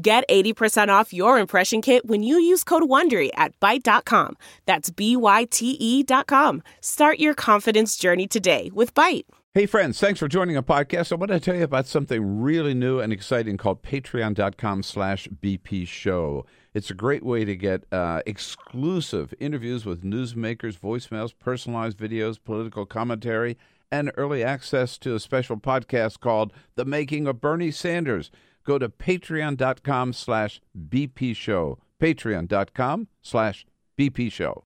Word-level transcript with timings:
Get 0.00 0.28
80% 0.28 0.88
off 0.90 1.12
your 1.12 1.40
impression 1.40 1.82
kit 1.82 2.06
when 2.06 2.22
you 2.22 2.38
use 2.38 2.62
code 2.62 2.84
WONDERY 2.84 3.30
at 3.34 3.58
Byte.com. 3.58 4.36
That's 4.64 4.90
B-Y-T-E 4.90 6.02
dot 6.04 6.28
com. 6.28 6.62
Start 6.80 7.18
your 7.18 7.34
confidence 7.34 7.96
journey 7.96 8.28
today 8.28 8.70
with 8.72 8.94
Byte. 8.94 9.24
Hey, 9.54 9.66
friends, 9.66 9.98
thanks 9.98 10.20
for 10.20 10.28
joining 10.28 10.56
a 10.56 10.62
podcast. 10.62 11.10
I 11.10 11.16
want 11.16 11.32
to 11.32 11.40
tell 11.40 11.56
you 11.56 11.64
about 11.64 11.88
something 11.88 12.40
really 12.40 12.74
new 12.74 13.00
and 13.00 13.12
exciting 13.12 13.56
called 13.56 13.82
patreon.com 13.82 14.84
slash 14.84 15.26
BP 15.26 15.88
show. 15.88 16.46
It's 16.74 16.90
a 16.90 16.94
great 16.94 17.24
way 17.24 17.44
to 17.44 17.56
get 17.56 17.84
uh, 17.90 18.22
exclusive 18.24 19.34
interviews 19.40 19.84
with 19.84 20.04
newsmakers, 20.04 20.78
voicemails, 20.78 21.32
personalized 21.36 21.98
videos, 21.98 22.38
political 22.40 22.86
commentary, 22.86 23.58
and 23.90 24.12
early 24.16 24.44
access 24.44 24.96
to 24.98 25.16
a 25.16 25.20
special 25.20 25.56
podcast 25.56 26.20
called 26.20 26.52
The 26.76 26.84
Making 26.84 27.26
of 27.26 27.40
Bernie 27.40 27.72
Sanders 27.72 28.30
go 28.68 28.78
to 28.78 28.90
patreon.com 28.90 30.12
slash 30.12 30.60
bp 30.78 31.34
show 31.34 31.78
patreon.com 32.00 33.08
slash 33.22 33.66
bp 33.98 34.30
show 34.30 34.62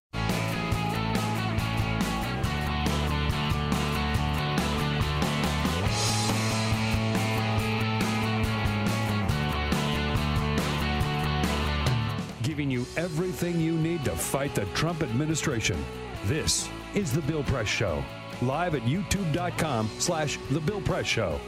giving 12.42 12.68
you 12.68 12.84
everything 12.96 13.60
you 13.60 13.78
need 13.78 14.04
to 14.04 14.10
fight 14.10 14.54
the 14.54 14.64
Trump 14.74 15.02
administration. 15.02 15.82
This 16.24 16.68
is 16.94 17.12
The 17.12 17.22
Bill 17.22 17.44
Press 17.44 17.68
Show, 17.68 18.04
live 18.42 18.74
at 18.74 18.82
youtube.com 18.82 19.88
slash 19.98 20.38
The 20.50 20.60
Bill 20.60 20.80
Press 20.82 21.06
Show. 21.06 21.40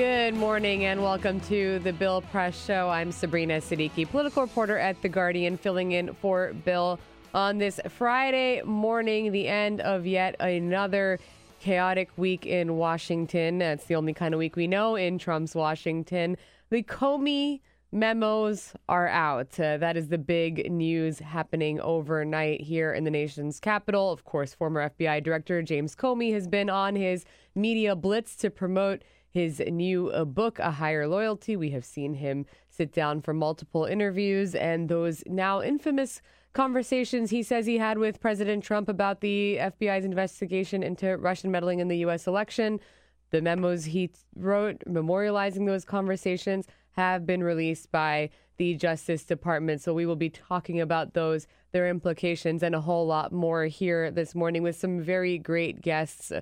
Good 0.00 0.32
morning 0.32 0.86
and 0.86 1.02
welcome 1.02 1.40
to 1.40 1.78
the 1.80 1.92
Bill 1.92 2.22
Press 2.22 2.64
Show. 2.64 2.88
I'm 2.88 3.12
Sabrina 3.12 3.60
Siddiqui, 3.60 4.08
political 4.10 4.40
reporter 4.40 4.78
at 4.78 5.02
The 5.02 5.10
Guardian, 5.10 5.58
filling 5.58 5.92
in 5.92 6.14
for 6.14 6.54
Bill 6.64 6.98
on 7.34 7.58
this 7.58 7.78
Friday 7.86 8.62
morning, 8.62 9.30
the 9.30 9.46
end 9.46 9.82
of 9.82 10.06
yet 10.06 10.36
another 10.40 11.18
chaotic 11.60 12.08
week 12.16 12.46
in 12.46 12.78
Washington. 12.78 13.58
That's 13.58 13.84
the 13.84 13.94
only 13.94 14.14
kind 14.14 14.32
of 14.32 14.38
week 14.38 14.56
we 14.56 14.66
know 14.66 14.96
in 14.96 15.18
Trump's 15.18 15.54
Washington. 15.54 16.38
The 16.70 16.82
Comey 16.82 17.60
memos 17.92 18.72
are 18.88 19.08
out. 19.08 19.60
Uh, 19.60 19.76
that 19.76 19.98
is 19.98 20.08
the 20.08 20.16
big 20.16 20.72
news 20.72 21.18
happening 21.18 21.78
overnight 21.78 22.62
here 22.62 22.94
in 22.94 23.04
the 23.04 23.10
nation's 23.10 23.60
capital. 23.60 24.12
Of 24.12 24.24
course, 24.24 24.54
former 24.54 24.88
FBI 24.88 25.22
Director 25.22 25.60
James 25.60 25.94
Comey 25.94 26.32
has 26.32 26.48
been 26.48 26.70
on 26.70 26.96
his 26.96 27.26
media 27.54 27.94
blitz 27.94 28.34
to 28.36 28.48
promote 28.50 29.02
his 29.30 29.60
new 29.60 30.10
uh, 30.10 30.24
book, 30.24 30.58
A 30.58 30.72
Higher 30.72 31.06
Loyalty. 31.06 31.56
We 31.56 31.70
have 31.70 31.84
seen 31.84 32.14
him 32.14 32.46
sit 32.68 32.92
down 32.92 33.22
for 33.22 33.32
multiple 33.32 33.84
interviews 33.84 34.54
and 34.54 34.88
those 34.88 35.22
now 35.26 35.62
infamous 35.62 36.20
conversations 36.52 37.30
he 37.30 37.42
says 37.42 37.66
he 37.66 37.78
had 37.78 37.98
with 37.98 38.20
President 38.20 38.64
Trump 38.64 38.88
about 38.88 39.20
the 39.20 39.58
FBI's 39.60 40.04
investigation 40.04 40.82
into 40.82 41.16
Russian 41.16 41.50
meddling 41.50 41.78
in 41.78 41.88
the 41.88 41.98
U.S. 41.98 42.26
election. 42.26 42.80
The 43.30 43.40
memos 43.40 43.84
he 43.84 44.10
wrote 44.34 44.82
memorializing 44.88 45.66
those 45.66 45.84
conversations 45.84 46.66
have 46.92 47.24
been 47.24 47.42
released 47.42 47.92
by 47.92 48.30
the 48.56 48.74
Justice 48.74 49.24
Department. 49.24 49.80
So 49.80 49.94
we 49.94 50.06
will 50.06 50.16
be 50.16 50.28
talking 50.28 50.80
about 50.80 51.14
those, 51.14 51.46
their 51.70 51.88
implications, 51.88 52.64
and 52.64 52.74
a 52.74 52.80
whole 52.80 53.06
lot 53.06 53.32
more 53.32 53.64
here 53.66 54.10
this 54.10 54.34
morning 54.34 54.64
with 54.64 54.76
some 54.76 55.00
very 55.00 55.38
great 55.38 55.80
guests 55.80 56.32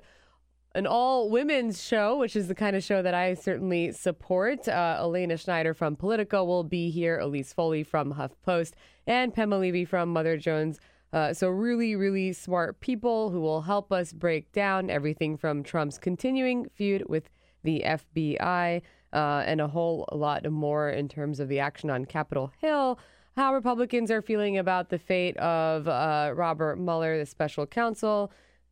an 0.75 0.85
all 0.85 1.29
women's 1.29 1.83
show, 1.83 2.17
which 2.17 2.35
is 2.35 2.47
the 2.47 2.55
kind 2.55 2.75
of 2.75 2.83
show 2.83 3.01
that 3.01 3.13
I 3.13 3.33
certainly 3.33 3.91
support. 3.91 4.67
Uh, 4.67 4.97
Elena 4.99 5.37
Schneider 5.37 5.73
from 5.73 5.95
Politico 5.95 6.43
will 6.43 6.63
be 6.63 6.91
here, 6.91 7.17
Elise 7.17 7.53
Foley 7.53 7.83
from 7.83 8.13
HuffPost, 8.13 8.73
and 9.07 9.33
Pema 9.33 9.59
Levy 9.59 9.85
from 9.85 10.13
Mother 10.13 10.37
Jones. 10.37 10.79
Uh, 11.11 11.33
so, 11.33 11.49
really, 11.49 11.95
really 11.95 12.33
smart 12.33 12.79
people 12.81 13.31
who 13.31 13.41
will 13.41 13.61
help 13.61 13.91
us 13.91 14.13
break 14.13 14.51
down 14.51 14.91
everything 14.91 15.37
from 15.37 15.63
Trump's 15.63 15.97
continuing 15.97 16.69
feud 16.75 17.03
with 17.09 17.29
the 17.63 17.81
FBI 17.83 18.81
uh, 19.11 19.43
and 19.45 19.59
a 19.59 19.67
whole 19.67 20.07
lot 20.11 20.49
more 20.51 20.89
in 20.89 21.07
terms 21.07 21.39
of 21.39 21.49
the 21.49 21.59
action 21.59 21.89
on 21.89 22.05
Capitol 22.05 22.51
Hill. 22.61 22.99
How 23.35 23.55
Republicans 23.55 24.11
are 24.11 24.21
feeling 24.21 24.59
about 24.59 24.89
the 24.89 24.99
fate 24.99 25.35
of 25.37 25.87
uh, 25.87 26.31
Robert 26.35 26.77
Mueller, 26.77 27.17
the 27.17 27.25
special 27.25 27.65
counsel 27.65 28.31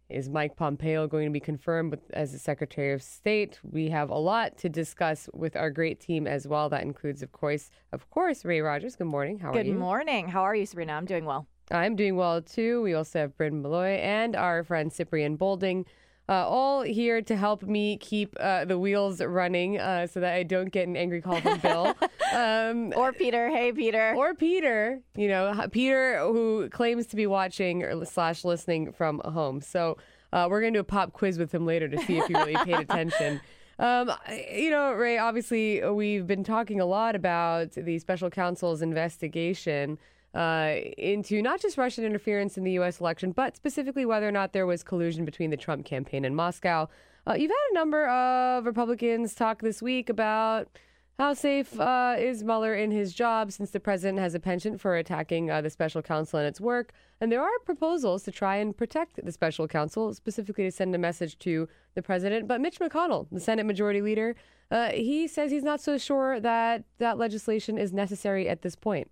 is 0.10 0.30
Mike 0.30 0.56
Pompeo 0.56 1.08
going 1.08 1.26
to 1.26 1.32
be 1.32 1.40
confirmed 1.40 1.92
with, 1.92 2.12
as 2.12 2.32
the 2.32 2.40
Secretary 2.40 2.94
of 2.94 3.04
State? 3.04 3.60
We 3.64 3.90
have 3.90 4.10
a 4.10 4.18
lot 4.18 4.58
to 4.60 4.70
discuss 4.70 5.30
with 5.34 5.56
our 5.56 5.70
great 5.70 6.00
team 6.00 6.28
as 6.28 6.48
well. 6.48 6.70
That 6.70 6.84
includes, 6.84 7.22
of 7.22 7.32
course, 7.32 7.70
of 7.92 8.10
course, 8.10 8.46
Ray 8.46 8.62
Rogers. 8.62 8.96
Good 8.96 9.08
morning. 9.08 9.40
How 9.40 9.52
Good 9.52 9.62
are 9.62 9.68
you? 9.68 9.74
Good 9.74 9.80
morning. 9.80 10.28
How 10.28 10.44
are 10.44 10.56
you, 10.56 10.66
Sabrina? 10.66 10.94
I'm 10.94 11.06
doing 11.06 11.26
well. 11.26 11.48
I'm 11.72 11.96
doing 11.96 12.16
well 12.16 12.42
too. 12.42 12.82
We 12.82 12.94
also 12.94 13.20
have 13.20 13.38
Bryn 13.38 13.62
Malloy 13.62 14.00
and 14.00 14.36
our 14.36 14.64
friend 14.64 14.92
Cyprian 14.92 15.36
Bolding. 15.36 15.86
Uh, 16.30 16.46
all 16.46 16.82
here 16.82 17.22
to 17.22 17.38
help 17.38 17.64
me 17.64 17.96
keep 17.98 18.36
uh, 18.40 18.66
the 18.66 18.78
wheels 18.78 19.22
running 19.22 19.80
uh, 19.80 20.06
so 20.06 20.20
that 20.20 20.34
I 20.34 20.44
don't 20.44 20.70
get 20.70 20.86
an 20.86 20.98
angry 20.98 21.22
call 21.22 21.40
from 21.42 21.60
Bill. 21.60 21.96
Um, 22.34 22.92
or 22.98 23.14
Peter. 23.14 23.50
Hey, 23.50 23.72
Peter. 23.72 24.14
Or 24.14 24.34
Peter. 24.34 25.00
You 25.16 25.30
know, 25.30 25.66
Peter, 25.72 26.20
who 26.20 26.68
claims 26.70 27.08
to 27.08 27.16
be 27.16 27.26
watching 27.26 27.84
or 27.84 28.04
slash 28.04 28.44
listening 28.44 28.92
from 28.92 29.22
home. 29.24 29.62
So 29.62 29.98
uh, 30.34 30.48
we're 30.50 30.60
going 30.60 30.74
to 30.74 30.78
do 30.78 30.82
a 30.82 30.84
pop 30.84 31.14
quiz 31.14 31.40
with 31.40 31.54
him 31.54 31.66
later 31.66 31.88
to 31.88 31.98
see 32.00 32.18
if 32.18 32.28
he 32.28 32.34
really 32.34 32.58
paid 32.58 32.80
attention. 32.80 33.40
Um, 33.80 34.12
you 34.52 34.72
know, 34.72 34.92
Ray, 34.94 35.20
obviously, 35.20 35.88
we've 35.88 36.26
been 36.26 36.44
talking 36.44 36.82
a 36.82 36.86
lot 36.88 37.16
about 37.16 37.74
the 37.74 38.00
special 38.00 38.32
counsel's 38.32 38.82
investigation 38.82 40.00
uh, 40.38 40.76
into 41.00 41.42
not 41.42 41.60
just 41.60 41.80
Russian 41.80 42.06
interference 42.06 42.60
in 42.60 42.64
the 42.64 42.74
U.S. 42.74 43.00
election, 43.02 43.32
but 43.32 43.56
specifically 43.56 44.06
whether 44.06 44.28
or 44.28 44.32
not 44.32 44.54
there 44.54 44.68
was 44.68 44.84
collusion 44.84 45.26
between 45.26 45.50
the 45.50 45.58
Trump 45.58 45.84
campaign 45.84 46.24
and 46.24 46.36
Moscow. 46.36 46.88
Uh, 47.26 47.34
you've 47.34 47.50
had 47.50 47.72
a 47.72 47.74
number 47.74 48.08
of 48.08 48.68
Republicans 48.68 49.34
talk 49.34 49.64
this 49.64 49.82
week 49.82 50.10
about 50.10 50.70
how 51.18 51.34
safe 51.34 51.80
uh, 51.80 52.16
is 52.20 52.44
Mueller 52.44 52.76
in 52.76 52.92
his 52.92 53.14
job 53.14 53.52
since 53.52 53.72
the 53.72 53.80
president 53.80 54.20
has 54.20 54.36
a 54.36 54.40
penchant 54.40 54.80
for 54.80 54.96
attacking 54.96 55.50
uh, 55.50 55.60
the 55.62 55.72
special 55.72 56.04
counsel 56.04 56.38
and 56.38 56.48
its 56.48 56.62
work? 56.62 56.94
And 57.20 57.32
there 57.32 57.42
are 57.42 57.60
proposals 57.66 58.22
to 58.26 58.32
try 58.32 58.58
and 58.58 58.78
protect 58.78 59.20
the 59.26 59.32
special 59.32 59.68
counsel, 59.68 60.14
specifically 60.14 60.66
to 60.66 60.72
send 60.72 60.94
a 60.94 61.00
message 61.00 61.40
to 61.40 61.68
the 61.96 62.04
president. 62.04 62.48
But 62.48 62.62
Mitch 62.62 62.80
McConnell, 62.80 63.26
the 63.32 63.40
Senate 63.40 63.66
Majority 63.66 64.02
Leader, 64.02 64.36
uh, 64.70 64.92
he 64.92 65.28
says 65.28 65.50
he's 65.50 65.64
not 65.64 65.82
so 65.82 65.98
sure 65.98 66.40
that 66.40 66.84
that 67.00 67.18
legislation 67.18 67.80
is 67.80 67.92
necessary 67.92 68.48
at 68.48 68.62
this 68.62 68.76
point. 68.76 69.10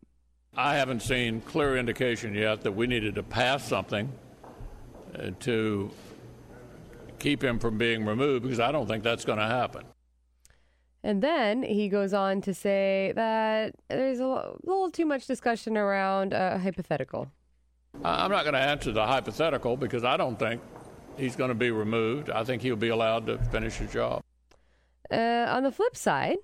I 0.58 0.76
haven't 0.76 1.02
seen 1.02 1.42
clear 1.42 1.78
indication 1.78 2.34
yet 2.34 2.62
that 2.62 2.72
we 2.72 2.88
needed 2.88 3.16
to 3.16 3.24
pass 3.24 3.68
something 3.68 4.12
uh, 5.18 5.32
to 5.42 5.92
keep 7.20 7.44
him 7.44 7.60
from 7.60 7.78
being 7.78 8.06
removed 8.06 8.44
because 8.44 8.60
I 8.60 8.72
don't 8.72 8.88
think 8.88 9.04
that's 9.04 9.26
going 9.26 9.40
to 9.40 9.46
happen. 9.46 9.84
And 11.04 11.22
then 11.22 11.62
he 11.62 11.90
goes 11.90 12.14
on 12.14 12.42
to 12.42 12.54
say 12.54 13.12
that 13.16 13.76
there's 13.90 14.20
a 14.20 14.54
little 14.64 14.90
too 14.90 15.06
much 15.06 15.28
discussion 15.28 15.78
around 15.78 16.34
a 16.34 16.58
hypothetical. 16.58 17.30
I'm 18.04 18.32
not 18.32 18.44
going 18.44 18.54
to 18.54 18.60
answer 18.60 18.92
the 18.92 19.06
hypothetical 19.06 19.78
because 19.78 20.04
I 20.04 20.18
don't 20.18 20.40
think 20.40 20.62
he's 21.18 21.36
going 21.36 21.50
to 21.50 21.56
be 21.56 21.72
removed. 21.72 22.30
I 22.30 22.44
think 22.44 22.62
he'll 22.62 22.76
be 22.76 22.90
allowed 22.90 23.28
to 23.28 23.38
finish 23.38 23.76
his 23.76 23.92
job. 23.92 24.24
Uh, 25.12 25.46
on 25.50 25.64
the 25.64 25.72
flip 25.72 25.96
side, 25.96 26.38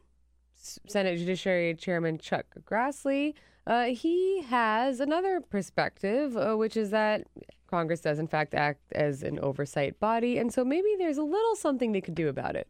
Senate 0.55 1.17
Judiciary 1.17 1.73
Chairman 1.73 2.19
Chuck 2.19 2.45
Grassley 2.63 3.33
uh, 3.67 3.85
he 3.85 4.41
has 4.43 4.99
another 4.99 5.41
perspective, 5.41 6.35
uh, 6.35 6.55
which 6.55 6.75
is 6.75 6.89
that 6.91 7.27
Congress 7.67 8.01
does, 8.01 8.19
in 8.19 8.27
fact, 8.27 8.53
act 8.53 8.81
as 8.93 9.23
an 9.23 9.39
oversight 9.39 9.99
body. 9.99 10.37
And 10.37 10.53
so 10.53 10.65
maybe 10.65 10.89
there's 10.97 11.17
a 11.17 11.23
little 11.23 11.55
something 11.55 11.91
they 11.91 12.01
could 12.01 12.15
do 12.15 12.27
about 12.27 12.55
it. 12.55 12.67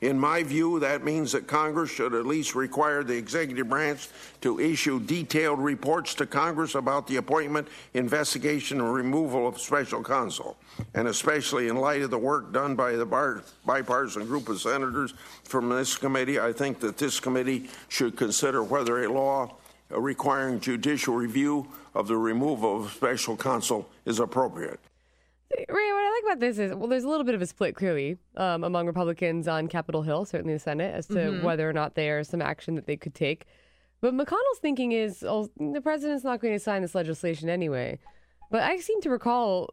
In 0.00 0.16
my 0.16 0.44
view, 0.44 0.78
that 0.78 1.02
means 1.02 1.32
that 1.32 1.48
Congress 1.48 1.90
should 1.90 2.14
at 2.14 2.24
least 2.24 2.54
require 2.54 3.02
the 3.02 3.16
executive 3.16 3.68
branch 3.68 4.08
to 4.42 4.60
issue 4.60 5.00
detailed 5.00 5.58
reports 5.58 6.14
to 6.16 6.26
Congress 6.26 6.76
about 6.76 7.08
the 7.08 7.16
appointment, 7.16 7.66
investigation, 7.94 8.80
and 8.80 8.94
removal 8.94 9.48
of 9.48 9.58
special 9.58 10.04
counsel. 10.04 10.56
And 10.94 11.08
especially 11.08 11.66
in 11.66 11.76
light 11.76 12.02
of 12.02 12.10
the 12.10 12.18
work 12.18 12.52
done 12.52 12.76
by 12.76 12.92
the 12.92 13.42
bipartisan 13.66 14.26
group 14.26 14.48
of 14.48 14.60
senators 14.60 15.14
from 15.42 15.68
this 15.68 15.96
committee, 15.96 16.38
I 16.38 16.52
think 16.52 16.78
that 16.78 16.96
this 16.96 17.18
committee 17.18 17.68
should 17.88 18.14
consider 18.16 18.62
whether 18.62 19.02
a 19.02 19.12
law 19.12 19.56
requiring 19.90 20.60
judicial 20.60 21.14
review 21.14 21.68
of 21.94 22.08
the 22.08 22.16
removal 22.16 22.84
of 22.84 22.92
special 22.92 23.36
counsel 23.36 23.88
is 24.04 24.20
appropriate. 24.20 24.80
Ray, 25.50 25.64
what 25.66 25.76
I 25.76 26.10
like 26.22 26.32
about 26.32 26.40
this 26.40 26.58
is, 26.58 26.74
well, 26.74 26.88
there's 26.88 27.04
a 27.04 27.08
little 27.08 27.24
bit 27.24 27.34
of 27.34 27.40
a 27.40 27.46
split 27.46 27.74
clearly 27.74 28.18
um, 28.36 28.64
among 28.64 28.86
Republicans 28.86 29.48
on 29.48 29.66
Capitol 29.66 30.02
Hill, 30.02 30.26
certainly 30.26 30.52
the 30.52 30.58
Senate, 30.58 30.94
as 30.94 31.06
to 31.06 31.14
Mm-hmm. 31.14 31.44
whether 31.44 31.68
or 31.68 31.72
not 31.72 31.94
there's 31.94 32.28
some 32.28 32.42
action 32.42 32.74
that 32.74 32.86
they 32.86 32.96
could 32.96 33.14
take. 33.14 33.46
But 34.00 34.14
McConnell's 34.14 34.58
thinking 34.60 34.92
is, 34.92 35.24
oh, 35.26 35.48
the 35.58 35.80
president's 35.80 36.22
not 36.22 36.40
going 36.40 36.52
to 36.54 36.60
sign 36.60 36.82
this 36.82 36.94
legislation 36.94 37.48
anyway. 37.48 37.98
But 38.50 38.62
I 38.62 38.76
seem 38.76 39.00
to 39.02 39.10
recall 39.10 39.70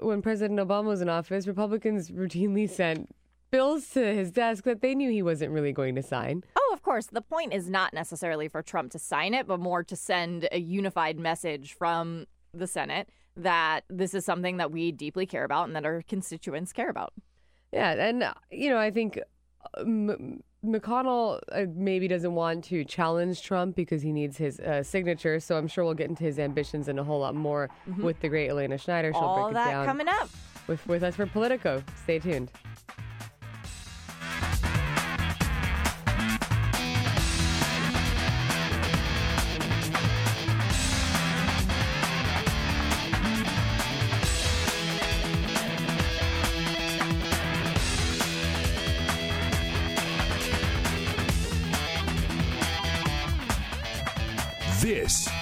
when 0.00 0.22
President 0.22 0.60
Obama 0.60 0.84
was 0.84 1.00
in 1.00 1.08
office, 1.08 1.46
Republicans 1.46 2.10
routinely 2.10 2.68
sent 2.68 3.14
bills 3.54 3.88
to 3.90 4.00
his 4.14 4.30
desk 4.32 4.64
that 4.64 4.80
they 4.80 4.94
knew 4.94 5.10
he 5.10 5.22
wasn't 5.22 5.50
really 5.52 5.72
going 5.72 5.94
to 5.94 6.02
sign. 6.02 6.42
Oh, 6.56 6.70
of 6.72 6.82
course. 6.82 7.06
The 7.06 7.20
point 7.22 7.52
is 7.54 7.68
not 7.68 7.94
necessarily 7.94 8.48
for 8.48 8.62
Trump 8.62 8.90
to 8.92 8.98
sign 8.98 9.32
it, 9.34 9.46
but 9.46 9.60
more 9.60 9.84
to 9.84 9.96
send 9.96 10.48
a 10.50 10.58
unified 10.58 11.18
message 11.18 11.74
from 11.74 12.26
the 12.52 12.66
Senate 12.66 13.08
that 13.36 13.80
this 13.88 14.12
is 14.14 14.24
something 14.24 14.56
that 14.58 14.70
we 14.72 14.90
deeply 14.92 15.26
care 15.26 15.44
about 15.44 15.66
and 15.66 15.76
that 15.76 15.84
our 15.84 16.02
constituents 16.02 16.72
care 16.72 16.88
about. 16.88 17.12
Yeah, 17.72 17.92
and 18.08 18.22
uh, 18.22 18.34
you 18.50 18.70
know, 18.70 18.78
I 18.78 18.90
think 18.90 19.18
uh, 19.76 19.80
M- 19.80 20.42
McConnell 20.64 21.40
uh, 21.52 21.66
maybe 21.74 22.06
doesn't 22.08 22.34
want 22.34 22.64
to 22.64 22.84
challenge 22.84 23.42
Trump 23.42 23.76
because 23.76 24.02
he 24.02 24.12
needs 24.12 24.36
his 24.36 24.58
uh, 24.60 24.82
signature. 24.82 25.38
So 25.40 25.56
I'm 25.56 25.68
sure 25.68 25.84
we'll 25.84 25.94
get 25.94 26.08
into 26.08 26.24
his 26.24 26.38
ambitions 26.38 26.88
and 26.88 26.98
a 27.00 27.04
whole 27.04 27.20
lot 27.20 27.34
more 27.34 27.70
with 27.98 28.18
the 28.20 28.28
great 28.28 28.48
Elena 28.50 28.78
Schneider. 28.78 29.12
She'll 29.12 29.22
All 29.22 29.42
break 29.44 29.50
it 29.52 29.54
that 29.54 29.70
down 29.70 29.86
coming 29.86 30.08
up. 30.08 30.28
with 30.66 30.86
with 30.86 31.02
us 31.02 31.16
for 31.16 31.26
Politico. 31.26 31.82
Stay 32.04 32.18
tuned. 32.20 32.50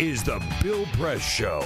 Is 0.03 0.25
the 0.25 0.43
Bill 0.61 0.85
Press 0.95 1.23
Show. 1.23 1.61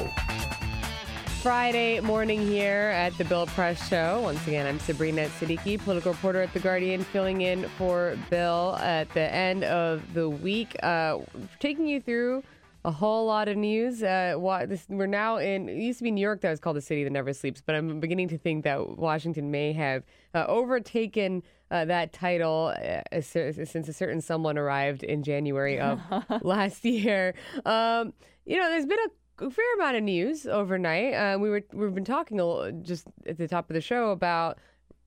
Friday 1.41 2.01
morning 2.01 2.47
here 2.47 2.93
at 2.95 3.17
the 3.17 3.25
Bill 3.25 3.47
Press 3.47 3.89
Show. 3.89 4.21
Once 4.25 4.47
again, 4.47 4.67
I'm 4.67 4.79
Sabrina 4.79 5.29
Siddiqui, 5.41 5.83
political 5.83 6.13
reporter 6.13 6.43
at 6.43 6.53
The 6.53 6.61
Guardian, 6.61 7.03
filling 7.03 7.41
in 7.41 7.67
for 7.79 8.19
Bill 8.29 8.77
at 8.83 9.09
the 9.15 9.33
end 9.33 9.65
of 9.65 10.13
the 10.13 10.29
week, 10.29 10.77
uh, 10.83 11.21
taking 11.61 11.87
you 11.87 11.99
through 11.99 12.43
a 12.87 12.93
whole 12.93 13.27
lot 13.27 13.49
of 13.49 13.57
news. 13.57 14.03
Uh, 14.03 14.35
wa- 14.37 14.65
this, 14.65 14.87
we're 14.89 15.07
now 15.07 15.39
in, 15.39 15.69
it 15.69 15.77
used 15.77 15.99
to 15.99 16.05
be 16.05 16.13
New 16.13 16.21
York 16.21 16.41
that 16.43 16.51
was 16.51 16.61
called 16.61 16.77
the 16.77 16.81
city 16.81 17.03
that 17.03 17.11
never 17.11 17.33
sleeps, 17.33 17.61
but 17.61 17.75
I'm 17.75 17.99
beginning 17.99 18.29
to 18.29 18.39
think 18.39 18.63
that 18.63 18.97
Washington 18.97 19.51
may 19.51 19.73
have 19.73 20.05
uh, 20.35 20.45
overtaken 20.47 21.43
uh, 21.73 21.85
that 21.87 22.13
title 22.13 22.73
uh, 22.77 23.21
since 23.21 23.89
a 23.89 23.93
certain 23.93 24.21
someone 24.21 24.57
arrived 24.57 25.03
in 25.03 25.25
January 25.25 25.81
of 25.81 26.01
last 26.43 26.85
year. 26.85 27.35
Um, 27.65 28.13
you 28.45 28.57
know, 28.57 28.69
there's 28.71 28.87
been 28.87 29.01
a, 29.01 29.47
a 29.47 29.51
fair 29.51 29.75
amount 29.75 29.97
of 29.97 30.05
news 30.05 30.47
overnight. 30.47 31.13
Uh, 31.15 31.39
we 31.41 31.51
were 31.51 31.65
we've 31.73 31.95
been 31.95 32.05
talking 32.05 32.39
a 32.41 32.71
just 32.71 33.09
at 33.27 33.37
the 33.37 33.49
top 33.49 33.69
of 33.69 33.75
the 33.75 33.81
show 33.81 34.13
about 34.13 34.59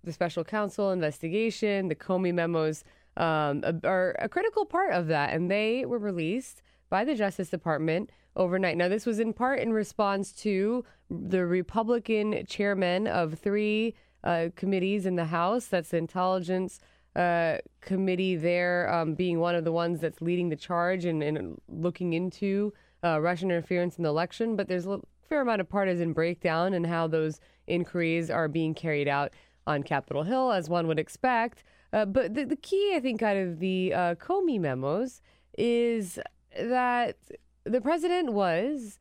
the 0.04 0.12
special 0.12 0.44
counsel 0.44 0.92
investigation, 0.92 1.88
the 1.88 1.96
Comey 1.96 2.34
memos 2.34 2.84
um, 3.16 3.64
are 3.86 4.18
a 4.20 4.28
critical 4.28 4.66
part 4.66 4.92
of 4.92 5.08
that, 5.08 5.34
and 5.34 5.50
they 5.50 5.86
were 5.86 5.98
released 5.98 6.62
by 6.89 7.03
the 7.06 7.15
Justice 7.15 7.50
Department 7.50 8.09
overnight. 8.36 8.77
Now, 8.77 8.88
this 8.88 9.06
was 9.06 9.19
in 9.19 9.33
part 9.33 9.59
in 9.59 9.74
response 9.74 10.31
to 10.44 10.83
the 11.09 11.45
Republican 11.45 12.45
chairman 12.45 13.07
of 13.07 13.39
three 13.39 13.95
uh, 14.24 14.50
committees 14.56 15.06
in 15.06 15.15
the 15.15 15.25
House. 15.25 15.65
That's 15.65 15.89
the 15.89 15.97
Intelligence 15.97 16.80
uh, 17.15 17.57
Committee 17.81 18.36
there, 18.36 18.91
um, 18.94 19.15
being 19.15 19.39
one 19.39 19.56
of 19.56 19.63
the 19.63 19.71
ones 19.71 20.00
that's 20.00 20.21
leading 20.21 20.50
the 20.50 20.56
charge 20.56 21.06
and, 21.06 21.24
and 21.24 21.59
looking 21.68 22.13
into 22.13 22.74
uh, 23.03 23.19
Russian 23.19 23.50
interference 23.50 23.97
in 23.97 24.03
the 24.03 24.09
election. 24.09 24.56
But 24.56 24.68
there's 24.68 24.86
a 24.86 25.00
fair 25.27 25.41
amount 25.41 25.62
of 25.62 25.69
partisan 25.69 26.13
breakdown 26.13 26.74
in 26.74 26.83
how 26.83 27.07
those 27.07 27.39
inquiries 27.68 28.30
are 28.30 28.47
being 28.47 28.74
carried 28.74 29.07
out 29.07 29.33
on 29.68 29.83
Capitol 29.83 30.24
Hill, 30.24 30.51
as 30.51 30.69
one 30.69 30.88
would 30.88 31.00
expect. 31.00 31.63
Uh, 31.94 32.06
but 32.06 32.33
the, 32.33 32.44
the 32.44 32.56
key, 32.56 32.94
I 32.95 33.00
think, 33.00 33.21
out 33.21 33.38
of 33.38 33.59
the 33.59 33.94
uh, 33.94 34.15
Comey 34.15 34.59
memos 34.59 35.21
is 35.57 36.19
that 36.57 37.18
the 37.63 37.81
president 37.81 38.34
was 38.34 39.00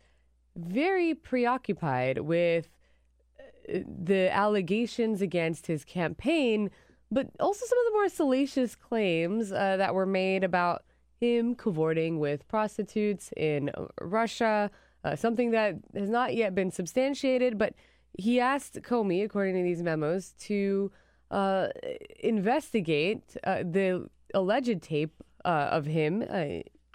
very 0.56 1.14
preoccupied 1.14 2.18
with 2.18 2.68
uh, 3.40 3.78
the 3.86 4.32
allegations 4.32 5.22
against 5.22 5.66
his 5.66 5.84
campaign, 5.84 6.70
but 7.10 7.28
also 7.40 7.64
some 7.64 7.78
of 7.78 7.84
the 7.86 7.92
more 7.92 8.08
salacious 8.08 8.74
claims 8.74 9.52
uh, 9.52 9.76
that 9.76 9.94
were 9.94 10.06
made 10.06 10.44
about 10.44 10.84
him 11.20 11.54
cavorting 11.54 12.18
with 12.18 12.46
prostitutes 12.48 13.30
in 13.36 13.70
uh, 13.70 13.86
Russia, 14.00 14.70
uh, 15.04 15.16
something 15.16 15.50
that 15.52 15.76
has 15.94 16.08
not 16.08 16.34
yet 16.34 16.54
been 16.54 16.70
substantiated. 16.70 17.58
But 17.58 17.74
he 18.12 18.40
asked 18.40 18.82
Comey, 18.82 19.24
according 19.24 19.56
to 19.56 19.62
these 19.62 19.82
memos, 19.82 20.34
to 20.40 20.90
uh, 21.30 21.68
investigate 22.20 23.36
uh, 23.44 23.58
the 23.58 24.08
alleged 24.34 24.82
tape 24.82 25.22
of 25.44 25.86
him 25.86 26.22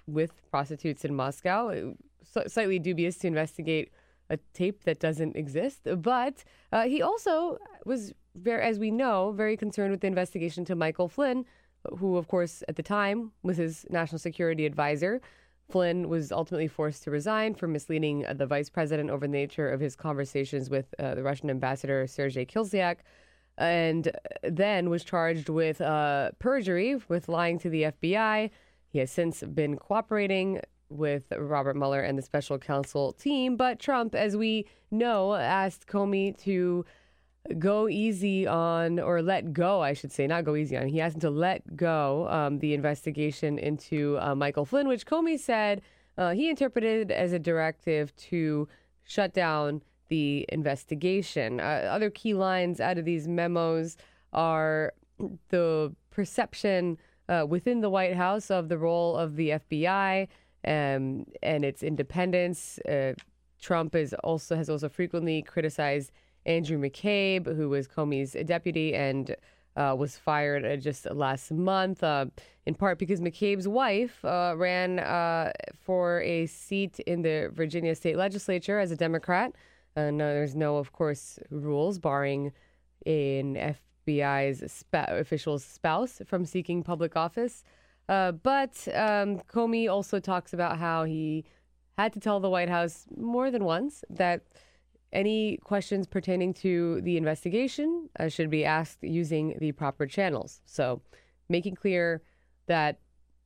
with 0.07 0.31
prostitutes 0.51 1.05
in 1.05 1.15
Moscow. 1.15 1.94
Slightly 2.47 2.79
dubious 2.79 3.17
to 3.17 3.27
investigate 3.27 3.91
a 4.29 4.38
tape 4.53 4.83
that 4.85 5.00
doesn't 5.00 5.35
exist, 5.35 5.88
but 5.97 6.44
uh, 6.71 6.83
he 6.83 7.01
also 7.01 7.57
was 7.85 8.13
very, 8.35 8.63
as 8.63 8.79
we 8.79 8.89
know, 8.89 9.31
very 9.31 9.55
concerned 9.55 9.91
with 9.91 10.01
the 10.01 10.07
investigation 10.07 10.65
to 10.65 10.75
Michael 10.75 11.07
Flynn, 11.07 11.45
who, 12.00 12.17
of 12.17 12.27
course, 12.27 12.63
at 12.67 12.75
the 12.75 12.83
time 12.83 13.31
was 13.44 13.57
his 13.57 13.85
national 13.89 14.19
security 14.19 14.65
advisor. 14.65 15.21
Flynn 15.69 16.09
was 16.09 16.31
ultimately 16.31 16.67
forced 16.67 17.03
to 17.03 17.11
resign 17.11 17.55
for 17.55 17.67
misleading 17.67 18.25
uh, 18.25 18.33
the 18.33 18.45
vice 18.45 18.69
president 18.69 19.09
over 19.09 19.27
the 19.27 19.31
nature 19.31 19.69
of 19.69 19.79
his 19.79 19.95
conversations 19.95 20.69
with 20.69 20.94
uh, 21.00 21.15
the 21.15 21.23
Russian 21.23 21.50
ambassador 21.50 22.05
Sergei 22.07 22.45
Kislyak, 22.45 22.97
and 23.57 24.11
then 24.44 24.89
was 24.89 25.03
charged 25.03 25.50
with 25.50 25.79
uh, 25.79 26.31
perjury, 26.39 27.00
with 27.07 27.29
lying 27.29 27.59
to 27.59 27.69
the 27.69 27.83
FBI. 27.83 28.50
He 28.93 28.99
has 28.99 29.09
since 29.09 29.41
been 29.41 29.75
cooperating 29.75 30.61
with 30.87 31.23
Robert 31.35 31.75
Mueller 31.75 32.01
and 32.01 32.15
the 32.15 32.21
special 32.21 32.59
counsel 32.59 33.12
team, 33.13 33.57
but 33.57 33.79
Trump, 33.79 34.13
as 34.13 34.38
we 34.38 34.67
know, 34.91 35.33
asked 35.33 35.88
Comey 35.88 36.38
to 36.43 36.85
go 37.57 37.89
easy 37.89 38.45
on, 38.45 39.00
or 39.00 39.23
let 39.23 39.51
go, 39.51 39.81
I 39.81 39.93
should 39.93 40.12
say, 40.12 40.27
not 40.27 40.45
go 40.45 40.55
easy 40.55 40.77
on. 40.77 40.88
He 40.88 41.01
asked 41.01 41.15
him 41.15 41.21
to 41.21 41.31
let 41.31 41.75
go 41.75 42.27
um, 42.29 42.59
the 42.59 42.75
investigation 42.75 43.57
into 43.57 44.19
uh, 44.21 44.35
Michael 44.35 44.63
Flynn, 44.63 44.88
which 44.88 45.07
Comey 45.07 45.39
said 45.39 45.81
uh, 46.19 46.29
he 46.29 46.47
interpreted 46.47 47.09
as 47.12 47.33
a 47.33 47.39
directive 47.39 48.15
to 48.17 48.67
shut 49.05 49.33
down 49.33 49.81
the 50.09 50.45
investigation. 50.50 51.59
Uh, 51.59 51.89
other 51.89 52.12
key 52.12 52.35
lines 52.35 52.79
out 52.79 53.00
of 53.00 53.05
these 53.05 53.27
memos 53.27 53.97
are 54.33 54.93
the 55.50 55.95
perception 56.12 57.00
uh, 57.30 57.46
within 57.48 57.82
the 57.82 57.89
White 57.89 58.15
House 58.15 58.51
of 58.51 58.70
the 58.70 58.77
role 58.77 59.18
of 59.18 59.36
the 59.36 59.50
FBI 59.50 60.27
um, 60.65 61.25
and 61.42 61.65
its 61.65 61.84
independence. 61.84 62.80
Uh, 62.80 63.13
Trump 63.62 63.96
is 63.96 64.13
also 64.24 64.56
has 64.56 64.70
also 64.70 64.89
frequently 64.89 65.42
criticized 65.42 66.12
Andrew 66.46 66.77
McCabe, 66.77 67.56
who 67.56 67.70
was 67.70 67.88
Comey's 67.88 68.36
deputy 68.46 68.94
and 68.94 69.36
uh, 69.75 69.96
was 69.98 70.18
fired 70.18 70.65
uh, 70.65 70.75
just 70.75 71.10
last 71.12 71.51
month, 71.51 72.03
uh, 72.03 72.25
in 72.65 72.75
part 72.75 73.00
because 73.00 73.22
McCabe's 73.22 73.68
wife 73.68 74.24
uh, 74.24 74.53
ran 74.56 74.98
for 75.80 76.22
a 76.22 76.46
seat 76.46 77.00
in 77.01 77.22
the 77.22 77.50
Virginia 77.53 77.96
state 77.96 78.18
legislature 78.18 78.80
as 78.80 78.92
a 78.92 78.96
Democrat. 78.96 79.53
Uh, 79.96 80.12
there's 80.12 80.56
no, 80.56 80.77
of 80.77 80.92
course, 80.92 81.39
rules 81.50 82.00
barring 82.00 82.51
an 83.06 83.75
FBI's 84.05 84.72
spa- 84.72 85.05
official's 85.10 85.63
spouse 85.63 86.22
from 86.25 86.45
seeking 86.45 86.83
public 86.83 87.15
office. 87.15 87.63
Uh, 88.10 88.31
but 88.31 88.88
um, 88.93 89.39
Comey 89.51 89.89
also 89.89 90.19
talks 90.19 90.53
about 90.53 90.77
how 90.77 91.03
he 91.03 91.45
had 91.98 92.12
to 92.13 92.19
tell 92.19 92.39
the 92.39 92.50
White 92.50 92.69
House 92.69 93.05
more 93.15 93.51
than 93.51 93.63
once 93.63 94.03
that 94.10 94.41
any 95.12 95.57
questions 95.57 96.07
pertaining 96.07 96.53
to 96.53 97.00
the 97.01 97.17
investigation 97.17 98.10
uh, 98.19 98.27
should 98.27 98.50
be 98.50 98.65
asked 98.65 99.03
using 99.03 99.57
the 99.60 99.72
proper 99.72 100.07
channels. 100.07 100.62
So 100.65 101.01
making 101.50 101.75
clear 101.75 102.22
that 102.65 103.00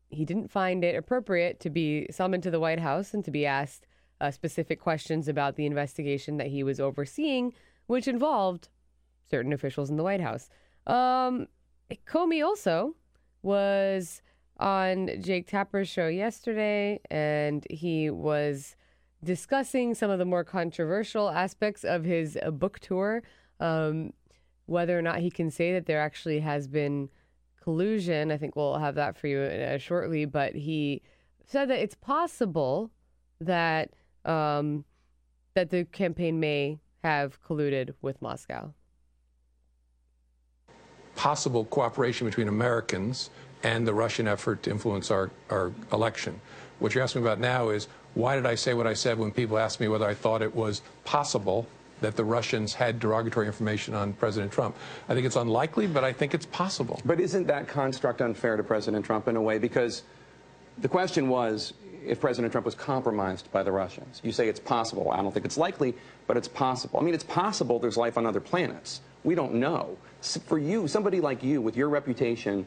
he 0.10 0.24
didn't 0.24 0.50
find 0.50 0.84
it 0.84 0.96
appropriate 0.96 1.60
to 1.60 1.70
be 1.70 2.08
summoned 2.10 2.44
to 2.44 2.52
the 2.52 2.60
White 2.60 2.80
House 2.80 3.14
and 3.14 3.24
to 3.26 3.32
be 3.32 3.46
asked 3.46 3.86
uh, 4.22 4.32
specific 4.32 4.80
questions 4.80 5.28
about 5.28 5.56
the 5.56 5.66
investigation 5.66 6.38
that 6.38 6.48
he 6.48 6.64
was 6.64 6.80
overseeing, 6.80 7.54
which 7.88 8.08
involved 8.08 8.70
certain 9.30 9.54
officials 9.54 9.90
in 9.90 9.98
the 9.98 10.04
White 10.04 10.22
House. 10.22 10.50
Um, 10.86 11.48
Comey 12.06 12.44
also 12.44 12.96
was 13.42 14.22
on 14.60 15.10
Jake 15.22 15.48
Tapper's 15.48 15.88
show 15.88 16.08
yesterday, 16.08 17.00
and 17.10 17.66
he 17.70 18.10
was 18.10 18.76
discussing 19.24 19.94
some 19.94 20.10
of 20.10 20.20
the 20.20 20.26
more 20.26 20.44
controversial 20.44 21.30
aspects 21.30 21.84
of 21.84 22.04
his 22.04 22.38
uh, 22.42 22.52
book 22.52 22.80
tour. 22.80 23.24
Um, 23.60 24.14
whether 24.66 24.98
or 24.98 25.02
not 25.02 25.20
he 25.20 25.32
can 25.32 25.50
say 25.50 25.74
that 25.74 25.86
there 25.86 26.02
actually 26.02 26.40
has 26.42 26.68
been 26.68 27.10
collusion, 27.62 28.32
I 28.32 28.38
think 28.38 28.56
we'll 28.56 28.78
have 28.78 28.96
that 28.96 29.18
for 29.18 29.28
you 29.28 29.40
uh, 29.40 29.78
shortly. 29.78 30.26
But 30.26 30.56
he 30.56 31.02
said 31.46 31.70
that 31.70 31.80
it's 31.80 31.96
possible 31.96 32.92
that 33.40 33.92
um, 34.26 34.86
that 35.54 35.70
the 35.70 35.86
campaign 35.86 36.40
may 36.40 36.80
have 37.04 37.42
colluded 37.42 37.94
with 38.02 38.22
Moscow. 38.22 38.74
Possible 41.18 41.66
cooperation 41.66 42.28
between 42.28 42.48
Americans 42.48 43.30
and 43.64 43.86
the 43.86 43.94
Russian 43.94 44.28
effort 44.28 44.64
to 44.64 44.70
influence 44.70 45.12
our, 45.12 45.32
our 45.50 45.74
election. 45.92 46.40
What 46.80 46.94
you're 46.94 47.04
asking 47.04 47.24
about 47.24 47.40
now 47.40 47.70
is 47.70 47.88
why 48.14 48.36
did 48.36 48.46
I 48.46 48.56
say 48.56 48.74
what 48.74 48.88
I 48.88 48.94
said 48.94 49.18
when 49.18 49.32
people 49.32 49.58
asked 49.58 49.80
me 49.80 49.88
whether 49.88 50.06
I 50.06 50.14
thought 50.14 50.42
it 50.42 50.56
was 50.56 50.82
possible 51.04 51.68
that 52.02 52.16
the 52.16 52.24
Russians 52.24 52.74
had 52.76 53.00
derogatory 53.00 53.48
information 53.48 53.96
on 53.96 54.14
President 54.14 54.52
Trump. 54.52 54.76
I 55.10 55.16
think 55.16 55.26
it's 55.26 55.36
unlikely, 55.36 55.88
but 55.88 56.04
I 56.04 56.14
think 56.14 56.36
it's 56.36 56.46
possible. 56.46 57.02
But 57.04 57.20
isn't 57.20 57.48
that 57.48 57.68
construct 57.68 58.22
unfair 58.22 58.56
to 58.56 58.64
President 58.64 59.04
Trump 59.04 59.28
in 59.28 59.36
a 59.36 59.42
way? 59.42 59.58
Because 59.58 60.04
the 60.78 60.88
question 60.88 61.28
was 61.30 61.74
if 62.06 62.22
President 62.22 62.52
Trump 62.52 62.66
was 62.66 62.76
compromised 62.76 63.52
by 63.52 63.64
the 63.64 63.72
Russians. 63.72 64.22
You 64.24 64.32
say 64.32 64.48
it's 64.48 64.60
possible. 64.60 65.12
I 65.12 65.18
don't 65.18 65.34
think 65.34 65.46
it's 65.46 65.58
likely, 65.58 65.96
but 66.28 66.38
it's 66.38 66.48
possible. 66.48 67.00
I 67.00 67.04
mean, 67.04 67.16
it's 67.16 67.24
possible 67.24 67.80
there's 67.80 67.98
life 67.98 68.18
on 68.18 68.26
other 68.26 68.40
planets. 68.40 69.02
We 69.24 69.36
don't 69.36 69.56
know. 69.56 69.98
For 70.22 70.58
you, 70.58 70.88
somebody 70.88 71.22
like 71.22 71.44
you 71.44 71.62
with 71.62 71.78
your 71.78 71.90
reputation, 71.90 72.66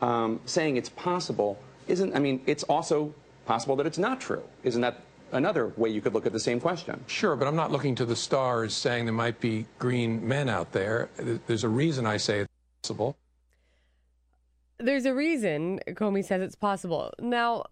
um, 0.00 0.40
saying 0.44 0.76
it's 0.76 0.88
possible 0.88 1.58
isn't, 1.86 2.14
I 2.14 2.18
mean, 2.18 2.42
it's 2.46 2.62
also 2.64 3.14
possible 3.46 3.76
that 3.76 3.86
it's 3.86 3.98
not 3.98 4.20
true. 4.20 4.42
Isn't 4.62 4.82
that 4.82 5.00
another 5.32 5.72
way 5.76 5.88
you 5.88 6.00
could 6.00 6.14
look 6.14 6.26
at 6.26 6.32
the 6.32 6.40
same 6.40 6.60
question? 6.60 7.02
Sure, 7.06 7.34
but 7.34 7.48
I'm 7.48 7.56
not 7.56 7.72
looking 7.72 7.94
to 7.96 8.04
the 8.04 8.16
stars 8.16 8.74
saying 8.74 9.06
there 9.06 9.14
might 9.14 9.40
be 9.40 9.66
green 9.78 10.26
men 10.26 10.48
out 10.48 10.72
there. 10.72 11.08
There's 11.46 11.64
a 11.64 11.68
reason 11.68 12.06
I 12.06 12.18
say 12.18 12.40
it's 12.40 12.50
possible. 12.82 13.16
There's 14.78 15.06
a 15.06 15.14
reason 15.14 15.80
Comey 15.88 16.24
says 16.24 16.40
it's 16.42 16.54
possible. 16.54 17.12
Now, 17.18 17.64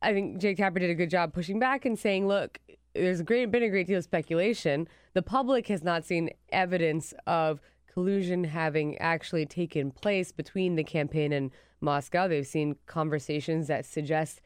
I 0.00 0.12
think 0.12 0.38
Jake 0.38 0.58
Tapper 0.58 0.78
did 0.78 0.90
a 0.90 0.94
good 0.94 1.10
job 1.10 1.32
pushing 1.32 1.58
back 1.58 1.84
and 1.84 1.98
saying, 1.98 2.28
look, 2.28 2.58
there's 2.94 3.20
a 3.20 3.24
great, 3.24 3.50
been 3.50 3.62
a 3.62 3.68
great 3.68 3.86
deal 3.86 3.98
of 3.98 4.04
speculation. 4.04 4.86
The 5.14 5.22
public 5.22 5.68
has 5.68 5.82
not 5.82 6.04
seen 6.04 6.30
evidence 6.50 7.14
of 7.26 7.60
collusion 7.92 8.44
having 8.44 8.96
actually 8.98 9.46
taken 9.46 9.90
place 9.90 10.32
between 10.32 10.76
the 10.76 10.84
campaign 10.84 11.32
and 11.32 11.50
Moscow. 11.80 12.28
They've 12.28 12.46
seen 12.46 12.76
conversations 12.86 13.66
that 13.68 13.84
suggest 13.84 14.40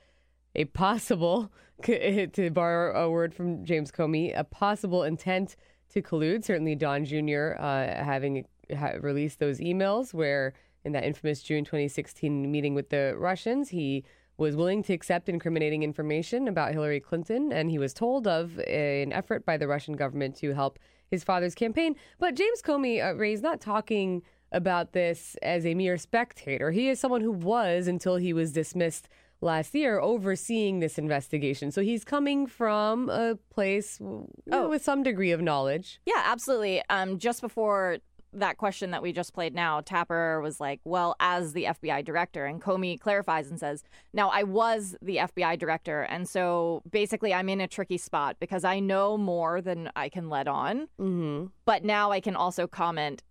a 0.54 0.64
possible, 0.64 1.52
to 1.82 2.50
borrow 2.52 3.04
a 3.04 3.10
word 3.10 3.34
from 3.34 3.64
James 3.64 3.92
Comey, 3.92 4.36
a 4.36 4.44
possible 4.44 5.02
intent 5.02 5.56
to 5.92 6.02
collude. 6.02 6.44
Certainly, 6.44 6.76
Don 6.76 7.04
Jr. 7.04 7.54
Uh, 7.58 8.02
having 8.04 8.46
ha- 8.76 8.94
released 9.00 9.38
those 9.38 9.60
emails 9.60 10.12
where, 10.14 10.54
in 10.84 10.92
that 10.92 11.04
infamous 11.04 11.42
June 11.42 11.64
2016 11.64 12.50
meeting 12.50 12.74
with 12.74 12.88
the 12.88 13.14
Russians, 13.16 13.68
he 13.68 14.04
was 14.38 14.56
willing 14.56 14.82
to 14.82 14.92
accept 14.92 15.28
incriminating 15.28 15.82
information 15.82 16.48
about 16.48 16.72
Hillary 16.72 17.00
Clinton, 17.00 17.52
and 17.52 17.70
he 17.70 17.78
was 17.78 17.94
told 17.94 18.26
of 18.26 18.58
an 18.60 19.12
effort 19.12 19.46
by 19.46 19.56
the 19.56 19.66
Russian 19.66 19.94
government 19.94 20.36
to 20.36 20.52
help 20.52 20.78
his 21.10 21.24
father's 21.24 21.54
campaign. 21.54 21.96
But 22.18 22.34
James 22.34 22.62
Comey, 22.62 23.04
uh, 23.04 23.14
Ray, 23.14 23.32
is 23.32 23.42
not 23.42 23.60
talking 23.60 24.22
about 24.52 24.92
this 24.92 25.36
as 25.42 25.66
a 25.66 25.74
mere 25.74 25.98
spectator. 25.98 26.70
He 26.70 26.88
is 26.88 27.00
someone 27.00 27.20
who 27.20 27.32
was, 27.32 27.86
until 27.86 28.16
he 28.16 28.32
was 28.32 28.52
dismissed 28.52 29.08
last 29.40 29.74
year, 29.74 29.98
overseeing 30.00 30.80
this 30.80 30.98
investigation. 30.98 31.70
So 31.70 31.82
he's 31.82 32.04
coming 32.04 32.46
from 32.46 33.10
a 33.10 33.36
place 33.50 34.00
oh. 34.00 34.68
with 34.68 34.82
some 34.82 35.02
degree 35.02 35.32
of 35.32 35.42
knowledge. 35.42 36.00
Yeah, 36.06 36.22
absolutely. 36.24 36.82
Um, 36.88 37.18
just 37.18 37.40
before 37.40 37.98
that 38.38 38.56
question 38.56 38.90
that 38.90 39.02
we 39.02 39.12
just 39.12 39.32
played 39.32 39.54
now, 39.54 39.80
Tapper 39.80 40.40
was 40.40 40.60
like, 40.60 40.80
well, 40.84 41.16
as 41.20 41.52
the 41.52 41.64
FBI 41.64 42.04
director. 42.04 42.46
And 42.46 42.60
Comey 42.60 42.98
clarifies 42.98 43.50
and 43.50 43.58
says, 43.58 43.82
now 44.12 44.28
I 44.28 44.42
was 44.42 44.96
the 45.02 45.16
FBI 45.16 45.58
director. 45.58 46.02
And 46.02 46.28
so 46.28 46.82
basically, 46.90 47.32
I'm 47.34 47.48
in 47.48 47.60
a 47.60 47.68
tricky 47.68 47.98
spot 47.98 48.36
because 48.40 48.64
I 48.64 48.80
know 48.80 49.16
more 49.16 49.60
than 49.60 49.90
I 49.96 50.08
can 50.08 50.28
let 50.28 50.48
on. 50.48 50.88
Mm-hmm. 51.00 51.46
But 51.64 51.84
now 51.84 52.10
I 52.12 52.20
can 52.20 52.36
also 52.36 52.66
comment 52.66 53.22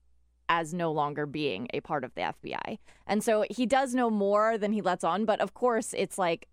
as 0.47 0.73
no 0.73 0.91
longer 0.91 1.25
being 1.25 1.67
a 1.73 1.79
part 1.79 2.03
of 2.03 2.13
the 2.15 2.21
FBI. 2.21 2.77
And 3.07 3.23
so 3.23 3.45
he 3.49 3.65
does 3.65 3.95
know 3.95 4.09
more 4.09 4.57
than 4.57 4.73
he 4.73 4.81
lets 4.81 5.03
on. 5.03 5.25
But 5.25 5.39
of 5.39 5.53
course, 5.53 5.93
it's 5.97 6.17
like 6.17 6.47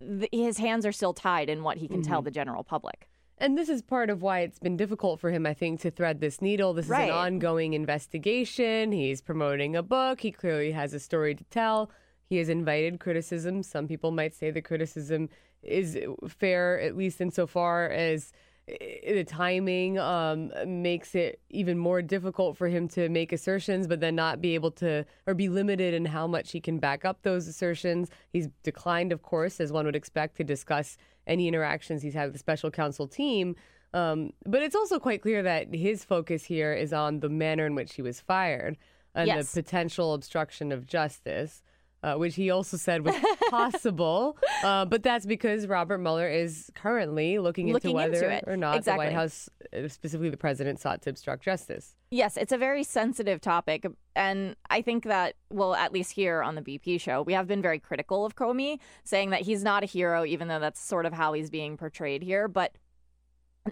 th- 0.00 0.28
his 0.32 0.58
hands 0.58 0.84
are 0.84 0.92
still 0.92 1.14
tied 1.14 1.48
in 1.48 1.62
what 1.62 1.78
he 1.78 1.88
can 1.88 2.00
mm-hmm. 2.00 2.10
tell 2.10 2.22
the 2.22 2.30
general 2.30 2.64
public. 2.64 3.08
And 3.38 3.56
this 3.56 3.68
is 3.68 3.82
part 3.82 4.08
of 4.08 4.22
why 4.22 4.40
it's 4.40 4.58
been 4.58 4.76
difficult 4.76 5.20
for 5.20 5.30
him, 5.30 5.46
I 5.46 5.52
think, 5.52 5.80
to 5.82 5.90
thread 5.90 6.20
this 6.20 6.40
needle. 6.40 6.72
This 6.72 6.86
right. 6.86 7.04
is 7.04 7.10
an 7.10 7.14
ongoing 7.16 7.74
investigation. 7.74 8.92
He's 8.92 9.20
promoting 9.20 9.76
a 9.76 9.82
book. 9.82 10.22
He 10.22 10.32
clearly 10.32 10.72
has 10.72 10.94
a 10.94 11.00
story 11.00 11.34
to 11.34 11.44
tell. 11.44 11.90
He 12.28 12.38
has 12.38 12.48
invited 12.48 12.98
criticism. 12.98 13.62
Some 13.62 13.88
people 13.88 14.10
might 14.10 14.34
say 14.34 14.50
the 14.50 14.62
criticism 14.62 15.28
is 15.62 15.98
fair, 16.28 16.80
at 16.80 16.96
least 16.96 17.20
insofar 17.20 17.90
as 17.90 18.32
the 18.66 19.24
timing 19.24 19.98
um, 19.98 20.52
makes 20.66 21.14
it 21.14 21.40
even 21.50 21.78
more 21.78 22.02
difficult 22.02 22.56
for 22.56 22.66
him 22.66 22.88
to 22.88 23.08
make 23.08 23.32
assertions, 23.32 23.86
but 23.86 24.00
then 24.00 24.16
not 24.16 24.40
be 24.40 24.54
able 24.54 24.72
to 24.72 25.04
or 25.26 25.34
be 25.34 25.48
limited 25.48 25.94
in 25.94 26.04
how 26.04 26.26
much 26.26 26.50
he 26.50 26.60
can 26.60 26.78
back 26.78 27.04
up 27.04 27.22
those 27.22 27.46
assertions. 27.46 28.10
He's 28.32 28.48
declined, 28.64 29.12
of 29.12 29.22
course, 29.22 29.60
as 29.60 29.70
one 29.70 29.86
would 29.86 29.94
expect, 29.94 30.36
to 30.38 30.44
discuss 30.44 30.96
any 31.28 31.46
interactions 31.46 32.02
he's 32.02 32.14
had 32.14 32.24
with 32.24 32.32
the 32.32 32.38
special 32.40 32.70
counsel 32.70 33.06
team. 33.06 33.54
Um, 33.94 34.32
but 34.44 34.62
it's 34.62 34.74
also 34.74 34.98
quite 34.98 35.22
clear 35.22 35.42
that 35.44 35.72
his 35.72 36.04
focus 36.04 36.44
here 36.44 36.72
is 36.72 36.92
on 36.92 37.20
the 37.20 37.28
manner 37.28 37.66
in 37.66 37.76
which 37.76 37.94
he 37.94 38.02
was 38.02 38.20
fired 38.20 38.76
and 39.14 39.28
yes. 39.28 39.52
the 39.52 39.62
potential 39.62 40.12
obstruction 40.12 40.72
of 40.72 40.86
justice 40.86 41.62
uh, 42.06 42.14
which 42.14 42.36
he 42.36 42.50
also 42.50 42.76
said 42.76 43.04
was 43.04 43.16
possible. 43.50 44.38
Uh, 44.62 44.84
but 44.84 45.02
that's 45.02 45.26
because 45.26 45.66
Robert 45.66 45.98
Mueller 45.98 46.28
is 46.28 46.70
currently 46.74 47.38
looking, 47.40 47.72
looking 47.72 47.90
into 47.90 47.96
whether 47.96 48.30
into 48.30 48.48
or 48.48 48.56
not 48.56 48.76
exactly. 48.76 49.06
the 49.06 49.10
White 49.10 49.14
House, 49.14 49.50
uh, 49.76 49.88
specifically 49.88 50.30
the 50.30 50.36
president, 50.36 50.78
sought 50.78 51.02
to 51.02 51.10
obstruct 51.10 51.42
justice. 51.42 51.96
Yes, 52.12 52.36
it's 52.36 52.52
a 52.52 52.58
very 52.58 52.84
sensitive 52.84 53.40
topic. 53.40 53.86
And 54.14 54.54
I 54.70 54.82
think 54.82 55.02
that, 55.04 55.34
well, 55.50 55.74
at 55.74 55.92
least 55.92 56.12
here 56.12 56.42
on 56.42 56.54
the 56.54 56.62
BP 56.62 57.00
show, 57.00 57.22
we 57.22 57.32
have 57.32 57.48
been 57.48 57.60
very 57.60 57.80
critical 57.80 58.24
of 58.24 58.36
Comey, 58.36 58.78
saying 59.02 59.30
that 59.30 59.42
he's 59.42 59.64
not 59.64 59.82
a 59.82 59.86
hero, 59.86 60.24
even 60.24 60.46
though 60.46 60.60
that's 60.60 60.80
sort 60.80 61.06
of 61.06 61.12
how 61.12 61.32
he's 61.32 61.50
being 61.50 61.76
portrayed 61.76 62.22
here. 62.22 62.46
But 62.46 62.76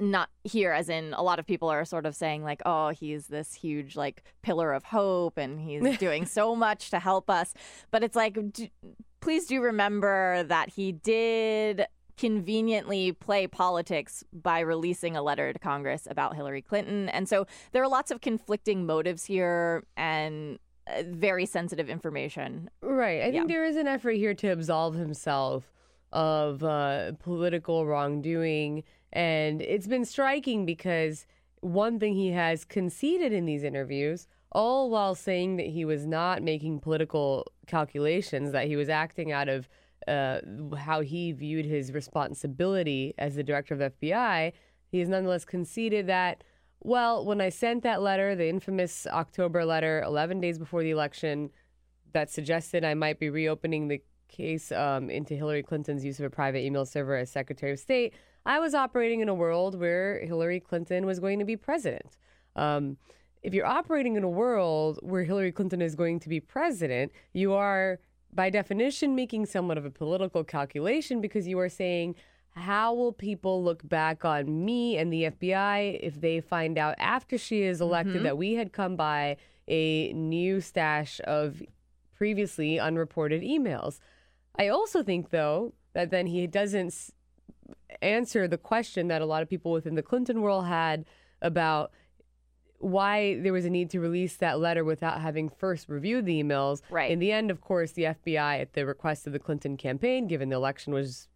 not 0.00 0.28
here 0.44 0.72
as 0.72 0.88
in 0.88 1.14
a 1.14 1.22
lot 1.22 1.38
of 1.38 1.46
people 1.46 1.68
are 1.68 1.84
sort 1.84 2.06
of 2.06 2.14
saying 2.14 2.42
like 2.42 2.60
oh 2.66 2.88
he's 2.88 3.28
this 3.28 3.54
huge 3.54 3.96
like 3.96 4.22
pillar 4.42 4.72
of 4.72 4.84
hope 4.84 5.38
and 5.38 5.60
he's 5.60 5.98
doing 5.98 6.26
so 6.26 6.54
much 6.54 6.90
to 6.90 6.98
help 6.98 7.30
us. 7.30 7.54
But 7.90 8.02
it's 8.02 8.16
like 8.16 8.38
do, 8.52 8.68
please 9.20 9.46
do 9.46 9.60
remember 9.60 10.42
that 10.44 10.70
he 10.70 10.92
did 10.92 11.86
conveniently 12.16 13.12
play 13.12 13.46
politics 13.46 14.22
by 14.32 14.60
releasing 14.60 15.16
a 15.16 15.22
letter 15.22 15.52
to 15.52 15.58
Congress 15.58 16.06
about 16.10 16.36
Hillary 16.36 16.62
Clinton. 16.62 17.08
And 17.08 17.28
so 17.28 17.46
there 17.72 17.82
are 17.82 17.88
lots 17.88 18.10
of 18.10 18.20
conflicting 18.20 18.86
motives 18.86 19.24
here 19.24 19.84
and 19.96 20.58
uh, 20.86 21.02
very 21.06 21.46
sensitive 21.46 21.88
information. 21.88 22.70
Right. 22.82 23.22
I 23.22 23.26
yeah. 23.26 23.30
think 23.32 23.48
there 23.48 23.64
is 23.64 23.76
an 23.76 23.88
effort 23.88 24.12
here 24.12 24.34
to 24.34 24.48
absolve 24.48 24.94
himself 24.94 25.72
of 26.12 26.62
uh, 26.62 27.12
political 27.18 27.86
wrongdoing 27.86 28.84
and 29.14 29.62
it's 29.62 29.86
been 29.86 30.04
striking 30.04 30.66
because 30.66 31.26
one 31.60 31.98
thing 31.98 32.14
he 32.14 32.30
has 32.32 32.64
conceded 32.64 33.32
in 33.32 33.46
these 33.46 33.62
interviews, 33.62 34.26
all 34.52 34.90
while 34.90 35.14
saying 35.14 35.56
that 35.56 35.66
he 35.66 35.84
was 35.84 36.04
not 36.04 36.42
making 36.42 36.80
political 36.80 37.46
calculations, 37.66 38.52
that 38.52 38.66
he 38.66 38.76
was 38.76 38.88
acting 38.88 39.32
out 39.32 39.48
of 39.48 39.68
uh, 40.06 40.40
how 40.76 41.00
he 41.00 41.32
viewed 41.32 41.64
his 41.64 41.92
responsibility 41.92 43.14
as 43.16 43.36
the 43.36 43.42
director 43.42 43.72
of 43.72 43.80
the 43.80 43.90
FBI, 43.90 44.52
he 44.90 44.98
has 44.98 45.08
nonetheless 45.08 45.44
conceded 45.44 46.06
that, 46.08 46.44
well, 46.80 47.24
when 47.24 47.40
I 47.40 47.48
sent 47.48 47.82
that 47.84 48.02
letter, 48.02 48.34
the 48.34 48.48
infamous 48.48 49.06
October 49.06 49.64
letter, 49.64 50.02
11 50.02 50.40
days 50.40 50.58
before 50.58 50.82
the 50.82 50.90
election, 50.90 51.50
that 52.12 52.30
suggested 52.30 52.84
I 52.84 52.94
might 52.94 53.18
be 53.18 53.30
reopening 53.30 53.88
the 53.88 54.02
case 54.28 54.70
um, 54.72 55.08
into 55.08 55.34
Hillary 55.34 55.62
Clinton's 55.62 56.04
use 56.04 56.18
of 56.18 56.26
a 56.26 56.30
private 56.30 56.60
email 56.60 56.84
server 56.84 57.16
as 57.16 57.30
Secretary 57.30 57.72
of 57.72 57.78
State. 57.78 58.14
I 58.46 58.58
was 58.60 58.74
operating 58.74 59.20
in 59.20 59.28
a 59.28 59.34
world 59.34 59.78
where 59.78 60.20
Hillary 60.24 60.60
Clinton 60.60 61.06
was 61.06 61.18
going 61.18 61.38
to 61.38 61.44
be 61.44 61.56
president. 61.56 62.18
Um, 62.56 62.98
if 63.42 63.52
you're 63.54 63.66
operating 63.66 64.16
in 64.16 64.24
a 64.24 64.28
world 64.28 64.98
where 65.02 65.24
Hillary 65.24 65.52
Clinton 65.52 65.80
is 65.82 65.94
going 65.94 66.20
to 66.20 66.28
be 66.28 66.40
president, 66.40 67.12
you 67.32 67.52
are 67.54 68.00
by 68.32 68.50
definition 68.50 69.14
making 69.14 69.46
somewhat 69.46 69.78
of 69.78 69.84
a 69.84 69.90
political 69.90 70.44
calculation 70.44 71.20
because 71.20 71.46
you 71.46 71.58
are 71.58 71.68
saying, 71.68 72.16
how 72.50 72.94
will 72.94 73.12
people 73.12 73.62
look 73.62 73.86
back 73.88 74.24
on 74.24 74.64
me 74.64 74.96
and 74.96 75.12
the 75.12 75.24
FBI 75.24 75.98
if 76.02 76.20
they 76.20 76.40
find 76.40 76.78
out 76.78 76.94
after 76.98 77.36
she 77.36 77.62
is 77.62 77.80
elected 77.80 78.16
Mm-hmm. 78.16 78.24
that 78.24 78.38
we 78.38 78.54
had 78.54 78.72
come 78.72 78.96
by 78.96 79.36
a 79.66 80.12
new 80.12 80.60
stash 80.60 81.20
of 81.24 81.62
previously 82.16 82.78
unreported 82.78 83.42
emails? 83.42 83.98
I 84.56 84.68
also 84.68 85.02
think, 85.02 85.30
though, 85.30 85.74
that 85.94 86.10
then 86.10 86.26
he 86.26 86.46
doesn't 86.46 86.94
answer 88.02 88.46
the 88.48 88.58
question 88.58 89.08
that 89.08 89.22
a 89.22 89.26
lot 89.26 89.42
of 89.42 89.48
people 89.48 89.72
within 89.72 89.94
the 89.94 90.02
Clinton 90.02 90.40
world 90.42 90.66
had 90.66 91.04
about 91.42 91.90
why 92.78 93.38
there 93.40 93.52
was 93.52 93.64
a 93.64 93.70
need 93.70 93.88
to 93.90 94.00
release 94.00 94.36
that 94.36 94.58
letter 94.60 94.84
without 94.84 95.20
having 95.20 95.48
first 95.48 95.88
reviewed 95.88 96.26
the 96.26 96.42
emails. 96.42 96.82
Right. 96.90 97.10
In 97.10 97.18
the 97.18 97.32
end, 97.32 97.50
of 97.50 97.60
course, 97.60 97.92
the 97.92 98.02
FBI, 98.04 98.60
at 98.60 98.74
the 98.74 98.84
request 98.84 99.26
of 99.26 99.32
the 99.32 99.38
Clinton 99.38 99.76
campaign, 99.76 100.26
given 100.26 100.50
the 100.50 100.56
election 100.56 100.92
was 100.92 101.28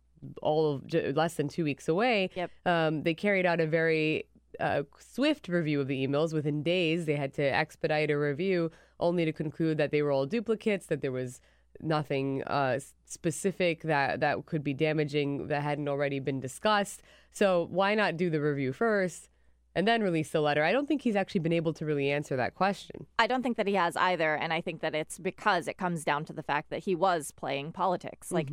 all 0.42 0.74
of 0.74 0.86
j- 0.86 1.12
less 1.12 1.34
than 1.34 1.48
two 1.48 1.64
weeks 1.64 1.88
away, 1.88 2.28
Yep. 2.34 2.50
um, 2.66 3.02
they 3.02 3.14
carried 3.14 3.46
out 3.46 3.60
a 3.60 3.66
very 3.66 4.24
uh, 4.60 4.82
swift 4.98 5.48
review 5.48 5.80
of 5.80 5.86
the 5.88 6.06
emails. 6.06 6.34
Within 6.34 6.62
days, 6.62 7.06
they 7.06 7.14
had 7.16 7.32
to 7.34 7.42
expedite 7.42 8.10
a 8.10 8.18
review, 8.18 8.70
only 9.00 9.24
to 9.24 9.32
conclude 9.32 9.78
that 9.78 9.90
they 9.90 10.02
were 10.02 10.10
all 10.10 10.26
duplicates, 10.26 10.86
that 10.86 11.00
there 11.00 11.12
was 11.12 11.40
nothing 11.80 12.42
uh, 12.44 12.80
specific 13.04 13.82
that 13.82 14.20
that 14.20 14.46
could 14.46 14.64
be 14.64 14.74
damaging 14.74 15.48
that 15.48 15.62
hadn't 15.62 15.88
already 15.88 16.20
been 16.20 16.40
discussed. 16.40 17.02
So 17.32 17.68
why 17.70 17.94
not 17.94 18.16
do 18.16 18.30
the 18.30 18.40
review 18.40 18.72
first 18.72 19.28
and 19.74 19.86
then 19.86 20.02
release 20.02 20.30
the 20.30 20.40
letter? 20.40 20.64
I 20.64 20.72
don't 20.72 20.88
think 20.88 21.02
he's 21.02 21.16
actually 21.16 21.40
been 21.40 21.52
able 21.52 21.72
to 21.74 21.84
really 21.84 22.10
answer 22.10 22.36
that 22.36 22.54
question. 22.54 23.06
I 23.18 23.26
don't 23.26 23.42
think 23.42 23.56
that 23.56 23.66
he 23.66 23.74
has 23.74 23.96
either, 23.96 24.34
and 24.34 24.52
I 24.52 24.60
think 24.60 24.80
that 24.80 24.94
it's 24.94 25.18
because 25.18 25.68
it 25.68 25.78
comes 25.78 26.04
down 26.04 26.24
to 26.26 26.32
the 26.32 26.42
fact 26.42 26.70
that 26.70 26.80
he 26.80 26.94
was 26.94 27.30
playing 27.30 27.72
politics. 27.72 28.32
Like 28.32 28.50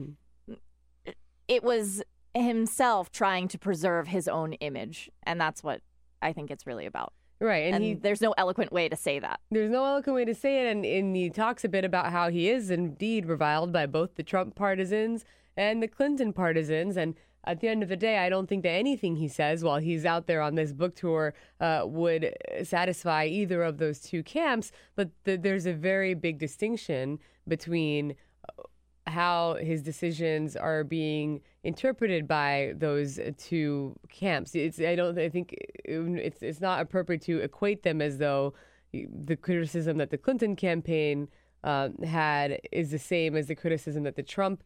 it 1.48 1.64
was 1.64 2.04
himself 2.34 3.12
trying 3.12 3.48
to 3.48 3.58
preserve 3.58 4.08
his 4.08 4.28
own 4.28 4.54
image, 4.54 5.10
and 5.24 5.40
that's 5.40 5.64
what 5.64 5.82
I 6.22 6.34
think 6.34 6.52
it's 6.52 6.68
really 6.68 6.86
about. 6.86 7.14
Right, 7.40 7.66
and, 7.66 7.76
And, 7.76 7.84
he 7.84 7.94
there's 7.94 8.22
no 8.22 8.34
eloquent 8.38 8.72
way 8.72 8.88
to 8.88 8.96
say 8.96 9.20
that. 9.20 9.40
There's 9.52 9.70
no 9.70 9.86
eloquent 9.86 10.16
way 10.16 10.26
to 10.26 10.34
say 10.34 10.66
it, 10.66 10.72
and, 10.72 10.86
and 10.86 11.16
he 11.16 11.30
talks 11.30 11.64
a 11.66 11.70
bit 11.70 11.84
about 11.84 12.12
how 12.12 12.30
he 12.30 12.50
is 12.50 12.70
indeed 12.70 13.26
reviled 13.26 13.72
by 13.74 13.86
both 13.86 14.16
the 14.16 14.24
Trump 14.24 14.56
partisans 14.56 15.26
and 15.58 15.84
the 15.84 15.88
Clinton 15.88 16.32
partisans. 16.34 16.96
And 16.96 17.16
at 17.44 17.60
the 17.60 17.68
end 17.68 17.84
of 17.84 17.90
the 17.90 17.98
day, 17.98 18.20
I 18.20 18.30
don't 18.30 18.48
think 18.48 18.64
that 18.64 18.70
anything 18.70 19.18
he 19.18 19.28
says 19.28 19.64
while 19.64 19.78
he's 19.78 20.06
out 20.06 20.28
there 20.28 20.42
on 20.42 20.56
this 20.56 20.74
book 20.74 20.96
tour 20.96 21.34
uh, 21.60 21.84
would 21.86 22.34
satisfy 22.64 23.26
either 23.26 23.64
of 23.64 23.78
those 23.78 24.00
two 24.00 24.24
camps. 24.24 24.72
But 24.96 25.10
th- 25.26 25.42
there's 25.42 25.66
a 25.66 25.74
very 25.74 26.14
big 26.14 26.40
distinction 26.40 27.20
between 27.48 28.16
uh, 28.48 28.64
how 29.08 29.56
his 29.56 29.82
decisions 29.82 30.56
are 30.56 30.84
being 30.84 31.42
interpreted 31.64 32.28
by 32.28 32.74
those 32.76 33.20
two 33.38 33.96
camps. 34.10 34.56
It's 34.56 34.80
I 34.80 34.96
don't 34.96 35.18
I 35.18 35.30
think 35.30 35.56
it's 35.84 36.42
it's 36.42 36.62
not 36.62 36.82
appropriate 36.82 37.22
to 37.24 37.40
equate 37.40 37.84
them 37.84 38.02
as 38.02 38.18
though 38.18 38.54
the 38.94 39.36
criticism 39.36 39.98
that 39.98 40.10
the 40.10 40.18
Clinton 40.18 40.56
campaign 40.56 41.28
um, 41.64 41.98
had 42.04 42.60
is 42.72 42.92
the 42.92 43.00
same 43.00 43.36
as 43.36 43.48
the 43.48 43.56
criticism 43.56 44.04
that 44.04 44.16
the 44.16 44.24
Trump 44.24 44.64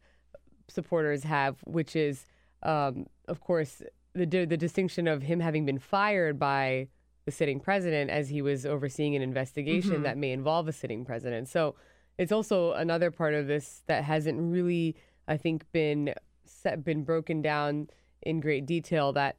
supporters 0.68 1.24
have, 1.24 1.56
which 1.64 1.96
is, 1.96 2.26
um, 2.62 3.06
of 3.28 3.40
course, 3.40 3.82
the 4.14 4.26
the 4.26 4.56
distinction 4.56 5.06
of 5.06 5.22
him 5.22 5.40
having 5.40 5.66
been 5.66 5.78
fired 5.78 6.38
by 6.38 6.88
the 7.26 7.30
sitting 7.30 7.60
president 7.60 8.10
as 8.10 8.30
he 8.30 8.40
was 8.40 8.64
overseeing 8.64 9.14
an 9.14 9.22
investigation 9.22 10.02
that 10.02 10.16
may 10.16 10.32
involve 10.32 10.66
a 10.68 10.72
sitting 10.72 11.04
president. 11.04 11.48
So 11.48 11.74
it's 12.18 12.32
also 12.32 12.72
another 12.72 13.10
part 13.10 13.34
of 13.34 13.46
this 13.46 13.82
that 13.86 14.04
hasn't 14.04 14.40
really, 14.40 14.96
I 15.26 15.36
think, 15.36 15.64
been 15.72 16.14
set, 16.44 16.84
been 16.84 17.04
broken 17.04 17.42
down 17.42 17.88
in 18.22 18.40
great 18.40 18.66
detail. 18.66 19.12
That 19.12 19.38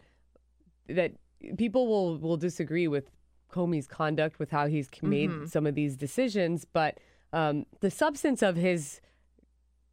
that 0.87 1.13
people 1.57 1.87
will 1.87 2.17
will 2.17 2.37
disagree 2.37 2.87
with 2.87 3.09
Comey's 3.51 3.87
conduct, 3.87 4.39
with 4.39 4.51
how 4.51 4.67
he's 4.67 4.89
made 5.01 5.49
some 5.49 5.67
of 5.67 5.75
these 5.75 5.95
decisions, 5.95 6.65
but 6.65 6.97
um, 7.33 7.65
the 7.81 7.91
substance 7.91 8.41
of 8.41 8.55
his 8.55 9.01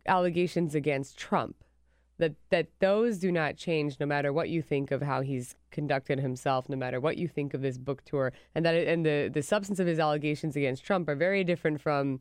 allegations 0.06 0.74
against 0.74 1.18
Trump 1.18 1.56
that 2.18 2.34
that 2.50 2.66
those 2.80 3.18
do 3.18 3.32
not 3.32 3.56
change 3.56 3.96
no 3.98 4.06
matter 4.06 4.32
what 4.32 4.48
you 4.48 4.60
think 4.60 4.90
of 4.90 5.02
how 5.02 5.20
he's 5.20 5.54
conducted 5.70 6.18
himself 6.18 6.68
no 6.68 6.76
matter 6.76 7.00
what 7.00 7.16
you 7.16 7.26
think 7.28 7.54
of 7.54 7.62
this 7.62 7.78
book 7.78 8.04
tour 8.04 8.32
and 8.54 8.64
that 8.64 8.74
and 8.74 9.06
the 9.06 9.30
the 9.32 9.42
substance 9.42 9.78
of 9.78 9.86
his 9.86 9.98
allegations 9.98 10.56
against 10.56 10.84
Trump 10.84 11.08
are 11.08 11.14
very 11.14 11.44
different 11.44 11.80
from 11.80 12.18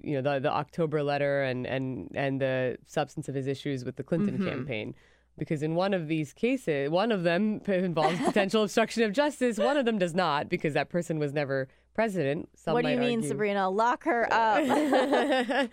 you 0.00 0.20
know 0.20 0.22
the 0.22 0.40
the 0.40 0.52
October 0.52 1.02
letter 1.02 1.42
and 1.42 1.66
and 1.66 2.10
and 2.14 2.40
the 2.40 2.78
substance 2.86 3.28
of 3.28 3.34
his 3.34 3.46
issues 3.46 3.84
with 3.84 3.96
the 3.96 4.02
Clinton 4.02 4.44
campaign 4.44 4.94
because 5.36 5.62
in 5.62 5.74
one 5.74 5.94
of 5.94 6.08
these 6.08 6.32
cases 6.32 6.90
one 6.90 7.12
of 7.12 7.22
them 7.22 7.60
involves 7.66 8.18
potential 8.24 8.62
obstruction 8.62 9.02
of 9.02 9.12
justice 9.12 9.58
one 9.58 9.76
of 9.76 9.84
them 9.84 9.98
does 9.98 10.14
not 10.14 10.48
because 10.48 10.74
that 10.74 10.88
person 10.88 11.18
was 11.18 11.32
never 11.32 11.68
president 11.98 12.48
Some 12.54 12.74
what 12.74 12.84
do 12.84 12.90
you 12.92 12.96
mean. 12.96 13.24
Sabrina? 13.24 13.68
Lock 13.68 14.04
her 14.04 14.32
up. 14.32 15.68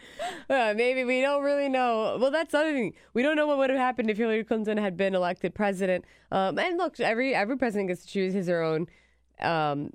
Uh, 0.50 0.74
maybe 0.76 1.04
we 1.04 1.22
don't 1.22 1.44
really 1.44 1.70
know. 1.70 2.18
Well, 2.20 2.32
that's 2.32 2.52
the 2.52 2.58
other 2.58 2.74
thing. 2.74 2.94
We 3.14 3.22
don't 3.22 3.36
know 3.36 3.46
what 3.46 3.60
would 3.60 3.70
have 3.70 3.78
happened 3.78 4.10
if 4.10 4.18
Hillary 4.18 4.44
Clinton 4.44 4.80
had 4.80 4.98
been 4.98 5.14
elected 5.14 5.54
president. 5.54 6.04
Um, 6.32 6.58
and 6.58 6.80
look, 6.80 7.00
every 7.00 7.36
every 7.36 7.60
president 7.60 7.90
gets 7.90 8.02
to 8.02 8.08
choose 8.08 8.34
his 8.34 8.50
or 8.50 8.64
own 8.64 8.88
um, 9.40 9.92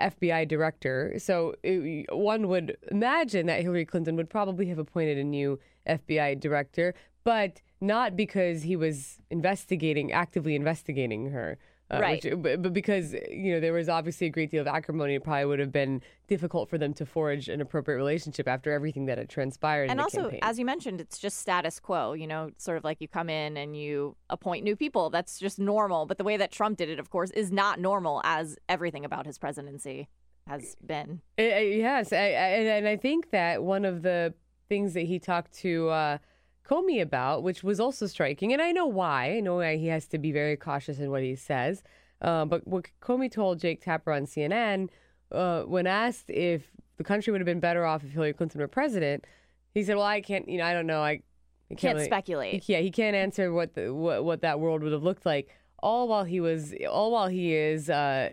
FBI 0.00 0.48
director. 0.48 1.14
So 1.18 1.54
it, 1.62 2.06
one 2.12 2.48
would 2.48 2.76
imagine 2.90 3.46
that 3.46 3.62
Hillary 3.62 3.84
Clinton 3.84 4.16
would 4.16 4.30
probably 4.30 4.66
have 4.66 4.78
appointed 4.78 5.18
a 5.18 5.24
new 5.24 5.58
FBI 5.88 6.40
director, 6.40 6.94
but 7.24 7.60
not 7.80 8.16
because 8.16 8.62
he 8.62 8.76
was 8.76 9.20
investigating, 9.30 10.12
actively 10.12 10.54
investigating 10.54 11.30
her. 11.30 11.58
Uh, 11.90 11.98
Right. 12.00 12.24
which- 12.24 12.42
but, 12.42 12.62
but 12.62 12.72
because 12.72 13.12
you 13.30 13.52
know 13.52 13.60
there 13.60 13.72
was 13.74 13.88
obviously 13.90 14.26
a 14.26 14.30
great 14.30 14.50
deal 14.50 14.62
of 14.62 14.66
acrimony, 14.66 15.16
it 15.16 15.22
probably 15.22 15.44
would 15.44 15.58
have 15.58 15.70
been 15.72 16.00
difficult 16.28 16.70
for 16.70 16.78
them 16.78 16.94
to 16.94 17.04
forge 17.04 17.48
an 17.50 17.60
appropriate 17.60 17.98
relationship 17.98 18.48
after 18.48 18.72
everything 18.72 19.04
that 19.06 19.18
had 19.18 19.28
transpired. 19.28 19.84
in 19.84 19.90
and 19.90 20.00
also, 20.00 20.22
campaign. 20.22 20.40
as 20.42 20.58
you 20.58 20.64
mentioned, 20.64 20.98
it's 21.00 21.18
just 21.18 21.36
status 21.38 21.78
quo. 21.78 22.14
You 22.14 22.26
know, 22.26 22.50
sort 22.56 22.78
of 22.78 22.84
like 22.84 23.00
you 23.02 23.08
come 23.08 23.28
in 23.28 23.58
and 23.58 23.76
you 23.76 24.16
appoint 24.30 24.64
new 24.64 24.76
people. 24.76 25.10
That's 25.10 25.38
just 25.38 25.58
normal. 25.58 26.06
But 26.06 26.16
the 26.16 26.24
way 26.24 26.38
that 26.38 26.50
Trump 26.50 26.78
did 26.78 26.88
it, 26.88 26.98
of 26.98 27.10
course, 27.10 27.30
is 27.32 27.52
not 27.52 27.78
normal, 27.78 28.22
as 28.24 28.56
everything 28.68 29.04
about 29.04 29.26
his 29.26 29.36
presidency 29.38 30.08
has 30.46 30.76
been. 30.84 31.20
Uh, 31.38 31.42
uh, 31.42 31.44
yes, 31.58 32.12
I, 32.14 32.16
I, 32.16 32.20
and 32.20 32.68
and 32.68 32.88
I 32.88 32.96
think 32.96 33.30
that 33.30 33.62
one 33.62 33.84
of 33.84 34.00
the 34.02 34.32
things 34.70 34.94
that 34.94 35.02
he 35.02 35.18
talked 35.18 35.52
to 35.58 35.90
uh, 35.90 36.18
Comey 36.68 37.00
about, 37.02 37.42
which 37.42 37.62
was 37.62 37.78
also 37.78 38.06
striking, 38.06 38.52
and 38.52 38.62
I 38.62 38.72
know 38.72 38.86
why. 38.86 39.32
I 39.36 39.40
know 39.40 39.56
why 39.56 39.76
he 39.76 39.88
has 39.88 40.06
to 40.08 40.18
be 40.18 40.32
very 40.32 40.56
cautious 40.56 40.98
in 40.98 41.10
what 41.10 41.22
he 41.22 41.34
says. 41.36 41.82
Uh, 42.22 42.44
but 42.46 42.66
what 42.66 42.86
Comey 43.02 43.30
told 43.30 43.60
Jake 43.60 43.82
Tapper 43.84 44.10
on 44.12 44.24
CNN, 44.24 44.88
uh, 45.30 45.62
when 45.62 45.86
asked 45.86 46.30
if 46.30 46.70
the 46.96 47.04
country 47.04 47.30
would 47.32 47.40
have 47.40 47.46
been 47.46 47.60
better 47.60 47.84
off 47.84 48.02
if 48.02 48.12
Hillary 48.12 48.32
Clinton 48.32 48.60
were 48.60 48.68
president, 48.68 49.24
he 49.74 49.82
said, 49.82 49.96
"Well, 49.96 50.06
I 50.06 50.20
can't. 50.20 50.48
You 50.48 50.58
know, 50.58 50.64
I 50.64 50.72
don't 50.72 50.86
know. 50.86 51.02
I, 51.02 51.20
I 51.70 51.74
Can't 51.76 51.96
really- 51.96 52.06
speculate. 52.06 52.68
Yeah, 52.68 52.78
he 52.78 52.90
can't 52.90 53.16
answer 53.16 53.52
what 53.52 53.74
the 53.74 53.92
what, 53.92 54.24
what 54.24 54.40
that 54.42 54.60
world 54.60 54.82
would 54.82 54.92
have 54.92 55.02
looked 55.02 55.26
like. 55.26 55.48
All 55.80 56.08
while 56.08 56.24
he 56.24 56.40
was, 56.40 56.74
all 56.90 57.12
while 57.12 57.28
he 57.28 57.54
is 57.54 57.90
uh, 57.90 58.30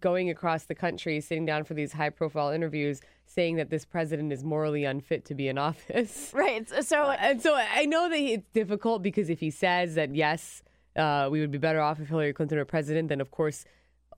going 0.00 0.30
across 0.30 0.64
the 0.64 0.74
country, 0.74 1.20
sitting 1.20 1.44
down 1.44 1.64
for 1.64 1.74
these 1.74 1.92
high-profile 1.92 2.50
interviews, 2.50 3.00
saying 3.26 3.56
that 3.56 3.70
this 3.70 3.84
president 3.84 4.32
is 4.32 4.44
morally 4.44 4.84
unfit 4.84 5.24
to 5.26 5.34
be 5.34 5.48
in 5.48 5.58
office. 5.70 6.30
Right. 6.32 6.68
So, 6.84 7.10
And 7.10 7.42
so 7.42 7.54
I 7.56 7.84
know 7.86 8.08
that 8.08 8.18
it's 8.18 8.48
difficult 8.52 9.02
because 9.02 9.28
if 9.28 9.40
he 9.40 9.50
says 9.50 9.96
that 9.96 10.14
yes, 10.14 10.62
uh, 10.96 11.28
we 11.30 11.40
would 11.40 11.50
be 11.50 11.58
better 11.58 11.80
off 11.80 12.00
if 12.00 12.08
Hillary 12.08 12.32
Clinton 12.32 12.58
were 12.58 12.64
president, 12.64 13.08
then 13.08 13.20
of 13.20 13.30
course 13.30 13.64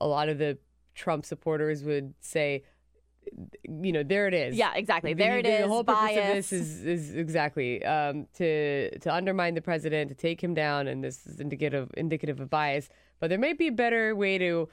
a 0.01 0.07
lot 0.07 0.29
of 0.29 0.39
the 0.39 0.59
Trump 0.95 1.25
supporters 1.25 1.83
would 1.85 2.15
say, 2.21 2.65
you 3.63 3.93
know, 3.93 4.03
there 4.03 4.27
it 4.27 4.35
is. 4.35 4.57
Yeah, 4.57 4.73
exactly. 4.75 5.15
The- 5.15 5.23
There 5.23 5.39
it 5.39 5.45
the, 5.45 5.63
The 5.63 5.69
whole 5.69 5.85
purpose 5.85 6.11
of 6.17 6.35
this 6.35 6.53
is, 6.53 6.85
is 6.85 7.15
exactly 7.15 7.85
um, 7.85 8.27
to 8.35 8.99
to 8.99 9.15
undermine 9.15 9.55
the 9.55 9.63
president, 9.63 10.09
to 10.09 10.15
take 10.15 10.43
him 10.43 10.55
down, 10.55 10.89
and 10.89 11.03
this 11.05 11.27
is 11.27 11.41
indicative 11.41 11.91
indicative 11.97 12.41
of 12.41 12.51
bias. 12.51 12.89
But 13.21 13.29
there 13.31 13.39
may 13.39 13.53
be 13.53 13.69
a 13.69 13.73
better 13.73 14.15
way 14.17 14.39
to 14.39 14.69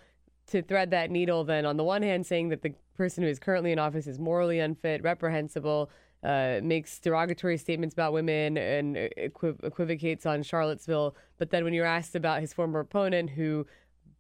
to 0.48 0.62
thread 0.62 0.92
that 0.92 1.12
needle 1.12 1.44
than 1.44 1.66
on 1.66 1.78
the 1.78 1.84
one 1.84 2.02
hand 2.02 2.26
saying 2.26 2.50
that 2.50 2.62
the 2.62 2.74
person 2.96 3.24
who 3.24 3.30
is 3.30 3.38
currently 3.38 3.72
in 3.72 3.80
office 3.80 4.08
is 4.08 4.18
morally 4.18 4.60
unfit, 4.60 5.04
reprehensible, 5.04 5.90
uh, 6.24 6.60
makes 6.64 7.00
derogatory 7.00 7.58
statements 7.58 7.94
about 7.94 8.14
women, 8.14 8.58
and 8.58 8.96
equiv- 8.96 9.64
equivocates 9.64 10.26
on 10.26 10.42
Charlottesville. 10.42 11.16
But 11.38 11.52
then 11.52 11.64
when 11.64 11.74
you're 11.74 11.86
asked 11.86 12.16
about 12.16 12.40
his 12.42 12.54
former 12.54 12.80
opponent, 12.80 13.30
who 13.32 13.68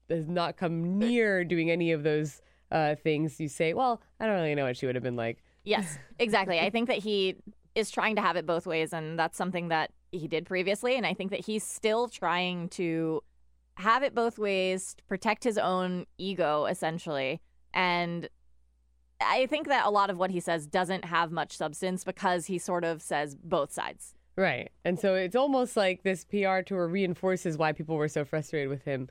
has 0.09 0.27
not 0.27 0.57
come 0.57 0.99
near 0.99 1.43
doing 1.43 1.71
any 1.71 1.91
of 1.91 2.03
those 2.03 2.41
uh, 2.71 2.95
things, 2.95 3.39
you 3.39 3.47
say, 3.47 3.73
"Well, 3.73 4.01
I 4.19 4.25
don't 4.25 4.35
really 4.35 4.55
know 4.55 4.65
what 4.65 4.77
she 4.77 4.85
would 4.85 4.95
have 4.95 5.03
been 5.03 5.15
like." 5.15 5.43
Yes, 5.63 5.97
exactly. 6.19 6.59
I 6.59 6.69
think 6.69 6.87
that 6.87 6.99
he 6.99 7.35
is 7.75 7.91
trying 7.91 8.15
to 8.15 8.21
have 8.21 8.35
it 8.35 8.45
both 8.45 8.65
ways, 8.65 8.93
and 8.93 9.17
that's 9.19 9.37
something 9.37 9.67
that 9.69 9.91
he 10.11 10.27
did 10.27 10.45
previously. 10.45 10.95
And 10.95 11.05
I 11.05 11.13
think 11.13 11.31
that 11.31 11.45
he's 11.45 11.63
still 11.63 12.07
trying 12.07 12.69
to 12.69 13.21
have 13.75 14.01
it 14.01 14.15
both 14.15 14.39
ways 14.39 14.95
to 14.95 15.03
protect 15.03 15.43
his 15.43 15.57
own 15.57 16.05
ego, 16.17 16.65
essentially. 16.65 17.41
And 17.73 18.27
I 19.21 19.45
think 19.47 19.67
that 19.67 19.85
a 19.85 19.89
lot 19.89 20.09
of 20.09 20.17
what 20.17 20.31
he 20.31 20.39
says 20.39 20.65
doesn't 20.65 21.05
have 21.05 21.31
much 21.31 21.55
substance 21.57 22.03
because 22.03 22.45
he 22.47 22.57
sort 22.57 22.83
of 22.83 23.01
says 23.01 23.35
both 23.35 23.71
sides. 23.71 24.15
Right. 24.35 24.71
And 24.85 24.99
so 24.99 25.15
it's 25.15 25.35
almost 25.35 25.75
like 25.75 26.03
this 26.03 26.23
PR 26.25 26.61
tour 26.61 26.87
reinforces 26.87 27.57
why 27.57 27.71
people 27.73 27.97
were 27.97 28.07
so 28.07 28.23
frustrated 28.25 28.69
with 28.69 28.83
him 28.83 29.09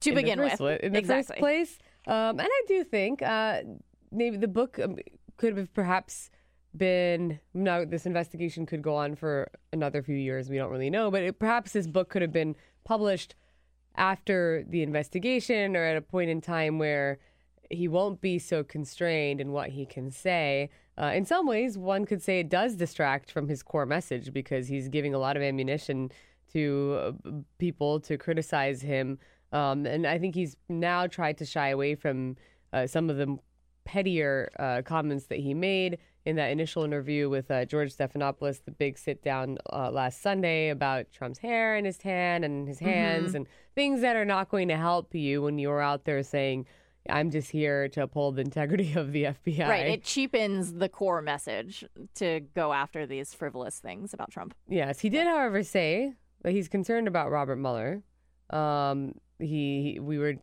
To 0.00 0.10
in 0.10 0.14
begin 0.16 0.40
with. 0.40 0.56
pla- 0.58 0.76
In 0.82 0.92
the 0.92 0.98
exactly. 0.98 1.34
first 1.34 1.40
place. 1.40 1.78
Um, 2.06 2.40
and 2.40 2.48
I 2.48 2.62
do 2.66 2.84
think 2.84 3.22
uh, 3.22 3.62
maybe 4.10 4.36
the 4.36 4.48
book 4.48 4.78
um, 4.78 4.96
could 5.36 5.56
have 5.56 5.72
perhaps 5.72 6.30
been. 6.76 7.38
Now, 7.54 7.84
this 7.84 8.06
investigation 8.06 8.66
could 8.66 8.82
go 8.82 8.96
on 8.96 9.14
for 9.14 9.50
another 9.72 10.02
few 10.02 10.16
years. 10.16 10.48
We 10.48 10.56
don't 10.56 10.70
really 10.70 10.90
know. 10.90 11.10
But 11.10 11.22
it, 11.22 11.38
perhaps 11.38 11.72
this 11.72 11.86
book 11.86 12.08
could 12.08 12.22
have 12.22 12.32
been 12.32 12.56
published 12.84 13.34
after 13.94 14.64
the 14.68 14.82
investigation 14.82 15.76
or 15.76 15.84
at 15.84 15.96
a 15.96 16.00
point 16.00 16.30
in 16.30 16.40
time 16.40 16.78
where 16.78 17.18
he 17.70 17.88
won't 17.88 18.20
be 18.20 18.38
so 18.38 18.62
constrained 18.62 19.40
in 19.40 19.52
what 19.52 19.70
he 19.70 19.86
can 19.86 20.10
say. 20.10 20.70
Uh, 21.00 21.12
in 21.14 21.24
some 21.24 21.46
ways, 21.46 21.78
one 21.78 22.04
could 22.04 22.22
say 22.22 22.40
it 22.40 22.48
does 22.48 22.76
distract 22.76 23.30
from 23.30 23.48
his 23.48 23.62
core 23.62 23.86
message 23.86 24.32
because 24.32 24.68
he's 24.68 24.88
giving 24.88 25.14
a 25.14 25.18
lot 25.18 25.36
of 25.36 25.42
ammunition 25.42 26.10
to 26.52 26.98
uh, 27.00 27.30
people 27.58 27.98
to 28.00 28.18
criticize 28.18 28.82
him. 28.82 29.18
Um, 29.52 29.86
and 29.86 30.06
I 30.06 30.18
think 30.18 30.34
he's 30.34 30.56
now 30.68 31.06
tried 31.06 31.38
to 31.38 31.44
shy 31.44 31.68
away 31.68 31.94
from 31.94 32.36
uh, 32.72 32.86
some 32.86 33.10
of 33.10 33.16
the 33.16 33.38
pettier 33.84 34.50
uh, 34.58 34.82
comments 34.82 35.26
that 35.26 35.40
he 35.40 35.54
made 35.54 35.98
in 36.24 36.36
that 36.36 36.50
initial 36.50 36.84
interview 36.84 37.28
with 37.28 37.50
uh, 37.50 37.64
George 37.64 37.94
Stephanopoulos, 37.94 38.64
the 38.64 38.70
big 38.70 38.96
sit 38.96 39.22
down 39.22 39.58
uh, 39.72 39.90
last 39.90 40.22
Sunday 40.22 40.68
about 40.70 41.10
Trump's 41.12 41.38
hair 41.38 41.74
and 41.74 41.84
his 41.84 41.98
tan 41.98 42.44
and 42.44 42.68
his 42.68 42.78
hands 42.78 43.34
and 43.34 43.46
things 43.74 44.02
that 44.02 44.14
are 44.14 44.24
not 44.24 44.48
going 44.48 44.68
to 44.68 44.76
help 44.76 45.14
you 45.14 45.42
when 45.42 45.58
you're 45.58 45.80
out 45.80 46.04
there 46.04 46.22
saying, 46.22 46.66
I'm 47.10 47.30
just 47.30 47.50
here 47.50 47.88
to 47.88 48.04
uphold 48.04 48.36
the 48.36 48.42
integrity 48.42 48.92
of 48.94 49.12
the 49.12 49.24
FBI. 49.24 49.68
Right. 49.68 49.86
It 49.86 50.04
cheapens 50.04 50.74
the 50.74 50.88
core 50.88 51.22
message 51.22 51.84
to 52.16 52.40
go 52.54 52.72
after 52.72 53.06
these 53.06 53.34
frivolous 53.34 53.80
things 53.80 54.14
about 54.14 54.30
Trump. 54.30 54.54
Yes, 54.68 55.00
he 55.00 55.08
did, 55.08 55.26
however, 55.26 55.64
say 55.64 56.14
that 56.42 56.52
he's 56.52 56.68
concerned 56.68 57.08
about 57.08 57.30
Robert 57.30 57.56
Mueller. 57.56 58.02
Um, 58.50 59.14
he, 59.42 59.92
he- 59.94 60.00
we 60.00 60.18
were 60.18 60.34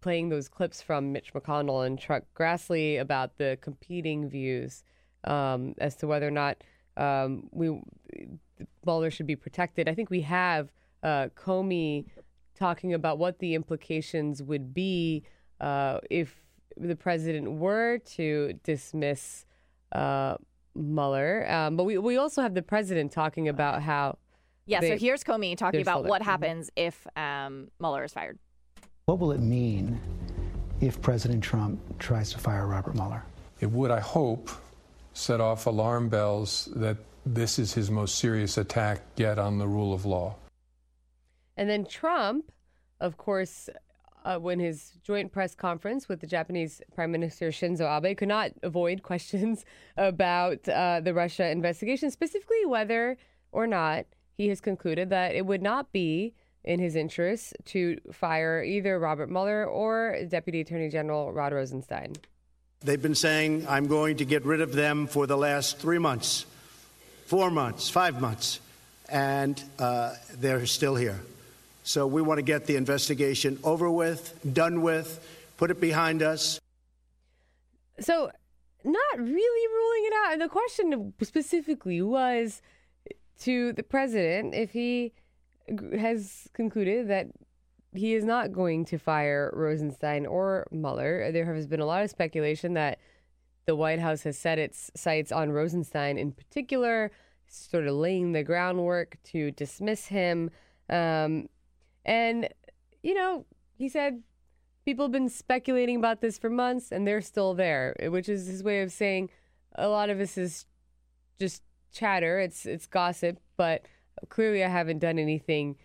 playing 0.00 0.28
those 0.28 0.48
clips 0.48 0.80
from 0.82 1.12
Mitch 1.12 1.32
McConnell 1.34 1.84
and 1.86 1.98
Chuck 1.98 2.24
Grassley 2.36 3.00
about 3.00 3.36
the 3.38 3.58
competing 3.60 4.28
views 4.28 4.84
um, 5.24 5.74
as 5.78 5.96
to 5.96 6.06
whether 6.06 6.28
or 6.28 6.30
not 6.30 6.62
um, 6.96 7.48
we 7.52 7.80
Mueller 8.84 9.10
should 9.10 9.26
be 9.26 9.36
protected. 9.36 9.88
I 9.88 9.94
think 9.94 10.10
we 10.10 10.20
have 10.22 10.70
uh, 11.02 11.28
Comey 11.36 12.06
talking 12.56 12.94
about 12.94 13.18
what 13.18 13.38
the 13.38 13.54
implications 13.54 14.42
would 14.42 14.74
be 14.74 15.22
uh, 15.60 15.98
if 16.10 16.34
the 16.76 16.96
president 16.96 17.52
were 17.52 17.98
to 17.98 18.52
dismiss 18.64 19.44
uh, 19.92 20.36
Mueller. 20.74 21.48
Um, 21.50 21.76
but 21.76 21.84
we, 21.84 21.98
we 21.98 22.16
also 22.16 22.40
have 22.42 22.54
the 22.54 22.62
president 22.62 23.12
talking 23.12 23.48
about 23.48 23.82
how. 23.82 24.18
Yeah, 24.66 24.80
they- 24.80 24.90
so 24.90 24.96
here's 24.98 25.24
Comey 25.24 25.56
talking 25.56 25.80
about 25.80 26.04
what 26.04 26.22
Mhm. 26.22 26.26
happens 26.26 26.70
if 26.76 27.06
um, 27.16 27.68
Mueller 27.80 28.04
is 28.04 28.12
fired. 28.12 28.38
What 29.08 29.20
will 29.20 29.32
it 29.32 29.40
mean 29.40 29.98
if 30.82 31.00
President 31.00 31.42
Trump 31.42 31.80
tries 31.98 32.30
to 32.32 32.38
fire 32.38 32.66
Robert 32.66 32.94
Mueller? 32.94 33.24
It 33.58 33.70
would, 33.70 33.90
I 33.90 34.00
hope, 34.00 34.50
set 35.14 35.40
off 35.40 35.64
alarm 35.64 36.10
bells 36.10 36.68
that 36.76 36.98
this 37.24 37.58
is 37.58 37.72
his 37.72 37.90
most 37.90 38.16
serious 38.16 38.58
attack 38.58 39.00
yet 39.16 39.38
on 39.38 39.56
the 39.56 39.66
rule 39.66 39.94
of 39.94 40.04
law. 40.04 40.34
And 41.56 41.70
then 41.70 41.86
Trump, 41.86 42.52
of 43.00 43.16
course, 43.16 43.70
uh, 44.26 44.36
when 44.36 44.60
his 44.60 44.92
joint 45.02 45.32
press 45.32 45.54
conference 45.54 46.06
with 46.06 46.20
the 46.20 46.26
Japanese 46.26 46.82
Prime 46.94 47.10
Minister 47.10 47.48
Shinzo 47.48 47.88
Abe 47.88 48.14
could 48.14 48.28
not 48.28 48.50
avoid 48.62 49.02
questions 49.10 49.64
about 49.96 50.68
uh, 50.68 51.00
the 51.00 51.14
Russia 51.14 51.48
investigation, 51.48 52.10
specifically 52.10 52.66
whether 52.66 53.16
or 53.52 53.66
not 53.66 54.04
he 54.36 54.48
has 54.48 54.60
concluded 54.60 55.08
that 55.08 55.34
it 55.34 55.46
would 55.46 55.62
not 55.62 55.92
be 55.92 56.34
in 56.64 56.80
his 56.80 56.96
interest 56.96 57.54
to 57.66 57.98
fire 58.12 58.62
either 58.62 58.98
Robert 58.98 59.30
Mueller 59.30 59.64
or 59.64 60.18
Deputy 60.28 60.60
Attorney 60.60 60.88
General 60.88 61.32
Rod 61.32 61.52
Rosenstein. 61.52 62.14
They've 62.80 63.00
been 63.00 63.14
saying, 63.14 63.66
I'm 63.68 63.88
going 63.88 64.18
to 64.18 64.24
get 64.24 64.44
rid 64.44 64.60
of 64.60 64.72
them 64.72 65.06
for 65.06 65.26
the 65.26 65.36
last 65.36 65.78
three 65.78 65.98
months, 65.98 66.46
four 67.26 67.50
months, 67.50 67.90
five 67.90 68.20
months, 68.20 68.60
and 69.08 69.60
uh, 69.78 70.14
they're 70.34 70.66
still 70.66 70.94
here. 70.94 71.20
So 71.82 72.06
we 72.06 72.22
want 72.22 72.38
to 72.38 72.42
get 72.42 72.66
the 72.66 72.76
investigation 72.76 73.58
over 73.64 73.90
with, 73.90 74.38
done 74.52 74.82
with, 74.82 75.26
put 75.56 75.70
it 75.70 75.80
behind 75.80 76.22
us. 76.22 76.60
So, 77.98 78.30
not 78.84 79.18
really 79.18 79.74
ruling 79.74 80.04
it 80.04 80.12
out. 80.14 80.38
The 80.38 80.48
question 80.48 81.14
specifically 81.22 82.00
was 82.00 82.62
to 83.40 83.72
the 83.72 83.82
president 83.82 84.54
if 84.54 84.70
he 84.72 85.12
has 85.98 86.48
concluded 86.52 87.08
that 87.08 87.28
he 87.94 88.14
is 88.14 88.24
not 88.24 88.52
going 88.52 88.84
to 88.86 88.98
fire 88.98 89.50
Rosenstein 89.54 90.26
or 90.26 90.66
Mueller. 90.70 91.32
There 91.32 91.54
has 91.54 91.66
been 91.66 91.80
a 91.80 91.86
lot 91.86 92.04
of 92.04 92.10
speculation 92.10 92.74
that 92.74 92.98
the 93.66 93.76
White 93.76 93.98
House 93.98 94.22
has 94.22 94.38
set 94.38 94.58
its 94.58 94.90
sights 94.94 95.32
on 95.32 95.52
Rosenstein 95.52 96.18
in 96.18 96.32
particular, 96.32 97.10
sort 97.46 97.86
of 97.86 97.94
laying 97.94 98.32
the 98.32 98.42
groundwork 98.42 99.16
to 99.24 99.50
dismiss 99.52 100.06
him. 100.06 100.50
Um, 100.88 101.48
and, 102.04 102.48
you 103.02 103.14
know, 103.14 103.46
he 103.76 103.88
said 103.88 104.22
people 104.84 105.04
have 105.04 105.12
been 105.12 105.28
speculating 105.28 105.96
about 105.96 106.20
this 106.20 106.38
for 106.38 106.48
months 106.48 106.92
and 106.92 107.06
they're 107.06 107.20
still 107.20 107.54
there, 107.54 107.94
which 108.08 108.28
is 108.28 108.46
his 108.46 108.62
way 108.62 108.82
of 108.82 108.90
saying 108.90 109.30
a 109.74 109.88
lot 109.88 110.10
of 110.10 110.18
this 110.18 110.38
is 110.38 110.66
just 111.38 111.62
chatter. 111.92 112.38
It's 112.40 112.64
it's 112.66 112.86
gossip, 112.86 113.38
but 113.56 113.82
clearly 114.28 114.64
I 114.64 114.68
haven't 114.68 114.98
done 114.98 115.18
anything 115.18 115.76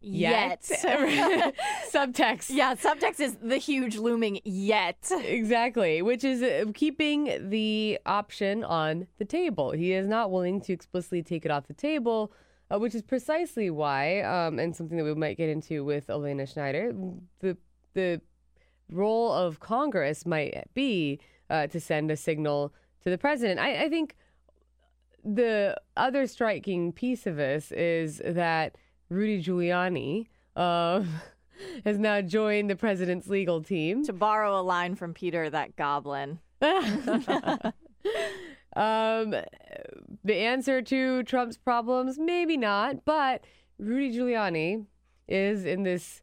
yet. 0.00 0.62
Subtext. 1.92 2.50
Yeah, 2.50 2.74
subtext 2.74 3.20
is 3.20 3.36
the 3.42 3.56
huge 3.56 3.96
looming 3.96 4.40
yet. 4.44 5.10
Exactly, 5.10 6.02
which 6.02 6.24
is 6.24 6.42
uh, 6.42 6.70
keeping 6.74 7.50
the 7.50 7.98
option 8.06 8.64
on 8.64 9.06
the 9.18 9.24
table. 9.24 9.72
He 9.72 9.92
is 9.92 10.06
not 10.06 10.30
willing 10.30 10.60
to 10.62 10.72
explicitly 10.72 11.22
take 11.22 11.44
it 11.44 11.50
off 11.50 11.66
the 11.66 11.74
table, 11.74 12.32
uh, 12.70 12.78
which 12.78 12.94
is 12.94 13.02
precisely 13.02 13.70
why, 13.70 14.20
um, 14.20 14.58
and 14.58 14.74
something 14.74 14.98
that 14.98 15.04
we 15.04 15.14
might 15.14 15.36
get 15.36 15.48
into 15.48 15.84
with 15.84 16.10
Elena 16.10 16.46
Schneider, 16.46 16.92
the 17.40 17.56
the 17.94 18.20
role 18.90 19.32
of 19.32 19.60
Congress 19.60 20.24
might 20.24 20.68
be 20.74 21.18
uh, 21.50 21.66
to 21.66 21.80
send 21.80 22.10
a 22.10 22.16
signal 22.16 22.72
to 23.02 23.10
the 23.10 23.18
president. 23.18 23.60
I, 23.60 23.84
I 23.84 23.88
think 23.88 24.14
the 25.34 25.76
other 25.96 26.26
striking 26.26 26.92
piece 26.92 27.26
of 27.26 27.36
this 27.36 27.72
is 27.72 28.20
that 28.24 28.76
Rudy 29.08 29.42
Giuliani 29.42 30.26
uh, 30.56 31.02
has 31.84 31.98
now 31.98 32.20
joined 32.20 32.70
the 32.70 32.76
president's 32.76 33.28
legal 33.28 33.62
team. 33.62 34.04
To 34.04 34.12
borrow 34.12 34.58
a 34.58 34.62
line 34.62 34.94
from 34.94 35.14
Peter, 35.14 35.48
that 35.50 35.76
goblin. 35.76 36.40
um, 36.62 37.72
the 40.24 40.34
answer 40.34 40.82
to 40.82 41.22
Trump's 41.24 41.56
problems, 41.56 42.18
maybe 42.18 42.56
not, 42.56 43.04
but 43.04 43.44
Rudy 43.78 44.16
Giuliani 44.16 44.86
is 45.28 45.64
in 45.64 45.82
this 45.82 46.22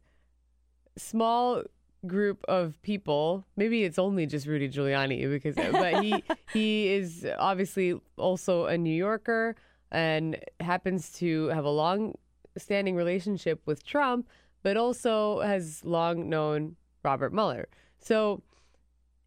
small 0.96 1.62
group 2.06 2.44
of 2.48 2.80
people. 2.82 3.44
Maybe 3.56 3.84
it's 3.84 3.98
only 3.98 4.26
just 4.26 4.46
Rudy 4.46 4.68
Giuliani 4.68 5.28
because, 5.30 5.54
but 5.56 6.02
he 6.02 6.22
he 6.52 6.88
is 6.88 7.26
obviously 7.38 8.00
also 8.16 8.66
a 8.66 8.76
New 8.78 8.94
Yorker 8.94 9.56
and 9.90 10.38
happens 10.60 11.12
to 11.18 11.46
have 11.48 11.64
a 11.64 11.70
long 11.70 12.14
standing 12.58 12.96
relationship 12.96 13.60
with 13.66 13.84
Trump, 13.84 14.28
but 14.62 14.76
also 14.76 15.40
has 15.40 15.84
long 15.84 16.28
known 16.28 16.76
Robert 17.04 17.32
Mueller. 17.32 17.68
So 17.98 18.42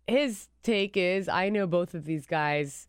his 0.07 0.47
take 0.63 0.97
is 0.97 1.29
I 1.29 1.49
know 1.49 1.67
both 1.67 1.93
of 1.93 2.05
these 2.05 2.25
guys. 2.25 2.87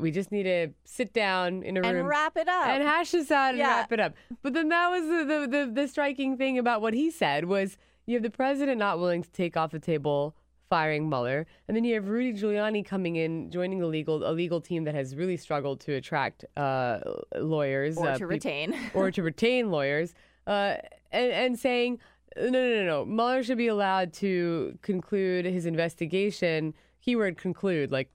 We 0.00 0.10
just 0.10 0.32
need 0.32 0.42
to 0.44 0.70
sit 0.84 1.12
down 1.12 1.62
in 1.62 1.76
a 1.76 1.80
And 1.80 1.86
room 1.86 1.96
and 2.00 2.08
wrap 2.08 2.36
it 2.36 2.48
up. 2.48 2.66
and 2.66 2.82
hash 2.82 3.12
this 3.12 3.30
out 3.30 3.50
and 3.50 3.58
Yeah. 3.58 3.68
wrap 3.76 3.92
it 3.92 4.00
up. 4.00 4.14
But 4.42 4.52
then 4.52 4.68
that 4.70 4.88
was 4.90 5.02
the, 5.02 5.24
the, 5.24 5.46
the, 5.66 5.72
the 5.82 5.88
striking 5.88 6.36
thing 6.36 6.58
about 6.58 6.80
what 6.82 6.92
he 6.92 7.08
said 7.10 7.44
was 7.44 7.78
you 8.06 8.14
have 8.14 8.22
the 8.22 8.30
president 8.30 8.78
not 8.78 8.98
willing 8.98 9.22
to 9.22 9.30
take 9.30 9.56
off 9.56 9.70
the 9.72 9.78
table 9.78 10.34
firing 10.68 11.08
Mueller, 11.08 11.46
and 11.68 11.76
then 11.76 11.84
you 11.84 11.94
have 11.94 12.08
Rudy 12.08 12.32
Giuliani 12.32 12.84
coming 12.84 13.16
in, 13.16 13.50
joining 13.50 13.78
the 13.78 13.86
legal 13.86 14.28
a 14.28 14.32
legal 14.32 14.60
team 14.60 14.84
that 14.84 14.94
has 14.94 15.14
really 15.14 15.36
struggled 15.36 15.80
to 15.80 15.92
attract 15.94 16.44
uh, 16.56 16.98
lawyers 17.36 17.96
Or 17.96 18.08
uh, 18.08 18.18
to 18.18 18.26
retain. 18.26 18.74
or 18.94 19.10
to 19.10 19.22
retain 19.22 19.70
lawyers, 19.70 20.14
uh, 20.46 20.76
and, 21.12 21.30
and 21.32 21.58
saying 21.58 21.98
no, 22.36 22.50
no, 22.50 22.68
no, 22.74 22.84
no, 22.84 23.04
Mueller 23.04 23.42
should 23.42 23.58
be 23.58 23.68
allowed 23.68 24.12
to 24.14 24.78
conclude 24.82 25.44
his 25.46 25.64
investigation. 25.66 26.74
Keyword 27.00 27.38
conclude, 27.38 27.90
like 27.92 28.10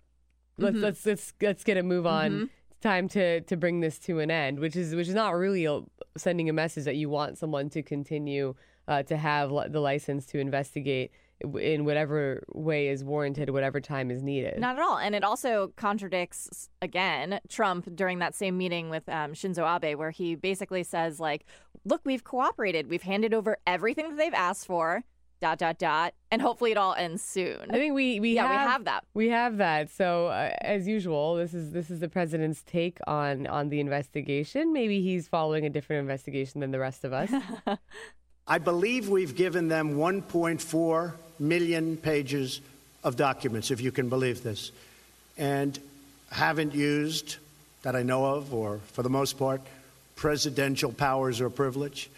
let's 0.57 0.75
Mhm. 0.77 0.81
let's 0.81 1.05
let's 1.05 1.33
let's 1.41 1.63
get 1.63 1.77
a 1.77 1.83
move 1.83 2.05
on. 2.05 2.31
Mhm. 2.31 2.49
It's 2.71 2.79
time 2.81 3.07
to 3.09 3.41
to 3.41 3.55
bring 3.57 3.79
this 3.79 3.97
to 3.99 4.19
an 4.19 4.29
end, 4.29 4.59
which 4.59 4.75
is 4.75 4.93
which 4.93 5.07
is 5.07 5.15
not 5.15 5.31
really 5.35 5.65
a, 5.65 5.79
sending 6.17 6.49
a 6.49 6.53
message 6.53 6.83
that 6.83 6.95
you 6.97 7.09
want 7.09 7.37
someone 7.37 7.69
to 7.69 7.81
continue 7.81 8.55
uh, 8.87 9.03
to 9.03 9.17
have 9.17 9.51
li- 9.51 9.67
the 9.69 9.79
license 9.79 10.25
to 10.27 10.39
investigate 10.39 11.11
in 11.59 11.85
whatever 11.85 12.43
way 12.53 12.87
is 12.87 13.03
warranted, 13.03 13.49
whatever 13.49 13.79
time 13.79 14.11
is 14.11 14.21
needed. 14.21 14.59
Not 14.59 14.77
at 14.77 14.81
all. 14.81 14.97
And 14.97 15.15
it 15.15 15.23
also 15.23 15.73
contradicts, 15.75 16.69
again, 16.81 17.39
Trump 17.49 17.95
during 17.95 18.19
that 18.19 18.35
same 18.35 18.57
meeting 18.57 18.89
with 18.89 19.07
um, 19.09 19.33
Shinzo 19.33 19.65
Abe, 19.67 19.97
where 19.97 20.11
he 20.11 20.35
basically 20.35 20.83
says, 20.83 21.19
like, 21.19 21.45
look, 21.85 22.01
we've 22.03 22.23
cooperated. 22.23 22.89
We've 22.89 23.01
handed 23.01 23.33
over 23.33 23.57
everything 23.65 24.09
that 24.09 24.17
they've 24.17 24.33
asked 24.33 24.67
for, 24.67 25.03
dot, 25.39 25.57
dot, 25.57 25.79
dot. 25.79 26.13
And 26.29 26.41
hopefully 26.41 26.71
it 26.71 26.77
all 26.77 26.93
ends 26.93 27.23
soon. 27.23 27.71
I 27.71 27.73
think 27.73 27.95
we, 27.95 28.19
we, 28.19 28.35
yeah, 28.35 28.47
have, 28.47 28.51
we 28.51 28.55
have 28.55 28.85
that. 28.85 29.03
We 29.13 29.29
have 29.29 29.57
that. 29.57 29.89
So 29.89 30.27
uh, 30.27 30.51
as 30.61 30.87
usual, 30.87 31.35
this 31.35 31.53
is 31.53 31.71
this 31.71 31.89
is 31.89 31.99
the 31.99 32.09
president's 32.09 32.63
take 32.63 32.99
on 33.07 33.47
on 33.47 33.69
the 33.69 33.79
investigation. 33.79 34.71
Maybe 34.71 35.01
he's 35.01 35.27
following 35.27 35.65
a 35.65 35.69
different 35.69 36.01
investigation 36.01 36.61
than 36.61 36.71
the 36.71 36.79
rest 36.79 37.03
of 37.03 37.11
us. 37.13 37.31
I 38.47 38.57
believe 38.57 39.07
we've 39.09 39.35
given 39.35 39.67
them 39.67 39.95
1.4 39.95 41.13
million 41.39 41.97
pages 41.97 42.61
of 43.03 43.15
documents, 43.15 43.71
if 43.71 43.81
you 43.81 43.91
can 43.91 44.09
believe 44.09 44.43
this, 44.43 44.71
and 45.37 45.77
haven't 46.31 46.73
used, 46.73 47.37
that 47.83 47.95
I 47.95 48.03
know 48.03 48.25
of, 48.25 48.53
or 48.53 48.79
for 48.93 49.03
the 49.03 49.09
most 49.09 49.39
part, 49.39 49.61
presidential 50.15 50.91
powers 50.91 51.41
or 51.41 51.49
privilege. 51.49 52.09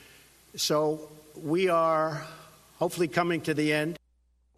So 0.55 1.09
we 1.41 1.69
are 1.69 2.23
hopefully 2.77 3.07
coming 3.07 3.41
to 3.41 3.53
the 3.53 3.71
end. 3.71 3.97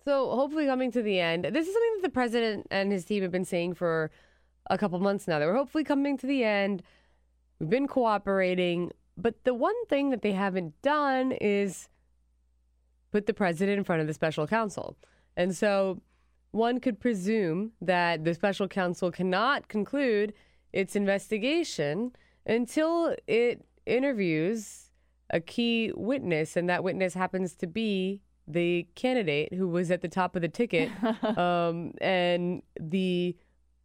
So 0.03 0.29
hopefully 0.31 0.65
coming 0.65 0.91
to 0.91 1.01
the 1.01 1.19
end. 1.19 1.45
This 1.45 1.67
is 1.67 1.73
something 1.73 1.93
that 1.95 2.03
the 2.03 2.13
president 2.13 2.67
and 2.71 2.91
his 2.91 3.05
team 3.05 3.23
have 3.23 3.31
been 3.31 3.45
saying 3.45 3.75
for 3.75 4.11
a 4.69 4.77
couple 4.77 4.99
months 4.99 5.27
now. 5.27 5.39
That 5.39 5.47
we're 5.47 5.55
hopefully 5.55 5.83
coming 5.83 6.17
to 6.17 6.27
the 6.27 6.43
end. 6.43 6.83
We've 7.59 7.69
been 7.69 7.87
cooperating, 7.87 8.91
but 9.17 9.43
the 9.43 9.53
one 9.53 9.85
thing 9.87 10.09
that 10.09 10.21
they 10.21 10.33
haven't 10.33 10.81
done 10.81 11.31
is 11.33 11.89
put 13.11 13.25
the 13.25 13.33
president 13.33 13.77
in 13.77 13.83
front 13.83 14.01
of 14.01 14.07
the 14.07 14.13
special 14.13 14.45
counsel. 14.45 14.97
And 15.37 15.55
so 15.55 16.01
one 16.51 16.79
could 16.79 16.99
presume 16.99 17.71
that 17.81 18.23
the 18.23 18.33
special 18.33 18.67
counsel 18.67 19.11
cannot 19.11 19.67
conclude 19.67 20.33
its 20.73 20.95
investigation 20.95 22.11
until 22.45 23.15
it 23.27 23.65
interviews 23.85 24.91
a 25.29 25.39
key 25.39 25.91
witness, 25.95 26.55
and 26.55 26.69
that 26.69 26.83
witness 26.83 27.13
happens 27.13 27.55
to 27.55 27.67
be 27.67 28.21
the 28.47 28.87
candidate 28.95 29.53
who 29.53 29.67
was 29.67 29.89
at 29.89 30.01
the 30.01 30.07
top 30.07 30.35
of 30.35 30.41
the 30.41 30.47
ticket 30.47 30.91
um, 31.37 31.93
and 31.99 32.61
the 32.79 33.35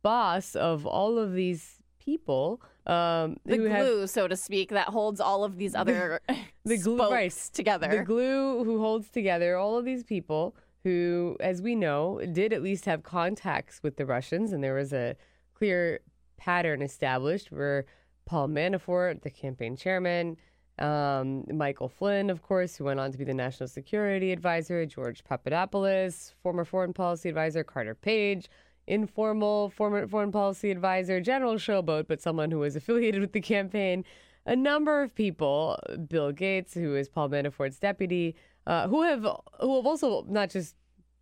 boss 0.03 0.55
of 0.55 0.87
all 0.87 1.19
of 1.19 1.33
these 1.33 1.77
people. 1.99 2.61
Um, 2.87 3.37
the 3.45 3.59
glue, 3.59 4.01
have, 4.01 4.11
so 4.11 4.27
to 4.27 4.37
speak, 4.37 4.71
that 4.71 4.89
holds 4.89 5.21
all 5.21 5.45
of 5.45 5.59
these 5.59 5.75
other 5.75 6.21
the 6.65 6.79
glue 6.79 6.97
spokes 6.97 7.13
right, 7.13 7.51
together. 7.53 7.89
The 7.89 8.05
glue 8.05 8.65
who 8.65 8.81
holds 8.81 9.09
together 9.09 9.57
all 9.57 9.77
of 9.77 9.85
these 9.85 10.03
people 10.03 10.55
who, 10.83 11.37
as 11.41 11.61
we 11.61 11.75
know, 11.75 12.21
did 12.33 12.53
at 12.53 12.63
least 12.63 12.87
have 12.87 13.03
contacts 13.03 13.83
with 13.83 13.97
the 13.97 14.07
Russians, 14.07 14.53
and 14.53 14.65
there 14.65 14.75
was 14.75 14.93
a 14.93 15.17
clear 15.55 16.01
pattern 16.39 16.81
established 16.81 17.53
where 17.53 17.85
Paul 18.25 18.49
Manafort, 18.49 19.23
the 19.23 19.31
campaign 19.31 19.77
chairman, 19.77 20.39
um, 20.79 21.45
Michael 21.53 21.89
Flynn, 21.89 22.31
of 22.31 22.43
course, 22.43 22.77
who 22.77 22.85
went 22.85 22.99
on 22.99 23.13
to 23.13 23.19
be 23.19 23.25
the 23.25 23.35
national 23.35 23.69
security 23.69 24.33
advisor, 24.33 24.87
George 24.87 25.23
Papadopoulos, 25.23 26.35
former 26.43 26.65
foreign 26.65 26.95
policy 26.95 27.29
advisor, 27.29 27.63
Carter 27.63 27.95
Page, 27.95 28.49
informal 28.91 29.71
former 29.71 30.07
foreign 30.07 30.33
policy 30.33 30.71
advisor, 30.71 31.21
general 31.21 31.55
showboat, 31.55 32.09
but 32.09 32.21
someone 32.21 32.51
who 32.51 32.59
was 32.59 32.77
affiliated 32.77 33.21
with 33.21 33.33
the 33.33 33.41
campaign. 33.41 34.05
A 34.47 34.57
number 34.57 35.03
of 35.03 35.15
people, 35.15 35.79
Bill 36.09 36.33
Gates, 36.33 36.75
who 36.75 36.97
is 36.97 37.09
Paul 37.09 37.29
Manafort's 37.29 37.79
deputy, 37.79 38.35
uh, 38.67 38.89
who 38.89 39.03
have 39.03 39.23
who 39.61 39.77
have 39.77 39.87
also 39.87 40.25
not 40.29 40.51
just 40.51 40.75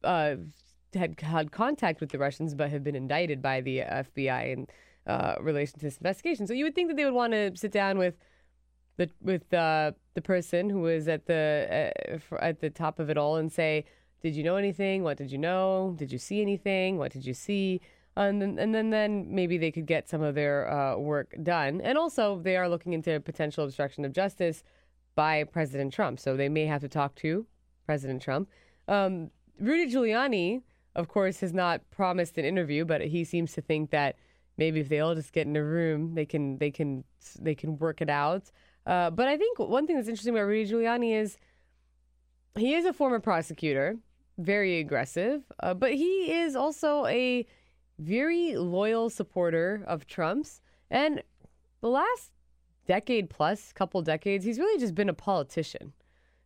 uh, 0.02 0.36
had 0.94 1.20
had 1.20 1.52
contact 1.52 2.00
with 2.00 2.10
the 2.10 2.18
Russians, 2.18 2.54
but 2.54 2.70
have 2.70 2.82
been 2.82 2.94
indicted 2.94 3.42
by 3.42 3.60
the 3.60 3.80
FBI 3.80 4.52
in 4.52 4.66
uh, 5.06 5.34
relation 5.40 5.78
to 5.78 5.86
this 5.86 5.98
investigation. 5.98 6.46
So 6.46 6.54
you 6.54 6.64
would 6.64 6.74
think 6.74 6.88
that 6.88 6.96
they 6.96 7.04
would 7.04 7.14
want 7.14 7.32
to 7.32 7.54
sit 7.54 7.72
down 7.72 7.98
with 7.98 8.14
the 8.96 9.10
with 9.20 9.52
uh, 9.52 9.92
the 10.14 10.22
person 10.22 10.70
who 10.70 10.80
was 10.80 11.06
at 11.08 11.26
the 11.26 11.92
uh, 12.32 12.36
at 12.36 12.60
the 12.60 12.70
top 12.70 12.98
of 12.98 13.10
it 13.10 13.18
all 13.18 13.36
and 13.36 13.52
say, 13.52 13.84
"Did 14.22 14.34
you 14.34 14.42
know 14.42 14.56
anything? 14.56 15.02
What 15.02 15.16
did 15.16 15.30
you 15.30 15.38
know? 15.38 15.94
Did 15.96 16.12
you 16.12 16.18
see 16.18 16.42
anything? 16.42 16.98
What 16.98 17.12
did 17.12 17.24
you 17.24 17.34
see?" 17.34 17.80
And 18.16 18.42
then, 18.42 18.58
and 18.58 18.74
then, 18.74 18.90
then 18.90 19.32
maybe 19.32 19.58
they 19.58 19.70
could 19.70 19.86
get 19.86 20.08
some 20.08 20.22
of 20.22 20.34
their 20.34 20.68
uh, 20.68 20.96
work 20.96 21.36
done. 21.42 21.80
And 21.80 21.96
also, 21.96 22.40
they 22.40 22.56
are 22.56 22.68
looking 22.68 22.92
into 22.92 23.20
potential 23.20 23.64
obstruction 23.64 24.04
of 24.04 24.12
justice 24.12 24.64
by 25.14 25.44
President 25.44 25.92
Trump. 25.92 26.18
So 26.18 26.36
they 26.36 26.48
may 26.48 26.66
have 26.66 26.80
to 26.80 26.88
talk 26.88 27.14
to 27.16 27.46
President 27.86 28.20
Trump. 28.20 28.48
Um, 28.88 29.30
Rudy 29.60 29.92
Giuliani, 29.92 30.62
of 30.96 31.08
course, 31.08 31.40
has 31.40 31.52
not 31.52 31.88
promised 31.90 32.38
an 32.38 32.44
interview, 32.44 32.84
but 32.84 33.02
he 33.02 33.24
seems 33.24 33.52
to 33.52 33.60
think 33.60 33.90
that 33.90 34.16
maybe 34.56 34.80
if 34.80 34.88
they 34.88 35.00
all 35.00 35.14
just 35.14 35.32
get 35.32 35.46
in 35.46 35.56
a 35.56 35.64
room, 35.64 36.14
they 36.14 36.26
can 36.26 36.58
they 36.58 36.70
can 36.70 37.04
they 37.40 37.54
can 37.54 37.78
work 37.78 38.00
it 38.00 38.10
out. 38.10 38.50
Uh, 38.86 39.10
but 39.10 39.28
I 39.28 39.36
think 39.36 39.58
one 39.58 39.86
thing 39.86 39.96
that's 39.96 40.08
interesting 40.08 40.34
about 40.34 40.46
Rudy 40.46 40.70
Giuliani 40.70 41.14
is 41.14 41.38
he 42.56 42.74
is 42.74 42.84
a 42.84 42.92
former 42.92 43.20
prosecutor, 43.20 43.96
very 44.38 44.78
aggressive, 44.78 45.42
uh, 45.60 45.74
but 45.74 45.92
he 45.92 46.32
is 46.32 46.56
also 46.56 47.04
a 47.06 47.46
very 47.98 48.56
loyal 48.56 49.10
supporter 49.10 49.84
of 49.86 50.06
Trump's. 50.06 50.60
And 50.90 51.22
the 51.80 51.88
last 51.88 52.30
decade 52.86 53.28
plus, 53.28 53.72
couple 53.72 54.00
decades, 54.02 54.44
he's 54.44 54.58
really 54.58 54.80
just 54.80 54.94
been 54.94 55.08
a 55.08 55.14
politician. 55.14 55.92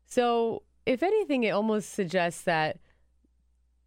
So, 0.06 0.62
if 0.84 1.02
anything, 1.02 1.44
it 1.44 1.50
almost 1.50 1.92
suggests 1.92 2.42
that 2.42 2.78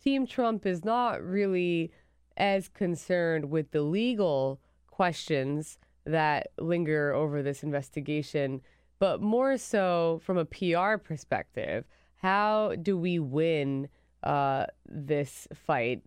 Team 0.02 0.26
Trump 0.26 0.66
is 0.66 0.86
not 0.86 1.22
really 1.22 1.92
as 2.38 2.68
concerned 2.70 3.50
with 3.50 3.72
the 3.72 3.82
legal 3.82 4.62
questions 4.88 5.78
that 6.06 6.48
linger 6.60 7.12
over 7.14 7.42
this 7.42 7.64
investigation, 7.64 8.62
but 9.00 9.22
more 9.22 9.58
so 9.58 10.22
from 10.24 10.38
a 10.38 10.46
PR 10.46 10.98
perspective. 10.98 11.86
How 12.22 12.76
do 12.82 12.98
we 12.98 13.20
win 13.20 13.90
uh, 14.26 14.66
this 14.88 15.48
fight 15.54 16.04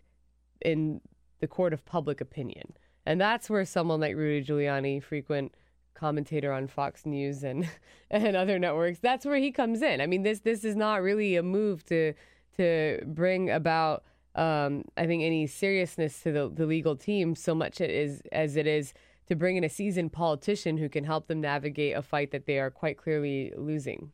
in 0.60 1.00
the 1.40 1.46
court 1.46 1.72
of 1.72 1.84
public 1.84 2.20
opinion? 2.20 2.72
And 3.06 3.20
that's 3.20 3.48
where 3.48 3.64
someone 3.64 4.00
like 4.00 4.16
Rudy 4.16 4.44
Giuliani, 4.44 5.02
frequent 5.02 5.54
commentator 5.94 6.52
on 6.52 6.68
Fox 6.68 7.06
News 7.06 7.42
and 7.42 7.68
and 8.10 8.36
other 8.36 8.58
networks, 8.58 8.98
that's 8.98 9.24
where 9.24 9.36
he 9.36 9.50
comes 9.50 9.82
in. 9.82 10.00
I 10.00 10.06
mean, 10.06 10.22
this 10.22 10.40
this 10.40 10.64
is 10.64 10.76
not 10.76 11.02
really 11.02 11.36
a 11.36 11.42
move 11.42 11.84
to 11.86 12.14
to 12.56 13.02
bring 13.06 13.50
about 13.50 14.04
um, 14.34 14.84
I 14.96 15.06
think 15.06 15.22
any 15.22 15.46
seriousness 15.46 16.20
to 16.22 16.32
the, 16.32 16.48
the 16.48 16.66
legal 16.66 16.96
team 16.96 17.34
so 17.34 17.54
much 17.54 17.80
it 17.80 17.90
is 17.90 18.22
as 18.30 18.56
it 18.56 18.66
is 18.66 18.94
to 19.26 19.34
bring 19.34 19.56
in 19.56 19.64
a 19.64 19.68
seasoned 19.68 20.12
politician 20.12 20.78
who 20.78 20.88
can 20.88 21.04
help 21.04 21.26
them 21.26 21.40
navigate 21.40 21.96
a 21.96 22.02
fight 22.02 22.30
that 22.30 22.46
they 22.46 22.58
are 22.58 22.70
quite 22.70 22.96
clearly 22.96 23.52
losing. 23.56 24.12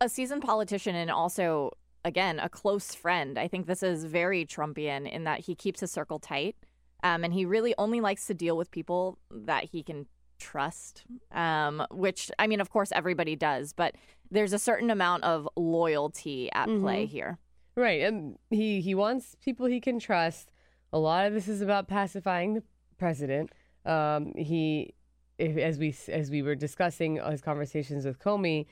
A 0.00 0.08
seasoned 0.08 0.42
politician 0.42 0.94
and 0.94 1.10
also 1.10 1.72
again 2.04 2.38
a 2.38 2.48
close 2.48 2.94
friend. 2.94 3.38
I 3.38 3.48
think 3.48 3.66
this 3.66 3.82
is 3.82 4.04
very 4.04 4.44
Trumpian 4.44 5.10
in 5.10 5.24
that 5.24 5.40
he 5.40 5.54
keeps 5.54 5.80
his 5.80 5.90
circle 5.90 6.18
tight. 6.18 6.56
Um, 7.02 7.22
and 7.22 7.34
he 7.34 7.44
really 7.44 7.74
only 7.76 8.00
likes 8.00 8.26
to 8.28 8.34
deal 8.34 8.56
with 8.56 8.70
people 8.70 9.18
that 9.30 9.64
he 9.64 9.82
can 9.82 10.06
trust, 10.38 11.04
um, 11.32 11.86
which, 11.90 12.30
I 12.38 12.46
mean, 12.46 12.60
of 12.62 12.70
course, 12.70 12.92
everybody 12.92 13.36
does, 13.36 13.74
but 13.74 13.94
there's 14.30 14.54
a 14.54 14.58
certain 14.58 14.90
amount 14.90 15.22
of 15.24 15.46
loyalty 15.54 16.50
at 16.52 16.68
mm-hmm. 16.68 16.82
play 16.82 17.06
here. 17.06 17.38
Right. 17.76 18.00
And 18.02 18.38
he, 18.50 18.80
he 18.80 18.94
wants 18.94 19.36
people 19.44 19.66
he 19.66 19.80
can 19.80 19.98
trust. 19.98 20.50
A 20.94 20.98
lot 20.98 21.26
of 21.26 21.34
this 21.34 21.46
is 21.46 21.60
about 21.60 21.88
pacifying 21.88 22.54
the 22.54 22.62
president. 22.98 23.50
Um, 23.84 24.32
he, 24.34 24.94
as 25.38 25.78
we 25.78 25.94
as 26.08 26.30
we 26.30 26.42
were 26.42 26.54
discussing 26.54 27.16
his 27.16 27.42
conversations 27.42 28.06
with 28.06 28.18
Comey, 28.18 28.66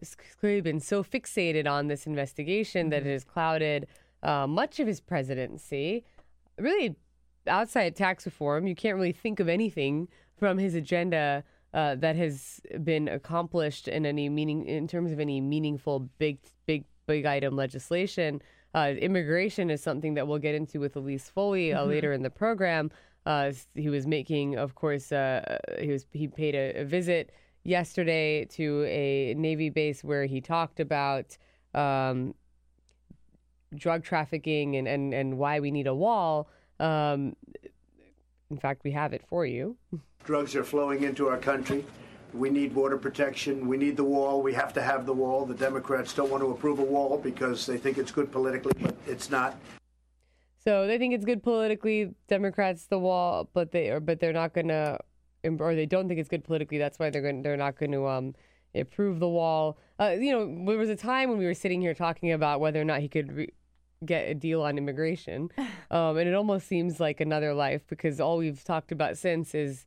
has 0.00 0.16
clearly 0.38 0.60
been 0.60 0.80
so 0.80 1.02
fixated 1.02 1.66
on 1.66 1.88
this 1.88 2.06
investigation 2.06 2.82
mm-hmm. 2.82 2.90
that 2.90 3.06
it 3.06 3.12
has 3.12 3.24
clouded 3.24 3.86
uh, 4.22 4.46
much 4.46 4.80
of 4.80 4.86
his 4.86 5.00
presidency. 5.00 6.04
Really, 6.58 6.96
outside 7.46 7.96
tax 7.96 8.26
reform, 8.26 8.66
you 8.66 8.74
can't 8.74 8.96
really 8.96 9.12
think 9.12 9.40
of 9.40 9.48
anything 9.48 10.08
from 10.38 10.58
his 10.58 10.74
agenda 10.74 11.44
uh, 11.74 11.94
that 11.96 12.16
has 12.16 12.60
been 12.82 13.08
accomplished 13.08 13.88
in 13.88 14.06
any 14.06 14.28
meaning 14.28 14.64
in 14.66 14.88
terms 14.88 15.12
of 15.12 15.20
any 15.20 15.40
meaningful 15.40 16.08
big 16.18 16.38
big 16.66 16.84
big 17.06 17.26
item 17.26 17.56
legislation. 17.56 18.40
Uh, 18.74 18.94
immigration 18.98 19.70
is 19.70 19.82
something 19.82 20.14
that 20.14 20.26
we'll 20.26 20.38
get 20.38 20.54
into 20.54 20.80
with 20.80 20.96
Elise 20.96 21.28
Foley 21.28 21.72
uh, 21.72 21.80
mm-hmm. 21.80 21.90
later 21.90 22.12
in 22.12 22.22
the 22.22 22.30
program. 22.30 22.90
Uh, 23.24 23.52
he 23.74 23.88
was 23.88 24.06
making, 24.06 24.56
of 24.56 24.74
course, 24.74 25.10
uh, 25.12 25.58
he 25.80 25.88
was 25.88 26.06
he 26.12 26.28
paid 26.28 26.54
a, 26.54 26.80
a, 26.80 26.84
visit 26.84 27.30
yesterday 27.66 28.44
to 28.44 28.84
a 28.84 29.34
Navy 29.34 29.70
base 29.70 30.04
where 30.04 30.24
he 30.24 30.40
talked 30.40 30.80
about 30.80 31.36
um, 31.74 32.34
drug 33.74 34.04
trafficking 34.04 34.76
and, 34.76 34.86
and, 34.86 35.12
and 35.12 35.36
why 35.36 35.60
we 35.60 35.70
need 35.70 35.86
a 35.86 35.94
wall. 35.94 36.48
Um, 36.78 37.36
in 38.50 38.58
fact, 38.58 38.84
we 38.84 38.92
have 38.92 39.12
it 39.12 39.22
for 39.28 39.44
you. 39.44 39.76
Drugs 40.24 40.54
are 40.54 40.64
flowing 40.64 41.02
into 41.02 41.28
our 41.28 41.38
country. 41.38 41.84
We 42.32 42.50
need 42.50 42.74
border 42.74 42.98
protection. 42.98 43.66
We 43.66 43.76
need 43.76 43.96
the 43.96 44.04
wall. 44.04 44.42
We 44.42 44.52
have 44.54 44.72
to 44.74 44.82
have 44.82 45.06
the 45.06 45.12
wall. 45.12 45.46
The 45.46 45.54
Democrats 45.54 46.12
don't 46.12 46.30
want 46.30 46.42
to 46.42 46.50
approve 46.50 46.78
a 46.78 46.84
wall 46.84 47.18
because 47.18 47.66
they 47.66 47.78
think 47.78 47.98
it's 47.98 48.10
good 48.12 48.30
politically, 48.30 48.72
but 48.80 48.94
it's 49.06 49.30
not. 49.30 49.56
So 50.62 50.86
they 50.86 50.98
think 50.98 51.14
it's 51.14 51.24
good 51.24 51.42
politically. 51.42 52.14
Democrats 52.28 52.86
the 52.86 52.98
wall, 52.98 53.48
but 53.52 53.72
they 53.72 53.90
are, 53.90 54.00
but 54.00 54.20
they're 54.20 54.32
not 54.32 54.52
gonna, 54.52 54.98
or 55.46 55.74
they 55.74 55.86
don't 55.86 56.08
think 56.08 56.20
it's 56.20 56.28
good 56.28 56.44
politically. 56.44 56.78
That's 56.78 56.98
why 56.98 57.10
they're 57.10 57.22
going. 57.22 57.42
They're 57.42 57.56
not 57.56 57.78
going 57.78 57.92
to 57.92 58.06
um 58.06 58.34
approve 58.74 59.20
the 59.20 59.28
wall. 59.28 59.78
Uh, 59.98 60.16
you 60.18 60.32
know, 60.32 60.66
there 60.66 60.78
was 60.78 60.90
a 60.90 60.96
time 60.96 61.28
when 61.30 61.38
we 61.38 61.46
were 61.46 61.54
sitting 61.54 61.80
here 61.80 61.94
talking 61.94 62.32
about 62.32 62.60
whether 62.60 62.80
or 62.80 62.84
not 62.84 63.00
he 63.00 63.08
could. 63.08 63.32
Re- 63.32 63.52
get 64.04 64.28
a 64.28 64.34
deal 64.34 64.62
on 64.62 64.78
immigration. 64.78 65.50
Um, 65.88 66.16
and 66.18 66.28
it 66.28 66.34
almost 66.34 66.66
seems 66.66 66.98
like 66.98 67.20
another 67.20 67.54
life 67.54 67.86
because 67.86 68.18
all 68.18 68.38
we've 68.38 68.62
talked 68.64 68.90
about 68.90 69.16
since 69.16 69.54
is 69.54 69.86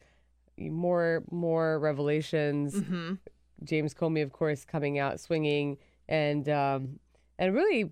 more 0.58 1.24
more 1.30 1.78
revelations. 1.78 2.74
Mm-hmm. 2.74 3.16
James 3.66 3.94
Comey, 3.94 4.24
of 4.24 4.32
course, 4.32 4.64
coming 4.64 4.98
out 4.98 5.20
swinging, 5.20 5.78
and 6.08 6.48
um, 6.48 7.00
and 7.38 7.54
really, 7.54 7.92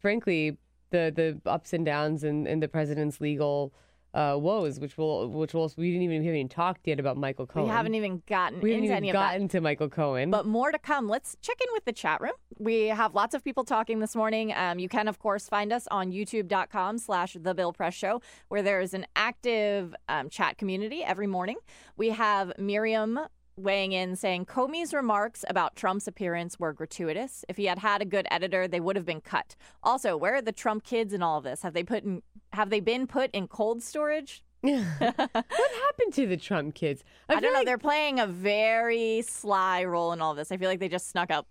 frankly, 0.00 0.58
the 0.90 1.12
the 1.14 1.40
ups 1.48 1.72
and 1.72 1.86
downs 1.86 2.24
in, 2.24 2.46
in 2.48 2.58
the 2.58 2.66
president's 2.66 3.20
legal 3.20 3.72
uh, 4.14 4.36
woes, 4.38 4.80
which 4.80 4.96
will 4.96 5.28
which 5.28 5.54
will 5.54 5.72
we 5.76 5.90
didn't 5.90 6.02
even 6.02 6.20
we 6.20 6.26
haven't 6.26 6.38
even 6.40 6.48
talked 6.48 6.86
yet 6.86 6.98
about 6.98 7.16
Michael 7.16 7.46
Cohen. 7.46 7.68
We 7.68 7.72
haven't 7.72 7.94
even 7.94 8.22
gotten 8.26 8.60
we 8.60 8.70
haven't 8.70 8.84
into 8.84 8.94
even 8.94 9.04
any 9.04 9.12
gotten 9.12 9.42
of 9.42 9.48
that. 9.50 9.58
to 9.58 9.60
Michael 9.60 9.88
Cohen. 9.88 10.30
But 10.30 10.46
more 10.46 10.72
to 10.72 10.78
come. 10.78 11.08
Let's 11.08 11.36
check 11.42 11.58
in 11.60 11.72
with 11.72 11.84
the 11.84 11.92
chat 11.92 12.20
room. 12.20 12.32
We 12.58 12.86
have 12.86 13.14
lots 13.14 13.34
of 13.34 13.44
people 13.44 13.64
talking 13.64 14.00
this 14.00 14.16
morning. 14.16 14.52
Um, 14.54 14.78
you 14.78 14.88
can, 14.88 15.08
of 15.08 15.18
course, 15.18 15.48
find 15.48 15.72
us 15.72 15.86
on 15.90 16.10
youtube.com 16.10 16.98
slash 16.98 17.36
The 17.40 17.54
Bill 17.54 17.72
Press 17.72 17.94
Show, 17.94 18.20
where 18.48 18.62
there 18.62 18.80
is 18.80 18.94
an 18.94 19.06
active 19.14 19.94
um, 20.08 20.28
chat 20.28 20.58
community 20.58 21.04
every 21.04 21.26
morning. 21.26 21.56
We 21.96 22.10
have 22.10 22.52
Miriam 22.58 23.20
weighing 23.58 23.92
in 23.92 24.16
saying 24.16 24.46
Comey's 24.46 24.94
remarks 24.94 25.44
about 25.48 25.76
Trump's 25.76 26.06
appearance 26.06 26.58
were 26.58 26.72
gratuitous. 26.72 27.44
If 27.48 27.56
he 27.56 27.64
had 27.66 27.78
had 27.80 28.00
a 28.02 28.04
good 28.04 28.26
editor, 28.30 28.68
they 28.68 28.80
would 28.80 28.96
have 28.96 29.04
been 29.04 29.20
cut. 29.20 29.56
Also, 29.82 30.16
where 30.16 30.34
are 30.36 30.42
the 30.42 30.52
Trump 30.52 30.84
kids 30.84 31.12
in 31.12 31.22
all 31.22 31.38
of 31.38 31.44
this? 31.44 31.62
Have 31.62 31.74
they 31.74 31.82
put 31.82 32.04
in, 32.04 32.22
have 32.52 32.70
they 32.70 32.80
been 32.80 33.06
put 33.06 33.30
in 33.32 33.48
cold 33.48 33.82
storage? 33.82 34.42
what 34.60 34.72
happened 35.02 36.12
to 36.14 36.26
the 36.26 36.36
Trump 36.36 36.74
kids? 36.74 37.04
I, 37.28 37.34
feel 37.34 37.40
don't 37.42 37.52
know. 37.52 37.58
like- 37.60 37.66
They're 37.66 37.78
playing 37.78 38.20
a 38.20 38.26
very 38.26 39.22
sly 39.22 39.84
role 39.84 40.12
in 40.12 40.20
all 40.20 40.34
this. 40.34 40.50
I 40.52 40.56
feel 40.56 40.68
like 40.68 40.80
they 40.80 40.88
just 40.88 41.10
snuck 41.10 41.30
out 41.30 41.46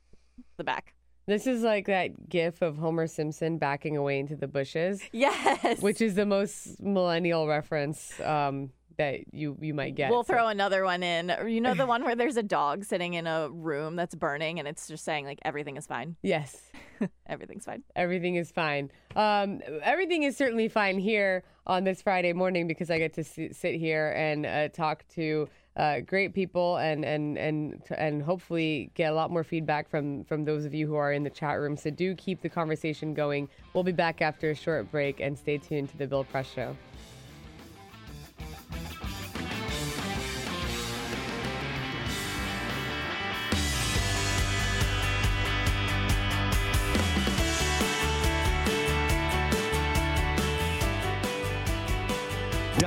the 0.58 0.64
back. 0.64 0.94
This 1.26 1.46
is 1.46 1.62
like 1.62 1.88
that 1.88 2.30
gif 2.30 2.62
of 2.62 2.78
Homer 2.78 3.06
Simpson 3.06 3.58
backing 3.58 3.98
away 3.98 4.18
into 4.20 4.36
the 4.38 4.48
bushes. 4.48 5.02
Yes. 5.12 5.82
Which 5.82 6.00
is 6.02 6.16
the 6.16 6.26
most 6.26 6.82
millennial 6.82 7.48
reference 7.48 8.18
um, 8.22 8.72
that 8.98 9.34
you 9.34 9.58
you 9.62 9.74
might 9.74 9.96
get. 9.96 10.10
We'll 10.10 10.24
So- 10.24 10.34
throw 10.34 10.48
another 10.48 10.84
one 10.84 11.04
in. 11.04 11.34
You 11.48 11.62
know 11.62 11.74
the 11.74 11.86
one 11.86 12.04
where 12.04 12.16
there's 12.16 12.38
a 12.38 12.44
dog 12.44 12.84
sitting 12.84 13.14
in 13.14 13.28
a 13.28 13.50
room 13.50 13.96
that's 13.96 14.16
burning 14.16 14.60
and 14.60 14.68
it's 14.68 14.88
just 14.88 15.04
saying 15.06 15.26
like 15.26 15.40
everything 15.46 15.78
is 15.78 15.88
fine. 15.88 16.16
Yes. 16.22 16.72
Everything's 17.28 17.66
fine. 17.66 17.84
Everything 17.96 18.36
is 18.36 18.50
fine. 18.50 18.90
Um, 19.16 19.62
everything 19.84 20.24
is 20.24 20.36
certainly 20.36 20.68
fine 20.68 20.98
here 20.98 21.44
on 21.68 21.84
this 21.84 22.02
Friday 22.02 22.34
morning 22.34 22.68
because 22.68 22.90
I 22.90 22.98
get 22.98 23.14
to 23.16 23.24
sit, 23.24 23.56
sit 23.56 23.76
here 23.76 24.14
and 24.18 24.46
uh, 24.48 24.70
talk 24.70 25.06
to 25.10 25.48
uh, 25.76 26.00
great 26.00 26.34
people 26.34 26.78
and 26.78 27.06
and 27.06 27.38
and 27.38 27.84
and 27.96 28.24
hopefully 28.24 28.90
get 28.96 29.12
a 29.12 29.16
lot 29.16 29.30
more 29.30 29.44
feedback 29.44 29.88
from 29.88 30.24
from 30.24 30.44
those 30.44 30.66
of 30.66 30.74
you 30.74 30.88
who 30.88 30.96
are 30.96 31.14
in 31.14 31.24
the 31.24 31.30
chat 31.30 31.60
room. 31.60 31.78
So 31.78 31.92
do 31.92 32.16
keep 32.16 32.42
the 32.42 32.50
conversation 32.50 33.14
going. 33.14 33.48
We'll 33.76 33.84
be 33.84 33.92
back 33.92 34.24
after 34.24 34.50
a 34.50 34.56
short 34.56 34.90
break 34.90 35.20
and 35.20 35.38
stay 35.38 35.60
tuned 35.60 35.90
to 35.90 35.98
the 35.98 36.08
Bill 36.08 36.24
Press 36.24 36.52
Show. 36.52 36.76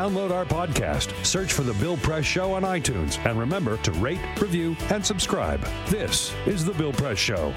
Download 0.00 0.30
our 0.30 0.46
podcast, 0.46 1.12
search 1.26 1.52
for 1.52 1.60
The 1.62 1.74
Bill 1.74 1.98
Press 1.98 2.24
Show 2.24 2.54
on 2.54 2.62
iTunes, 2.62 3.22
and 3.26 3.38
remember 3.38 3.76
to 3.76 3.92
rate, 3.92 4.18
review, 4.40 4.74
and 4.88 5.04
subscribe. 5.04 5.60
This 5.90 6.32
is 6.46 6.64
The 6.64 6.72
Bill 6.72 6.94
Press 6.94 7.18
Show. 7.18 7.52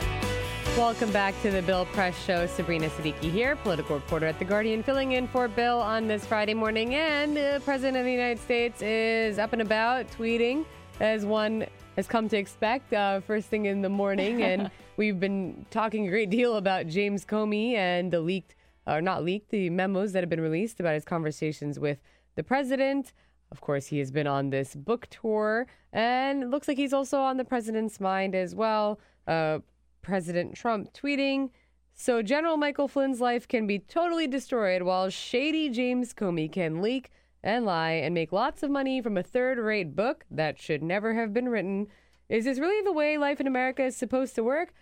Welcome 0.75 1.09
back 1.13 1.41
to 1.43 1.51
the 1.51 1.61
Bill 1.61 1.85
Press 1.85 2.21
Show. 2.25 2.45
Sabrina 2.47 2.89
Siddiqui 2.89 3.31
here, 3.31 3.55
political 3.55 3.95
reporter 3.95 4.25
at 4.25 4.39
The 4.39 4.43
Guardian, 4.43 4.83
filling 4.83 5.13
in 5.13 5.25
for 5.25 5.47
Bill 5.47 5.79
on 5.79 6.09
this 6.09 6.25
Friday 6.25 6.53
morning. 6.53 6.95
And 6.95 7.37
the 7.37 7.61
President 7.63 7.95
of 7.95 8.03
the 8.03 8.11
United 8.11 8.41
States 8.41 8.81
is 8.81 9.39
up 9.39 9.53
and 9.53 9.61
about, 9.61 10.11
tweeting, 10.11 10.65
as 10.99 11.25
one 11.25 11.65
has 11.95 12.07
come 12.07 12.27
to 12.27 12.35
expect, 12.35 12.91
uh, 12.91 13.21
first 13.21 13.47
thing 13.47 13.67
in 13.67 13.81
the 13.81 13.87
morning. 13.87 14.43
And 14.43 14.69
we've 14.97 15.17
been 15.17 15.65
talking 15.71 16.07
a 16.07 16.09
great 16.09 16.29
deal 16.29 16.57
about 16.57 16.87
James 16.87 17.23
Comey 17.23 17.75
and 17.75 18.11
the 18.11 18.19
leaked, 18.19 18.55
or 18.85 18.99
not 18.99 19.23
leaked, 19.23 19.49
the 19.49 19.69
memos 19.69 20.11
that 20.11 20.23
have 20.23 20.29
been 20.29 20.41
released 20.41 20.81
about 20.81 20.95
his 20.95 21.05
conversations 21.05 21.79
with 21.79 21.99
the 22.35 22.43
president. 22.43 23.13
Of 23.51 23.61
course, 23.61 23.87
he 23.87 23.99
has 23.99 24.11
been 24.11 24.27
on 24.27 24.49
this 24.49 24.75
book 24.75 25.07
tour, 25.09 25.67
and 25.91 26.49
looks 26.49 26.67
like 26.67 26.77
he's 26.77 26.93
also 26.93 27.19
on 27.19 27.37
the 27.37 27.45
president's 27.45 27.99
mind 27.99 28.33
as 28.35 28.55
well. 28.55 28.99
Uh, 29.27 29.59
President 30.01 30.55
Trump 30.55 30.91
tweeting, 30.93 31.49
so 31.93 32.21
General 32.21 32.57
Michael 32.57 32.87
Flynn's 32.87 33.21
life 33.21 33.47
can 33.47 33.67
be 33.67 33.79
totally 33.79 34.27
destroyed 34.27 34.81
while 34.81 35.09
shady 35.09 35.69
James 35.69 36.13
Comey 36.13 36.51
can 36.51 36.81
leak 36.81 37.11
and 37.43 37.65
lie 37.65 37.91
and 37.91 38.13
make 38.13 38.31
lots 38.31 38.63
of 38.63 38.71
money 38.71 39.01
from 39.01 39.17
a 39.17 39.23
third 39.23 39.57
rate 39.57 39.95
book 39.95 40.25
that 40.31 40.59
should 40.59 40.81
never 40.81 41.13
have 41.13 41.33
been 41.33 41.49
written. 41.49 41.87
Is 42.29 42.45
this 42.45 42.59
really 42.59 42.83
the 42.83 42.91
way 42.91 43.17
life 43.17 43.39
in 43.39 43.47
America 43.47 43.83
is 43.85 43.95
supposed 43.95 44.33
to 44.35 44.43
work? 44.43 44.73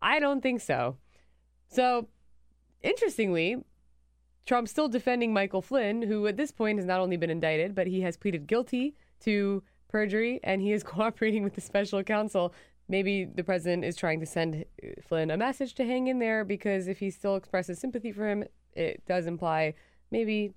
I 0.00 0.20
don't 0.20 0.40
think 0.40 0.60
so. 0.60 0.96
So, 1.68 2.08
interestingly, 2.82 3.62
Trump's 4.46 4.70
still 4.70 4.88
defending 4.88 5.32
Michael 5.32 5.62
Flynn, 5.62 6.02
who 6.02 6.26
at 6.26 6.36
this 6.36 6.52
point 6.52 6.78
has 6.78 6.86
not 6.86 7.00
only 7.00 7.16
been 7.16 7.30
indicted, 7.30 7.74
but 7.74 7.86
he 7.86 8.02
has 8.02 8.16
pleaded 8.16 8.46
guilty 8.46 8.94
to 9.20 9.62
perjury 9.88 10.40
and 10.42 10.60
he 10.60 10.72
is 10.72 10.82
cooperating 10.92 11.42
with 11.42 11.54
the 11.54 11.60
special 11.60 12.02
counsel. 12.02 12.52
Maybe 12.88 13.24
the 13.24 13.44
president 13.44 13.84
is 13.84 13.96
trying 13.96 14.20
to 14.20 14.26
send 14.26 14.64
Flynn 15.00 15.30
a 15.30 15.36
message 15.38 15.74
to 15.74 15.86
hang 15.86 16.08
in 16.08 16.18
there 16.18 16.44
because 16.44 16.86
if 16.86 16.98
he 16.98 17.10
still 17.10 17.36
expresses 17.36 17.78
sympathy 17.78 18.12
for 18.12 18.28
him, 18.28 18.44
it 18.74 19.02
does 19.06 19.26
imply 19.26 19.74
maybe 20.10 20.52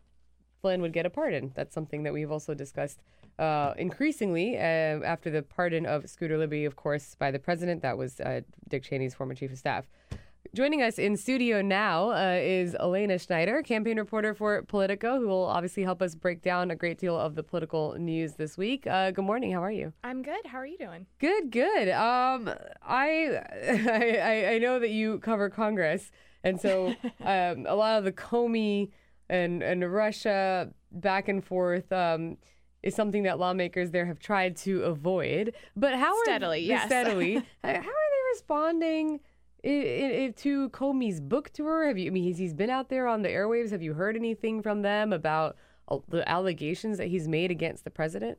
Flynn 0.62 0.82
would 0.82 0.91
get 0.91 1.06
a 1.06 1.10
pardon. 1.10 1.54
That's 1.56 1.73
something 1.73 2.04
that 2.04 2.12
we've 2.12 2.32
also 2.32 2.54
discussed 2.54 3.00
uh, 3.39 3.73
increasingly 3.78 4.58
uh, 4.58 4.60
after 4.60 5.30
the 5.30 5.43
pardon 5.43 5.86
of 5.86 6.10
Scooter 6.10 6.38
Libby, 6.38 6.65
of 6.65 6.76
course, 6.76 7.15
by 7.15 7.32
the 7.32 7.39
president. 7.39 7.82
That 7.84 7.97
was 7.97 8.19
uh, 8.19 8.41
Dick 8.67 8.84
Cheney's 8.84 9.13
former 9.13 9.36
chief 9.36 9.52
of 9.52 9.58
staff. 9.58 9.86
Joining 10.58 10.82
us 10.82 10.98
in 10.98 11.15
studio 11.17 11.62
now 11.62 12.10
uh, 12.10 12.39
is 12.41 12.74
Elena 12.80 13.20
Schneider, 13.20 13.62
campaign 13.62 14.00
reporter 14.00 14.34
for 14.34 14.63
Politico, 14.63 15.20
who 15.20 15.28
will 15.28 15.46
obviously 15.46 15.84
help 15.84 16.02
us 16.02 16.15
break 16.15 16.41
down 16.41 16.72
a 16.72 16.76
great 16.76 16.98
deal 16.98 17.15
of 17.15 17.36
the 17.36 17.43
political 17.43 17.93
news 18.00 18.34
this 18.34 18.58
week. 18.58 18.88
Uh, 18.88 19.12
good 19.12 19.24
morning. 19.24 19.52
How 19.52 19.63
are 19.63 19.72
you? 19.72 19.93
I'm 20.04 20.24
good. 20.24 20.48
How 20.48 20.58
are 20.58 20.65
you 20.65 20.80
doing? 20.80 21.06
Good, 21.20 21.52
good. 21.52 21.89
Um, 21.89 22.50
I, 22.82 23.39
I 23.88 24.54
I 24.54 24.58
know 24.58 24.80
that 24.80 24.89
you 24.89 25.20
cover 25.20 25.52
Congress, 25.52 26.10
and 26.43 26.60
so 26.60 26.88
um, 27.24 27.67
a 27.67 27.76
lot 27.76 28.00
of 28.00 28.04
the 28.04 28.12
Comey 28.12 28.89
and 29.30 29.62
and 29.62 29.93
Russia 29.93 30.72
back 30.91 31.28
and 31.28 31.46
forth 31.46 31.91
um, 31.91 32.38
is 32.82 32.96
something 32.96 33.22
that 33.24 33.38
lawmakers 33.38 33.91
there 33.91 34.08
have 34.08 34.17
tried 34.17 34.56
to 34.56 34.82
avoid. 34.86 35.54
But 35.76 35.93
how 35.93 36.17
are 36.17 36.24
Steadily, 36.24 36.62
yes. 36.62 36.88
steadily? 36.88 37.36
how 37.63 37.70
are 37.70 37.74
they 37.74 38.24
responding? 38.34 39.20
I- 39.63 39.67
i- 39.70 40.24
i- 40.26 40.34
to 40.38 40.70
Comey's 40.70 41.20
book 41.20 41.50
tour? 41.52 41.88
Have 41.88 41.98
you? 41.98 42.08
I 42.08 42.10
mean, 42.12 42.24
he's, 42.24 42.38
he's 42.38 42.54
been 42.54 42.70
out 42.70 42.89
there 42.89 43.08
on 43.08 43.22
the 43.22 43.30
airwaves. 43.30 43.72
Have 43.72 43.82
you 43.82 43.93
heard 43.93 44.15
anything 44.15 44.62
from 44.62 44.82
them 44.82 45.13
about 45.13 45.56
uh, 45.89 46.00
the 46.10 46.28
allegations 46.30 46.98
that 46.98 47.08
he's 47.08 47.28
made 47.28 47.52
against 47.52 47.84
the 47.84 47.89
president? 47.91 48.38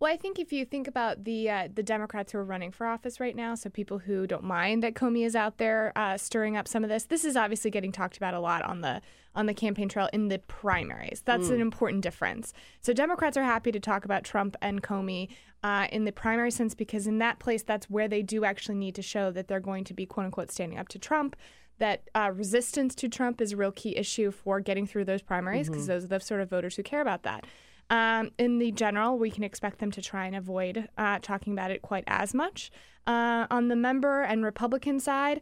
Well, 0.00 0.10
I 0.10 0.16
think 0.16 0.38
if 0.38 0.50
you 0.50 0.64
think 0.64 0.88
about 0.88 1.24
the 1.24 1.50
uh, 1.50 1.68
the 1.74 1.82
Democrats 1.82 2.32
who 2.32 2.38
are 2.38 2.44
running 2.44 2.70
for 2.72 2.86
office 2.86 3.20
right 3.20 3.36
now, 3.36 3.54
so 3.54 3.68
people 3.68 3.98
who 3.98 4.26
don't 4.26 4.42
mind 4.44 4.82
that 4.82 4.94
Comey 4.94 5.26
is 5.26 5.36
out 5.36 5.58
there 5.58 5.92
uh, 5.94 6.16
stirring 6.16 6.56
up 6.56 6.66
some 6.66 6.82
of 6.82 6.88
this, 6.88 7.04
this 7.04 7.22
is 7.22 7.36
obviously 7.36 7.70
getting 7.70 7.92
talked 7.92 8.16
about 8.16 8.32
a 8.32 8.40
lot 8.40 8.62
on 8.62 8.80
the 8.80 9.02
on 9.34 9.44
the 9.44 9.52
campaign 9.52 9.90
trail 9.90 10.08
in 10.14 10.28
the 10.28 10.38
primaries. 10.38 11.20
That's 11.26 11.48
Mm. 11.48 11.54
an 11.56 11.60
important 11.60 12.02
difference. 12.02 12.54
So 12.80 12.94
Democrats 12.94 13.36
are 13.36 13.44
happy 13.44 13.70
to 13.72 13.78
talk 13.78 14.06
about 14.06 14.24
Trump 14.24 14.56
and 14.62 14.82
Comey 14.82 15.28
uh, 15.62 15.86
in 15.92 16.04
the 16.06 16.12
primary 16.12 16.50
sense 16.50 16.74
because 16.74 17.06
in 17.06 17.18
that 17.18 17.38
place, 17.38 17.62
that's 17.62 17.90
where 17.90 18.08
they 18.08 18.22
do 18.22 18.44
actually 18.46 18.76
need 18.76 18.94
to 18.94 19.02
show 19.02 19.30
that 19.32 19.48
they're 19.48 19.60
going 19.60 19.84
to 19.84 19.92
be 19.94 20.06
quote 20.06 20.24
unquote 20.24 20.50
standing 20.50 20.78
up 20.78 20.88
to 20.88 20.98
Trump. 20.98 21.36
That 21.78 22.08
uh, 22.14 22.30
resistance 22.34 22.94
to 22.96 23.08
Trump 23.10 23.40
is 23.42 23.52
a 23.52 23.56
real 23.58 23.70
key 23.72 23.94
issue 23.96 24.30
for 24.30 24.60
getting 24.60 24.86
through 24.86 25.04
those 25.04 25.20
primaries 25.22 25.68
because 25.68 25.84
Mhm. 25.84 25.88
those 25.88 26.04
are 26.04 26.08
the 26.08 26.20
sort 26.20 26.40
of 26.40 26.48
voters 26.48 26.76
who 26.76 26.82
care 26.82 27.02
about 27.02 27.22
that. 27.24 27.44
Um, 27.90 28.30
in 28.38 28.58
the 28.58 28.70
general, 28.70 29.18
we 29.18 29.30
can 29.30 29.42
expect 29.44 29.78
them 29.78 29.90
to 29.90 30.00
try 30.02 30.26
and 30.26 30.36
avoid 30.36 30.88
uh, 30.96 31.18
talking 31.20 31.52
about 31.52 31.70
it 31.70 31.82
quite 31.82 32.04
as 32.06 32.32
much. 32.32 32.70
Uh, 33.06 33.46
on 33.50 33.68
the 33.68 33.76
member 33.76 34.22
and 34.22 34.44
Republican 34.44 35.00
side, 35.00 35.40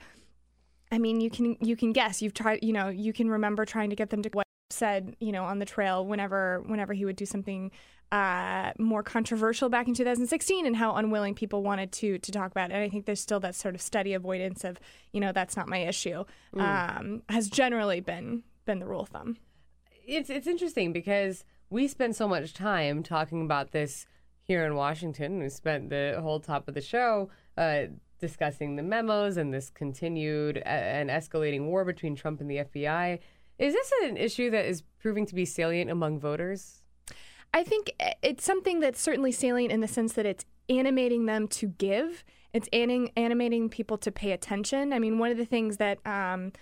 I 0.91 0.99
mean, 0.99 1.21
you 1.21 1.29
can 1.31 1.57
you 1.61 1.77
can 1.77 1.93
guess. 1.93 2.23
You've 2.23 2.35
tried, 2.35 2.61
you 2.63 2.73
know, 2.73 2.89
you 2.89 3.13
can 3.13 3.29
remember 3.31 3.65
trying 3.67 3.91
to 3.91 3.97
get 3.97 4.09
them 4.11 4.23
to 4.23 4.31
what 4.33 4.47
said, 4.71 5.17
you 5.21 5.33
know, 5.33 5.45
on 5.45 5.59
the 5.59 5.65
trail 5.67 6.05
whenever 6.07 6.63
whenever 6.67 6.95
he 6.95 7.05
would 7.05 7.17
do 7.17 7.27
something 7.27 7.71
uh, 8.11 8.73
more 8.79 9.03
controversial 9.03 9.69
back 9.69 9.87
in 9.87 9.93
2016 9.93 10.65
and 10.65 10.77
how 10.77 10.95
unwilling 10.95 11.35
people 11.35 11.63
wanted 11.63 11.93
to 11.93 12.19
to 12.19 12.33
talk 12.33 12.51
about 12.51 12.71
it. 12.71 12.75
And 12.75 12.83
I 12.83 12.89
think 12.89 13.05
there's 13.05 13.21
still 13.21 13.41
that 13.41 13.55
sort 13.55 13.75
of 13.75 13.83
steady 13.83 14.15
avoidance 14.15 14.65
of, 14.65 14.81
you 15.13 15.21
know, 15.21 15.33
that's 15.33 15.57
not 15.57 15.69
my 15.69 15.79
issue, 15.79 16.25
Mm. 16.55 16.99
um, 16.99 17.23
has 17.29 17.51
generally 17.51 18.01
been 18.01 18.45
been 18.65 18.79
the 18.79 18.87
rule 18.87 19.01
of 19.03 19.11
thumb. 19.11 19.37
It's 20.07 20.31
it's 20.31 20.47
interesting 20.47 20.93
because 20.95 21.45
we 21.71 21.87
spend 21.89 22.17
so 22.17 22.27
much 22.27 22.55
time 22.55 23.03
talking 23.03 23.43
about 23.43 23.73
this 23.73 24.07
here 24.43 24.65
in 24.65 24.75
Washington. 24.75 25.39
We 25.41 25.49
spent 25.49 25.91
the 25.91 26.19
whole 26.23 26.41
top 26.41 26.69
of 26.69 26.75
the 26.75 26.81
show 26.81 27.31
uh, 27.57 27.83
discussing 28.19 28.77
the 28.77 28.83
memos 28.83 29.37
and 29.37 29.53
this 29.53 29.71
continued 29.71 30.59
uh, 30.59 30.69
and 30.69 31.11
escalating 31.11 31.67
war 31.67 31.85
between 31.85 32.17
Trump 32.17 32.41
and 32.41 32.51
the 32.51 32.57
FBI. 32.57 33.19
Is 33.59 33.75
this 33.75 33.93
an 34.05 34.17
issue 34.17 34.51
that 34.51 34.65
is 34.65 34.83
proving 35.01 35.27
to 35.27 35.35
be 35.35 35.45
salient 35.45 35.91
among 35.91 36.19
voters? 36.19 36.83
I 37.53 37.65
think 37.65 37.93
it's 38.23 38.45
something 38.45 38.81
that's 38.81 39.01
certainly 39.01 39.33
salient 39.33 39.73
in 39.73 39.81
the 39.81 39.89
sense 39.89 40.13
that 40.15 40.27
it's 40.27 40.45
animating 40.69 41.27
them 41.27 41.49
to 41.49 41.67
give. 41.67 42.25
It's 42.53 42.69
anim- 42.73 43.09
animating 43.17 43.69
people 43.69 43.99
to 43.99 44.11
pay 44.11 44.33
attention. 44.33 44.93
I 44.93 44.99
mean, 44.99 45.19
one 45.19 45.31
of 45.31 45.37
the 45.37 45.45
things 45.45 45.79
that 45.79 45.99
um, 46.07 46.53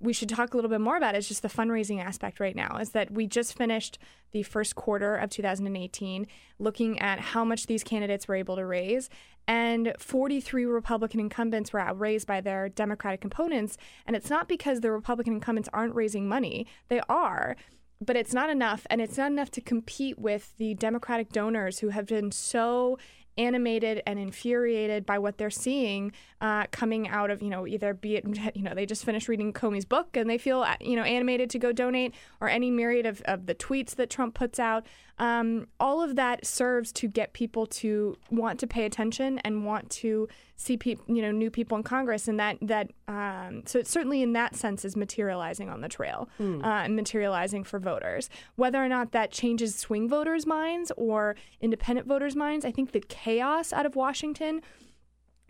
we 0.00 0.12
should 0.12 0.28
talk 0.28 0.52
a 0.52 0.56
little 0.56 0.70
bit 0.70 0.80
more 0.80 0.96
about 0.96 1.14
is 1.14 1.28
just 1.28 1.42
the 1.42 1.48
fundraising 1.48 2.02
aspect 2.02 2.40
right 2.40 2.56
now. 2.56 2.78
Is 2.78 2.90
that 2.90 3.10
we 3.10 3.26
just 3.26 3.56
finished 3.56 3.98
the 4.32 4.42
first 4.42 4.74
quarter 4.74 5.16
of 5.16 5.30
2018 5.30 6.26
looking 6.58 6.98
at 6.98 7.20
how 7.20 7.44
much 7.44 7.66
these 7.66 7.84
candidates 7.84 8.26
were 8.28 8.34
able 8.34 8.56
to 8.56 8.64
raise. 8.64 9.10
And 9.46 9.94
43 9.98 10.64
Republican 10.66 11.20
incumbents 11.20 11.72
were 11.72 11.80
outraised 11.80 12.26
by 12.26 12.40
their 12.40 12.68
Democratic 12.68 13.24
opponents. 13.24 13.76
And 14.06 14.14
it's 14.14 14.30
not 14.30 14.48
because 14.48 14.80
the 14.80 14.92
Republican 14.92 15.34
incumbents 15.34 15.68
aren't 15.72 15.94
raising 15.94 16.28
money, 16.28 16.66
they 16.88 17.00
are 17.08 17.56
but 18.04 18.16
it's 18.16 18.34
not 18.34 18.50
enough 18.50 18.86
and 18.90 19.00
it's 19.00 19.16
not 19.16 19.30
enough 19.30 19.50
to 19.52 19.60
compete 19.60 20.18
with 20.18 20.56
the 20.56 20.74
democratic 20.74 21.30
donors 21.30 21.78
who 21.78 21.90
have 21.90 22.06
been 22.06 22.32
so 22.32 22.98
animated 23.38 24.02
and 24.06 24.18
infuriated 24.18 25.06
by 25.06 25.18
what 25.18 25.38
they're 25.38 25.50
seeing 25.50 26.12
uh, 26.40 26.66
coming 26.70 27.08
out 27.08 27.30
of 27.30 27.42
you 27.42 27.48
know 27.48 27.66
either 27.66 27.94
be 27.94 28.16
it 28.16 28.24
you 28.54 28.62
know 28.62 28.74
they 28.74 28.86
just 28.86 29.04
finished 29.04 29.28
reading 29.28 29.52
comey's 29.52 29.84
book 29.84 30.16
and 30.16 30.28
they 30.28 30.38
feel 30.38 30.62
uh, 30.62 30.76
you 30.80 30.96
know 30.96 31.02
animated 31.02 31.48
to 31.50 31.58
go 31.58 31.72
donate 31.72 32.14
or 32.40 32.48
any 32.48 32.70
myriad 32.70 33.06
of, 33.06 33.20
of 33.22 33.46
the 33.46 33.54
tweets 33.54 33.94
that 33.94 34.10
trump 34.10 34.34
puts 34.34 34.58
out 34.58 34.86
um, 35.18 35.66
all 35.78 36.02
of 36.02 36.16
that 36.16 36.44
serves 36.46 36.90
to 36.92 37.06
get 37.08 37.32
people 37.32 37.66
to 37.66 38.16
want 38.30 38.58
to 38.60 38.66
pay 38.66 38.84
attention 38.84 39.38
and 39.40 39.64
want 39.66 39.90
to 39.90 40.28
see 40.56 40.76
people 40.76 41.04
you 41.08 41.20
know 41.22 41.30
new 41.30 41.50
people 41.50 41.76
in 41.76 41.82
congress 41.82 42.28
and 42.28 42.38
that 42.40 42.56
that 42.62 42.90
um, 43.08 43.62
so 43.66 43.78
it 43.78 43.86
certainly 43.86 44.22
in 44.22 44.32
that 44.32 44.54
sense 44.56 44.84
is 44.84 44.96
materializing 44.96 45.68
on 45.68 45.80
the 45.80 45.88
trail 45.88 46.28
Hmm. 46.38 46.64
uh, 46.64 46.82
and 46.84 46.96
materializing 46.96 47.64
for 47.64 47.78
voters 47.78 48.30
whether 48.56 48.82
or 48.82 48.88
not 48.88 49.12
that 49.12 49.30
changes 49.30 49.74
swing 49.74 50.08
voters 50.08 50.46
minds 50.46 50.92
or 50.96 51.36
independent 51.60 52.06
voters 52.06 52.34
minds 52.36 52.64
i 52.64 52.70
think 52.70 52.92
the 52.92 53.00
chaos 53.00 53.72
out 53.72 53.86
of 53.86 53.96
washington 53.96 54.62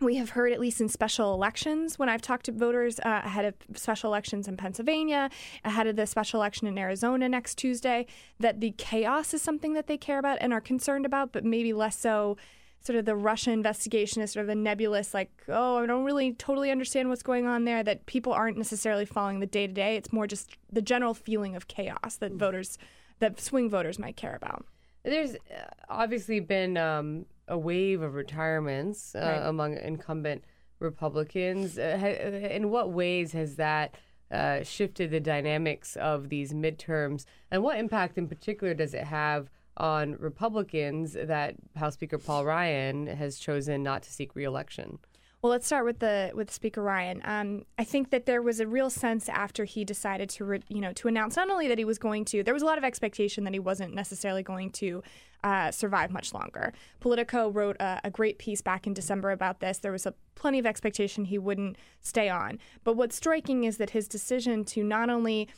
we 0.03 0.15
have 0.17 0.31
heard, 0.31 0.51
at 0.51 0.59
least 0.59 0.81
in 0.81 0.89
special 0.89 1.33
elections, 1.33 1.97
when 1.97 2.09
I've 2.09 2.21
talked 2.21 2.45
to 2.45 2.51
voters 2.51 2.99
uh, 2.99 3.21
ahead 3.23 3.45
of 3.45 3.55
special 3.77 4.09
elections 4.09 4.47
in 4.47 4.57
Pennsylvania, 4.57 5.29
ahead 5.63 5.87
of 5.87 5.95
the 5.95 6.05
special 6.05 6.39
election 6.39 6.67
in 6.67 6.77
Arizona 6.77 7.29
next 7.29 7.55
Tuesday, 7.55 8.05
that 8.39 8.61
the 8.61 8.71
chaos 8.77 9.33
is 9.33 9.41
something 9.41 9.73
that 9.73 9.87
they 9.87 9.97
care 9.97 10.19
about 10.19 10.37
and 10.41 10.53
are 10.53 10.61
concerned 10.61 11.05
about, 11.05 11.31
but 11.31 11.43
maybe 11.43 11.73
less 11.73 11.97
so. 11.97 12.37
Sort 12.81 12.99
of 12.99 13.05
the 13.05 13.15
Russia 13.15 13.51
investigation 13.51 14.21
is 14.21 14.31
sort 14.31 14.43
of 14.43 14.49
a 14.49 14.55
nebulous, 14.55 15.13
like, 15.13 15.31
oh, 15.47 15.77
I 15.77 15.85
don't 15.85 16.03
really 16.03 16.33
totally 16.33 16.69
understand 16.69 17.07
what's 17.07 17.23
going 17.23 17.45
on 17.45 17.63
there. 17.63 17.81
That 17.81 18.05
people 18.07 18.33
aren't 18.33 18.57
necessarily 18.57 19.05
following 19.05 19.39
the 19.39 19.45
day 19.45 19.67
to 19.67 19.73
day. 19.73 19.95
It's 19.95 20.11
more 20.11 20.27
just 20.27 20.57
the 20.69 20.81
general 20.81 21.13
feeling 21.13 21.55
of 21.55 21.69
chaos 21.69 22.17
that 22.17 22.33
voters, 22.33 22.77
that 23.19 23.39
swing 23.39 23.69
voters 23.69 23.97
might 23.97 24.17
care 24.17 24.35
about. 24.35 24.65
There's 25.03 25.35
uh, 25.35 25.69
obviously 25.89 26.41
been 26.41 26.75
um, 26.75 27.25
a 27.47 27.57
wave 27.57 28.01
of 28.01 28.13
retirements 28.13 29.15
uh, 29.15 29.19
Right. 29.19 29.47
among 29.47 29.77
incumbent 29.77 30.43
Republicans. 30.79 31.77
Uh, 31.77 32.47
in 32.51 32.69
what 32.69 32.91
ways 32.91 33.31
has 33.33 33.55
that 33.55 33.95
uh, 34.31 34.63
shifted 34.63 35.11
the 35.11 35.19
dynamics 35.19 35.95
of 35.97 36.29
these 36.29 36.53
midterms, 36.53 37.25
and 37.51 37.61
what 37.63 37.77
impact 37.77 38.17
in 38.17 38.27
particular 38.27 38.73
does 38.73 38.93
it 38.93 39.03
have 39.05 39.49
on 39.77 40.13
Republicans 40.17 41.13
that 41.13 41.55
House 41.75 41.93
Speaker 41.95 42.17
Paul 42.17 42.45
Ryan 42.45 43.07
has 43.07 43.39
chosen 43.39 43.83
not 43.83 44.03
to 44.03 44.11
seek 44.11 44.35
reelection? 44.35 44.99
Well, 45.43 45.51
let's 45.51 45.65
start 45.65 45.83
with 45.83 45.99
the 45.99 46.31
with 46.33 46.49
Speaker 46.49 46.81
Ryan. 46.81 47.21
Um, 47.25 47.65
I 47.77 47.83
think 47.83 48.11
that 48.11 48.25
there 48.25 48.41
was 48.41 48.61
a 48.61 48.65
real 48.65 48.89
sense 48.89 49.27
after 49.27 49.65
he 49.65 49.83
decided 49.83 50.29
to, 50.29 50.45
re, 50.45 50.61
you 50.69 50.79
know, 50.79 50.93
to 50.93 51.09
announce 51.09 51.35
not 51.35 51.49
only 51.49 51.67
that 51.67 51.77
he 51.77 51.83
was 51.83 51.99
going 51.99 52.23
to. 52.25 52.43
There 52.43 52.53
was 52.53 52.63
a 52.63 52.65
lot 52.65 52.77
of 52.77 52.85
expectation 52.85 53.43
that 53.43 53.51
he 53.51 53.59
wasn't 53.59 53.93
necessarily 53.93 54.41
going 54.41 54.69
to 54.71 55.03
uh, 55.43 55.69
survive 55.71 56.11
much 56.11 56.33
longer. 56.33 56.71
Politico 57.01 57.49
wrote 57.49 57.75
a, 57.81 57.99
a 58.05 58.09
great 58.09 58.39
piece 58.39 58.61
back 58.61 58.87
in 58.87 58.93
December 58.93 59.31
about 59.31 59.59
this. 59.59 59.79
There 59.79 59.91
was 59.91 60.05
a 60.05 60.13
plenty 60.35 60.59
of 60.59 60.65
expectation 60.65 61.25
he 61.25 61.37
wouldn't 61.37 61.75
stay 61.99 62.29
on. 62.29 62.57
But 62.85 62.95
what's 62.95 63.17
striking 63.17 63.65
is 63.65 63.75
that 63.79 63.89
his 63.89 64.07
decision 64.07 64.63
to 64.63 64.81
not 64.81 65.09
only 65.09 65.49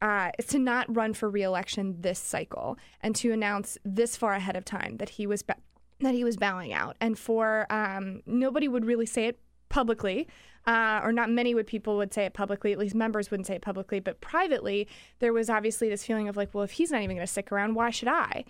uh, 0.00 0.30
to 0.48 0.58
not 0.58 0.94
run 0.94 1.12
for 1.12 1.28
reelection 1.28 2.00
this 2.00 2.18
cycle 2.18 2.78
and 3.02 3.14
to 3.16 3.30
announce 3.30 3.76
this 3.84 4.16
far 4.16 4.32
ahead 4.32 4.56
of 4.56 4.64
time 4.64 4.96
that 4.96 5.10
he 5.10 5.26
was 5.26 5.42
ba- 5.42 5.56
that 6.00 6.14
he 6.14 6.24
was 6.24 6.36
bowing 6.36 6.72
out, 6.72 6.96
and 7.00 7.18
for 7.18 7.66
um, 7.70 8.20
nobody 8.26 8.68
would 8.68 8.84
really 8.84 9.06
say 9.06 9.26
it 9.26 9.38
publicly, 9.68 10.28
uh, 10.66 11.00
or 11.02 11.12
not 11.12 11.30
many 11.30 11.54
would 11.54 11.66
people 11.66 11.96
would 11.96 12.12
say 12.14 12.24
it 12.24 12.32
publicly. 12.34 12.72
At 12.72 12.78
least 12.78 12.94
members 12.94 13.30
wouldn't 13.30 13.46
say 13.46 13.54
it 13.56 13.62
publicly, 13.62 14.00
but 14.00 14.20
privately, 14.20 14.88
there 15.18 15.32
was 15.32 15.50
obviously 15.50 15.88
this 15.88 16.04
feeling 16.04 16.28
of 16.28 16.36
like, 16.36 16.54
well, 16.54 16.64
if 16.64 16.72
he's 16.72 16.90
not 16.90 17.02
even 17.02 17.16
going 17.16 17.26
to 17.26 17.30
stick 17.30 17.52
around, 17.52 17.74
why 17.74 17.90
should 17.90 18.08
I? 18.08 18.44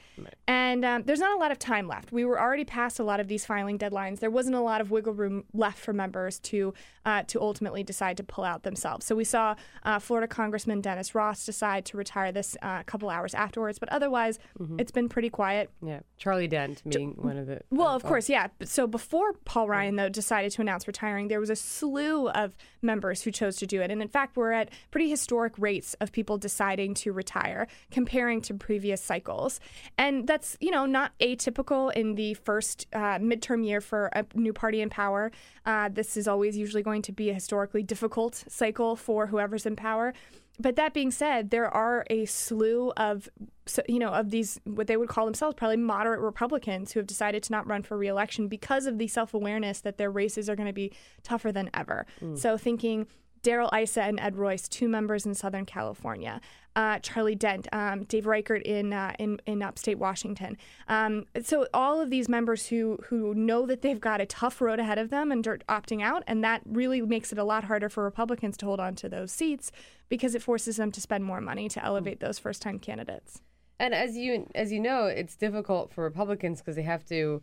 And 0.46 0.84
um, 0.84 1.02
there's 1.04 1.20
not 1.20 1.36
a 1.36 1.38
lot 1.38 1.50
of 1.50 1.58
time 1.58 1.88
left. 1.88 2.12
We 2.12 2.24
were 2.24 2.40
already 2.40 2.64
past 2.64 2.98
a 2.98 3.04
lot 3.04 3.20
of 3.20 3.28
these 3.28 3.44
filing 3.44 3.78
deadlines. 3.78 4.20
There 4.20 4.30
wasn't 4.30 4.56
a 4.56 4.60
lot 4.60 4.80
of 4.80 4.90
wiggle 4.90 5.12
room 5.12 5.44
left 5.52 5.78
for 5.78 5.92
members 5.92 6.38
to 6.40 6.72
uh, 7.04 7.22
to 7.24 7.40
ultimately 7.40 7.82
decide 7.82 8.16
to 8.16 8.22
pull 8.22 8.44
out 8.44 8.62
themselves. 8.62 9.04
So 9.04 9.14
we 9.14 9.24
saw 9.24 9.56
uh, 9.82 9.98
Florida 9.98 10.26
Congressman 10.26 10.80
Dennis 10.80 11.14
Ross 11.14 11.44
decide 11.44 11.84
to 11.86 11.96
retire 11.96 12.32
this 12.32 12.56
uh, 12.62 12.78
a 12.80 12.84
couple 12.84 13.10
hours 13.10 13.34
afterwards, 13.34 13.78
but 13.78 13.88
otherwise, 13.90 14.38
it's 14.78 14.90
been 14.92 15.08
pretty 15.08 15.30
quiet. 15.30 15.70
Yeah, 15.82 16.00
Charlie 16.16 16.48
Dent 16.48 16.82
being 16.88 17.10
one 17.16 17.36
of 17.36 17.46
the. 17.46 17.60
Well, 17.70 17.88
of 17.88 18.02
course, 18.02 18.28
yeah. 18.28 18.48
But 18.58 18.68
So 18.68 18.86
before 18.86 19.32
Paul 19.44 19.68
Ryan, 19.68 19.96
though, 19.96 20.08
decided 20.08 20.52
to 20.52 20.62
announce 20.62 20.86
retiring, 20.86 21.28
there 21.28 21.40
was 21.40 21.50
a 21.50 21.56
slew 21.56 22.03
of 22.04 22.56
members 22.82 23.22
who 23.22 23.30
chose 23.30 23.56
to 23.56 23.66
do 23.66 23.80
it. 23.80 23.90
And 23.90 24.02
in 24.02 24.08
fact, 24.08 24.36
we're 24.36 24.52
at 24.52 24.70
pretty 24.90 25.08
historic 25.08 25.52
rates 25.58 25.94
of 26.00 26.12
people 26.12 26.38
deciding 26.38 26.94
to 26.94 27.12
retire 27.12 27.66
comparing 27.90 28.40
to 28.42 28.54
previous 28.54 29.00
cycles. 29.02 29.60
And 29.98 30.26
that's, 30.26 30.56
you 30.60 30.70
know, 30.70 30.86
not 30.86 31.12
atypical 31.18 31.92
in 31.92 32.14
the 32.14 32.34
first 32.34 32.86
uh, 32.92 33.18
midterm 33.18 33.66
year 33.66 33.80
for 33.80 34.06
a 34.12 34.24
new 34.34 34.52
party 34.52 34.80
in 34.80 34.90
power. 34.90 35.32
Uh, 35.66 35.88
this 35.88 36.16
is 36.16 36.28
always 36.28 36.56
usually 36.56 36.82
going 36.82 37.02
to 37.02 37.12
be 37.12 37.30
a 37.30 37.34
historically 37.34 37.82
difficult 37.82 38.44
cycle 38.48 38.96
for 38.96 39.26
whoever's 39.26 39.66
in 39.66 39.76
power. 39.76 40.12
But 40.58 40.76
that 40.76 40.94
being 40.94 41.10
said, 41.10 41.50
there 41.50 41.68
are 41.68 42.06
a 42.08 42.26
slew 42.26 42.92
of, 42.96 43.28
so- 43.66 43.82
you 43.88 43.98
know, 43.98 44.10
of 44.10 44.30
these 44.30 44.60
what 44.64 44.86
they 44.86 44.96
would 44.96 45.08
call 45.08 45.24
themselves 45.24 45.54
probably 45.56 45.76
moderate 45.76 46.20
Republicans 46.20 46.92
who 46.92 47.00
have 47.00 47.06
decided 47.06 47.42
to 47.44 47.52
not 47.52 47.66
run 47.66 47.82
for 47.82 47.98
reelection 47.98 48.46
because 48.46 48.86
of 48.86 48.98
the 48.98 49.08
self-awareness 49.08 49.80
that 49.80 49.98
their 49.98 50.10
races 50.10 50.48
are 50.48 50.54
going 50.54 50.68
to 50.68 50.72
be 50.72 50.92
tougher 51.22 51.50
than 51.50 51.70
ever. 51.74 52.06
Mm. 52.22 52.38
So 52.38 52.56
thinking 52.56 53.06
Darrell 53.44 53.70
Issa 53.72 54.02
and 54.02 54.18
Ed 54.18 54.36
Royce, 54.36 54.66
two 54.66 54.88
members 54.88 55.24
in 55.24 55.34
Southern 55.34 55.66
California. 55.66 56.40
Uh, 56.74 56.98
Charlie 56.98 57.36
Dent, 57.36 57.68
um, 57.72 58.02
Dave 58.02 58.26
Reichert 58.26 58.62
in, 58.64 58.92
uh, 58.92 59.12
in 59.20 59.40
in 59.46 59.62
upstate 59.62 59.96
Washington. 59.96 60.56
Um, 60.88 61.26
so 61.40 61.68
all 61.72 62.00
of 62.00 62.10
these 62.10 62.28
members 62.28 62.66
who 62.66 62.98
who 63.04 63.32
know 63.32 63.64
that 63.66 63.82
they've 63.82 64.00
got 64.00 64.20
a 64.20 64.26
tough 64.26 64.60
road 64.60 64.80
ahead 64.80 64.98
of 64.98 65.10
them 65.10 65.30
and 65.30 65.46
are 65.46 65.58
opting 65.68 66.02
out, 66.02 66.24
and 66.26 66.42
that 66.42 66.62
really 66.66 67.00
makes 67.02 67.30
it 67.30 67.38
a 67.38 67.44
lot 67.44 67.62
harder 67.62 67.88
for 67.88 68.02
Republicans 68.02 68.56
to 68.56 68.66
hold 68.66 68.80
on 68.80 68.96
to 68.96 69.08
those 69.08 69.30
seats 69.30 69.70
because 70.08 70.34
it 70.34 70.42
forces 70.42 70.76
them 70.76 70.90
to 70.90 71.00
spend 71.00 71.22
more 71.24 71.40
money 71.40 71.68
to 71.68 71.84
elevate 71.84 72.18
those 72.18 72.40
first 72.40 72.60
time 72.60 72.80
candidates. 72.80 73.40
And 73.78 73.94
as 73.94 74.16
you 74.16 74.50
as 74.56 74.72
you 74.72 74.80
know, 74.80 75.06
it's 75.06 75.36
difficult 75.36 75.92
for 75.92 76.02
Republicans 76.02 76.60
because 76.60 76.74
they 76.74 76.82
have 76.82 77.04
to 77.06 77.40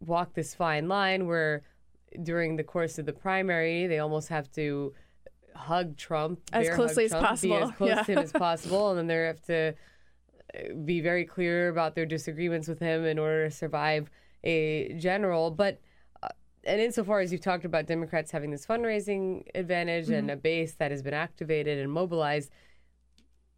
walk 0.00 0.34
this 0.34 0.54
fine 0.54 0.88
line 0.88 1.26
where 1.26 1.62
during 2.22 2.56
the 2.56 2.64
course 2.64 2.98
of 2.98 3.06
the 3.06 3.12
primary, 3.12 3.86
they 3.86 3.98
almost 3.98 4.28
have 4.28 4.50
to 4.52 4.94
hug 5.54 5.96
Trump 5.96 6.40
As 6.52 6.68
closely 6.70 7.06
as 7.06 7.10
Trump, 7.10 7.26
possible, 7.26 7.56
be 7.56 7.62
as 7.62 7.70
close 7.72 7.88
yeah. 7.90 8.02
to 8.02 8.12
him 8.12 8.18
as 8.18 8.32
possible, 8.32 8.90
and 8.90 8.98
then 8.98 9.06
they 9.06 9.26
have 9.26 9.42
to 9.46 9.74
uh, 10.54 10.74
be 10.84 11.00
very 11.00 11.24
clear 11.24 11.68
about 11.68 11.94
their 11.94 12.06
disagreements 12.06 12.68
with 12.68 12.78
him 12.78 13.04
in 13.04 13.18
order 13.18 13.48
to 13.48 13.54
survive 13.54 14.10
a 14.44 14.92
general. 14.98 15.50
But 15.50 15.80
uh, 16.22 16.28
and 16.64 16.80
insofar 16.80 17.20
as 17.20 17.32
you've 17.32 17.40
talked 17.40 17.64
about 17.64 17.86
Democrats 17.86 18.30
having 18.30 18.50
this 18.50 18.66
fundraising 18.66 19.44
advantage 19.54 20.10
and 20.10 20.28
Mhm. 20.28 20.34
a 20.34 20.36
base 20.36 20.74
that 20.74 20.90
has 20.90 21.02
been 21.02 21.14
activated 21.14 21.78
and 21.78 21.90
mobilized, 21.90 22.50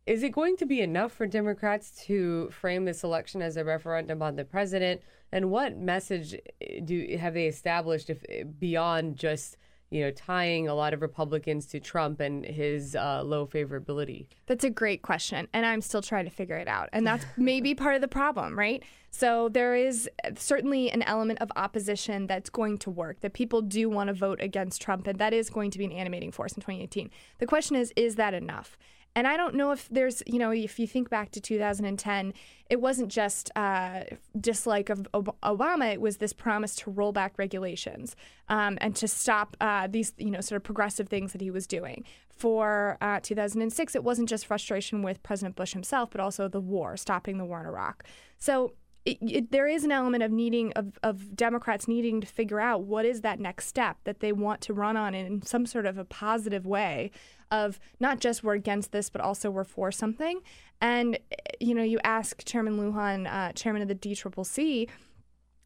is 0.08 0.22
it 0.22 0.30
going 0.30 0.56
to 0.56 0.64
be 0.64 0.80
enough 0.80 1.12
for 1.12 1.26
Democrats 1.26 1.90
to 2.06 2.48
frame 2.48 2.86
this 2.86 3.04
election 3.04 3.42
as 3.42 3.58
a 3.58 3.64
referendum 3.64 4.22
on 4.22 4.36
the 4.36 4.44
president? 4.44 5.02
And 5.32 5.50
what 5.50 5.76
message 5.76 6.34
eh, 6.62 6.80
do 6.82 7.18
have 7.20 7.34
they 7.34 7.46
established 7.46 8.08
if 8.08 8.24
beyond 8.58 9.16
just 9.16 9.58
you 9.90 10.02
know, 10.02 10.10
tying 10.10 10.68
a 10.68 10.74
lot 10.74 10.92
of 10.92 11.00
Republicans 11.00 11.64
to 11.64 11.80
Trump 11.80 12.20
and 12.20 12.44
his 12.44 12.94
uh, 12.94 13.22
low 13.24 13.46
favorability? 13.46 14.26
That's 14.46 14.64
a 14.64 14.70
great 14.70 15.00
question, 15.00 15.48
and 15.54 15.64
I'm 15.64 15.80
still 15.80 16.02
trying 16.02 16.26
to 16.26 16.30
figure 16.30 16.56
it 16.56 16.68
out. 16.68 16.90
And 16.92 17.06
that's 17.06 17.24
maybe 17.38 17.74
part 17.74 17.94
of 17.94 18.02
the 18.02 18.08
problem, 18.08 18.58
right? 18.58 18.82
So 19.10 19.48
there 19.48 19.74
is 19.74 20.08
certainly 20.36 20.90
an 20.90 21.02
element 21.02 21.40
of 21.40 21.50
opposition 21.56 22.26
that's 22.26 22.50
going 22.50 22.76
to 22.78 22.90
work, 22.90 23.20
that 23.20 23.32
people 23.32 23.62
do 23.62 23.88
want 23.88 24.08
to 24.08 24.14
vote 24.14 24.42
against 24.42 24.82
Trump, 24.82 25.06
and 25.06 25.18
that 25.18 25.32
is 25.32 25.48
going 25.48 25.70
to 25.70 25.78
be 25.78 25.86
an 25.86 25.92
animating 25.92 26.32
force 26.32 26.52
in 26.52 26.60
2018. 26.60 27.10
The 27.38 27.46
question 27.46 27.74
is, 27.74 27.92
is 27.96 28.16
that 28.16 28.34
enough? 28.34 28.76
And 29.14 29.26
I 29.26 29.36
don't 29.36 29.54
know 29.54 29.72
if 29.72 29.88
there's, 29.88 30.22
you 30.26 30.38
know, 30.38 30.52
if 30.52 30.78
you 30.78 30.86
think 30.86 31.10
back 31.10 31.30
to 31.32 31.40
2010, 31.40 32.32
it 32.70 32.80
wasn't 32.80 33.10
just 33.10 33.50
uh, 33.56 34.04
dislike 34.40 34.90
of 34.90 35.08
Obama. 35.12 35.92
It 35.92 36.00
was 36.00 36.18
this 36.18 36.32
promise 36.32 36.76
to 36.76 36.90
roll 36.90 37.12
back 37.12 37.34
regulations 37.36 38.14
um, 38.48 38.78
and 38.80 38.94
to 38.96 39.08
stop 39.08 39.56
uh, 39.60 39.88
these, 39.88 40.12
you 40.18 40.30
know, 40.30 40.40
sort 40.40 40.56
of 40.56 40.62
progressive 40.62 41.08
things 41.08 41.32
that 41.32 41.40
he 41.40 41.50
was 41.50 41.66
doing. 41.66 42.04
For 42.30 42.96
uh, 43.00 43.18
2006, 43.20 43.96
it 43.96 44.04
wasn't 44.04 44.28
just 44.28 44.46
frustration 44.46 45.02
with 45.02 45.20
President 45.24 45.56
Bush 45.56 45.72
himself, 45.72 46.10
but 46.10 46.20
also 46.20 46.46
the 46.46 46.60
war, 46.60 46.96
stopping 46.96 47.38
the 47.38 47.44
war 47.44 47.60
in 47.60 47.66
Iraq. 47.66 48.04
So 48.38 48.74
it, 49.08 49.18
it, 49.22 49.50
there 49.50 49.66
is 49.66 49.84
an 49.84 49.92
element 49.92 50.22
of 50.22 50.30
needing 50.30 50.72
of, 50.74 50.98
of 51.02 51.34
Democrats 51.34 51.88
needing 51.88 52.20
to 52.20 52.26
figure 52.26 52.60
out 52.60 52.82
what 52.82 53.04
is 53.04 53.22
that 53.22 53.40
next 53.40 53.66
step 53.66 53.96
that 54.04 54.20
they 54.20 54.32
want 54.32 54.60
to 54.62 54.74
run 54.74 54.96
on 54.96 55.14
in 55.14 55.40
some 55.42 55.64
sort 55.64 55.86
of 55.86 55.96
a 55.96 56.04
positive 56.04 56.66
way 56.66 57.10
of 57.50 57.80
not 57.98 58.20
just 58.20 58.44
we're 58.44 58.54
against 58.54 58.92
this, 58.92 59.08
but 59.08 59.22
also 59.22 59.50
we're 59.50 59.64
for 59.64 59.90
something. 59.90 60.40
And, 60.82 61.18
you 61.58 61.74
know, 61.74 61.82
you 61.82 61.98
ask 62.04 62.44
Chairman 62.44 62.78
Lujan, 62.78 63.26
uh, 63.26 63.52
chairman 63.52 63.80
of 63.80 63.88
the 63.88 63.94
DCCC, 63.94 64.88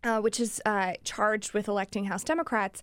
uh, 0.04 0.20
which 0.20 0.38
is 0.38 0.62
uh, 0.64 0.92
charged 1.02 1.52
with 1.52 1.66
electing 1.66 2.04
House 2.04 2.22
Democrats, 2.22 2.82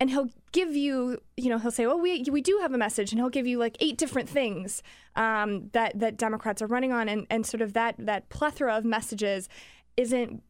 and 0.00 0.10
he'll 0.10 0.30
give 0.52 0.74
you, 0.74 1.20
you 1.36 1.50
know, 1.50 1.58
he'll 1.58 1.70
say, 1.70 1.86
"Well, 1.86 2.00
we 2.00 2.24
we 2.30 2.40
do 2.40 2.58
have 2.62 2.72
a 2.72 2.78
message," 2.78 3.12
and 3.12 3.20
he'll 3.20 3.28
give 3.28 3.46
you 3.46 3.58
like 3.58 3.76
eight 3.80 3.98
different 3.98 4.28
things 4.28 4.82
um, 5.14 5.68
that 5.72 5.98
that 6.00 6.16
Democrats 6.16 6.62
are 6.62 6.66
running 6.66 6.92
on, 6.92 7.08
and 7.08 7.26
and 7.30 7.46
sort 7.46 7.60
of 7.60 7.74
that 7.74 7.94
that 7.98 8.28
plethora 8.30 8.76
of 8.76 8.84
messages 8.84 9.48
isn't 9.96 10.42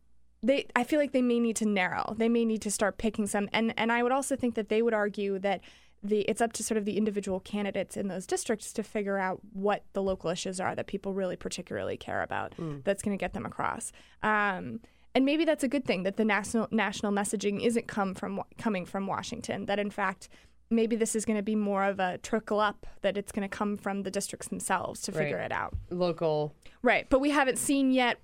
they 0.43 0.67
I 0.75 0.85
feel 0.85 0.99
like 0.99 1.13
they 1.13 1.23
may 1.23 1.41
need 1.41 1.57
to 1.57 1.67
narrow. 1.67 2.15
They 2.17 2.29
may 2.29 2.45
need 2.45 2.63
to 2.63 2.71
start 2.71 2.99
picking 2.99 3.27
some 3.27 3.49
and 3.53 3.75
and 3.77 3.93
I 3.93 4.03
would 4.03 4.13
also 4.13 4.37
think 4.37 4.55
that 4.55 4.69
they 4.69 4.83
would 4.83 4.95
argue 4.95 5.39
that 5.41 5.61
the 6.03 6.21
it's 6.21 6.41
up 6.41 6.53
to 6.55 6.65
sort 6.65 6.79
of 6.79 6.85
the 6.85 6.97
individual 6.97 7.41
candidates 7.41 7.97
in 7.97 8.09
those 8.09 8.27
districts 8.27 8.73
to 8.73 8.83
figure 8.83 9.19
out 9.19 9.41
what 9.53 9.85
the 9.93 10.03
local 10.03 10.31
issues 10.31 10.59
are 10.59 10.75
that 10.75 10.87
people 10.87 11.13
really 11.13 11.37
particularly 11.37 11.97
care 11.97 12.23
about 12.23 12.55
mm. 12.57 12.83
that's 12.85 13.03
going 13.03 13.17
to 13.17 13.21
get 13.21 13.35
them 13.35 13.45
across. 13.45 13.93
Um, 14.23 14.81
and 15.15 15.25
maybe 15.25 15.45
that's 15.45 15.65
a 15.65 15.69
good 15.69 15.85
thing 15.85 16.03
that 16.05 16.17
the 16.17 16.25
national 16.25 16.69
national 16.71 17.13
messaging 17.13 17.65
isn't 17.65 17.89
come 17.89 18.15
from 18.15 18.43
coming 18.59 18.87
from 18.87 19.07
Washington. 19.07 19.67
That 19.67 19.79
in 19.79 19.91
fact, 19.91 20.29
maybe 20.71 20.97
this 20.97 21.15
is 21.17 21.25
going 21.25 21.39
to 21.39 21.43
be 21.43 21.57
more 21.57 21.85
of 21.85 21.99
a 21.99 22.19
trickle 22.19 22.61
up. 22.61 22.87
That 23.03 23.17
it's 23.17 23.33
going 23.33 23.49
to 23.49 23.57
come 23.57 23.77
from 23.77 24.03
the 24.03 24.11
districts 24.11 24.49
themselves 24.49 25.03
to 25.03 25.13
right. 25.13 25.19
figure 25.19 25.39
it 25.39 25.53
out. 25.53 25.75
Local, 25.91 26.55
right? 26.83 27.09
But 27.09 27.21
we 27.21 27.31
haven't 27.31 27.59
seen 27.59 27.91
yet 27.91 28.19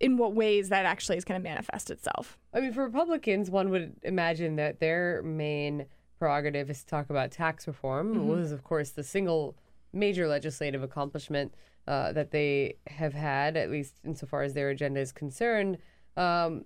in 0.00 0.16
what 0.16 0.34
ways 0.34 0.68
that 0.68 0.84
actually 0.84 1.16
is 1.16 1.24
going 1.24 1.40
to 1.40 1.48
manifest 1.48 1.90
itself. 1.90 2.36
I 2.52 2.60
mean, 2.60 2.72
for 2.72 2.82
Republicans, 2.82 3.50
one 3.50 3.70
would 3.70 3.94
imagine 4.02 4.56
that 4.56 4.80
their 4.80 5.22
main 5.22 5.86
prerogative 6.18 6.70
is 6.70 6.80
to 6.80 6.86
talk 6.86 7.08
about 7.08 7.30
tax 7.30 7.66
reform, 7.66 8.14
mm-hmm. 8.14 8.26
was, 8.26 8.52
of 8.52 8.64
course, 8.64 8.90
the 8.90 9.04
single 9.04 9.56
major 9.92 10.26
legislative 10.26 10.82
accomplishment 10.82 11.54
uh, 11.86 12.12
that 12.12 12.30
they 12.32 12.76
have 12.88 13.12
had, 13.12 13.56
at 13.56 13.70
least 13.70 13.94
insofar 14.04 14.42
as 14.42 14.54
their 14.54 14.70
agenda 14.70 15.00
is 15.00 15.12
concerned. 15.12 15.78
Um, 16.16 16.64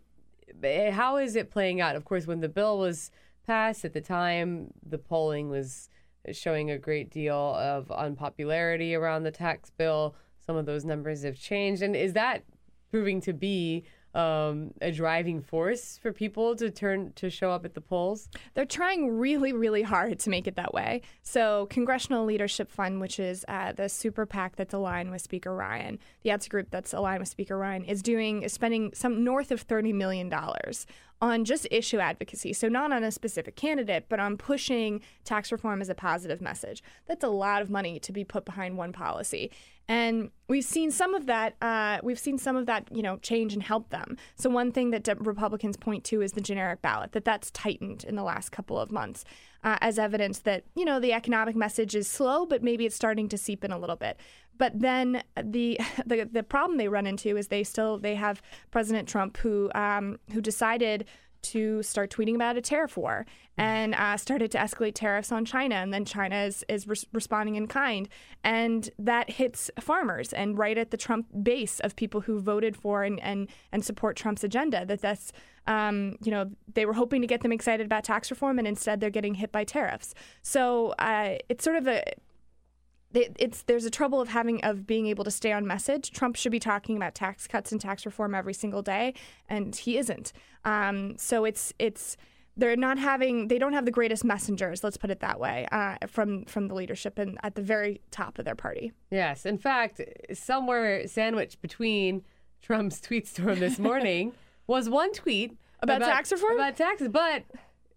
eh, 0.63 0.91
how 0.91 1.17
is 1.17 1.37
it 1.37 1.51
playing 1.51 1.81
out? 1.81 1.97
Of 1.97 2.05
course, 2.05 2.27
when 2.27 2.41
the 2.41 2.49
bill 2.49 2.79
was 2.79 3.11
passed 3.47 3.85
at 3.85 3.93
the 3.93 4.01
time, 4.01 4.73
the 4.85 4.99
polling 4.99 5.49
was 5.49 5.89
showing 6.33 6.71
a 6.71 6.79
great 6.79 7.11
deal 7.11 7.55
of 7.55 7.91
unpopularity 7.91 8.95
around 8.95 9.23
the 9.23 9.31
tax 9.31 9.71
bill. 9.71 10.15
Some 10.45 10.57
of 10.57 10.67
those 10.67 10.85
numbers 10.85 11.23
have 11.23 11.39
changed. 11.39 11.83
And 11.83 11.95
is 11.95 12.13
that 12.15 12.43
proving 12.91 13.21
to 13.23 13.33
be 13.33 13.85
um, 14.15 14.73
a 14.81 14.91
driving 14.93 15.43
force 15.43 15.99
for 16.03 16.13
people 16.13 16.57
to 16.57 16.71
turn 16.71 17.13
to 17.17 17.31
show 17.31 17.51
up 17.51 17.65
at 17.65 17.75
the 17.75 17.81
polls? 17.81 18.29
They're 18.55 18.65
trying 18.65 19.19
really, 19.19 19.53
really 19.53 19.83
hard 19.83 20.19
to 20.21 20.31
make 20.31 20.47
it 20.47 20.57
that 20.57 20.73
way. 20.73 21.03
So, 21.23 21.67
Congressional 21.71 22.25
Leadership 22.25 22.71
Fund, 22.71 23.01
which 23.01 23.19
is 23.19 23.45
uh, 23.49 23.73
the 23.73 23.89
super 23.89 24.27
PAC 24.27 24.57
that's 24.57 24.75
aligned 24.75 25.11
with 25.11 25.23
Speaker 25.23 25.55
Ryan, 25.55 25.99
the 26.23 26.31
ads 26.31 26.49
group 26.49 26.71
that's 26.71 26.93
aligned 26.93 27.21
with 27.21 27.29
Speaker 27.29 27.57
Ryan, 27.59 27.85
is 27.85 28.03
doing 28.03 28.43
is 28.43 28.53
spending 28.53 28.93
some 28.95 29.25
north 29.25 29.51
of 29.51 29.61
thirty 29.61 29.93
million 29.93 30.29
dollars 30.29 30.87
on 31.21 31.45
just 31.45 31.67
issue 31.71 31.99
advocacy. 31.99 32.53
So, 32.53 32.69
not 32.69 32.93
on 32.93 33.03
a 33.03 33.11
specific 33.11 33.57
candidate, 33.57 34.07
but 34.09 34.21
on 34.21 34.37
pushing 34.37 35.01
tax 35.25 35.51
reform 35.51 35.81
as 35.81 35.89
a 35.89 35.95
positive 35.95 36.41
message. 36.41 36.83
That's 37.07 37.25
a 37.25 37.29
lot 37.29 37.63
of 37.63 37.71
money 37.71 37.99
to 38.01 38.13
be 38.13 38.25
put 38.25 38.45
behind 38.45 38.77
one 38.77 38.93
policy. 38.93 39.51
And 39.89 40.31
we've 40.49 40.65
seen 40.65 40.91
some 40.91 41.15
of 41.15 41.27
that. 41.27 41.55
Uh, 41.63 41.99
we've 42.03 42.19
seen 42.19 42.39
some 42.39 42.57
of 42.57 42.67
that, 42.67 42.89
you 42.91 43.03
know, 43.03 43.19
change 43.19 43.55
and 43.55 43.63
help 43.63 43.91
them. 43.91 44.17
So 44.35 44.51
one 44.51 44.73
thing 44.73 44.91
that 44.91 45.09
Republicans 45.21 45.77
point 45.77 46.03
to 46.05 46.23
is 46.23 46.33
the 46.33 46.41
generic 46.41 46.83
ballot. 46.83 47.13
That 47.13 47.25
that's 47.25 47.51
tightened 47.53 48.05
in 48.05 48.17
the 48.17 48.25
last 48.25 48.51
couple 48.51 48.79
of 48.79 48.91
months, 48.91 49.25
uh, 49.63 49.79
as 49.81 49.99
evidence 49.99 50.41
that 50.41 50.65
you 50.75 50.85
know 50.85 50.99
the 50.99 51.13
economic 51.13 51.55
message 51.55 51.95
is 51.95 52.09
slow, 52.09 52.47
but 52.47 52.63
maybe 52.63 52.85
it's 52.85 52.97
starting 52.97 53.29
to 53.29 53.39
seep 53.39 53.65
in 53.65 53.71
a 53.71 53.79
little 53.79 53.97
bit. 53.97 54.19
But 54.59 54.79
then 54.81 55.23
the 55.41 55.79
the 56.07 56.29
the 56.31 56.43
problem 56.43 56.79
they 56.79 56.89
run 56.89 57.07
into 57.07 57.37
is 57.37 57.49
they 57.49 57.65
still 57.65 57.99
they 57.99 58.15
have 58.15 58.43
President 58.71 59.09
Trump 59.09 59.37
who 59.39 59.71
um, 59.75 60.19
who 60.33 60.41
decided 60.41 61.07
to 61.43 61.83
start 61.83 62.11
tweeting 62.11 62.35
about 62.35 62.57
a 62.57 62.61
tariff 62.61 62.97
war 62.97 63.25
and 63.57 63.95
uh, 63.95 64.17
started 64.17 64.51
to 64.51 64.59
escalate 64.59 64.95
tariffs 64.95 65.31
on 65.31 65.45
China. 65.45 65.77
And 65.77 65.95
then 65.95 66.05
China 66.05 66.37
is, 66.45 66.65
is 66.69 66.87
re- 66.87 66.97
responding 67.13 67.55
in 67.55 67.69
kind. 67.69 68.09
And 68.43 68.91
that 68.99 69.31
hits 69.31 69.71
farmers 69.81 70.33
and 70.33 70.59
right 70.59 70.77
at 70.77 70.91
the 70.91 70.97
Trump 70.97 71.27
base 71.43 71.81
of 71.81 71.95
people 71.97 72.23
who 72.23 72.41
voted 72.41 72.77
for 72.77 73.05
and, 73.05 73.21
and, 73.21 73.49
and 73.73 73.85
support 73.85 74.17
Trump's 74.17 74.45
agenda. 74.45 74.85
That 74.85 75.01
that's, 75.01 75.33
um, 75.67 76.17
you 76.23 76.31
know, 76.31 76.51
they 76.75 76.85
were 76.85 76.95
hoping 76.95 77.21
to 77.23 77.27
get 77.27 77.43
them 77.43 77.53
excited 77.53 77.87
about 77.87 78.05
tax 78.05 78.31
reform 78.31 78.59
and 78.59 78.67
instead 78.67 79.01
they're 79.01 79.11
getting 79.11 79.35
hit 79.35 79.53
by 79.53 79.65
tariffs. 79.65 80.15
So 80.43 80.95
uh, 80.99 81.37
it's 81.49 81.65
sort 81.65 81.77
of 81.77 81.87
a 81.87 82.03
it's 83.15 83.63
there's 83.63 83.85
a 83.85 83.91
trouble 83.91 84.21
of 84.21 84.29
having 84.29 84.63
of 84.65 84.87
being 84.87 85.07
able 85.07 85.25
to 85.25 85.31
stay 85.31 85.53
on 85.53 85.67
message. 85.67 86.11
Trump 86.11 86.37
should 86.37 86.53
be 86.53 86.61
talking 86.61 86.97
about 86.97 87.15
tax 87.15 87.47
cuts 87.47 87.73
and 87.73 87.81
tax 87.81 88.05
reform 88.05 88.35
every 88.35 88.55
single 88.55 88.83
day, 88.83 89.15
and 89.49 89.75
he 89.75 89.97
isn't. 89.99 90.33
Um, 90.65 91.17
so 91.19 91.45
it's 91.45 91.73
it's 91.79 92.17
they're 92.57 92.77
not 92.77 92.99
having 92.99 93.49
they 93.49 93.59
don't 93.59 93.73
have 93.73 93.85
the 93.85 93.91
greatest 93.91 94.25
messengers. 94.25 94.83
Let's 94.83 94.97
put 94.97 95.11
it 95.11 95.21
that 95.21 95.39
way 95.39 95.67
uh, 95.73 95.97
from 96.07 96.45
from 96.45 96.69
the 96.69 96.75
leadership 96.75 97.19
and 97.19 97.39
at 97.43 97.55
the 97.55 97.63
very 97.63 98.01
top 98.11 98.39
of 98.39 98.45
their 98.45 98.55
party. 98.55 98.93
Yes, 99.11 99.47
in 99.47 99.59
fact, 99.59 100.01
somewhere 100.33 101.07
sandwiched 101.07 101.61
between 101.61 102.23
Trump's 102.63 103.01
tweet 103.01 103.27
storm 103.27 103.61
this 103.61 103.79
morning 103.79 104.33
was 104.67 104.89
one 104.89 105.13
tweet 105.13 105.57
about, 105.81 105.99
about 105.99 106.09
tax 106.09 106.33
reform 106.33 106.55
about 106.55 106.77
taxes, 106.77 107.09
but 107.09 107.45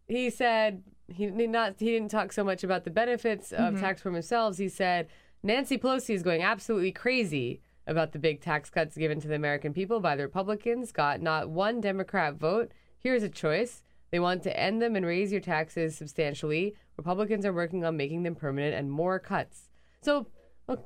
he 0.08 0.30
said 0.30 0.84
he 1.14 1.28
did 1.28 1.50
not 1.50 1.76
he 1.80 1.92
didn't 1.92 2.10
talk 2.10 2.32
so 2.32 2.44
much 2.44 2.64
about 2.64 2.84
the 2.84 2.90
benefits 2.90 3.52
of 3.52 3.74
mm-hmm. 3.74 3.80
tax 3.80 4.02
reform 4.02 4.14
themselves. 4.14 4.58
He 4.58 4.70
said 4.70 5.08
Nancy 5.44 5.78
Pelosi 5.78 6.14
is 6.14 6.24
going 6.24 6.42
absolutely 6.42 6.92
crazy 6.92 7.62
about 7.88 8.12
the 8.12 8.20
big 8.20 8.42
tax 8.42 8.70
cuts 8.70 8.96
given 8.96 9.20
to 9.22 9.28
the 9.28 9.36
American 9.36 9.74
people 9.74 10.00
by 10.00 10.16
the 10.16 10.24
Republicans. 10.24 10.92
Got 10.92 11.22
not 11.22 11.50
one 11.50 11.82
Democrat 11.82 12.36
vote. 12.36 12.72
Here's 12.98 13.24
a 13.24 13.30
choice. 13.30 13.82
They 14.12 14.20
want 14.20 14.44
to 14.44 14.60
end 14.60 14.82
them 14.82 14.96
and 14.96 15.06
raise 15.06 15.32
your 15.32 15.42
taxes 15.42 15.96
substantially. 15.96 16.76
Republicans 16.98 17.46
are 17.46 17.54
working 17.54 17.86
on 17.86 17.96
making 17.96 18.24
them 18.24 18.36
permanent 18.36 18.76
and 18.76 18.92
more 18.92 19.20
cuts. 19.20 19.70
So, 20.02 20.28
okay, 20.70 20.82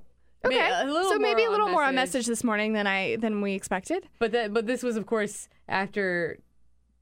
so 0.45 1.17
maybe 1.19 1.43
a 1.43 1.49
little 1.49 1.69
more 1.69 1.83
on 1.83 1.95
message 1.95 2.25
this 2.25 2.43
morning 2.43 2.73
than 2.73 2.87
I 2.87 3.15
than 3.17 3.41
we 3.41 3.53
expected. 3.53 4.07
But 4.19 4.31
that, 4.33 4.53
but 4.53 4.67
this 4.67 4.83
was 4.83 4.97
of 4.97 5.05
course 5.05 5.47
after 5.67 6.39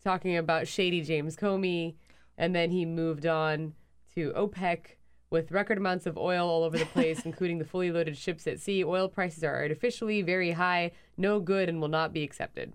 talking 0.04 0.38
about 0.38 0.68
shady 0.68 1.02
James 1.02 1.36
Comey 1.36 1.96
and 2.38 2.56
then 2.56 2.72
he 2.72 2.86
moved 2.86 3.26
on 3.26 3.74
to 4.16 4.32
OPEC 4.32 4.98
with 5.30 5.52
record 5.52 5.78
amounts 5.78 6.06
of 6.06 6.18
oil 6.18 6.48
all 6.48 6.64
over 6.64 6.78
the 6.78 6.86
place, 6.86 7.22
including 7.26 7.58
the 7.58 7.66
fully 7.66 7.92
loaded 7.92 8.18
ships 8.18 8.46
at 8.48 8.60
sea. 8.60 8.84
Oil 8.84 9.08
prices 9.08 9.44
are 9.44 9.56
artificially 9.56 10.22
very 10.22 10.52
high, 10.52 10.92
no 11.18 11.40
good, 11.40 11.70
and 11.70 11.82
will 11.82 11.88
not 11.88 12.14
be 12.14 12.24
accepted. 12.24 12.74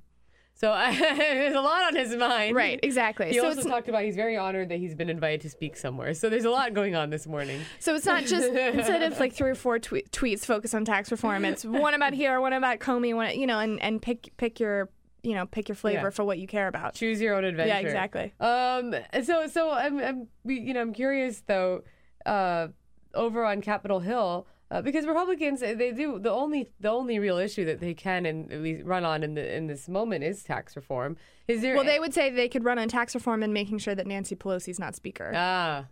So 0.56 0.68
there's 0.98 1.54
a 1.54 1.60
lot 1.60 1.84
on 1.84 1.96
his 1.96 2.16
mind. 2.16 2.56
Right, 2.56 2.80
exactly. 2.82 3.28
He 3.28 3.38
so 3.38 3.44
also 3.44 3.68
talked 3.68 3.90
about 3.90 4.04
he's 4.04 4.16
very 4.16 4.38
honored 4.38 4.70
that 4.70 4.78
he's 4.78 4.94
been 4.94 5.10
invited 5.10 5.42
to 5.42 5.50
speak 5.50 5.76
somewhere. 5.76 6.14
So 6.14 6.30
there's 6.30 6.46
a 6.46 6.50
lot 6.50 6.72
going 6.72 6.96
on 6.96 7.10
this 7.10 7.26
morning. 7.26 7.60
So 7.78 7.94
it's 7.94 8.06
not 8.06 8.24
just 8.24 8.48
instead 8.48 9.02
of 9.02 9.20
like 9.20 9.34
three 9.34 9.50
or 9.50 9.54
four 9.54 9.78
tweets 9.78 10.46
focus 10.46 10.72
on 10.72 10.86
tax 10.86 11.10
reform. 11.12 11.44
It's 11.44 11.62
one 11.62 11.92
about 11.92 12.14
here, 12.14 12.40
one 12.40 12.54
about 12.54 12.78
Comey, 12.78 13.14
one 13.14 13.38
you 13.38 13.46
know, 13.46 13.58
and 13.58 13.80
and 13.82 14.00
pick 14.00 14.32
pick 14.38 14.58
your 14.58 14.88
you 15.26 15.34
know 15.34 15.44
pick 15.44 15.68
your 15.68 15.76
flavor 15.76 16.04
yeah. 16.04 16.10
for 16.10 16.24
what 16.24 16.38
you 16.38 16.46
care 16.46 16.68
about. 16.68 16.94
Choose 16.94 17.20
your 17.20 17.34
own 17.34 17.44
adventure. 17.44 17.68
Yeah, 17.68 17.80
exactly. 17.80 18.32
Um. 18.38 18.94
So 19.24 19.46
so 19.48 19.70
I'm 19.72 19.98
I'm 19.98 20.28
you 20.44 20.72
know 20.72 20.80
I'm 20.80 20.92
curious 20.92 21.42
though. 21.46 21.82
Uh, 22.24 22.68
over 23.14 23.44
on 23.44 23.60
Capitol 23.62 24.00
Hill, 24.00 24.46
Uh, 24.68 24.82
because 24.82 25.06
Republicans, 25.06 25.62
uh, 25.62 25.74
they 25.78 25.92
do 25.92 26.18
the 26.18 26.30
only 26.30 26.68
the 26.80 26.88
only 26.88 27.20
real 27.20 27.38
issue 27.38 27.64
that 27.64 27.78
they 27.78 27.94
can 27.94 28.26
and 28.26 28.52
at 28.52 28.60
least 28.60 28.84
run 28.84 29.04
on 29.04 29.22
in 29.22 29.34
the 29.34 29.56
in 29.56 29.68
this 29.68 29.88
moment 29.88 30.24
is 30.24 30.42
tax 30.42 30.74
reform. 30.74 31.16
Is 31.46 31.62
there? 31.62 31.76
Well, 31.76 31.84
they 31.84 32.00
would 32.00 32.12
say 32.12 32.30
they 32.30 32.48
could 32.48 32.64
run 32.64 32.78
on 32.78 32.88
tax 32.88 33.14
reform 33.14 33.44
and 33.44 33.54
making 33.54 33.78
sure 33.78 33.94
that 33.94 34.06
Nancy 34.08 34.34
Pelosi 34.34 34.70
is 34.70 34.80
not 34.80 34.96
speaker. 34.96 35.32
Ah. 35.34 35.86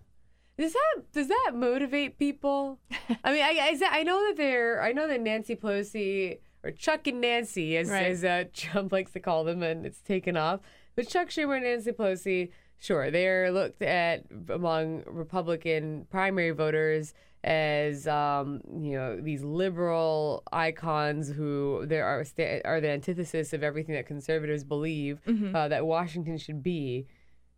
Does 0.58 0.72
that 0.72 1.12
does 1.12 1.28
that 1.28 1.52
motivate 1.54 2.18
people? 2.18 2.80
I 3.24 3.32
mean, 3.32 3.42
I, 3.42 3.78
I 3.80 4.00
I 4.00 4.02
know 4.02 4.18
that 4.26 4.36
they're 4.36 4.82
I 4.82 4.92
know 4.92 5.06
that 5.06 5.20
Nancy 5.20 5.54
Pelosi 5.54 6.38
or 6.64 6.70
Chuck 6.72 7.06
and 7.06 7.20
Nancy, 7.20 7.76
as 7.76 7.90
Right. 7.90 8.06
as 8.06 8.24
uh, 8.24 8.44
Trump 8.54 8.90
likes 8.90 9.12
to 9.12 9.20
call 9.20 9.44
them, 9.44 9.62
and 9.62 9.84
it's 9.86 10.00
taken 10.00 10.36
off. 10.36 10.60
But 10.96 11.08
Chuck 11.08 11.28
Schumer 11.28 11.56
and 11.56 11.64
Nancy 11.64 11.92
Pelosi, 11.92 12.50
sure, 12.78 13.10
they're 13.10 13.52
looked 13.52 13.82
at 13.82 14.24
among 14.48 15.02
Republican 15.06 16.06
primary 16.10 16.50
voters 16.52 17.12
as 17.42 18.08
um, 18.08 18.62
you 18.80 18.92
know 18.96 19.20
these 19.20 19.42
liberal 19.44 20.42
icons 20.50 21.28
who 21.28 21.84
there 21.86 22.06
are 22.06 22.24
are 22.64 22.80
the 22.80 22.88
antithesis 22.88 23.52
of 23.52 23.62
everything 23.62 23.94
that 23.94 24.06
conservatives 24.06 24.64
believe 24.64 25.20
Mhm. 25.26 25.54
uh, 25.54 25.68
that 25.68 25.84
Washington 25.84 26.38
should 26.38 26.62
be. 26.62 27.06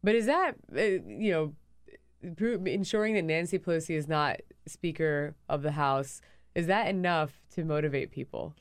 But 0.03 0.17
is 0.17 0.27
that 0.27 0.57
uh, 0.77 0.81
you 0.81 1.31
know 1.31 1.53
ensuring 2.67 3.15
that 3.15 3.23
Nancy 3.23 3.59
Pelosi 3.59 3.95
is 3.95 4.09
not 4.09 4.41
Speaker 4.67 5.37
of 5.49 5.63
the 5.63 5.73
House 5.73 6.21
is 6.57 6.67
that 6.67 6.89
enough 6.89 7.41
to 7.55 7.63
motivate 7.65 8.11
people? 8.11 8.55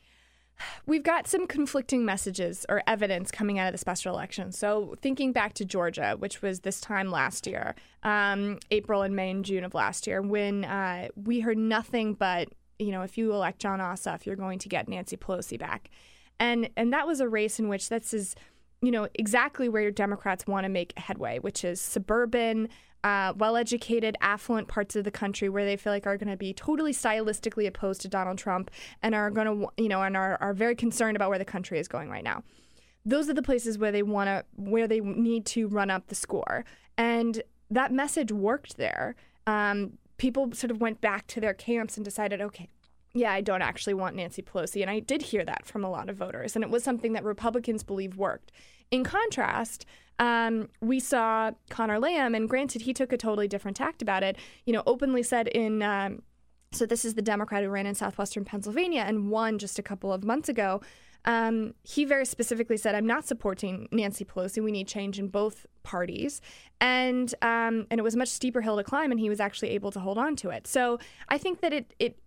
We've 0.86 1.03
got 1.03 1.28
some 1.28 1.47
conflicting 1.47 2.06
messages 2.06 2.66
or 2.70 2.82
evidence 2.88 3.32
coming 3.32 3.60
out 3.60 3.68
of 3.68 3.74
the 3.74 3.78
special 3.78 4.14
election. 4.14 4.51
So, 4.51 4.95
thinking 5.01 5.32
back 5.32 5.53
to 5.56 5.66
Georgia, 5.66 6.16
which 6.18 6.41
was 6.41 6.62
this 6.62 6.80
time 6.80 7.12
last 7.12 7.47
year, 7.47 7.76
um, 8.03 8.60
April 8.72 9.01
and 9.01 9.16
May 9.16 9.32
and 9.32 9.43
June 9.43 9.64
of 9.64 9.74
last 9.74 10.08
year, 10.08 10.22
when 10.22 10.66
uh, 10.66 11.10
we 11.16 11.39
heard 11.39 11.58
nothing 11.58 12.14
but, 12.14 12.49
you 12.80 12.91
know, 12.91 13.01
if 13.01 13.18
you 13.18 13.34
elect 13.34 13.60
Jon 13.60 13.80
Ossoff, 13.80 14.26
you're 14.26 14.36
going 14.36 14.60
to 14.60 14.70
get 14.70 14.88
Nancy 14.88 15.18
Pelosi 15.18 15.60
back. 15.60 15.89
And, 16.39 16.70
and 16.76 16.91
that 16.93 17.08
was 17.08 17.20
a 17.20 17.30
race 17.30 17.60
in 17.60 17.70
which 17.70 17.89
this 17.89 18.14
is, 18.14 18.36
you 18.82 18.91
know, 18.91 19.08
exactly 19.16 19.70
where 19.70 19.89
Democrats 19.91 20.45
want 20.45 20.66
to 20.66 20.70
make 20.70 20.97
headway, 20.97 21.39
which 21.39 21.64
is 21.64 21.80
suburban, 21.80 22.70
uh, 23.06 23.34
well 23.38 23.56
educated, 23.56 24.18
affluent 24.20 24.68
parts 24.68 24.95
of 24.95 25.03
the 25.03 25.12
country 25.12 25.47
where 25.47 25.64
they 25.64 25.78
feel 25.78 25.93
like 25.93 26.08
are 26.08 26.18
going 26.18 26.28
to 26.28 26.36
be 26.36 26.51
totally 26.53 26.91
stylistically 26.91 27.68
opposed 27.68 28.01
to 28.01 28.08
Donald 28.08 28.39
Trump 28.39 28.72
and 29.03 29.14
are 29.14 29.30
going 29.30 29.45
to, 29.45 29.68
you 29.78 29.88
know, 29.88 30.01
and 30.01 30.18
are, 30.18 30.39
are 30.41 30.56
very 30.56 30.74
concerned 30.74 31.16
about 31.16 31.30
where 31.30 31.38
the 31.38 31.45
country 31.45 31.78
is 31.78 31.88
going 31.88 32.10
right 32.10 32.24
now. 32.24 32.41
Those 33.06 33.30
are 33.30 33.36
the 33.36 33.43
places 33.43 33.78
where 33.78 33.91
they 33.91 34.01
want 34.01 34.30
to, 34.30 34.43
where 34.56 34.88
they 34.88 35.01
need 35.01 35.45
to 35.47 35.68
run 35.68 35.91
up 35.91 36.08
the 36.08 36.16
score. 36.16 36.66
And 36.97 37.43
that 37.70 37.91
message 37.91 38.32
worked 38.32 38.78
there. 38.78 39.16
Um, 39.45 39.99
people 40.18 40.51
sort 40.53 40.72
of 40.72 40.82
went 40.82 40.99
back 40.99 41.28
to 41.28 41.39
their 41.39 41.53
camps 41.53 41.97
and 41.97 42.03
decided, 42.03 42.41
okay, 42.41 42.70
yeah, 43.14 43.32
I 43.32 43.41
don't 43.41 43.62
actually 43.62 43.93
want 43.93 44.16
Nancy 44.16 44.41
Pelosi. 44.41 44.82
And 44.82 44.89
I 44.89 44.97
did 44.97 45.22
hear 45.22 45.45
that 45.45 45.68
from 45.68 45.84
a 45.84 45.91
lot 45.91 46.10
of 46.10 46.18
voters. 46.18 46.56
And 46.56 46.64
it 46.64 46.72
was 46.72 46.84
something 46.84 47.14
that 47.14 47.24
Republicans 47.24 47.84
believe 47.84 48.18
worked. 48.18 48.51
In 48.89 49.03
contrast, 49.03 49.86
um, 50.20 50.70
we 50.82 50.99
saw 50.99 51.51
Conor 51.70 51.99
Lamb, 51.99 52.36
and 52.36 52.49
granted, 52.49 52.84
he 52.84 52.93
took 52.93 53.11
a 53.11 53.18
totally 53.18 53.47
different 53.47 53.78
tact 53.78 54.01
about 54.01 54.24
it, 54.24 54.38
you 54.66 54.74
know, 54.74 54.84
openly 54.86 55.24
said 55.24 55.47
in. 55.47 55.82
Um, 55.82 56.22
so 56.72 56.86
this 56.86 57.05
is 57.05 57.13
the 57.13 57.22
Democrat 57.22 57.63
who 57.63 57.70
ran 57.70 57.86
in 57.86 57.95
southwestern 57.95 58.43
Pennsylvania 58.43 59.05
and 59.07 59.30
won 59.30 59.59
just 59.59 59.80
a 59.80 59.84
couple 59.84 60.11
of 60.11 60.26
months 60.26 60.49
ago. 60.49 60.82
Um, 61.24 61.74
he 61.84 62.05
very 62.05 62.26
specifically 62.26 62.78
said, 62.78 62.95
"I'm 62.95 63.07
not 63.07 63.26
supporting 63.26 63.88
Nancy 63.91 64.26
Pelosi. 64.26 64.63
We 64.63 64.72
need 64.72 64.88
change 64.88 65.18
in 65.18 65.28
both 65.28 65.66
parties," 65.84 66.41
and 66.80 67.34
um, 67.41 67.88
and 67.89 67.99
it 67.99 68.03
was 68.03 68.13
a 68.13 68.18
much 68.18 68.30
steeper 68.30 68.61
hill 68.61 68.78
to 68.78 68.84
climb, 68.84 69.11
and 69.11 69.20
he 69.20 69.30
was 69.30 69.39
actually 69.39 69.70
able 69.72 69.91
to 69.91 69.99
hold 69.99 70.18
on 70.18 70.36
to 70.38 70.49
it. 70.49 70.68
So 70.68 70.99
I 71.30 71.38
think 71.38 71.61
that 71.61 71.74
it 71.74 71.93
it 71.97 72.20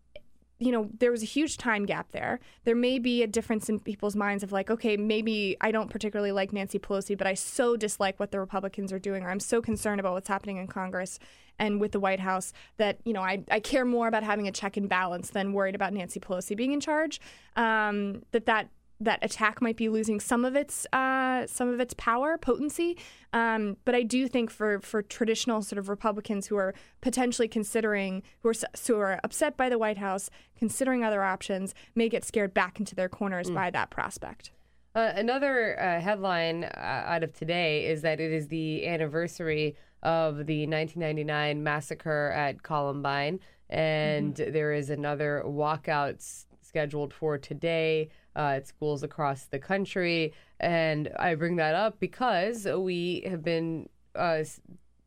you 0.58 0.72
know, 0.72 0.88
there 0.98 1.10
was 1.10 1.22
a 1.22 1.26
huge 1.26 1.56
time 1.56 1.86
gap 1.86 2.10
there. 2.10 2.40
There 2.64 2.74
may 2.74 2.98
be 2.98 3.22
a 3.22 3.26
difference 3.26 3.68
in 3.68 3.78
people's 3.78 4.16
minds 4.16 4.42
of 4.42 4.50
like, 4.50 4.70
okay, 4.70 4.96
maybe 4.96 5.56
I 5.60 5.70
don't 5.70 5.88
particularly 5.88 6.32
like 6.32 6.52
Nancy 6.52 6.78
Pelosi, 6.78 7.16
but 7.16 7.26
I 7.26 7.34
so 7.34 7.76
dislike 7.76 8.18
what 8.18 8.32
the 8.32 8.40
Republicans 8.40 8.92
are 8.92 8.98
doing, 8.98 9.22
or 9.22 9.30
I'm 9.30 9.40
so 9.40 9.62
concerned 9.62 10.00
about 10.00 10.14
what's 10.14 10.28
happening 10.28 10.56
in 10.56 10.66
Congress 10.66 11.20
and 11.60 11.80
with 11.80 11.92
the 11.92 12.00
White 12.00 12.20
House 12.20 12.52
that, 12.76 12.98
you 13.04 13.12
know, 13.12 13.22
I, 13.22 13.44
I 13.50 13.60
care 13.60 13.84
more 13.84 14.08
about 14.08 14.22
having 14.22 14.48
a 14.48 14.52
check 14.52 14.76
and 14.76 14.88
balance 14.88 15.30
than 15.30 15.52
worried 15.52 15.74
about 15.74 15.92
Nancy 15.92 16.20
Pelosi 16.20 16.56
being 16.56 16.72
in 16.72 16.80
charge. 16.80 17.20
Um, 17.56 18.22
that 18.32 18.46
that 18.46 18.68
that 19.00 19.18
attack 19.22 19.62
might 19.62 19.76
be 19.76 19.88
losing 19.88 20.18
some 20.20 20.44
of 20.44 20.56
its 20.56 20.86
uh, 20.92 21.46
some 21.46 21.68
of 21.68 21.80
its 21.80 21.94
power 21.94 22.36
potency. 22.36 22.98
Um, 23.32 23.76
but 23.84 23.94
I 23.94 24.02
do 24.02 24.26
think 24.28 24.50
for 24.50 24.80
for 24.80 25.02
traditional 25.02 25.62
sort 25.62 25.78
of 25.78 25.88
Republicans 25.88 26.46
who 26.48 26.56
are 26.56 26.74
potentially 27.00 27.48
considering 27.48 28.22
who 28.42 28.50
are 28.50 28.54
who 28.86 28.98
are 28.98 29.20
upset 29.22 29.56
by 29.56 29.68
the 29.68 29.78
White 29.78 29.98
House, 29.98 30.30
considering 30.56 31.04
other 31.04 31.22
options, 31.22 31.74
may 31.94 32.08
get 32.08 32.24
scared 32.24 32.54
back 32.54 32.78
into 32.78 32.94
their 32.94 33.08
corners 33.08 33.50
by 33.50 33.70
that 33.70 33.90
prospect. 33.90 34.50
Uh, 34.94 35.12
another 35.14 35.78
uh, 35.78 36.00
headline 36.00 36.64
uh, 36.64 37.04
out 37.06 37.22
of 37.22 37.32
today 37.32 37.86
is 37.86 38.02
that 38.02 38.18
it 38.18 38.32
is 38.32 38.48
the 38.48 38.86
anniversary 38.86 39.76
of 40.02 40.46
the 40.46 40.66
1999 40.66 41.62
massacre 41.62 42.32
at 42.34 42.62
Columbine, 42.62 43.38
and 43.70 44.34
there 44.34 44.72
is 44.72 44.90
another 44.90 45.42
walkout 45.46 46.46
scheduled 46.68 47.12
for 47.12 47.38
today 47.38 48.10
uh, 48.36 48.56
at 48.56 48.66
schools 48.66 49.02
across 49.02 49.46
the 49.46 49.58
country. 49.58 50.32
And 50.60 51.10
I 51.18 51.34
bring 51.34 51.56
that 51.56 51.74
up 51.74 51.98
because 51.98 52.66
we 52.66 53.24
have 53.26 53.42
been 53.42 53.88
uh, 54.14 54.44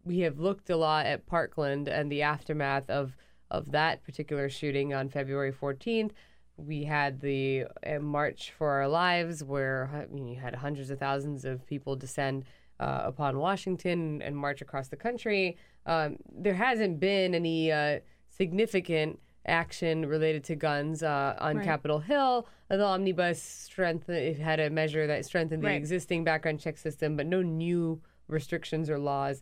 we 0.04 0.20
have 0.20 0.40
looked 0.40 0.70
a 0.70 0.76
lot 0.78 1.06
at 1.06 1.28
Parkland 1.28 1.88
and 1.88 2.12
the 2.12 2.24
aftermath 2.24 2.90
of 2.90 3.16
of 3.50 3.72
that 3.72 4.04
particular 4.04 4.50
shooting 4.50 4.94
on 4.94 5.10
February 5.10 5.52
14th. 5.52 6.12
We 6.58 6.86
had 6.86 7.20
the 7.20 7.66
uh, 7.86 8.00
March 8.00 8.54
for 8.58 8.70
Our 8.70 8.88
Lives, 8.88 9.44
where 9.44 9.90
I 9.94 10.14
mean, 10.14 10.28
you 10.28 10.40
had 10.40 10.56
hundreds 10.56 10.90
of 10.90 11.00
thousands 11.00 11.44
of 11.44 11.66
people 11.66 11.96
descend 11.96 12.46
uh, 12.80 13.02
upon 13.04 13.38
Washington 13.38 14.22
and 14.22 14.36
march 14.36 14.62
across 14.62 14.88
the 14.88 14.96
country. 14.96 15.58
Um, 15.86 16.18
there 16.32 16.54
hasn't 16.54 17.00
been 17.00 17.36
any 17.36 17.72
uh, 17.72 18.00
significant 18.30 19.20
action 19.46 20.06
related 20.06 20.44
to 20.46 20.56
guns 20.56 21.04
uh, 21.04 21.36
on 21.40 21.58
Right. 21.58 21.66
Capitol 21.66 22.00
Hill. 22.00 22.48
The 22.70 22.84
omnibus 22.84 23.42
strength 23.42 24.10
it 24.10 24.40
had 24.40 24.60
a 24.60 24.70
measure 24.70 25.08
that 25.08 25.26
strengthened 25.26 25.64
the 25.64 25.68
Right. 25.68 25.76
existing 25.76 26.24
background 26.24 26.60
check 26.60 26.78
system, 26.78 27.18
but 27.18 27.26
no 27.26 27.42
new 27.42 28.02
restrictions 28.28 28.90
or 28.90 28.98
laws. 29.00 29.42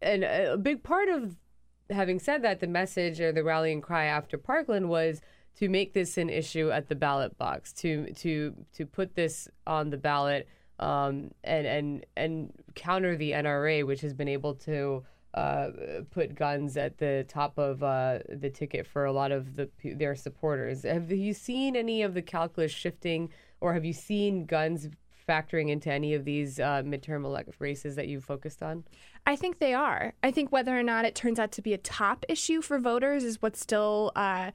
And 0.00 0.24
a 0.24 0.56
big 0.56 0.82
part 0.82 1.08
of 1.08 1.36
having 1.90 2.18
said 2.18 2.42
that, 2.42 2.60
the 2.60 2.66
message 2.66 3.20
or 3.20 3.32
the 3.32 3.44
rallying 3.44 3.80
cry 3.80 4.04
after 4.06 4.38
Parkland 4.38 4.88
was 4.88 5.20
to 5.56 5.68
make 5.68 5.92
this 5.92 6.16
an 6.16 6.30
issue 6.30 6.70
at 6.70 6.88
the 6.88 6.94
ballot 6.94 7.36
box, 7.36 7.72
to 7.74 8.12
to 8.14 8.54
to 8.72 8.86
put 8.86 9.14
this 9.14 9.48
on 9.66 9.90
the 9.90 9.96
ballot 9.98 10.48
um, 10.78 11.30
and 11.44 11.66
and 11.66 12.06
and 12.16 12.52
counter 12.74 13.16
the 13.16 13.32
NRA, 13.32 13.84
which 13.84 14.00
has 14.00 14.14
been 14.14 14.28
able 14.28 14.54
to 14.54 15.04
uh, 15.34 15.70
put 16.10 16.34
guns 16.34 16.76
at 16.76 16.98
the 16.98 17.24
top 17.28 17.56
of 17.58 17.82
uh, 17.82 18.18
the 18.28 18.50
ticket 18.50 18.86
for 18.86 19.04
a 19.04 19.12
lot 19.12 19.32
of 19.32 19.56
the 19.56 19.68
their 19.84 20.14
supporters. 20.14 20.82
Have 20.82 21.10
you 21.12 21.32
seen 21.32 21.76
any 21.76 22.02
of 22.02 22.14
the 22.14 22.22
calculus 22.22 22.72
shifting, 22.72 23.30
or 23.60 23.74
have 23.74 23.84
you 23.84 23.92
seen 23.92 24.46
guns 24.46 24.88
factoring 25.28 25.70
into 25.70 25.92
any 25.92 26.14
of 26.14 26.24
these 26.24 26.58
uh, 26.58 26.82
midterm 26.84 27.24
elect 27.24 27.54
races 27.60 27.94
that 27.94 28.08
you've 28.08 28.24
focused 28.24 28.62
on? 28.62 28.84
I 29.26 29.36
think 29.36 29.60
they 29.60 29.74
are. 29.74 30.14
I 30.22 30.32
think 30.32 30.50
whether 30.50 30.76
or 30.76 30.82
not 30.82 31.04
it 31.04 31.14
turns 31.14 31.38
out 31.38 31.52
to 31.52 31.62
be 31.62 31.72
a 31.72 31.78
top 31.78 32.24
issue 32.28 32.60
for 32.60 32.78
voters 32.78 33.22
is 33.22 33.40
what's 33.40 33.60
still 33.60 34.10
uh, 34.16 34.50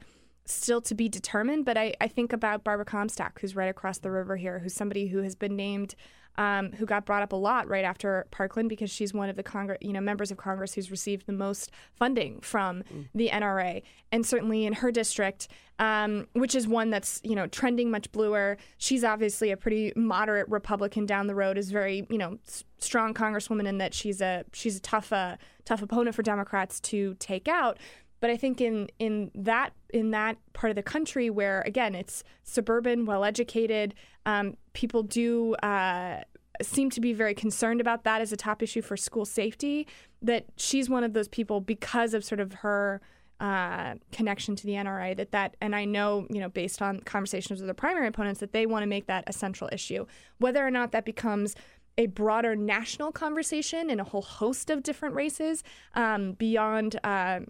still 0.46 0.80
to 0.82 0.94
be 0.94 1.08
determined. 1.08 1.64
But 1.64 1.76
I, 1.76 1.94
I 2.00 2.08
think 2.08 2.32
about 2.32 2.64
Barbara 2.64 2.84
Comstock, 2.84 3.40
who's 3.40 3.56
right 3.56 3.68
across 3.68 3.98
the 3.98 4.10
river 4.10 4.36
here, 4.36 4.58
who's 4.60 4.74
somebody 4.74 5.08
who 5.08 5.18
has 5.22 5.34
been 5.34 5.56
named, 5.56 5.94
um, 6.38 6.72
who 6.72 6.84
got 6.84 7.06
brought 7.06 7.22
up 7.22 7.32
a 7.32 7.36
lot 7.36 7.66
right 7.68 7.84
after 7.84 8.26
Parkland 8.30 8.68
because 8.68 8.90
she's 8.90 9.14
one 9.14 9.28
of 9.28 9.36
the 9.36 9.42
Congress, 9.42 9.78
you 9.80 9.92
know, 9.92 10.00
members 10.00 10.30
of 10.30 10.36
Congress 10.36 10.74
who's 10.74 10.90
received 10.90 11.26
the 11.26 11.32
most 11.32 11.70
funding 11.94 12.40
from 12.40 12.84
the 13.14 13.30
NRA, 13.30 13.82
and 14.12 14.24
certainly 14.24 14.66
in 14.66 14.74
her 14.74 14.90
district, 14.92 15.48
um, 15.78 16.26
which 16.34 16.54
is 16.54 16.68
one 16.68 16.90
that's 16.90 17.20
you 17.24 17.34
know 17.34 17.46
trending 17.46 17.90
much 17.90 18.12
bluer. 18.12 18.58
She's 18.78 19.02
obviously 19.02 19.50
a 19.50 19.56
pretty 19.56 19.92
moderate 19.96 20.48
Republican 20.48 21.06
down 21.06 21.26
the 21.26 21.34
road, 21.34 21.56
is 21.56 21.70
very 21.70 22.06
you 22.10 22.18
know 22.18 22.38
s- 22.46 22.64
strong 22.78 23.14
Congresswoman 23.14 23.66
in 23.66 23.78
that 23.78 23.94
she's 23.94 24.20
a 24.20 24.44
she's 24.52 24.76
a 24.76 24.80
tough 24.80 25.12
uh, 25.12 25.36
tough 25.64 25.80
opponent 25.80 26.14
for 26.14 26.22
Democrats 26.22 26.80
to 26.80 27.14
take 27.18 27.48
out. 27.48 27.78
But 28.20 28.30
I 28.30 28.36
think 28.36 28.60
in 28.60 28.88
in 28.98 29.30
that 29.34 29.70
in 29.90 30.10
that 30.10 30.36
part 30.52 30.70
of 30.70 30.76
the 30.76 30.82
country 30.82 31.30
where 31.30 31.62
again 31.66 31.94
it's 31.94 32.24
suburban, 32.42 33.04
well 33.04 33.24
educated, 33.24 33.94
um, 34.24 34.56
people 34.72 35.02
do 35.02 35.54
uh, 35.56 36.22
seem 36.62 36.90
to 36.90 37.00
be 37.00 37.12
very 37.12 37.34
concerned 37.34 37.80
about 37.80 38.04
that 38.04 38.20
as 38.20 38.32
a 38.32 38.36
top 38.36 38.62
issue 38.62 38.82
for 38.82 38.96
school 38.96 39.24
safety. 39.24 39.86
That 40.22 40.46
she's 40.56 40.88
one 40.88 41.04
of 41.04 41.12
those 41.12 41.28
people 41.28 41.60
because 41.60 42.14
of 42.14 42.24
sort 42.24 42.40
of 42.40 42.52
her 42.54 43.00
uh, 43.38 43.94
connection 44.12 44.56
to 44.56 44.66
the 44.66 44.72
NRA. 44.72 45.16
That 45.16 45.32
that 45.32 45.56
and 45.60 45.74
I 45.76 45.84
know 45.84 46.26
you 46.30 46.40
know 46.40 46.48
based 46.48 46.80
on 46.80 47.00
conversations 47.00 47.60
with 47.60 47.68
the 47.68 47.74
primary 47.74 48.08
opponents 48.08 48.40
that 48.40 48.52
they 48.52 48.66
want 48.66 48.82
to 48.82 48.86
make 48.86 49.06
that 49.06 49.24
a 49.26 49.32
central 49.32 49.68
issue. 49.72 50.06
Whether 50.38 50.66
or 50.66 50.70
not 50.70 50.92
that 50.92 51.04
becomes 51.04 51.54
a 51.98 52.06
broader 52.06 52.54
national 52.54 53.10
conversation 53.10 53.88
in 53.88 54.00
a 54.00 54.04
whole 54.04 54.22
host 54.22 54.68
of 54.70 54.82
different 54.82 55.14
races 55.14 55.62
um, 55.94 56.32
beyond. 56.32 56.98
Uh, 57.04 57.40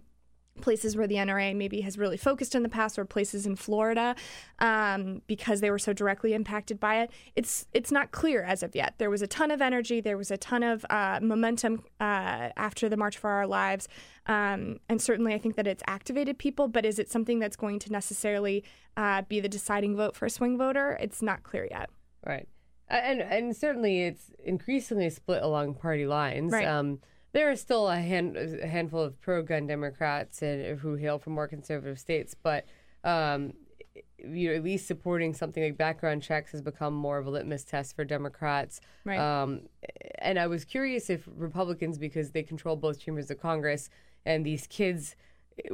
places 0.61 0.95
where 0.95 1.07
the 1.07 1.15
NRA 1.15 1.55
maybe 1.55 1.81
has 1.81 1.97
really 1.97 2.17
focused 2.17 2.55
in 2.55 2.63
the 2.63 2.69
past, 2.69 2.97
or 2.97 3.05
places 3.05 3.45
in 3.45 3.55
Florida, 3.55 4.15
um, 4.59 5.21
because 5.27 5.61
they 5.61 5.69
were 5.69 5.79
so 5.79 5.93
directly 5.93 6.33
impacted 6.33 6.79
by 6.79 7.01
it. 7.01 7.11
It's 7.35 7.67
it's 7.73 7.91
not 7.91 8.11
clear 8.11 8.43
as 8.43 8.63
of 8.63 8.75
yet. 8.75 8.95
There 8.97 9.09
was 9.09 9.21
a 9.21 9.27
ton 9.27 9.51
of 9.51 9.61
energy, 9.61 10.01
there 10.01 10.17
was 10.17 10.31
a 10.31 10.37
ton 10.37 10.63
of 10.63 10.85
uh, 10.89 11.19
momentum 11.21 11.83
uh, 11.99 12.49
after 12.57 12.89
the 12.89 12.97
March 12.97 13.17
for 13.17 13.29
Our 13.29 13.47
Lives, 13.47 13.87
um, 14.25 14.79
and 14.89 15.01
certainly 15.01 15.33
I 15.33 15.37
think 15.37 15.55
that 15.55 15.67
it's 15.67 15.83
activated 15.87 16.37
people. 16.37 16.67
But 16.67 16.85
is 16.85 16.99
it 16.99 17.09
something 17.09 17.39
that's 17.39 17.55
going 17.55 17.79
to 17.79 17.91
necessarily 17.91 18.63
uh, 18.95 19.23
be 19.23 19.39
the 19.39 19.49
deciding 19.49 19.95
vote 19.95 20.15
for 20.15 20.25
a 20.25 20.29
swing 20.29 20.57
voter? 20.57 20.97
It's 20.99 21.21
not 21.21 21.43
clear 21.43 21.67
yet. 21.69 21.89
Right, 22.25 22.47
and 22.89 23.21
and 23.21 23.55
certainly 23.55 24.03
it's 24.03 24.31
increasingly 24.43 25.09
split 25.09 25.43
along 25.43 25.75
party 25.75 26.05
lines. 26.05 26.51
Right. 26.51 26.67
Um, 26.67 26.99
there 27.37 27.51
are 27.51 27.55
still 27.55 27.87
a, 27.87 27.99
hand, 27.99 28.35
a 28.35 28.65
handful 28.65 28.99
of 28.99 29.21
pro-gun 29.21 29.67
Democrats 29.67 30.41
and 30.41 30.79
who 30.79 30.95
hail 30.95 31.19
from 31.19 31.33
more 31.33 31.47
conservative 31.47 31.99
states, 31.99 32.33
but 32.33 32.65
um, 33.03 33.53
you 34.17 34.49
know, 34.49 34.55
at 34.55 34.63
least 34.63 34.87
supporting 34.87 35.35
something 35.35 35.61
like 35.61 35.77
background 35.77 36.23
checks 36.23 36.51
has 36.51 36.63
become 36.63 36.95
more 36.95 37.19
of 37.19 37.27
a 37.27 37.29
litmus 37.29 37.63
test 37.63 37.95
for 37.95 38.03
Democrats. 38.03 38.81
Right. 39.05 39.19
Um, 39.19 39.61
and 40.17 40.39
I 40.39 40.47
was 40.47 40.65
curious 40.65 41.11
if 41.11 41.29
Republicans, 41.35 41.99
because 41.99 42.31
they 42.31 42.41
control 42.41 42.75
both 42.75 42.99
chambers 42.99 43.29
of 43.29 43.39
Congress, 43.39 43.91
and 44.25 44.43
these 44.43 44.65
kids 44.65 45.15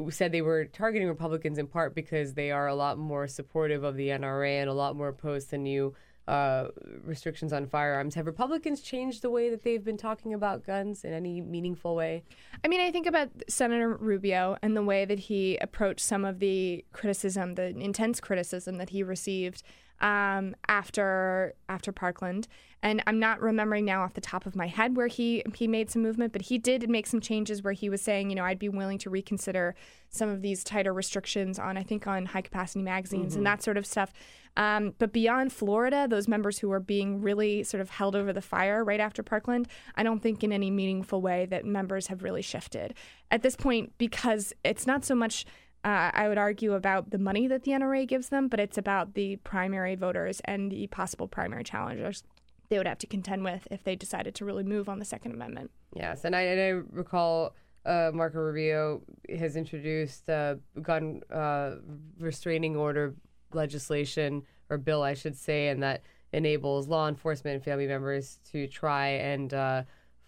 said 0.09 0.33
they 0.33 0.41
were 0.41 0.65
targeting 0.65 1.07
Republicans 1.07 1.57
in 1.57 1.67
part 1.67 1.95
because 1.95 2.33
they 2.33 2.51
are 2.51 2.67
a 2.67 2.75
lot 2.75 2.97
more 2.97 3.25
supportive 3.25 3.85
of 3.85 3.95
the 3.95 4.09
NRA 4.09 4.59
and 4.59 4.69
a 4.69 4.73
lot 4.73 4.97
more 4.97 5.07
opposed 5.07 5.49
to 5.51 5.57
new 5.57 5.95
uh, 6.27 6.67
restrictions 7.03 7.51
on 7.51 7.67
firearms. 7.67 8.15
Have 8.15 8.25
Republicans 8.25 8.81
changed 8.81 9.21
the 9.21 9.29
way 9.29 9.49
that 9.49 9.63
they've 9.63 9.83
been 9.83 9.97
talking 9.97 10.33
about 10.33 10.65
guns 10.65 11.03
in 11.03 11.13
any 11.13 11.41
meaningful 11.41 11.95
way? 11.95 12.23
I 12.63 12.67
mean, 12.67 12.81
I 12.81 12.91
think 12.91 13.07
about 13.07 13.29
Senator 13.49 13.95
Rubio 13.95 14.57
and 14.61 14.75
the 14.75 14.83
way 14.83 15.05
that 15.05 15.19
he 15.19 15.57
approached 15.57 15.99
some 16.01 16.23
of 16.23 16.39
the 16.39 16.85
criticism, 16.93 17.55
the 17.55 17.77
intense 17.77 18.19
criticism 18.19 18.77
that 18.77 18.89
he 18.89 19.03
received 19.03 19.63
um, 20.01 20.55
after 20.67 21.53
after 21.69 21.91
Parkland. 21.91 22.47
And 22.81 23.01
I'm 23.07 23.17
not 23.17 23.39
remembering 23.39 23.85
now 23.85 24.01
off 24.01 24.13
the 24.13 24.19
top 24.19 24.45
of 24.45 24.57
my 24.57 24.67
head 24.67 24.97
where 24.97 25.07
he 25.07 25.43
he 25.55 25.67
made 25.67 25.89
some 25.89 26.01
movement, 26.01 26.33
but 26.33 26.43
he 26.43 26.57
did 26.57 26.89
make 26.89 27.07
some 27.07 27.21
changes 27.21 27.63
where 27.63 27.73
he 27.73 27.89
was 27.89 28.01
saying, 28.01 28.29
you 28.29 28.35
know, 28.35 28.43
I'd 28.43 28.59
be 28.59 28.67
willing 28.69 28.97
to 28.99 29.09
reconsider 29.09 29.73
some 30.09 30.29
of 30.29 30.41
these 30.41 30.63
tighter 30.63 30.93
restrictions 30.93 31.57
on, 31.57 31.77
I 31.77 31.83
think, 31.83 32.07
on 32.07 32.25
high 32.25 32.41
capacity 32.41 32.83
magazines 32.83 33.31
Mm-hmm. 33.31 33.37
and 33.39 33.47
that 33.47 33.63
sort 33.63 33.77
of 33.77 33.85
stuff. 33.85 34.11
Um, 34.55 34.93
but 34.99 35.11
beyond 35.13 35.51
Florida, 35.51 36.07
those 36.07 36.27
members 36.27 36.59
who 36.59 36.71
are 36.71 36.79
being 36.79 37.21
really 37.21 37.63
sort 37.63 37.81
of 37.81 37.89
held 37.89 38.15
over 38.15 38.31
the 38.33 38.41
fire 38.41 38.83
right 38.83 38.99
after 38.99 39.23
Parkland, 39.23 39.67
I 39.95 40.03
don't 40.03 40.21
think 40.21 40.43
in 40.43 40.51
any 40.51 40.69
meaningful 40.69 41.21
way 41.21 41.47
that 41.47 41.65
members 41.65 42.07
have 42.07 42.21
really 42.21 42.43
shifted 42.43 42.93
at 43.31 43.41
this 43.41 43.55
point 43.55 43.93
because 43.97 44.53
it's 44.63 44.85
not 44.85 45.05
so 45.05 45.15
much. 45.15 45.45
Uh, 45.83 46.11
I 46.13 46.29
would 46.29 46.37
argue 46.37 46.73
about 46.73 47.09
the 47.09 47.17
money 47.17 47.47
that 47.47 47.63
the 47.63 47.71
NRA 47.71 48.07
gives 48.07 48.29
them, 48.29 48.47
but 48.47 48.59
it's 48.59 48.77
about 48.77 49.15
the 49.15 49.35
primary 49.37 49.95
voters 49.95 50.41
and 50.45 50.71
the 50.71 50.87
possible 50.87 51.27
primary 51.27 51.63
challengers 51.63 52.23
they 52.69 52.77
would 52.77 52.87
have 52.87 52.97
to 52.99 53.07
contend 53.07 53.43
with 53.43 53.67
if 53.69 53.83
they 53.83 53.95
decided 53.95 54.33
to 54.35 54.45
really 54.45 54.63
move 54.63 54.89
on 54.89 54.97
the 54.97 55.05
Second 55.05 55.33
Amendment. 55.33 55.69
Yes, 55.95 56.25
and 56.25 56.35
I, 56.35 56.41
and 56.41 56.59
I 56.59 56.95
recall 56.95 57.55
uh, 57.85 58.11
Marco 58.13 58.39
Rubio 58.39 59.01
has 59.37 59.55
introduced 59.55 60.27
a 60.29 60.57
gun 60.81 61.21
uh, 61.31 61.75
restraining 62.19 62.75
order 62.75 63.13
legislation 63.53 64.43
or 64.69 64.77
bill, 64.77 65.03
I 65.03 65.13
should 65.13 65.35
say, 65.35 65.67
and 65.67 65.83
that 65.83 66.01
enables 66.31 66.87
law 66.87 67.07
enforcement 67.07 67.55
and 67.55 67.63
family 67.63 67.85
members 67.85 68.39
to 68.51 68.67
try 68.67 69.09
and 69.09 69.53
uh, 69.53 69.83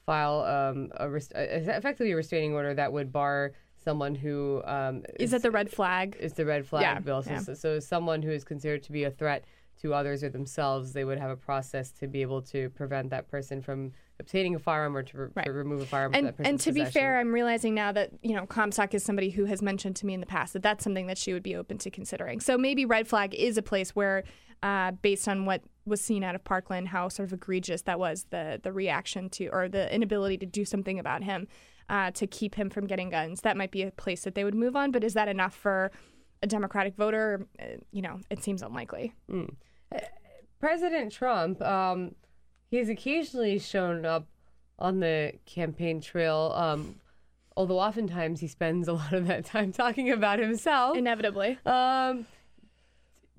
file 0.05 0.41
um, 0.41 0.91
a 0.97 1.09
rest- 1.09 1.33
uh, 1.35 1.39
effectively 1.39 2.11
a 2.11 2.15
restraining 2.15 2.53
order 2.53 2.73
that 2.73 2.91
would 2.93 3.11
bar 3.11 3.53
someone 3.85 4.15
who 4.15 4.61
um, 4.65 5.03
Is 5.19 5.31
that 5.31 5.43
the 5.43 5.51
red 5.51 5.69
flag? 5.71 6.17
is 6.19 6.33
the 6.33 6.45
red 6.45 6.67
flag 6.67 6.81
Yeah, 6.81 6.99
bill. 6.99 7.21
So, 7.21 7.31
yeah. 7.31 7.39
so, 7.39 7.53
so 7.53 7.79
someone 7.79 8.21
who 8.21 8.31
is 8.31 8.43
considered 8.43 8.83
to 8.83 8.91
be 8.91 9.03
a 9.03 9.11
threat 9.11 9.45
to 9.81 9.93
others 9.93 10.23
or 10.23 10.29
themselves, 10.29 10.93
they 10.93 11.05
would 11.05 11.19
have 11.19 11.29
a 11.29 11.35
process 11.35 11.91
to 11.91 12.07
be 12.07 12.21
able 12.21 12.41
to 12.41 12.69
prevent 12.71 13.09
that 13.11 13.29
person 13.29 13.61
from 13.61 13.91
obtaining 14.19 14.55
a 14.55 14.59
firearm 14.59 14.95
or 14.95 15.03
to, 15.03 15.17
re- 15.17 15.43
to 15.43 15.51
remove 15.51 15.81
a 15.81 15.85
firearm 15.85 16.13
and 16.15 16.27
that 16.27 16.35
and 16.39 16.59
to 16.61 16.71
be 16.71 16.85
fair, 16.85 17.19
I'm 17.19 17.33
realizing 17.33 17.75
now 17.75 17.91
that 17.91 18.11
you 18.21 18.33
know 18.33 18.45
Comstock 18.45 18.93
is 18.93 19.03
somebody 19.03 19.29
who 19.29 19.45
has 19.45 19.61
mentioned 19.61 19.97
to 19.97 20.05
me 20.05 20.13
in 20.13 20.21
the 20.21 20.25
past 20.25 20.53
that 20.53 20.63
that's 20.63 20.83
something 20.83 21.07
that 21.07 21.17
she 21.17 21.33
would 21.33 21.43
be 21.43 21.55
open 21.55 21.77
to 21.79 21.91
considering. 21.91 22.39
So 22.39 22.57
maybe 22.57 22.85
red 22.85 23.07
flag 23.07 23.33
is 23.35 23.57
a 23.57 23.61
place 23.61 23.91
where, 23.91 24.23
uh, 24.63 24.91
based 24.91 25.27
on 25.27 25.45
what 25.45 25.61
was 25.85 25.99
seen 25.99 26.23
out 26.23 26.33
of 26.33 26.43
Parkland, 26.43 26.87
how 26.87 27.09
sort 27.09 27.27
of 27.27 27.33
egregious 27.33 27.81
that 27.83 27.99
was 27.99 28.25
the 28.29 28.59
the 28.63 28.71
reaction 28.71 29.29
to 29.31 29.47
or 29.47 29.67
the 29.67 29.93
inability 29.93 30.37
to 30.37 30.45
do 30.45 30.63
something 30.63 30.97
about 30.97 31.23
him 31.23 31.47
uh, 31.89 32.11
to 32.11 32.27
keep 32.27 32.55
him 32.55 32.69
from 32.69 32.87
getting 32.87 33.09
guns. 33.09 33.41
That 33.41 33.57
might 33.57 33.71
be 33.71 33.83
a 33.83 33.91
place 33.91 34.23
that 34.23 34.35
they 34.35 34.43
would 34.43 34.55
move 34.55 34.75
on. 34.75 34.91
But 34.91 35.03
is 35.03 35.13
that 35.13 35.27
enough 35.27 35.55
for 35.55 35.91
a 36.41 36.47
Democratic 36.47 36.95
voter? 36.95 37.47
Uh, 37.59 37.77
you 37.91 38.01
know, 38.01 38.19
it 38.29 38.43
seems 38.43 38.61
unlikely. 38.61 39.13
President 40.59 41.11
Trump, 41.11 41.61
um, 41.61 42.15
he's 42.69 42.89
occasionally 42.89 43.59
shown 43.59 44.05
up 44.05 44.27
on 44.79 44.99
the 44.99 45.33
campaign 45.45 46.01
trail, 46.01 46.51
um, 46.55 46.95
although 47.55 47.79
oftentimes 47.79 48.39
he 48.39 48.47
spends 48.47 48.87
a 48.87 48.93
lot 49.01 49.13
of 49.13 49.27
that 49.27 49.45
time 49.45 49.71
talking 49.71 50.11
about 50.11 50.39
himself. 50.39 50.97
Inevitably. 50.97 51.57
Um, 51.65 52.25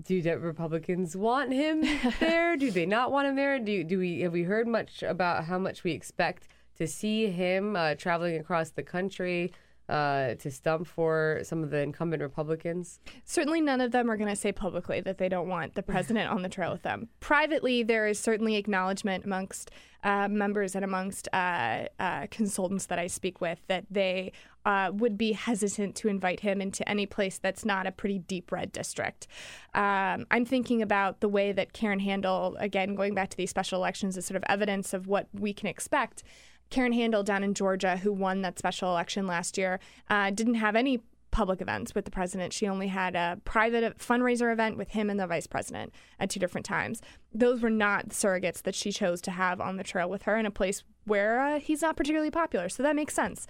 do 0.05 0.39
Republicans 0.39 1.17
want 1.17 1.53
him 1.53 1.83
there? 2.21 2.57
do 2.57 2.71
they 2.71 2.87
not 2.87 3.11
want 3.11 3.27
him 3.27 3.35
there? 3.35 3.59
Do 3.59 3.83
do 3.83 3.99
we 3.99 4.21
have 4.21 4.33
we 4.33 4.45
heard 4.45 4.69
much 4.69 5.03
about 5.03 5.45
how 5.47 5.59
much 5.59 5.85
we 5.85 5.93
expect 5.93 6.49
to 6.77 6.87
see 6.87 7.27
him 7.29 7.77
uh, 7.77 7.95
traveling 7.95 8.37
across 8.37 8.71
the 8.71 8.83
country 8.83 9.53
uh, 9.89 10.35
to 10.35 10.51
stump 10.51 10.87
for 10.87 11.41
some 11.43 11.63
of 11.63 11.71
the 11.71 11.79
incumbent 11.79 12.23
Republicans? 12.23 13.01
Certainly, 13.25 13.61
none 13.61 13.81
of 13.81 13.93
them 13.93 14.11
are 14.11 14.17
going 14.17 14.31
to 14.31 14.37
say 14.37 14.53
publicly 14.53 15.01
that 15.01 15.19
they 15.19 15.29
don't 15.29 15.49
want 15.49 15.75
the 15.75 15.83
president 15.83 16.31
on 16.31 16.43
the 16.43 16.49
trail 16.49 16.73
with 16.73 16.83
them. 16.83 17.09
Privately, 17.21 17.83
there 17.83 18.07
is 18.07 18.19
certainly 18.19 18.57
acknowledgement 18.57 19.25
amongst 19.25 19.71
uh, 20.03 20.29
members 20.29 20.75
and 20.75 20.85
amongst 20.85 21.29
uh, 21.33 21.85
uh, 21.99 22.27
consultants 22.31 22.87
that 22.87 22.99
I 22.99 23.07
speak 23.07 23.41
with 23.41 23.61
that 23.69 23.85
they 23.91 24.33
uh, 24.65 24.91
would 24.93 25.17
be 25.17 25.33
hesitant 25.33 25.95
to 25.97 26.09
invite 26.09 26.41
him 26.41 26.61
into 26.61 26.89
any 26.89 27.07
place 27.07 27.39
that's 27.39 27.65
not 27.65 27.87
a 27.87 27.93
pretty 27.93 28.19
deep 28.19 28.51
red 28.51 28.73
district. 28.73 29.29
Um, 29.75 30.27
I'm 30.31 30.45
thinking 30.45 30.83
about 30.83 31.21
the 31.21 31.29
way 31.29 31.53
that 31.53 31.73
Karen 31.73 32.01
Handel, 32.01 32.57
again, 32.59 32.95
going 32.95 33.15
back 33.15 33.31
to 33.31 33.37
these 33.37 33.51
special 33.51 33.79
elections, 33.79 34.17
is 34.17 34.27
sort 34.27 34.37
of 34.37 34.45
evidence 34.49 34.93
of 34.93 35.07
what 35.07 35.29
we 35.33 35.53
can 35.53 35.69
expect. 35.69 36.25
Karen 36.71 36.93
Handel 36.93 37.23
down 37.23 37.45
in 37.45 37.55
Georgia, 37.55 37.97
who 37.99 38.13
won 38.13 38.43
that 38.43 38.59
special 38.59 38.91
election 38.91 39.27
last 39.27 39.57
year, 39.57 39.81
uh, 40.09 40.31
didn't 40.31 40.55
have 40.55 40.77
any 40.77 41.01
public 41.31 41.61
events 41.61 41.95
with 41.95 42.07
the 42.07 42.11
president. 42.11 42.53
She 42.53 42.67
only 42.67 42.89
had 42.89 43.15
a 43.15 43.39
private 43.45 43.99
fundraiser 43.99 44.51
event 44.51 44.79
with 44.79 44.93
him 44.93 45.11
and 45.11 45.21
the 45.21 45.27
vice 45.27 45.47
president 45.47 45.93
at 46.19 46.31
two 46.31 46.41
different 46.41 46.65
times. 46.65 47.03
Those 47.35 47.61
were 47.61 47.69
not 47.69 48.09
surrogates 48.09 48.63
that 48.63 48.75
she 48.75 48.91
chose 48.91 49.21
to 49.23 49.31
have 49.31 49.61
on 49.61 49.77
the 49.77 49.85
trail 49.85 50.09
with 50.09 50.23
her 50.23 50.39
in 50.39 50.47
a 50.47 50.51
place 50.51 50.83
where 51.05 51.41
uh, 51.41 51.61
he's 51.61 51.83
not 51.83 51.95
particularly 51.95 52.31
popular. 52.31 52.71
So 52.71 52.83
that 52.83 52.97
makes 52.97 53.13
sense. 53.13 53.47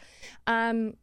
Um, 0.48 0.94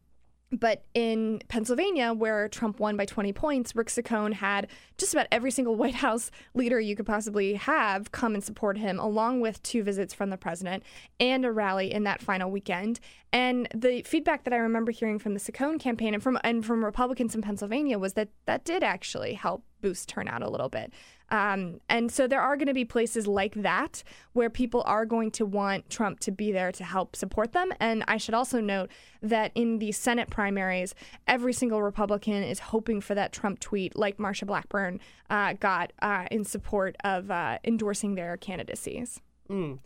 but 0.58 0.84
in 0.94 1.40
Pennsylvania, 1.48 2.12
where 2.12 2.48
Trump 2.48 2.80
won 2.80 2.96
by 2.96 3.04
20 3.04 3.32
points, 3.32 3.74
Rick 3.74 3.88
Saccone 3.88 4.34
had 4.34 4.68
just 4.98 5.12
about 5.12 5.26
every 5.30 5.50
single 5.50 5.74
White 5.84 5.96
House 5.96 6.30
leader 6.54 6.80
you 6.80 6.96
could 6.96 7.06
possibly 7.06 7.54
have 7.54 8.12
come 8.12 8.34
and 8.34 8.42
support 8.42 8.78
him, 8.78 8.98
along 8.98 9.40
with 9.40 9.62
two 9.62 9.82
visits 9.82 10.14
from 10.14 10.30
the 10.30 10.36
president 10.36 10.82
and 11.20 11.44
a 11.44 11.52
rally 11.52 11.92
in 11.92 12.04
that 12.04 12.20
final 12.20 12.50
weekend. 12.50 13.00
And 13.32 13.68
the 13.74 14.02
feedback 14.02 14.44
that 14.44 14.52
I 14.52 14.58
remember 14.58 14.92
hearing 14.92 15.18
from 15.18 15.34
the 15.34 15.40
Saccone 15.40 15.80
campaign 15.80 16.14
and 16.14 16.22
from 16.22 16.38
and 16.44 16.64
from 16.64 16.84
Republicans 16.84 17.34
in 17.34 17.42
Pennsylvania 17.42 17.98
was 17.98 18.12
that 18.12 18.28
that 18.46 18.64
did 18.64 18.84
actually 18.84 19.34
help 19.34 19.64
boost 19.80 20.08
turnout 20.08 20.42
a 20.42 20.48
little 20.48 20.68
bit. 20.68 20.92
Um, 21.34 21.80
and 21.88 22.12
so 22.12 22.28
there 22.28 22.40
are 22.40 22.56
going 22.56 22.68
to 22.68 22.74
be 22.74 22.84
places 22.84 23.26
like 23.26 23.54
that 23.56 24.04
where 24.34 24.48
people 24.48 24.84
are 24.86 25.04
going 25.04 25.32
to 25.32 25.44
want 25.44 25.90
Trump 25.90 26.20
to 26.20 26.30
be 26.30 26.52
there 26.52 26.70
to 26.70 26.84
help 26.84 27.16
support 27.16 27.52
them. 27.52 27.72
And 27.80 28.04
I 28.06 28.18
should 28.18 28.34
also 28.34 28.60
note 28.60 28.88
that 29.20 29.50
in 29.56 29.80
the 29.80 29.90
Senate 29.90 30.30
primaries, 30.30 30.94
every 31.26 31.52
single 31.52 31.82
Republican 31.82 32.44
is 32.44 32.60
hoping 32.60 33.00
for 33.00 33.16
that 33.16 33.32
Trump 33.32 33.58
tweet, 33.58 33.96
like 33.96 34.18
Marsha 34.18 34.46
Blackburn 34.46 35.00
uh, 35.28 35.54
got 35.54 35.92
uh, 36.02 36.26
in 36.30 36.44
support 36.44 36.94
of 37.02 37.32
uh, 37.32 37.58
endorsing 37.64 38.14
their 38.14 38.36
candidacies. 38.36 39.20
Mm. 39.50 39.80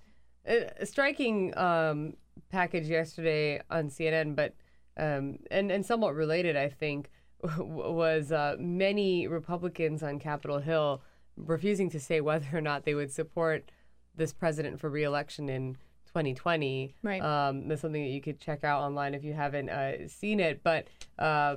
A 0.45 0.85
striking 0.85 1.57
um, 1.57 2.13
package 2.51 2.89
yesterday 2.89 3.63
on 3.71 3.89
CNN, 3.89 4.37
but 4.37 4.55
um, 4.99 5.39
and 5.51 5.71
and 5.71 5.85
somewhat 5.85 6.15
related, 6.15 6.57
I 6.57 6.69
think, 6.69 7.11
was 7.59 8.33
uh, 8.33 8.57
many 8.59 9.27
Republicans 9.27 10.03
on 10.03 10.19
Capitol 10.19 10.59
Hill 10.59 11.03
refusing 11.45 11.91
to 11.91 12.01
say 12.01 12.21
whether 12.21 12.47
or 12.53 12.61
not 12.61 12.85
they 12.85 12.95
would 12.95 13.13
support 13.13 13.71
this 14.15 14.33
president 14.33 14.81
for 14.81 14.91
reelection 14.91 15.49
in 15.49 15.75
2020. 16.07 16.95
Right. 17.03 17.23
Um, 17.23 17.69
that's 17.69 17.83
something 17.83 18.03
that 18.03 18.11
you 18.11 18.21
could 18.21 18.41
check 18.41 18.65
out 18.65 18.83
online 18.83 19.15
if 19.15 19.25
you 19.25 19.33
haven't 19.33 19.69
uh, 19.69 20.09
seen 20.09 20.41
it. 20.41 20.63
But 20.63 20.89
uh, 21.19 21.57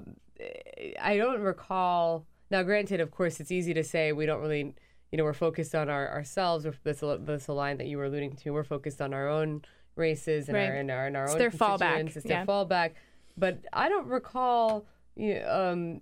I 1.01 1.17
don't 1.17 1.41
recall. 1.41 2.25
Now, 2.49 2.63
granted, 2.63 2.99
of 2.99 3.11
course, 3.11 3.39
it's 3.39 3.51
easy 3.51 3.73
to 3.73 3.83
say 3.83 4.11
we 4.11 4.25
don't 4.25 4.41
really, 4.41 4.75
you 5.11 5.17
know, 5.17 5.23
we're 5.23 5.33
focused 5.33 5.73
on 5.73 5.89
our, 5.89 6.09
ourselves. 6.09 6.65
Or 6.65 6.73
this, 6.83 7.01
this 7.21 7.49
line 7.49 7.77
that 7.77 7.87
you 7.87 7.97
were 7.97 8.05
alluding 8.05 8.35
to, 8.37 8.51
we're 8.51 8.63
focused 8.63 9.01
on 9.01 9.13
our 9.13 9.29
own 9.29 9.63
races 9.95 10.47
and 10.47 10.57
Right. 10.57 10.69
our 10.69 10.75
and 10.75 10.91
our, 10.91 11.07
and 11.07 11.17
our 11.17 11.23
It's 11.25 11.33
own 11.33 11.39
their 11.39 11.51
fallback. 11.51 12.15
It's 12.15 12.25
yeah. 12.25 12.43
their 12.43 12.45
fallback. 12.45 12.91
But 13.37 13.59
I 13.73 13.89
don't 13.89 14.07
recall 14.07 14.85
you 15.15 15.35
know, 15.35 15.71
um, 15.71 16.01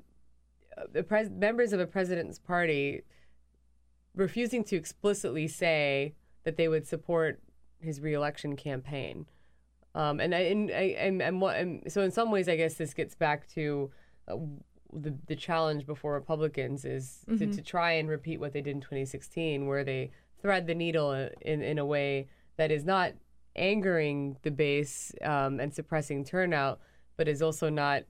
the 0.91 1.03
pres- 1.03 1.29
members 1.29 1.73
of 1.73 1.79
a 1.79 1.85
president's 1.85 2.39
party 2.39 3.03
refusing 4.15 4.63
to 4.65 4.75
explicitly 4.75 5.47
say 5.47 6.15
that 6.43 6.57
they 6.57 6.67
would 6.67 6.87
support 6.87 7.41
his 7.79 8.01
reelection 8.01 8.55
campaign. 8.55 9.25
Um, 9.95 10.19
and 10.19 10.35
I, 10.35 10.39
and, 10.39 10.71
I, 10.71 10.95
and, 10.99 11.21
and, 11.21 11.41
what, 11.41 11.55
and 11.57 11.91
so 11.91 12.01
in 12.01 12.11
some 12.11 12.31
ways, 12.31 12.47
I 12.47 12.55
guess 12.55 12.75
this 12.75 12.93
gets 12.93 13.15
back 13.15 13.47
to 13.51 13.89
uh, 14.27 14.37
the 14.91 15.13
the 15.27 15.35
challenge 15.35 15.85
before 15.85 16.13
Republicans 16.13 16.83
is 16.85 17.19
to, 17.27 17.45
Mhm. 17.47 17.55
to 17.55 17.61
try 17.61 17.91
and 17.93 18.09
repeat 18.09 18.39
what 18.39 18.53
they 18.53 18.61
did 18.61 18.71
in 18.75 18.81
2016, 18.81 19.67
where 19.67 19.83
they 19.83 20.11
thread 20.41 20.67
the 20.67 20.75
needle 20.75 21.11
in 21.41 21.61
in 21.61 21.77
a 21.77 21.85
way 21.85 22.27
that 22.57 22.71
is 22.71 22.83
not 22.85 23.13
angering 23.55 24.37
the 24.43 24.51
base 24.51 25.13
um, 25.21 25.59
and 25.59 25.73
suppressing 25.73 26.23
turnout, 26.23 26.79
but 27.17 27.27
is 27.27 27.41
also 27.41 27.69
not 27.69 28.03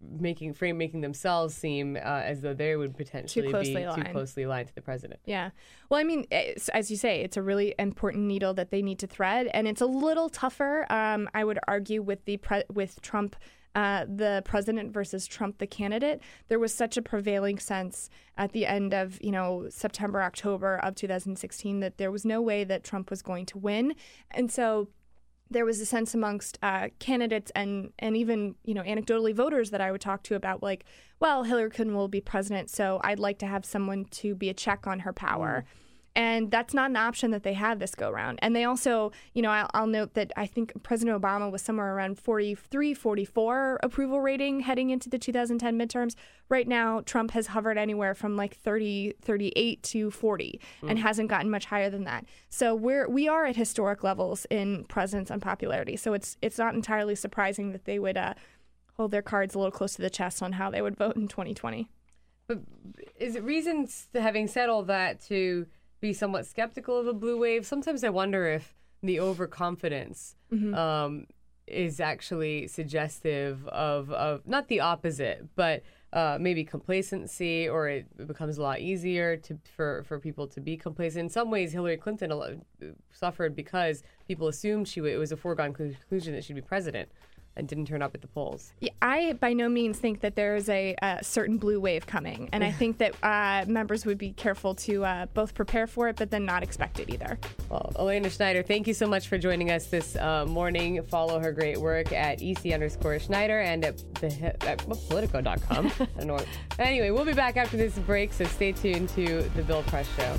making 0.00 0.54
frame 0.54 0.78
making 0.78 1.00
themselves 1.00 1.54
seem 1.54 1.96
uh, 1.96 1.98
as 1.98 2.40
though 2.40 2.54
they 2.54 2.76
would 2.76 2.96
potentially 2.96 3.50
closely 3.50 3.74
be 3.74 3.80
too 3.80 3.88
aligned. 3.88 4.10
closely 4.12 4.42
aligned 4.44 4.68
to 4.68 4.74
the 4.74 4.80
president. 4.80 5.20
Yeah. 5.24 5.50
Well, 5.90 6.00
I 6.00 6.04
mean, 6.04 6.26
as 6.30 6.90
you 6.90 6.96
say, 6.96 7.20
it's 7.22 7.36
a 7.36 7.42
really 7.42 7.74
important 7.78 8.24
needle 8.24 8.54
that 8.54 8.70
they 8.70 8.82
need 8.82 8.98
to 9.00 9.06
thread, 9.06 9.48
and 9.52 9.66
it's 9.66 9.80
a 9.80 9.86
little 9.86 10.28
tougher. 10.28 10.86
Um, 10.90 11.28
I 11.34 11.44
would 11.44 11.58
argue 11.66 12.02
with 12.02 12.24
the 12.24 12.36
pre- 12.38 12.64
with 12.72 13.00
Trump. 13.02 13.36
Uh, 13.74 14.06
the 14.08 14.42
president 14.44 14.92
versus 14.92 15.26
Trump, 15.26 15.58
the 15.58 15.66
candidate, 15.66 16.20
there 16.48 16.58
was 16.58 16.74
such 16.74 16.96
a 16.96 17.02
prevailing 17.02 17.60
sense 17.60 18.08
at 18.36 18.50
the 18.52 18.66
end 18.66 18.92
of 18.92 19.22
you 19.22 19.30
know 19.30 19.66
September, 19.68 20.22
October 20.22 20.78
of 20.78 20.96
2016 20.96 21.78
that 21.78 21.96
there 21.96 22.10
was 22.10 22.24
no 22.24 22.40
way 22.40 22.64
that 22.64 22.82
Trump 22.82 23.08
was 23.08 23.22
going 23.22 23.46
to 23.46 23.58
win, 23.58 23.94
and 24.32 24.50
so 24.50 24.88
there 25.50 25.64
was 25.64 25.80
a 25.80 25.86
sense 25.86 26.14
amongst 26.14 26.58
uh, 26.62 26.88
candidates 26.98 27.50
and 27.54 27.92
and 27.98 28.16
even 28.16 28.54
you 28.64 28.74
know 28.74 28.82
anecdotally 28.82 29.34
voters 29.34 29.70
that 29.70 29.80
I 29.80 29.90
would 29.90 30.00
talk 30.00 30.22
to 30.24 30.34
about 30.34 30.62
like, 30.62 30.84
well, 31.20 31.42
Hillary 31.44 31.70
Clinton 31.70 31.96
will 31.96 32.08
be 32.08 32.20
president, 32.20 32.70
so 32.70 33.00
I'd 33.02 33.18
like 33.18 33.38
to 33.38 33.46
have 33.46 33.64
someone 33.64 34.04
to 34.06 34.34
be 34.34 34.48
a 34.48 34.54
check 34.54 34.86
on 34.86 35.00
her 35.00 35.12
power. 35.12 35.64
And 36.18 36.50
that's 36.50 36.74
not 36.74 36.90
an 36.90 36.96
option 36.96 37.30
that 37.30 37.44
they 37.44 37.52
have 37.52 37.78
this 37.78 37.94
go 37.94 38.10
round. 38.10 38.40
And 38.42 38.54
they 38.56 38.64
also, 38.64 39.12
you 39.34 39.40
know, 39.40 39.50
I'll, 39.50 39.70
I'll 39.72 39.86
note 39.86 40.14
that 40.14 40.32
I 40.36 40.46
think 40.46 40.72
President 40.82 41.16
Obama 41.22 41.48
was 41.48 41.62
somewhere 41.62 41.94
around 41.94 42.18
43, 42.18 42.92
44 42.92 43.78
approval 43.84 44.20
rating 44.20 44.58
heading 44.60 44.90
into 44.90 45.08
the 45.08 45.16
2010 45.16 45.78
midterms. 45.78 46.16
Right 46.48 46.66
now, 46.66 47.02
Trump 47.06 47.30
has 47.30 47.46
hovered 47.46 47.78
anywhere 47.78 48.16
from 48.16 48.36
like 48.36 48.56
30, 48.56 49.14
38 49.22 49.82
to 49.84 50.10
40 50.10 50.60
and 50.82 50.98
Mm. 50.98 51.02
hasn't 51.02 51.28
gotten 51.30 51.50
much 51.50 51.66
higher 51.66 51.88
than 51.88 52.02
that. 52.04 52.24
So 52.50 52.74
we're 52.74 53.08
we 53.08 53.28
are 53.28 53.46
at 53.46 53.54
historic 53.54 54.02
levels 54.02 54.44
in 54.50 54.86
presence 54.86 55.30
and 55.30 55.40
popularity. 55.40 55.96
So 55.96 56.14
it's 56.14 56.36
it's 56.42 56.58
not 56.58 56.74
entirely 56.74 57.14
surprising 57.14 57.70
that 57.70 57.84
they 57.84 58.00
would 58.00 58.16
uh, 58.16 58.34
hold 58.96 59.12
their 59.12 59.22
cards 59.22 59.54
a 59.54 59.58
little 59.58 59.70
close 59.70 59.94
to 59.94 60.02
the 60.02 60.10
chest 60.10 60.42
on 60.42 60.54
how 60.54 60.68
they 60.68 60.82
would 60.82 60.96
vote 60.96 61.14
in 61.14 61.28
2020. 61.28 61.88
But 62.48 62.58
is 63.20 63.36
it 63.36 63.44
reasons, 63.44 64.08
having 64.14 64.48
said 64.48 64.68
all 64.68 64.82
that, 64.84 65.20
to 65.26 65.66
be 66.00 66.12
somewhat 66.12 66.46
skeptical 66.46 66.98
of 66.98 67.06
a 67.06 67.12
blue 67.12 67.38
wave? 67.38 67.66
Sometimes 67.66 68.04
I 68.04 68.08
wonder 68.10 68.46
if 68.48 68.74
the 69.02 69.20
overconfidence 69.20 70.36
Mhm. 70.52 70.74
um, 70.76 71.26
is 71.66 72.00
actually 72.00 72.66
suggestive 72.66 73.66
of, 73.68 74.10
of 74.12 74.46
not 74.46 74.68
the 74.68 74.80
opposite, 74.80 75.46
but 75.54 75.82
uh, 76.14 76.38
maybe 76.40 76.64
complacency, 76.64 77.68
or 77.68 77.86
it 77.88 78.26
becomes 78.26 78.56
a 78.56 78.62
lot 78.62 78.80
easier 78.80 79.36
to 79.36 79.58
for, 79.76 80.02
for 80.04 80.18
people 80.18 80.46
to 80.46 80.58
be 80.60 80.74
complacent. 80.74 81.24
In 81.24 81.28
some 81.28 81.50
ways, 81.50 81.72
Hillary 81.72 81.98
Clinton 81.98 82.30
a 82.30 82.36
lo- 82.36 82.60
suffered 83.12 83.54
because 83.54 84.02
people 84.26 84.48
assumed 84.48 84.88
she 84.88 85.00
w- 85.00 85.14
it 85.14 85.18
was 85.18 85.32
a 85.32 85.36
foregone 85.36 85.74
conclusion 85.74 86.32
that 86.32 86.44
she'd 86.44 86.54
be 86.54 86.62
president, 86.62 87.10
and 87.58 87.68
didn't 87.68 87.86
turn 87.86 88.02
up 88.02 88.14
at 88.14 88.22
the 88.22 88.28
polls. 88.28 88.72
Yeah, 88.80 88.90
I 89.02 89.34
by 89.34 89.52
no 89.52 89.68
means 89.68 89.98
think 89.98 90.20
that 90.20 90.36
there 90.36 90.56
is 90.56 90.68
a, 90.68 90.94
uh 91.02 91.18
certain 91.22 91.58
blue 91.58 91.80
wave 91.80 92.06
coming, 92.06 92.48
and 92.52 92.62
I 92.64 92.72
think 92.72 92.98
that 92.98 93.14
uh, 93.22 93.64
members 93.70 94.06
would 94.06 94.18
be 94.18 94.32
careful 94.32 94.74
to 94.76 95.04
uh, 95.04 95.26
both 95.34 95.54
prepare 95.54 95.86
for 95.86 96.08
it, 96.08 96.16
but 96.16 96.30
then 96.30 96.44
not 96.44 96.62
expect 96.62 97.00
it 97.00 97.10
either. 97.10 97.38
Well, 97.68 97.92
Elena 97.98 98.30
Schneider, 98.30 98.62
thank 98.62 98.86
you 98.86 98.94
so 98.94 99.06
much 99.06 99.28
for 99.28 99.38
joining 99.38 99.70
us 99.70 99.86
this 99.86 100.16
uh, 100.16 100.46
morning. 100.46 101.02
Follow 101.04 101.40
her 101.40 101.52
great 101.52 101.78
work 101.78 102.12
at 102.12 102.42
EC 102.42 102.72
underscore 102.72 103.18
Schneider 103.18 103.60
and 103.60 103.84
at, 103.84 103.98
the, 104.20 104.66
at 104.66 104.78
Politico.com. 104.78 105.92
I 106.00 106.06
don't 106.16 106.26
know. 106.26 106.34
What, 106.34 106.46
anyway, 106.78 107.10
we'll 107.10 107.24
be 107.24 107.34
back 107.34 107.56
after 107.56 107.76
this 107.76 107.98
break, 108.00 108.32
so 108.32 108.44
stay 108.44 108.72
tuned 108.72 109.08
to 109.10 109.42
the 109.56 109.62
Bill 109.62 109.82
Press 109.84 110.08
Show. 110.16 110.38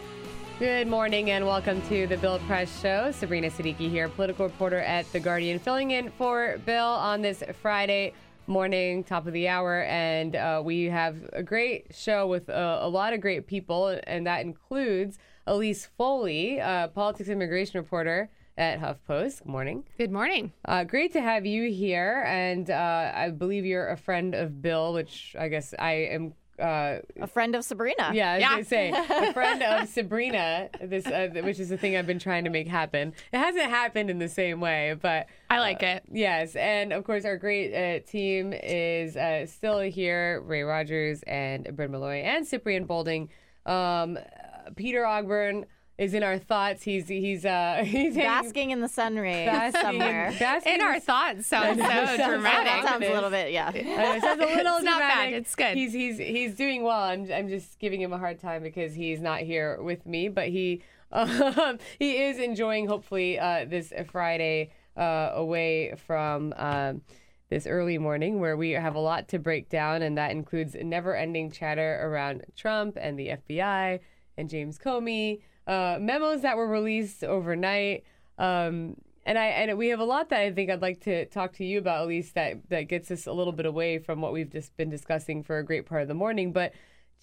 Good 0.61 0.87
morning 0.87 1.31
and 1.31 1.47
welcome 1.47 1.81
to 1.89 2.05
the 2.05 2.17
Bill 2.17 2.37
Press 2.45 2.81
Show. 2.81 3.09
Sabrina 3.09 3.49
Siddiqui 3.49 3.89
here, 3.89 4.07
political 4.09 4.45
reporter 4.45 4.77
at 4.77 5.11
The 5.11 5.19
Guardian, 5.19 5.57
filling 5.57 5.89
in 5.89 6.11
for 6.11 6.59
Bill 6.67 6.85
on 6.85 7.23
this 7.23 7.41
Friday 7.63 8.13
morning, 8.45 9.03
top 9.03 9.25
of 9.25 9.33
the 9.33 9.47
hour. 9.47 9.81
And 9.85 10.35
uh, 10.35 10.61
we 10.63 10.83
have 10.83 11.27
a 11.33 11.41
great 11.41 11.95
show 11.95 12.27
with 12.27 12.47
uh, 12.47 12.77
a 12.79 12.87
lot 12.87 13.13
of 13.13 13.21
great 13.21 13.47
people, 13.47 13.99
and 14.05 14.27
that 14.27 14.41
includes 14.41 15.17
Elise 15.47 15.89
Foley, 15.97 16.61
uh, 16.61 16.89
politics 16.89 17.27
and 17.27 17.41
immigration 17.41 17.79
reporter 17.79 18.29
at 18.55 18.79
HuffPost. 18.79 19.39
Good 19.39 19.49
morning. 19.49 19.83
Good 19.97 20.11
morning. 20.11 20.53
Uh, 20.65 20.83
great 20.83 21.11
to 21.13 21.21
have 21.21 21.43
you 21.43 21.71
here. 21.71 22.23
And 22.27 22.69
uh, 22.69 23.11
I 23.15 23.31
believe 23.31 23.65
you're 23.65 23.89
a 23.89 23.97
friend 23.97 24.35
of 24.35 24.61
Bill, 24.61 24.93
which 24.93 25.35
I 25.39 25.47
guess 25.47 25.73
I 25.79 25.93
am. 26.11 26.35
Uh, 26.61 26.99
a 27.19 27.27
friend 27.27 27.55
of 27.55 27.63
Sabrina. 27.65 28.11
Yeah, 28.13 28.31
I 28.31 28.35
was 28.35 28.41
Yeah. 28.41 28.49
gonna 28.51 28.65
say 28.65 28.89
a 29.29 29.33
friend 29.33 29.63
of 29.63 29.89
Sabrina. 29.89 30.69
This, 30.81 31.05
uh, 31.07 31.29
which 31.43 31.59
is 31.59 31.69
the 31.69 31.77
thing 31.77 31.97
I've 31.97 32.07
been 32.07 32.19
trying 32.19 32.43
to 32.43 32.49
make 32.49 32.67
happen. 32.67 33.13
It 33.33 33.37
hasn't 33.37 33.69
happened 33.69 34.09
in 34.09 34.19
the 34.19 34.29
same 34.29 34.59
way, 34.61 34.95
but 35.01 35.27
I 35.49 35.59
like 35.59 35.81
it. 35.83 36.03
Yes, 36.11 36.55
and 36.55 36.93
of 36.93 37.03
course 37.03 37.25
our 37.25 37.37
great 37.37 37.73
uh, 37.73 37.99
team 38.07 38.53
is 38.53 39.17
uh, 39.17 39.45
still 39.47 39.79
here: 39.81 40.41
Ray 40.41 40.61
Rogers 40.63 41.23
and 41.27 41.75
Bryn 41.75 41.91
Malloy 41.91 42.21
and 42.21 42.45
Cyprian 42.45 42.85
Bolding. 42.85 43.29
Um, 43.65 44.17
uh, 44.17 44.69
Peter 44.75 45.01
Ogburn 45.03 45.65
is 46.01 46.13
in 46.15 46.23
our 46.23 46.37
thoughts. 46.39 46.81
He's 46.83 47.07
he's 47.07 47.45
uh, 47.45 47.81
he's 47.85 48.15
hanging- 48.15 48.15
Basking 48.15 48.71
in 48.71 48.81
the 48.81 48.87
sun 48.89 49.15
rays 49.17 49.45
Basking 49.45 49.79
in- 49.79 49.85
somewhere. 49.99 50.33
basking 50.39 50.73
In 50.73 50.81
our 50.81 50.99
thoughts 50.99 51.45
sounds 51.47 51.79
so 51.81 51.87
Sounds- 51.87 52.17
dramatic. 52.17 52.65
That 52.65 52.85
sounds 52.85 53.05
a 53.05 53.13
little 53.13 53.29
bit, 53.29 53.51
yeah. 53.51 53.69
I 53.69 53.71
know, 53.81 54.13
it 54.15 54.21
sounds 54.21 54.41
a 54.41 54.45
little 54.45 54.75
It's 54.77 54.83
not 54.85 54.99
bad. 54.99 55.13
dramatic. 55.13 55.33
It's 55.35 55.55
good. 55.55 55.77
He's 55.77 55.93
he's 55.93 56.17
he's 56.17 56.55
doing 56.55 56.83
well. 56.83 56.99
I'm 57.01 57.31
I'm 57.31 57.47
just 57.49 57.77
giving 57.79 58.01
him 58.01 58.13
a 58.13 58.17
hard 58.17 58.39
time 58.39 58.63
because 58.63 58.93
he's 58.95 59.21
not 59.21 59.41
here 59.41 59.81
with 59.81 60.05
me, 60.05 60.27
but 60.27 60.47
he 60.47 60.81
um, 61.11 61.77
he 61.99 62.17
is 62.23 62.39
enjoying 62.39 62.87
hopefully 62.87 63.37
uh, 63.37 63.65
this 63.67 63.93
Friday 64.11 64.71
uh, 64.97 65.29
away 65.33 65.93
from. 66.07 66.53
Um, 66.57 67.01
this 67.49 67.67
early 67.67 67.97
morning, 67.97 68.39
where 68.39 68.55
we 68.55 68.69
have 68.71 68.95
a 68.95 68.99
lot 68.99 69.27
to 69.27 69.37
break 69.37 69.67
down, 69.67 70.01
and 70.03 70.17
that 70.17 70.31
includes 70.31 70.73
never 70.81 71.13
ending 71.17 71.51
chatter 71.51 71.99
around 72.01 72.45
Trump 72.55 72.97
and 72.97 73.19
the 73.19 73.27
FBI 73.27 73.99
and 74.37 74.49
James 74.49 74.79
Comey, 74.79 75.41
uh, 75.71 75.97
memos 76.01 76.41
that 76.41 76.57
were 76.57 76.67
released 76.67 77.23
overnight. 77.23 78.03
Um, 78.37 78.97
and 79.25 79.37
I 79.37 79.45
and 79.45 79.77
we 79.77 79.87
have 79.89 80.01
a 80.01 80.03
lot 80.03 80.29
that 80.29 80.41
I 80.41 80.51
think 80.51 80.69
I'd 80.69 80.81
like 80.81 80.99
to 81.01 81.25
talk 81.27 81.53
to 81.53 81.65
you 81.65 81.77
about, 81.79 82.01
at 82.01 82.07
least 82.09 82.35
that 82.35 82.69
that 82.69 82.83
gets 82.83 83.09
us 83.09 83.25
a 83.25 83.31
little 83.31 83.53
bit 83.53 83.65
away 83.65 83.97
from 83.97 84.19
what 84.19 84.33
we've 84.33 84.49
just 84.49 84.75
been 84.75 84.89
discussing 84.89 85.43
for 85.43 85.59
a 85.59 85.63
great 85.63 85.85
part 85.85 86.01
of 86.01 86.09
the 86.09 86.13
morning. 86.13 86.51
But 86.51 86.73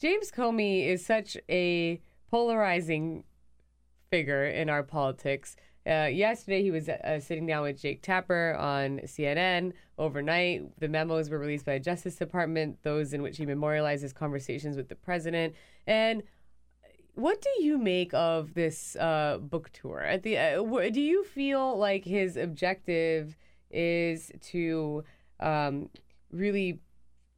James 0.01 0.30
Comey 0.30 0.86
is 0.86 1.05
such 1.05 1.36
a 1.51 2.01
polarizing 2.30 3.24
figure 4.11 4.46
in 4.46 4.70
our 4.70 4.82
politics. 4.82 5.55
Uh, 5.86 6.05
yesterday, 6.05 6.62
he 6.62 6.70
was 6.70 6.88
uh, 6.88 7.20
sitting 7.20 7.46
down 7.46 7.64
with 7.64 7.80
Jake 7.80 8.01
Tapper 8.01 8.55
on 8.59 9.01
CNN 9.05 9.72
overnight. 9.99 10.78
The 10.80 10.88
memos 10.88 11.28
were 11.28 11.38
released 11.38 11.66
by 11.66 11.74
the 11.74 11.80
Justice 11.84 12.16
Department, 12.16 12.78
those 12.82 13.12
in 13.12 13.20
which 13.20 13.36
he 13.36 13.44
memorializes 13.44 14.14
conversations 14.14 14.76
with 14.76 14.88
the 14.88 14.94
president. 14.94 15.55
And 15.86 16.22
what 17.19 17.43
do 17.43 17.64
you 17.64 17.79
make 17.79 18.14
of 18.14 18.55
this 18.55 18.95
uh, 18.95 19.39
book 19.39 19.71
tour? 19.73 20.01
At 20.01 20.23
the 20.23 20.39
uh, 20.39 20.91
do 20.91 21.01
you 21.01 21.25
feel 21.25 21.77
like 21.77 22.05
his 22.05 22.37
objective 22.37 23.37
is 23.73 24.31
to 24.43 25.03
um, 25.41 25.91
really 26.31 26.79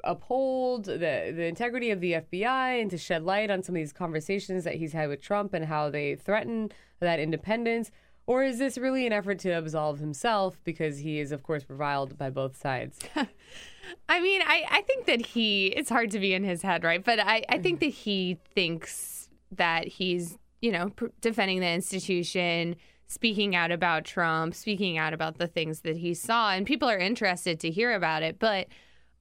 uphold 0.05 0.85
the 0.85 1.33
the 1.35 1.45
integrity 1.45 1.91
of 1.91 2.01
the 2.01 2.12
FBI 2.12 2.81
and 2.81 2.91
to 2.91 2.99
shed 2.99 3.22
light 3.22 3.51
on 3.51 3.62
some 3.62 3.74
of 3.74 3.81
these 3.81 3.93
conversations 3.93 4.64
that 4.64 4.74
he's 4.74 4.93
had 4.93 5.09
with 5.09 5.22
Trump 5.22 5.55
and 5.55 5.64
how 5.64 5.89
they 5.89 6.14
threaten 6.14 6.70
that 7.01 7.18
independence? 7.18 7.91
Or 8.26 8.45
is 8.45 8.59
this 8.59 8.76
really 8.76 9.07
an 9.07 9.14
effort 9.14 9.39
to 9.41 9.51
absolve 9.51 9.99
himself 9.99 10.61
because 10.62 10.99
he 10.99 11.18
is, 11.18 11.33
of 11.33 11.43
course, 11.43 11.64
reviled 11.68 12.18
by 12.18 12.28
both 12.28 12.57
sides? 12.57 12.99
I 14.09 14.20
mean, 14.20 14.43
I, 14.43 14.64
I 14.70 14.83
think 14.83 15.07
that 15.07 15.26
he, 15.26 15.68
it's 15.68 15.91
hard 15.91 16.12
to 16.12 16.20
be 16.20 16.33
in 16.33 16.45
his 16.45 16.62
head, 16.62 16.85
right? 16.85 17.03
But 17.03 17.18
I, 17.18 17.45
I 17.49 17.59
think 17.59 17.81
that 17.81 17.87
he 17.87 18.39
thinks 18.55 19.20
that 19.53 19.86
he's, 19.86 20.38
you 20.61 20.72
know, 20.72 20.90
pr- 20.90 21.07
defending 21.20 21.61
the 21.61 21.68
institution, 21.68 22.76
speaking 23.07 23.57
out 23.57 23.72
about 23.72 24.05
Trump, 24.05 24.55
speaking 24.55 24.98
out 24.98 25.12
about 25.12 25.38
the 25.38 25.46
things 25.46 25.80
that 25.80 25.96
he 25.96 26.14
saw. 26.14 26.53
And 26.53 26.66
people 26.66 26.88
are 26.88 26.98
interested 26.98 27.59
to 27.61 27.70
hear 27.70 27.92
about 27.92 28.22
it. 28.22 28.38
But 28.38 28.68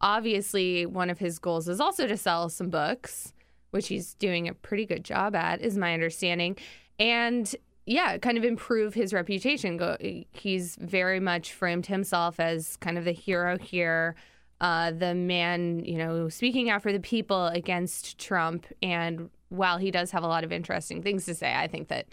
obviously, 0.02 0.86
one 0.86 1.10
of 1.10 1.20
his 1.20 1.40
goals 1.40 1.68
is 1.68 1.80
also 1.80 2.08
to 2.08 2.18
sell 2.18 2.50
some 2.50 2.70
books, 2.70 3.34
which 3.72 3.88
he's 3.88 4.14
doing 4.16 4.48
a 4.48 4.54
pretty 4.54 4.86
good 4.86 5.04
job 5.04 5.36
at, 5.36 5.62
is 5.62 5.78
my 5.78 5.94
understanding. 5.94 6.58
And 7.00 7.54
yeah, 7.86 8.20
kind 8.20 8.38
of 8.38 8.44
improve 8.44 8.94
his 8.94 9.14
reputation. 9.14 10.26
He's 10.32 10.76
very 10.76 11.20
much 11.20 11.54
framed 11.54 11.88
himself 11.88 12.40
as 12.40 12.78
kind 12.78 13.00
of 13.00 13.06
the 13.06 13.12
hero 13.12 13.58
here, 13.58 14.16
uh, 14.62 14.92
the 14.92 15.16
man, 15.16 15.84
you 15.84 15.98
know, 15.98 16.30
speaking 16.30 16.70
out 16.70 16.84
for 16.84 16.92
the 16.92 17.00
people 17.00 17.48
against 17.48 18.20
Trump. 18.20 18.68
And 18.84 19.32
while 19.50 19.78
he 19.78 19.92
does 19.92 20.12
have 20.12 20.24
a 20.24 20.28
lot 20.28 20.44
of 20.44 20.52
interesting 20.52 21.02
things 21.02 21.26
to 21.26 21.36
say, 21.36 21.54
I 21.54 21.68
think 21.68 21.88
that 21.90 22.08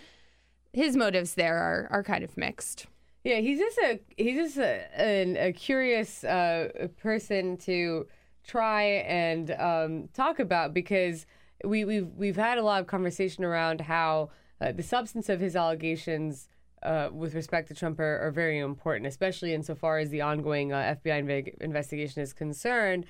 his 0.72 0.96
motives 0.96 1.34
there 1.34 1.56
are 1.56 1.88
are 1.90 2.02
kind 2.02 2.24
of 2.24 2.36
mixed. 2.36 2.86
Yeah, 3.24 3.40
he's 3.40 3.58
just 3.58 3.78
a 3.78 4.00
he's 4.16 4.36
just 4.36 4.58
a, 4.58 4.86
a, 4.98 5.48
a 5.48 5.52
curious 5.52 6.22
uh, 6.24 6.88
person 6.96 7.56
to 7.58 8.06
try 8.46 8.82
and 8.82 9.50
um, 9.52 10.08
talk 10.14 10.38
about 10.38 10.72
because 10.72 11.26
we 11.64 11.84
we've 11.84 12.08
we've 12.16 12.36
had 12.36 12.58
a 12.58 12.62
lot 12.62 12.80
of 12.80 12.86
conversation 12.86 13.44
around 13.44 13.80
how 13.80 14.30
uh, 14.60 14.72
the 14.72 14.82
substance 14.82 15.28
of 15.28 15.40
his 15.40 15.56
allegations 15.56 16.48
uh, 16.82 17.08
with 17.12 17.34
respect 17.34 17.68
to 17.68 17.74
Trump 17.74 17.98
are, 17.98 18.20
are, 18.20 18.30
very 18.30 18.58
important, 18.58 19.06
especially 19.06 19.52
insofar 19.52 19.98
as 19.98 20.10
the 20.10 20.20
ongoing 20.20 20.72
uh, 20.72 20.96
FBI 21.04 21.24
inve- 21.24 21.58
investigation 21.60 22.22
is 22.22 22.32
concerned. 22.32 23.06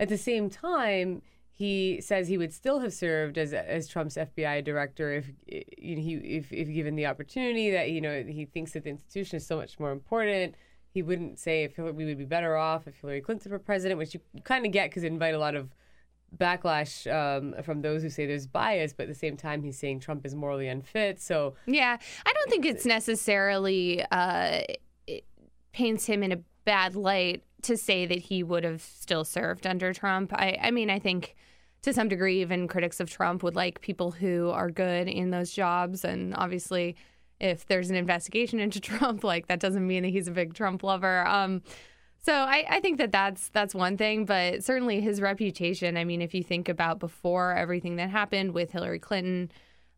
At 0.00 0.08
the 0.08 0.16
same 0.16 0.48
time, 0.48 1.22
he 1.58 2.00
says 2.00 2.28
he 2.28 2.38
would 2.38 2.54
still 2.54 2.78
have 2.78 2.92
served 2.92 3.36
as 3.36 3.52
as 3.52 3.88
Trump's 3.88 4.14
FBI 4.14 4.62
director 4.62 5.12
if 5.12 5.26
you 5.76 5.96
know, 5.96 6.02
he 6.02 6.14
if, 6.14 6.52
if 6.52 6.68
given 6.72 6.94
the 6.94 7.06
opportunity. 7.06 7.72
That 7.72 7.90
you 7.90 8.00
know 8.00 8.22
he 8.22 8.44
thinks 8.44 8.72
that 8.72 8.84
the 8.84 8.90
institution 8.90 9.38
is 9.38 9.46
so 9.46 9.56
much 9.56 9.80
more 9.80 9.90
important. 9.90 10.54
He 10.94 11.02
wouldn't 11.02 11.40
say 11.40 11.64
if 11.64 11.74
Hillary, 11.74 11.94
we 11.94 12.04
would 12.04 12.16
be 12.16 12.24
better 12.24 12.56
off 12.56 12.86
if 12.86 13.00
Hillary 13.00 13.20
Clinton 13.20 13.50
were 13.50 13.58
president, 13.58 13.98
which 13.98 14.14
you 14.14 14.20
kind 14.44 14.66
of 14.66 14.70
get 14.70 14.88
because 14.90 15.02
it 15.02 15.08
invite 15.08 15.34
a 15.34 15.38
lot 15.38 15.56
of 15.56 15.74
backlash 16.36 17.12
um, 17.12 17.60
from 17.64 17.82
those 17.82 18.02
who 18.02 18.08
say 18.08 18.24
there's 18.24 18.46
bias, 18.46 18.92
but 18.92 19.04
at 19.04 19.08
the 19.08 19.14
same 19.14 19.36
time, 19.36 19.64
he's 19.64 19.78
saying 19.78 19.98
Trump 19.98 20.24
is 20.24 20.36
morally 20.36 20.68
unfit. 20.68 21.20
So 21.20 21.54
yeah, 21.66 21.98
I 22.24 22.32
don't 22.32 22.50
think 22.50 22.66
it's 22.66 22.86
necessarily 22.86 24.04
uh, 24.12 24.60
it 25.08 25.24
paints 25.72 26.06
him 26.06 26.22
in 26.22 26.30
a 26.30 26.38
bad 26.64 26.94
light 26.94 27.42
to 27.62 27.76
say 27.76 28.06
that 28.06 28.18
he 28.18 28.44
would 28.44 28.62
have 28.62 28.80
still 28.80 29.24
served 29.24 29.66
under 29.66 29.92
Trump. 29.92 30.32
I, 30.32 30.56
I 30.62 30.70
mean, 30.70 30.88
I 30.88 31.00
think 31.00 31.34
to 31.82 31.92
some 31.92 32.08
degree, 32.08 32.40
even 32.40 32.68
critics 32.68 33.00
of 33.00 33.10
Trump 33.10 33.42
would 33.42 33.56
like 33.56 33.80
people 33.80 34.10
who 34.10 34.50
are 34.50 34.70
good 34.70 35.08
in 35.08 35.30
those 35.30 35.52
jobs, 35.52 36.04
and 36.04 36.34
obviously. 36.34 36.96
If 37.40 37.66
there's 37.66 37.88
an 37.88 37.94
investigation 37.94 38.58
into 38.64 38.80
Trump, 38.80 39.22
like 39.22 39.46
that 39.46 39.60
doesn't 39.60 39.86
mean 39.86 40.02
that 40.02 40.08
he's 40.08 40.26
a 40.26 40.32
big 40.32 40.54
Trump 40.54 40.82
lover. 40.82 41.24
Um, 41.24 41.62
so 42.20 42.34
I, 42.34 42.64
I 42.68 42.80
think 42.80 42.98
that 42.98 43.12
that's 43.12 43.48
that's 43.48 43.74
one 43.74 43.96
thing, 43.96 44.24
but 44.24 44.64
certainly 44.64 45.00
his 45.00 45.20
reputation. 45.20 45.96
I 45.96 46.04
mean, 46.04 46.20
if 46.20 46.34
you 46.34 46.42
think 46.42 46.68
about 46.68 46.98
before 46.98 47.54
everything 47.54 47.96
that 47.96 48.10
happened 48.10 48.52
with 48.52 48.70
Hillary 48.72 48.98
Clinton, 48.98 49.50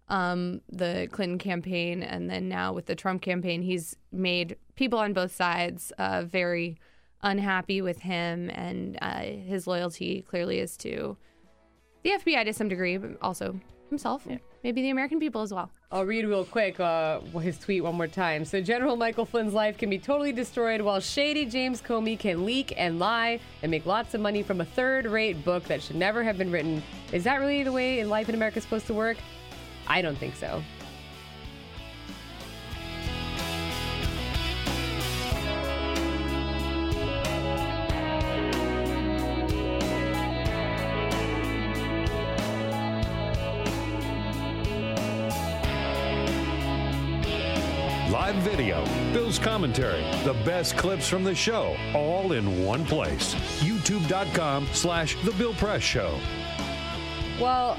um, 0.08 0.60
the 0.70 1.08
Clinton 1.10 1.38
campaign, 1.38 2.02
and 2.02 2.28
then 2.28 2.48
now 2.48 2.72
with 2.72 2.86
the 2.86 2.94
Trump 2.94 3.22
campaign, 3.22 3.62
he's 3.62 3.96
made 4.12 4.56
people 4.74 4.98
on 4.98 5.12
both 5.12 5.34
sides 5.34 5.92
uh, 5.98 6.22
very 6.24 6.76
unhappy 7.22 7.80
with 7.80 8.00
him, 8.00 8.50
and 8.50 8.98
uh, 9.00 9.22
his 9.22 9.66
loyalty 9.66 10.22
clearly 10.22 10.58
is 10.58 10.76
to 10.78 11.16
the 12.02 12.10
FBI 12.10 12.44
to 12.44 12.52
some 12.52 12.68
degree, 12.68 12.96
but 12.96 13.10
also 13.20 13.58
himself, 13.88 14.22
yeah. 14.28 14.38
maybe 14.62 14.82
the 14.82 14.90
American 14.90 15.18
people 15.18 15.42
as 15.42 15.52
well. 15.52 15.70
I'll 15.92 16.06
read 16.06 16.24
real 16.24 16.44
quick 16.44 16.78
uh, 16.78 17.20
his 17.40 17.58
tweet 17.58 17.82
one 17.82 17.96
more 17.96 18.06
time. 18.06 18.44
So, 18.44 18.60
General 18.60 18.96
Michael 18.96 19.26
Flynn's 19.26 19.52
life 19.52 19.76
can 19.76 19.90
be 19.90 19.98
totally 19.98 20.32
destroyed 20.32 20.80
while 20.80 21.00
shady 21.00 21.44
James 21.44 21.82
Comey 21.82 22.18
can 22.18 22.46
leak 22.46 22.72
and 22.76 22.98
lie 22.98 23.40
and 23.62 23.70
make 23.70 23.86
lots 23.86 24.14
of 24.14 24.20
money 24.20 24.42
from 24.42 24.60
a 24.60 24.64
third 24.64 25.06
rate 25.06 25.44
book 25.44 25.64
that 25.64 25.82
should 25.82 25.96
never 25.96 26.22
have 26.22 26.38
been 26.38 26.50
written. 26.50 26.82
Is 27.12 27.24
that 27.24 27.36
really 27.36 27.64
the 27.64 27.72
way 27.72 28.00
in 28.00 28.08
life 28.08 28.28
in 28.28 28.34
America 28.34 28.58
is 28.58 28.64
supposed 28.64 28.86
to 28.86 28.94
work? 28.94 29.16
I 29.88 30.00
don't 30.00 30.16
think 30.16 30.36
so. 30.36 30.62
Bill's 49.30 49.38
commentary, 49.38 50.02
the 50.24 50.34
best 50.44 50.76
clips 50.76 51.06
from 51.08 51.22
the 51.22 51.36
show, 51.36 51.76
all 51.94 52.32
in 52.32 52.64
one 52.64 52.84
place. 52.84 53.32
YouTube.com 53.60 54.66
slash 54.72 55.14
The 55.24 55.30
Bill 55.30 55.54
Press 55.54 55.84
Show. 55.84 56.18
Well, 57.40 57.76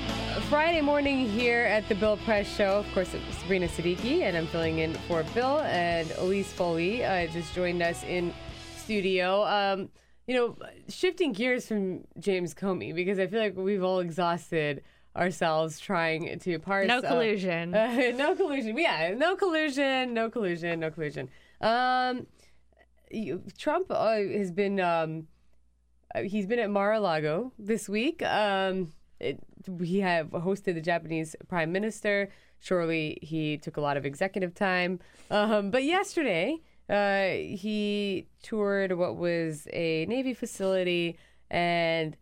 Friday 0.47 0.79
morning 0.79 1.27
here 1.27 1.63
at 1.63 1.89
the 1.89 1.95
Bill 1.95 2.15
Press 2.15 2.47
Show, 2.55 2.77
of 2.77 2.93
course, 2.93 3.13
it's 3.13 3.37
Sabrina 3.39 3.67
Siddiqui, 3.67 4.21
and 4.21 4.37
I'm 4.37 4.47
filling 4.47 4.79
in 4.79 4.93
for 5.09 5.23
Bill, 5.33 5.59
and 5.59 6.09
Elise 6.19 6.53
Foley 6.53 7.03
uh, 7.03 7.27
just 7.27 7.53
joined 7.53 7.83
us 7.83 8.01
in 8.05 8.33
studio. 8.77 9.43
Um, 9.43 9.89
you 10.27 10.35
know, 10.35 10.55
shifting 10.87 11.33
gears 11.33 11.67
from 11.67 12.05
James 12.17 12.53
Comey, 12.53 12.95
because 12.95 13.19
I 13.19 13.27
feel 13.27 13.41
like 13.41 13.57
we've 13.57 13.83
all 13.83 13.99
exhausted 13.99 14.83
ourselves 15.15 15.79
trying 15.79 16.39
to 16.39 16.59
parse. 16.59 16.87
No 16.87 17.01
collusion. 17.01 17.73
Uh, 17.73 18.11
no 18.15 18.35
collusion. 18.35 18.77
Yeah, 18.77 19.13
no 19.15 19.35
collusion. 19.35 20.13
No 20.13 20.29
collusion. 20.29 20.79
No 20.79 20.91
collusion. 20.91 21.29
Um, 21.59 22.27
you, 23.09 23.43
Trump 23.57 23.87
uh, 23.89 24.15
has 24.15 24.51
been. 24.51 24.79
Um, 24.79 25.27
he's 26.23 26.45
been 26.45 26.59
at 26.59 26.69
Mar-a-Lago 26.69 27.53
this 27.57 27.87
week. 27.87 28.21
Um, 28.23 28.91
it, 29.19 29.39
he 29.81 30.01
have 30.01 30.27
hosted 30.27 30.73
the 30.73 30.81
Japanese 30.81 31.35
Prime 31.47 31.71
Minister. 31.71 32.29
Surely 32.59 33.17
he 33.21 33.57
took 33.57 33.77
a 33.77 33.81
lot 33.81 33.97
of 33.97 34.05
executive 34.05 34.53
time. 34.53 34.99
Um, 35.29 35.71
but 35.71 35.83
yesterday, 35.83 36.57
uh, 36.89 37.27
he 37.29 38.27
toured 38.43 38.91
what 38.93 39.15
was 39.15 39.67
a 39.71 40.05
Navy 40.07 40.33
facility 40.33 41.17
and 41.49 42.17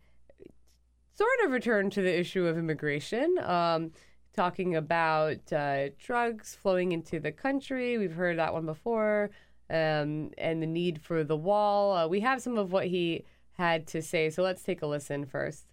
sort 1.20 1.44
of 1.44 1.52
return 1.52 1.90
to 1.90 2.00
the 2.00 2.18
issue 2.18 2.46
of 2.46 2.56
immigration, 2.56 3.36
um, 3.42 3.90
talking 4.34 4.74
about 4.74 5.52
uh, 5.52 5.90
drugs 5.98 6.54
flowing 6.54 6.92
into 6.92 7.20
the 7.20 7.30
country. 7.30 7.98
We've 7.98 8.14
heard 8.14 8.38
that 8.38 8.54
one 8.54 8.64
before, 8.64 9.28
um, 9.68 10.30
and 10.38 10.62
the 10.62 10.66
need 10.66 11.02
for 11.02 11.22
the 11.22 11.36
wall. 11.36 11.94
Uh, 11.94 12.08
we 12.08 12.20
have 12.20 12.40
some 12.40 12.56
of 12.56 12.72
what 12.72 12.86
he 12.86 13.26
had 13.58 13.86
to 13.88 14.00
say, 14.00 14.30
so 14.30 14.42
let's 14.42 14.62
take 14.62 14.80
a 14.80 14.86
listen 14.86 15.26
first. 15.26 15.66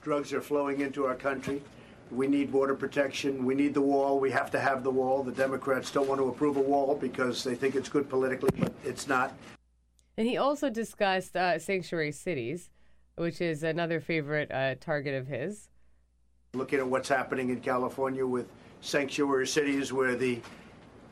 Drugs 0.00 0.32
are 0.32 0.40
flowing 0.40 0.80
into 0.80 1.06
our 1.06 1.16
country. 1.16 1.60
We 2.12 2.28
need 2.28 2.52
border 2.52 2.76
protection. 2.76 3.44
We 3.44 3.56
need 3.56 3.74
the 3.74 3.82
wall. 3.82 4.20
We 4.20 4.30
have 4.30 4.52
to 4.52 4.60
have 4.60 4.84
the 4.84 4.92
wall. 4.92 5.24
The 5.24 5.32
Democrats 5.32 5.90
don't 5.90 6.06
want 6.06 6.20
to 6.20 6.28
approve 6.28 6.56
a 6.56 6.60
wall 6.60 6.94
because 6.94 7.42
they 7.42 7.56
think 7.56 7.74
it's 7.74 7.88
good 7.88 8.08
politically, 8.08 8.50
but 8.60 8.72
it's 8.84 9.08
not. 9.08 9.34
And 10.16 10.28
he 10.28 10.36
also 10.36 10.70
discussed 10.70 11.36
uh, 11.36 11.58
sanctuary 11.58 12.12
cities 12.12 12.70
which 13.22 13.40
is 13.40 13.62
another 13.62 14.00
favorite 14.00 14.50
uh, 14.50 14.74
target 14.80 15.14
of 15.14 15.28
his. 15.28 15.68
Looking 16.54 16.80
at 16.80 16.86
what's 16.86 17.08
happening 17.08 17.50
in 17.50 17.60
California 17.60 18.26
with 18.26 18.48
sanctuary 18.80 19.46
cities 19.46 19.92
where 19.92 20.16
the 20.16 20.40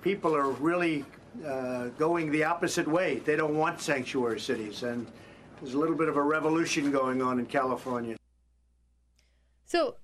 people 0.03 0.35
are 0.35 0.51
really 0.51 1.05
uh, 1.47 1.87
going 1.99 2.33
the 2.33 2.43
opposite 2.45 2.87
way. 2.87 3.21
They 3.21 3.37
don't 3.37 3.57
want 3.57 3.81
sanctuary 3.81 4.41
cities. 4.41 4.83
And 4.83 5.07
there's 5.61 5.75
a 5.75 5.79
little 5.79 5.95
bit 5.95 6.09
of 6.09 6.17
a 6.17 6.23
revolution 6.23 6.91
going 6.91 7.23
on 7.23 7.39
in 7.39 7.47
California. 7.47 8.17
So, 9.65 9.95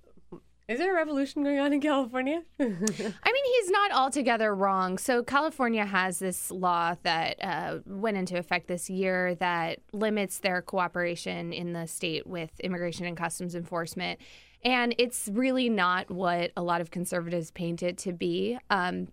Is 0.69 0.81
there 0.81 0.93
a 0.93 0.97
revolution 0.97 1.45
going 1.45 1.61
on 1.61 1.73
in 1.73 1.81
California? 1.81 2.43
I 2.61 2.65
mean, 2.65 2.75
he's 2.75 3.71
not 3.71 3.93
altogether 3.93 4.53
wrong. 4.53 4.99
So, 4.99 5.23
California 5.23 5.87
has 5.87 6.19
this 6.19 6.51
law 6.51 6.97
that 7.05 7.37
uh, 7.41 7.79
went 7.87 8.17
into 8.17 8.37
effect 8.37 8.67
this 8.67 8.91
year 8.91 9.37
that 9.37 9.79
limits 9.93 10.41
their 10.41 10.63
cooperation 10.63 11.53
in 11.53 11.73
the 11.73 11.87
state 11.87 12.27
with 12.27 12.59
immigration 12.59 13.07
and 13.07 13.17
customs 13.17 13.55
enforcement. 13.55 14.19
And 14.65 14.93
it's 14.99 15.29
really 15.33 15.69
not 15.69 16.11
what 16.11 16.51
a 16.57 16.63
lot 16.63 16.81
of 16.81 16.91
conservatives 16.91 17.53
paint 17.53 17.85
it 17.85 17.97
to 17.99 18.13
be. 18.13 18.59
Um, 18.69 19.07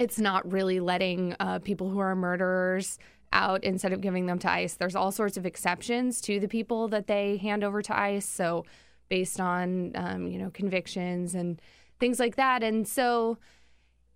it's 0.00 0.18
not 0.18 0.50
really 0.50 0.80
letting 0.80 1.36
uh, 1.38 1.60
people 1.60 1.88
who 1.90 2.00
are 2.00 2.16
murderers 2.16 2.98
out 3.32 3.62
instead 3.62 3.92
of 3.92 4.00
giving 4.00 4.26
them 4.26 4.40
to 4.40 4.50
ICE. 4.50 4.74
There's 4.74 4.96
all 4.96 5.12
sorts 5.12 5.36
of 5.36 5.46
exceptions 5.46 6.20
to 6.22 6.40
the 6.40 6.48
people 6.48 6.88
that 6.88 7.06
they 7.06 7.36
hand 7.36 7.62
over 7.62 7.80
to 7.80 7.96
ICE. 7.96 8.26
So, 8.26 8.64
based 9.10 9.38
on 9.40 9.92
um, 9.94 10.26
you 10.26 10.38
know 10.38 10.50
convictions 10.50 11.34
and 11.34 11.60
things 11.98 12.18
like 12.18 12.36
that. 12.36 12.62
And 12.62 12.88
so 12.88 13.36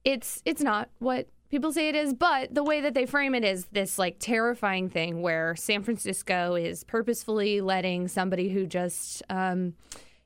it's 0.05 0.41
it's 0.47 0.63
not 0.63 0.89
what 1.01 1.29
people 1.51 1.71
say 1.71 1.89
it 1.89 1.95
is, 1.95 2.15
but 2.15 2.55
the 2.55 2.65
way 2.65 2.81
that 2.81 2.95
they 2.95 3.05
frame 3.05 3.35
it 3.35 3.45
is 3.45 3.67
this 3.67 3.99
like 3.99 4.17
terrifying 4.19 4.89
thing 4.89 5.21
where 5.21 5.55
San 5.55 5.83
Francisco 5.83 6.55
is 6.55 6.83
purposefully 6.83 7.61
letting 7.61 8.09
somebody 8.09 8.49
who 8.49 8.67
just 8.67 9.23
um, 9.29 9.75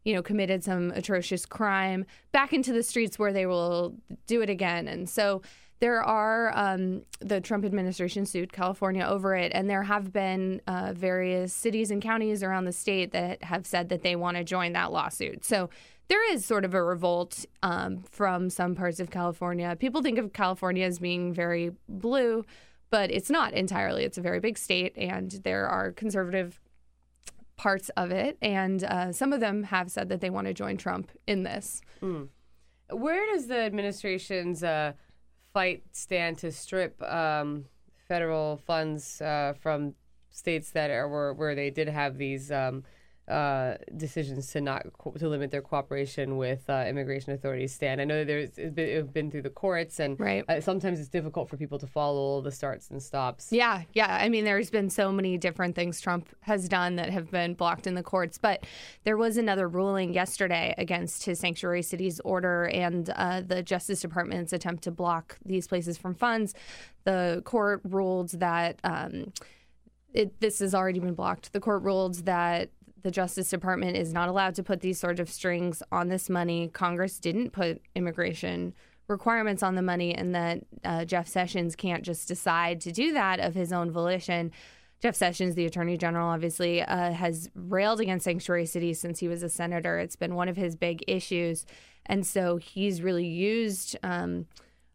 you 0.05 0.15
know 0.15 0.23
committed 0.23 0.63
some 0.63 0.93
atrocious 0.93 1.45
crime 1.45 2.07
back 2.31 2.53
into 2.53 2.73
the 2.73 2.83
streets 2.83 3.19
where 3.19 3.33
they 3.33 3.47
will 3.47 3.97
do 4.29 4.41
it 4.41 4.49
again. 4.49 4.87
And 4.87 5.09
so 5.09 5.43
there 5.81 6.03
are 6.03 6.53
um, 6.57 7.03
the 7.21 7.41
Trump 7.41 7.65
administration 7.65 8.27
sued 8.27 8.53
California 8.53 9.05
over 9.05 9.35
it, 9.37 9.53
and 9.55 9.71
there 9.71 9.85
have 9.85 10.13
been 10.13 10.61
uh, 10.67 10.93
various 10.95 11.53
cities 11.53 11.91
and 11.91 12.03
counties 12.03 12.43
around 12.43 12.65
the 12.65 12.73
state 12.73 13.13
that 13.13 13.43
have 13.45 13.67
said 13.67 13.89
that 13.91 14.03
they 14.03 14.17
want 14.17 14.37
to 14.37 14.45
join 14.45 14.73
that 14.73 14.91
lawsuit. 14.91 15.45
So 15.45 15.71
there 16.09 16.33
is 16.33 16.45
sort 16.45 16.65
of 16.65 16.75
a 16.75 16.83
revolt 16.83 17.45
um, 17.63 18.03
from 18.11 18.51
some 18.51 18.75
parts 18.75 18.99
of 18.99 19.11
California. 19.11 19.77
People 19.79 20.03
think 20.03 20.19
of 20.19 20.33
California 20.33 20.85
as 20.85 20.99
being 20.99 21.33
very 21.33 21.73
blue, 21.89 22.45
but 22.91 23.11
it's 23.11 23.31
not 23.31 23.53
entirely. 23.53 24.05
It's 24.05 24.19
a 24.19 24.23
very 24.23 24.41
big 24.41 24.59
state, 24.59 24.97
and 24.97 25.31
there 25.45 25.69
are 25.69 25.93
conservative 25.93 26.61
parts 27.57 27.89
of 27.91 28.11
it, 28.11 28.39
and 28.41 28.83
uh, 28.85 29.13
some 29.13 29.33
of 29.33 29.41
them 29.41 29.65
have 29.65 29.91
said 29.91 30.09
that 30.09 30.21
they 30.21 30.31
want 30.31 30.47
to 30.47 30.55
join 30.55 30.77
Trump 30.77 31.11
in 31.27 31.43
this. 31.43 31.83
Mm. 32.03 32.29
Where 32.91 33.27
does 33.27 33.49
the 33.49 33.59
administration's 33.59 34.65
uh, 34.65 34.93
fight 35.53 35.83
stand 35.93 36.39
to 36.39 36.53
strip 36.53 37.01
um, 37.03 37.65
federal 38.07 38.57
funds 38.67 39.21
uh, 39.21 39.55
from 39.61 39.95
states 40.31 40.71
that 40.71 40.91
are 40.91 41.09
where, 41.09 41.33
where 41.33 41.55
they 41.55 41.71
did 41.71 41.89
have 41.89 42.17
these 42.19 42.51
um, 42.53 42.85
uh, 43.29 43.77
decisions 43.97 44.51
to 44.53 44.61
not 44.61 44.87
co- 44.99 45.13
to 45.13 45.29
limit 45.29 45.51
their 45.51 45.63
cooperation 45.63 46.37
with 46.37 46.69
uh, 46.69 46.85
immigration 46.89 47.33
authorities 47.33 47.75
stand. 47.75 48.01
I 48.01 48.05
know 48.05 48.25
there's 48.25 48.51
it's 48.57 48.75
been, 48.75 48.89
it's 48.89 49.11
been 49.11 49.31
through 49.31 49.43
the 49.43 49.51
courts, 49.51 50.01
and 50.01 50.19
right. 50.19 50.45
uh, 50.49 50.61
sometimes 50.61 50.99
it's 50.99 51.09
difficult 51.09 51.49
for 51.49 51.57
people 51.57 51.79
to 51.79 51.87
follow 51.87 52.19
all 52.19 52.43
the 52.43 52.53
starts 52.53 52.91
and 52.91 53.03
stops. 53.03 53.53
Yeah, 53.53 53.83
yeah. 53.93 54.19
I 54.21 54.29
mean, 54.29 54.45
there's 54.45 54.71
been 54.71 54.91
so 54.91 55.13
many 55.13 55.37
different 55.37 55.75
things 55.75 56.01
Trump 56.01 56.29
has 56.41 56.69
done 56.69 56.97
that 56.97 57.11
have 57.11 57.31
been 57.31 57.55
blocked 57.55 57.87
in 57.87 57.95
the 57.95 58.03
courts, 58.03 58.39
but 58.39 58.65
there 59.05 59.17
was 59.17 59.37
another 59.37 59.69
ruling 59.69 60.15
yesterday 60.15 60.75
against 60.79 61.25
his 61.25 61.39
sanctuary 61.39 61.83
cities 61.83 62.21
order 62.21 62.65
and 62.65 63.11
uh, 63.11 63.43
the 63.43 63.63
Justice 63.63 64.01
Department's 64.01 64.53
attempt 64.53 64.85
to 64.85 64.91
block 64.91 65.39
these 65.45 65.67
places 65.67 65.99
from 65.99 66.15
funds. 66.15 66.55
The 67.05 67.43
court 67.45 67.81
ruled 67.85 68.31
that. 68.31 68.79
Um, 68.85 69.33
it, 70.15 70.41
this 70.41 70.61
has 70.61 70.75
already 70.75 70.99
been 70.99 71.15
blocked. 71.15 71.53
The 71.53 71.61
court 71.61 71.83
ruled 71.83 72.25
that 72.25 72.71
the 73.03 73.11
Justice 73.11 73.51
Department 73.51 73.97
is 73.97 74.13
not 74.13 74.29
allowed 74.29 74.55
to 74.57 74.63
put 74.63 74.81
these 74.81 74.99
sort 74.99 75.21
of 75.21 75.29
strings 75.29 75.83
on 75.93 76.09
this 76.09 76.29
money. 76.29 76.69
Congress 76.69 77.19
didn't 77.19 77.51
put 77.51 77.81
immigration 77.95 78.75
requirements 79.09 79.63
on 79.63 79.75
the 79.75 79.83
money, 79.83 80.15
and 80.15 80.35
that 80.35 80.61
uh, 80.85 81.05
Jeff 81.05 81.27
Sessions 81.27 81.75
can't 81.75 82.05
just 82.05 82.29
decide 82.29 82.81
to 82.83 82.93
do 82.93 83.13
that 83.13 83.41
of 83.41 83.55
his 83.55 83.73
own 83.73 83.91
volition. 83.91 84.53
Jeff 85.01 85.15
Sessions, 85.15 85.55
the 85.55 85.65
Attorney 85.65 85.97
General, 85.97 86.29
obviously 86.29 86.83
uh, 86.83 87.13
has 87.13 87.49
railed 87.55 88.01
against 88.01 88.25
sanctuary 88.25 88.67
cities 88.67 89.01
since 89.01 89.21
he 89.21 89.29
was 89.29 89.43
a 89.43 89.49
senator. 89.49 89.99
It's 89.99 90.17
been 90.17 90.35
one 90.35 90.49
of 90.49 90.57
his 90.57 90.75
big 90.75 91.05
issues. 91.07 91.67
And 92.07 92.27
so 92.27 92.57
he's 92.57 93.01
really 93.01 93.27
used 93.27 93.97
um, 94.03 94.47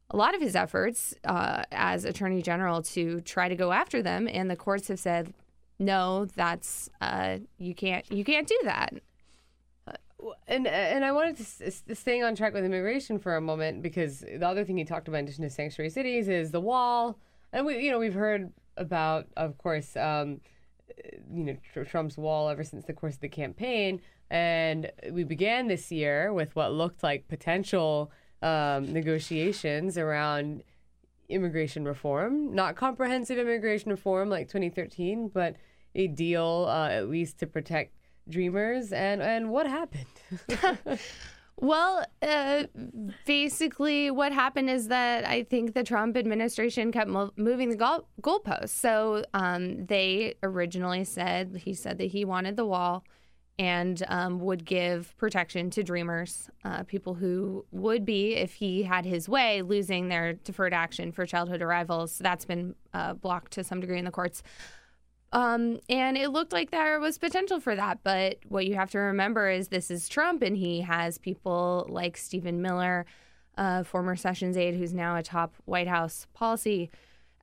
a 0.09 0.17
lot 0.17 0.35
of 0.35 0.41
his 0.41 0.55
efforts 0.55 1.13
uh, 1.23 1.63
as 1.71 2.03
Attorney 2.03 2.41
General 2.41 2.81
to 2.81 3.21
try 3.21 3.47
to 3.47 3.55
go 3.55 3.71
after 3.71 4.01
them. 4.01 4.27
And 4.27 4.49
the 4.49 4.57
courts 4.57 4.89
have 4.89 4.99
said, 4.99 5.33
no, 5.79 6.25
that's 6.35 6.89
uh, 7.01 7.39
you 7.57 7.75
can't 7.75 8.09
you 8.11 8.23
can't 8.23 8.47
do 8.47 8.59
that. 8.63 8.93
And 10.47 10.67
and 10.67 11.03
I 11.03 11.11
wanted 11.11 11.37
to 11.37 11.65
s- 11.65 11.83
staying 11.93 12.23
on 12.23 12.35
track 12.35 12.53
with 12.53 12.63
immigration 12.63 13.19
for 13.19 13.35
a 13.35 13.41
moment 13.41 13.81
because 13.81 14.19
the 14.19 14.47
other 14.47 14.63
thing 14.63 14.77
he 14.77 14.85
talked 14.85 15.07
about 15.07 15.17
in 15.17 15.25
addition 15.25 15.43
to 15.43 15.49
sanctuary 15.49 15.89
cities 15.89 16.29
is 16.29 16.51
the 16.51 16.61
wall, 16.61 17.17
and 17.51 17.65
we 17.65 17.83
you 17.83 17.91
know 17.91 17.99
we've 17.99 18.13
heard 18.13 18.51
about 18.77 19.27
of 19.35 19.57
course 19.57 19.97
um, 19.97 20.39
you 21.33 21.43
know 21.43 21.57
tr- 21.73 21.83
Trump's 21.83 22.17
wall 22.17 22.47
ever 22.47 22.63
since 22.63 22.85
the 22.85 22.93
course 22.93 23.15
of 23.15 23.19
the 23.21 23.27
campaign, 23.29 23.99
and 24.29 24.91
we 25.11 25.25
began 25.25 25.67
this 25.67 25.91
year 25.91 26.31
with 26.31 26.55
what 26.55 26.71
looked 26.71 27.03
like 27.03 27.27
potential 27.27 28.09
um, 28.41 28.93
negotiations 28.93 29.97
around 29.97 30.63
immigration 31.29 31.85
reform, 31.85 32.53
not 32.53 32.75
comprehensive 32.75 33.37
immigration 33.37 33.91
reform 33.91 34.29
like 34.29 34.47
2013, 34.47 35.29
but 35.33 35.55
a 35.95 36.07
deal 36.07 36.65
uh, 36.69 36.89
at 36.89 37.09
least 37.09 37.39
to 37.39 37.47
protect 37.47 37.95
dreamers. 38.29 38.91
And 38.91 39.21
and 39.21 39.49
what 39.49 39.67
happened? 39.67 40.05
Well, 41.57 42.03
uh, 42.21 42.63
basically, 43.25 44.09
what 44.09 44.31
happened 44.33 44.69
is 44.69 44.87
that 44.87 45.25
I 45.25 45.43
think 45.43 45.73
the 45.73 45.83
Trump 45.83 46.17
administration 46.17 46.91
kept 46.91 47.09
mo- 47.09 47.31
moving 47.37 47.69
the 47.69 47.75
goal- 47.75 48.07
goalposts. 48.21 48.69
So 48.69 49.23
um, 49.33 49.85
they 49.85 50.33
originally 50.41 51.03
said, 51.03 51.61
he 51.63 51.73
said 51.73 51.99
that 51.99 52.05
he 52.05 52.25
wanted 52.25 52.57
the 52.57 52.65
wall 52.65 53.05
and 53.59 54.03
um, 54.07 54.39
would 54.39 54.65
give 54.65 55.15
protection 55.17 55.69
to 55.69 55.83
dreamers, 55.83 56.49
uh, 56.63 56.83
people 56.83 57.13
who 57.13 57.65
would 57.71 58.03
be, 58.03 58.33
if 58.33 58.55
he 58.55 58.83
had 58.83 59.05
his 59.05 59.29
way, 59.29 59.61
losing 59.61 60.09
their 60.09 60.33
deferred 60.33 60.73
action 60.73 61.11
for 61.11 61.25
childhood 61.25 61.61
arrivals. 61.61 62.17
That's 62.17 62.45
been 62.45 62.75
uh, 62.93 63.13
blocked 63.13 63.53
to 63.53 63.63
some 63.63 63.79
degree 63.79 63.99
in 63.99 64.05
the 64.05 64.11
courts. 64.11 64.41
Um, 65.31 65.79
and 65.89 66.17
it 66.17 66.29
looked 66.29 66.53
like 66.53 66.71
there 66.71 66.99
was 66.99 67.17
potential 67.17 67.59
for 67.59 67.75
that. 67.75 67.99
But 68.03 68.37
what 68.47 68.65
you 68.65 68.75
have 68.75 68.91
to 68.91 68.99
remember 68.99 69.49
is 69.49 69.67
this 69.67 69.91
is 69.91 70.07
Trump, 70.07 70.41
and 70.41 70.57
he 70.57 70.81
has 70.81 71.17
people 71.17 71.87
like 71.89 72.17
Stephen 72.17 72.61
Miller, 72.61 73.05
uh, 73.57 73.83
former 73.83 74.15
Sessions 74.15 74.57
aide, 74.57 74.75
who's 74.75 74.93
now 74.93 75.15
a 75.15 75.23
top 75.23 75.53
White 75.65 75.87
House 75.87 76.27
policy 76.33 76.89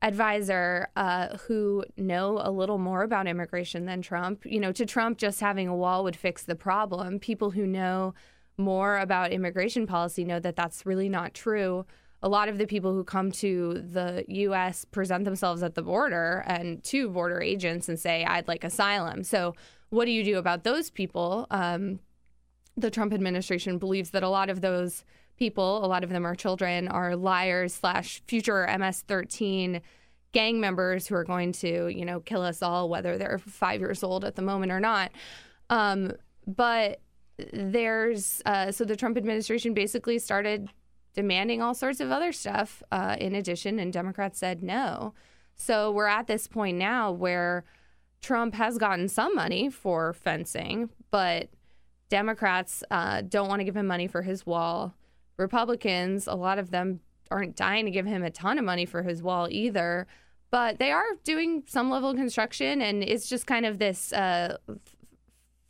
advisor, 0.03 0.89
uh, 0.97 1.37
who 1.39 1.85
know 1.97 2.41
a 2.43 2.51
little 2.51 2.79
more 2.79 3.03
about 3.03 3.27
immigration 3.27 3.87
than 3.87 4.03
Trump. 4.03 4.45
You 4.47 4.61
know, 4.61 4.73
to 4.73 4.87
Trump, 4.87 5.19
just 5.19 5.41
having 5.41 5.69
a 5.69 5.77
wall 5.77 6.05
would 6.05 6.17
fix 6.17 6.43
the 6.43 6.57
problem. 6.57 7.19
People 7.19 7.51
who 7.51 7.67
know 7.67 8.15
more 8.57 8.99
about 8.99 9.33
immigration 9.33 9.87
policy 9.87 10.25
know 10.25 10.41
that 10.41 10.57
that's 10.57 10.85
really 10.85 11.09
not 11.09 11.35
true 11.35 11.85
a 12.23 12.29
lot 12.29 12.49
of 12.49 12.59
the 12.59 12.67
people 12.67 12.93
who 12.93 13.05
come 13.05 13.33
to 13.33 13.75
the 13.75 14.25
U.S. 14.29 14.85
present 14.85 15.25
themselves 15.25 15.63
at 15.63 15.75
the 15.75 15.83
border 15.83 16.45
and 16.47 16.83
to 16.85 17.09
border 17.09 17.41
agents 17.41 17.89
and 17.89 17.99
say, 17.99 18.25
I'd 18.25 18.49
like 18.49 18.65
asylum. 18.65 19.25
So, 19.25 19.55
what 19.89 20.05
do 20.05 20.11
you 20.13 20.23
do 20.23 20.39
about 20.39 20.65
those 20.65 20.91
people? 20.91 21.47
Um, 21.51 22.01
the 22.77 22.91
Trump 22.91 23.13
administration 23.13 23.79
believes 23.79 24.11
that 24.11 24.23
a 24.23 24.29
lot 24.29 24.51
of 24.51 24.61
those 24.61 25.05
people, 25.41 25.83
a 25.83 25.89
lot 25.89 26.05
of 26.05 26.11
them 26.11 26.25
are 26.27 26.37
children, 26.37 26.87
are 26.87 27.17
liars 27.17 27.73
slash 27.75 28.23
future 28.27 28.69
MS 28.79 29.03
13 29.09 29.81
gang 30.33 30.61
members 30.61 31.07
who 31.07 31.15
are 31.15 31.25
going 31.25 31.51
to, 31.51 31.89
you 31.89 32.05
know, 32.05 32.21
kill 32.21 32.43
us 32.43 32.63
all, 32.63 32.89
whether 32.91 33.17
they're 33.17 33.39
five 33.39 33.81
years 33.81 34.05
old 34.05 34.25
at 34.25 34.37
the 34.37 34.43
moment 34.43 34.71
or 34.71 34.79
not. 34.79 35.11
Um, 35.71 36.13
but 36.47 37.01
there's 37.55 38.43
uh, 38.45 38.71
so 38.71 38.85
the 38.85 38.97
Trump 38.97 39.17
administration 39.17 39.73
basically 39.73 40.19
started 40.19 40.69
demanding 41.15 41.63
all 41.63 41.75
sorts 41.75 42.01
of 42.01 42.11
other 42.11 42.33
stuff 42.33 42.83
uh, 42.93 43.17
in 43.19 43.35
addition, 43.35 43.79
and 43.79 43.95
Democrats 43.95 44.39
said 44.39 44.63
no. 44.63 45.15
So 45.57 45.91
we're 45.91 46.07
at 46.07 46.27
this 46.27 46.47
point 46.49 46.77
now 46.77 47.11
where 47.11 47.65
Trump 48.21 48.55
has 48.55 48.77
gotten 48.77 49.09
some 49.09 49.35
money 49.35 49.71
for 49.71 50.13
fencing, 50.13 50.91
but 51.11 51.49
Democrats 52.11 52.85
uh, 52.91 53.23
don't 53.23 53.49
want 53.49 53.61
to 53.61 53.65
give 53.65 53.77
him 53.77 53.87
money 53.87 54.07
for 54.07 54.21
his 54.21 54.45
wall. 54.45 54.95
Republicans, 55.41 56.27
a 56.29 56.35
lot 56.35 56.59
of 56.59 56.71
them 56.71 57.01
aren't 57.31 57.57
dying 57.57 57.85
to 57.87 57.91
give 57.91 58.07
him 58.07 58.23
a 58.23 58.31
ton 58.31 58.59
of 58.59 58.65
money 58.65 58.85
for 58.87 59.03
his 59.03 59.23
wall 59.23 59.49
either, 59.51 60.07
but 60.51 60.79
they 60.79 60.93
are 60.93 61.05
doing 61.25 61.63
some 61.67 61.91
level 61.91 62.11
of 62.11 62.17
construction, 62.17 62.81
and 62.83 63.03
it's 63.03 63.29
just 63.29 63.47
kind 63.47 63.67
of 63.67 63.79
this. 63.79 64.13
Uh, 64.13 64.57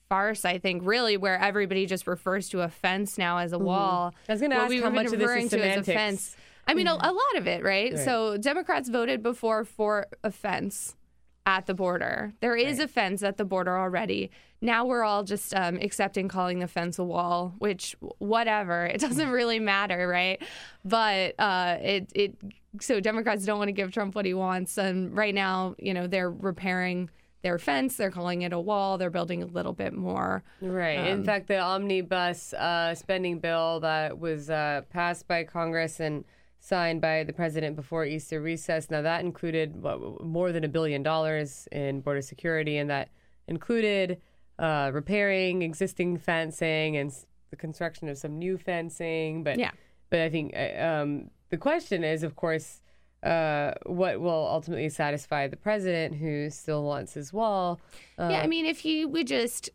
farce, 0.08 0.44
I 0.44 0.58
think, 0.58 0.82
really, 0.84 1.16
where 1.16 1.38
everybody 1.38 1.86
just 1.86 2.08
refers 2.08 2.48
to 2.48 2.62
a 2.62 2.68
fence 2.68 3.16
now 3.16 3.38
as 3.38 3.52
a 3.52 3.58
Mhm. 3.58 3.62
wall. 3.62 4.12
I 4.28 4.32
was 4.32 4.40
gonna 4.40 4.56
What 4.56 4.72
ask 4.72 4.82
how 4.82 4.90
much 4.90 5.06
of 5.06 5.18
this 5.20 5.30
is 5.30 5.50
to 5.50 5.56
as 5.60 5.76
a 5.78 5.84
semantics. 5.84 5.86
fence. 5.86 6.36
I 6.66 6.74
mean, 6.74 6.88
a, 6.88 6.94
a 6.94 7.12
lot 7.12 7.36
of 7.36 7.46
it, 7.46 7.62
right? 7.62 7.92
Right. 7.92 7.98
So 8.04 8.36
Democrats 8.36 8.88
voted 8.88 9.22
before 9.22 9.64
for 9.64 10.06
a 10.24 10.32
fence. 10.32 10.96
At 11.46 11.66
the 11.66 11.74
border. 11.74 12.32
There 12.40 12.56
is 12.56 12.78
a 12.78 12.86
fence 12.88 13.22
at 13.22 13.36
the 13.36 13.44
border 13.44 13.76
already. 13.78 14.30
Now 14.60 14.84
we're 14.84 15.02
all 15.04 15.24
just 15.24 15.54
um, 15.54 15.76
accepting 15.76 16.28
calling 16.28 16.58
the 16.58 16.68
fence 16.68 16.98
a 16.98 17.04
wall, 17.04 17.54
which 17.58 17.96
whatever. 18.18 18.84
It 18.86 19.00
doesn't 19.00 19.30
really 19.30 19.58
matter, 19.58 20.06
right? 20.06 20.42
But 20.84 21.34
uh, 21.38 21.78
it 21.80 22.12
it 22.14 22.36
so 22.80 23.00
Democrats 23.00 23.44
don't 23.44 23.58
want 23.58 23.68
to 23.68 23.72
give 23.72 23.90
Trump 23.90 24.14
what 24.14 24.26
he 24.26 24.34
wants, 24.34 24.76
and 24.78 25.16
right 25.16 25.34
now, 25.34 25.74
you 25.78 25.94
know, 25.94 26.06
they're 26.06 26.30
repairing 26.30 27.08
their 27.42 27.58
fence. 27.58 27.96
They're 27.96 28.10
calling 28.10 28.42
it 28.42 28.52
a 28.52 28.60
wall. 28.60 28.98
They're 28.98 29.08
building 29.08 29.42
a 29.42 29.46
little 29.46 29.72
bit 29.72 29.94
more. 29.94 30.42
Right. 30.60 31.06
In 31.06 31.20
Um, 31.20 31.24
fact, 31.24 31.48
the 31.48 31.58
omnibus 31.58 32.52
uh, 32.52 32.94
spending 32.94 33.38
bill 33.38 33.80
that 33.80 34.18
was 34.18 34.50
uh, 34.50 34.82
passed 34.90 35.26
by 35.26 35.44
Congress 35.44 36.00
and 36.00 36.26
signed 36.60 37.00
by 37.00 37.24
the 37.24 37.32
president 37.32 37.74
before 37.74 38.04
Easter 38.04 38.40
recess. 38.40 38.90
Now 38.90 39.02
that 39.02 39.22
included 39.22 39.82
what, 39.82 40.22
more 40.22 40.52
than 40.52 40.62
a 40.62 40.68
billion 40.68 41.02
dollars 41.02 41.66
in 41.72 42.00
border 42.02 42.22
security, 42.22 42.76
and 42.76 42.88
that 42.90 43.08
included 43.48 44.20
uh, 44.58 44.90
repairing 44.92 45.62
existing 45.62 46.18
fencing 46.18 46.96
and 46.96 47.12
the 47.50 47.56
construction 47.56 48.08
of 48.08 48.18
some 48.18 48.38
new 48.38 48.56
fencing. 48.58 49.42
But 49.42 49.58
Yeah. 49.58 49.70
but 50.10 50.20
I 50.20 50.28
think 50.28 50.54
uh, 50.54 50.82
um, 50.84 51.30
the 51.48 51.56
question 51.56 52.04
is, 52.04 52.22
of 52.22 52.36
course. 52.36 52.82
Uh, 53.22 53.74
what 53.84 54.18
will 54.18 54.46
ultimately 54.48 54.88
satisfy 54.88 55.46
the 55.46 55.54
president 55.54 56.14
who 56.14 56.48
still 56.48 56.82
wants 56.84 57.12
his 57.12 57.34
wall? 57.34 57.78
Uh, 58.18 58.28
yeah, 58.30 58.40
I 58.40 58.46
mean, 58.46 58.64
if 58.64 58.78
he 58.78 59.04
would 59.04 59.26
just 59.26 59.68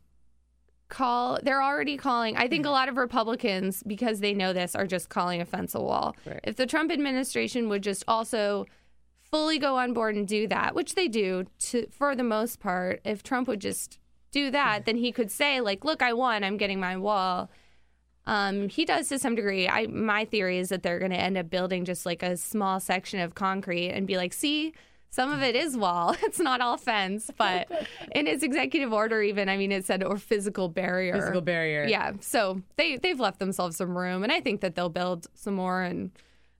call, 0.89 1.39
they're 1.41 1.63
already 1.63 1.97
calling. 1.97 2.37
I 2.37 2.47
think 2.47 2.65
a 2.65 2.69
lot 2.69 2.89
of 2.89 2.97
Republicans, 2.97 3.83
because 3.83 4.19
they 4.19 4.33
know 4.33 4.53
this, 4.53 4.75
are 4.75 4.87
just 4.87 5.09
calling 5.09 5.41
a 5.41 5.45
fence 5.45 5.75
a 5.75 5.81
wall. 5.81 6.15
Right. 6.25 6.39
If 6.43 6.55
the 6.55 6.65
Trump 6.65 6.91
administration 6.91 7.69
would 7.69 7.83
just 7.83 8.03
also 8.07 8.65
fully 9.31 9.57
go 9.57 9.77
on 9.77 9.93
board 9.93 10.15
and 10.15 10.27
do 10.27 10.47
that, 10.47 10.75
which 10.75 10.95
they 10.95 11.07
do 11.07 11.45
to 11.59 11.87
for 11.91 12.15
the 12.15 12.23
most 12.23 12.59
part, 12.59 13.01
if 13.03 13.23
Trump 13.23 13.47
would 13.47 13.61
just 13.61 13.99
do 14.31 14.51
that, 14.51 14.85
then 14.85 14.97
he 14.97 15.11
could 15.11 15.31
say 15.31 15.61
like, 15.61 15.83
"Look, 15.83 16.01
I 16.01 16.13
won. 16.13 16.43
I'm 16.43 16.57
getting 16.57 16.79
my 16.79 16.97
wall." 16.97 17.49
Um, 18.27 18.69
he 18.69 18.85
does 18.85 19.09
to 19.09 19.19
some 19.19 19.35
degree. 19.35 19.67
I 19.67 19.87
my 19.87 20.25
theory 20.25 20.57
is 20.57 20.69
that 20.69 20.83
they're 20.83 20.99
going 20.99 21.11
to 21.11 21.19
end 21.19 21.37
up 21.37 21.49
building 21.49 21.85
just 21.85 22.05
like 22.05 22.23
a 22.23 22.37
small 22.37 22.79
section 22.79 23.19
of 23.19 23.35
concrete 23.35 23.89
and 23.89 24.07
be 24.07 24.17
like, 24.17 24.33
"See, 24.33 24.73
some 25.15 25.31
of 25.31 25.41
it 25.41 25.55
is 25.55 25.77
wall. 25.77 26.15
It's 26.23 26.39
not 26.39 26.59
all 26.59 26.77
fence." 26.77 27.31
But 27.37 27.71
in 28.11 28.25
his 28.25 28.43
executive 28.43 28.91
order, 28.91 29.21
even 29.21 29.47
I 29.47 29.55
mean, 29.55 29.71
it 29.71 29.85
said 29.85 30.03
or 30.03 30.17
physical 30.17 30.67
barrier. 30.67 31.13
Physical 31.13 31.41
barrier. 31.41 31.85
Yeah. 31.87 32.13
So 32.19 32.61
they 32.75 32.97
they've 32.97 33.19
left 33.19 33.39
themselves 33.39 33.77
some 33.77 33.97
room, 33.97 34.23
and 34.23 34.31
I 34.31 34.41
think 34.41 34.61
that 34.61 34.75
they'll 34.75 34.89
build 34.89 35.27
some 35.33 35.53
more 35.53 35.81
and 35.81 36.11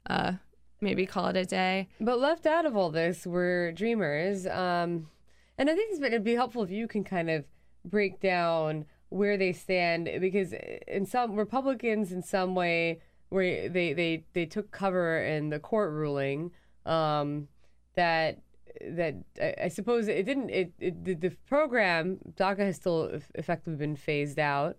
uh, 0.10 0.34
maybe 0.80 1.06
call 1.06 1.28
it 1.28 1.36
a 1.36 1.46
day. 1.46 1.90
But 2.00 2.20
left 2.20 2.46
out 2.46 2.66
of 2.66 2.78
all 2.78 2.90
this 2.90 3.26
were 3.26 3.74
dreamers. 3.74 4.48
Um, 4.48 5.10
and 5.58 5.70
I 5.70 5.76
think 5.76 5.92
it's 5.92 6.00
been, 6.00 6.14
it'd 6.14 6.24
be 6.24 6.36
helpful 6.36 6.64
if 6.64 6.72
you 6.72 6.88
can 6.88 7.04
kind 7.04 7.30
of 7.30 7.46
break 7.84 8.20
down 8.20 8.86
where 9.10 9.38
they 9.38 9.54
stand 9.54 10.10
because 10.20 10.54
in 10.88 11.06
some 11.06 11.36
Republicans 11.36 12.12
in 12.12 12.22
some 12.22 12.56
way 12.56 13.02
where 13.30 13.70
they, 13.70 13.94
they, 13.94 14.24
they 14.34 14.46
took 14.46 14.72
cover 14.72 15.24
in 15.24 15.50
the 15.50 15.60
court 15.60 15.92
ruling 15.92 16.52
um, 16.86 17.48
that 17.96 18.40
that 18.82 19.16
I, 19.42 19.56
I 19.64 19.68
suppose 19.68 20.08
it 20.08 20.26
didn't 20.26 20.50
it, 20.50 20.74
it 20.80 21.04
the, 21.04 21.14
the 21.14 21.30
program 21.48 22.20
DACA 22.36 22.60
has 22.60 22.76
still 22.76 23.20
effectively 23.36 23.78
been 23.78 23.96
phased 23.96 24.40
out 24.40 24.78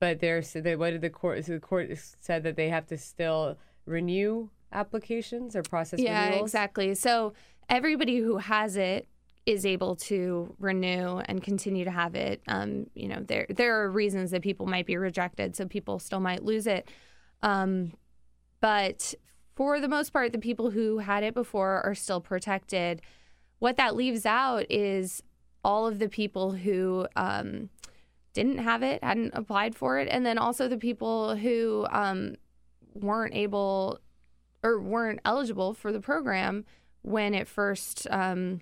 but 0.00 0.20
there's 0.20 0.52
they, 0.52 0.76
what 0.76 0.90
did 0.90 1.00
the 1.00 1.10
court 1.10 1.44
so 1.44 1.52
the 1.52 1.60
court 1.60 1.90
said 2.20 2.42
that 2.44 2.56
they 2.56 2.68
have 2.68 2.86
to 2.86 2.98
still 2.98 3.58
renew 3.86 4.48
applications 4.72 5.56
or 5.56 5.62
process 5.62 6.00
yeah, 6.00 6.26
renewals 6.26 6.50
exactly. 6.50 6.94
So 6.94 7.32
everybody 7.68 8.18
who 8.18 8.38
has 8.38 8.76
it 8.76 9.08
is 9.46 9.64
able 9.64 9.96
to 9.96 10.54
renew 10.58 11.18
and 11.18 11.42
continue 11.42 11.84
to 11.84 11.90
have 11.90 12.14
it. 12.14 12.42
Um, 12.48 12.88
you 12.94 13.08
know, 13.08 13.22
there 13.26 13.46
there 13.48 13.82
are 13.82 13.90
reasons 13.90 14.30
that 14.32 14.42
people 14.42 14.66
might 14.66 14.86
be 14.86 14.96
rejected, 14.96 15.56
so 15.56 15.66
people 15.66 15.98
still 15.98 16.20
might 16.20 16.44
lose 16.44 16.66
it. 16.66 16.88
Um, 17.42 17.92
but 18.60 19.14
for 19.54 19.80
the 19.80 19.88
most 19.88 20.12
part, 20.12 20.32
the 20.32 20.38
people 20.38 20.70
who 20.70 20.98
had 20.98 21.24
it 21.24 21.34
before 21.34 21.82
are 21.84 21.94
still 21.94 22.20
protected. 22.20 23.00
What 23.58 23.76
that 23.76 23.96
leaves 23.96 24.24
out 24.24 24.66
is 24.70 25.22
all 25.64 25.86
of 25.86 25.98
the 25.98 26.08
people 26.08 26.52
who 26.52 27.06
um, 27.16 27.70
didn't 28.32 28.58
have 28.58 28.82
it, 28.82 29.02
hadn't 29.02 29.32
applied 29.34 29.74
for 29.74 29.98
it, 29.98 30.08
and 30.10 30.24
then 30.24 30.38
also 30.38 30.68
the 30.68 30.76
people 30.76 31.36
who 31.36 31.86
um, 31.90 32.36
weren't 32.94 33.34
able 33.34 33.98
or 34.62 34.80
weren't 34.80 35.20
eligible 35.24 35.74
for 35.74 35.92
the 35.92 36.00
program 36.00 36.64
when 37.02 37.34
it 37.34 37.46
first 37.46 38.06
um, 38.10 38.60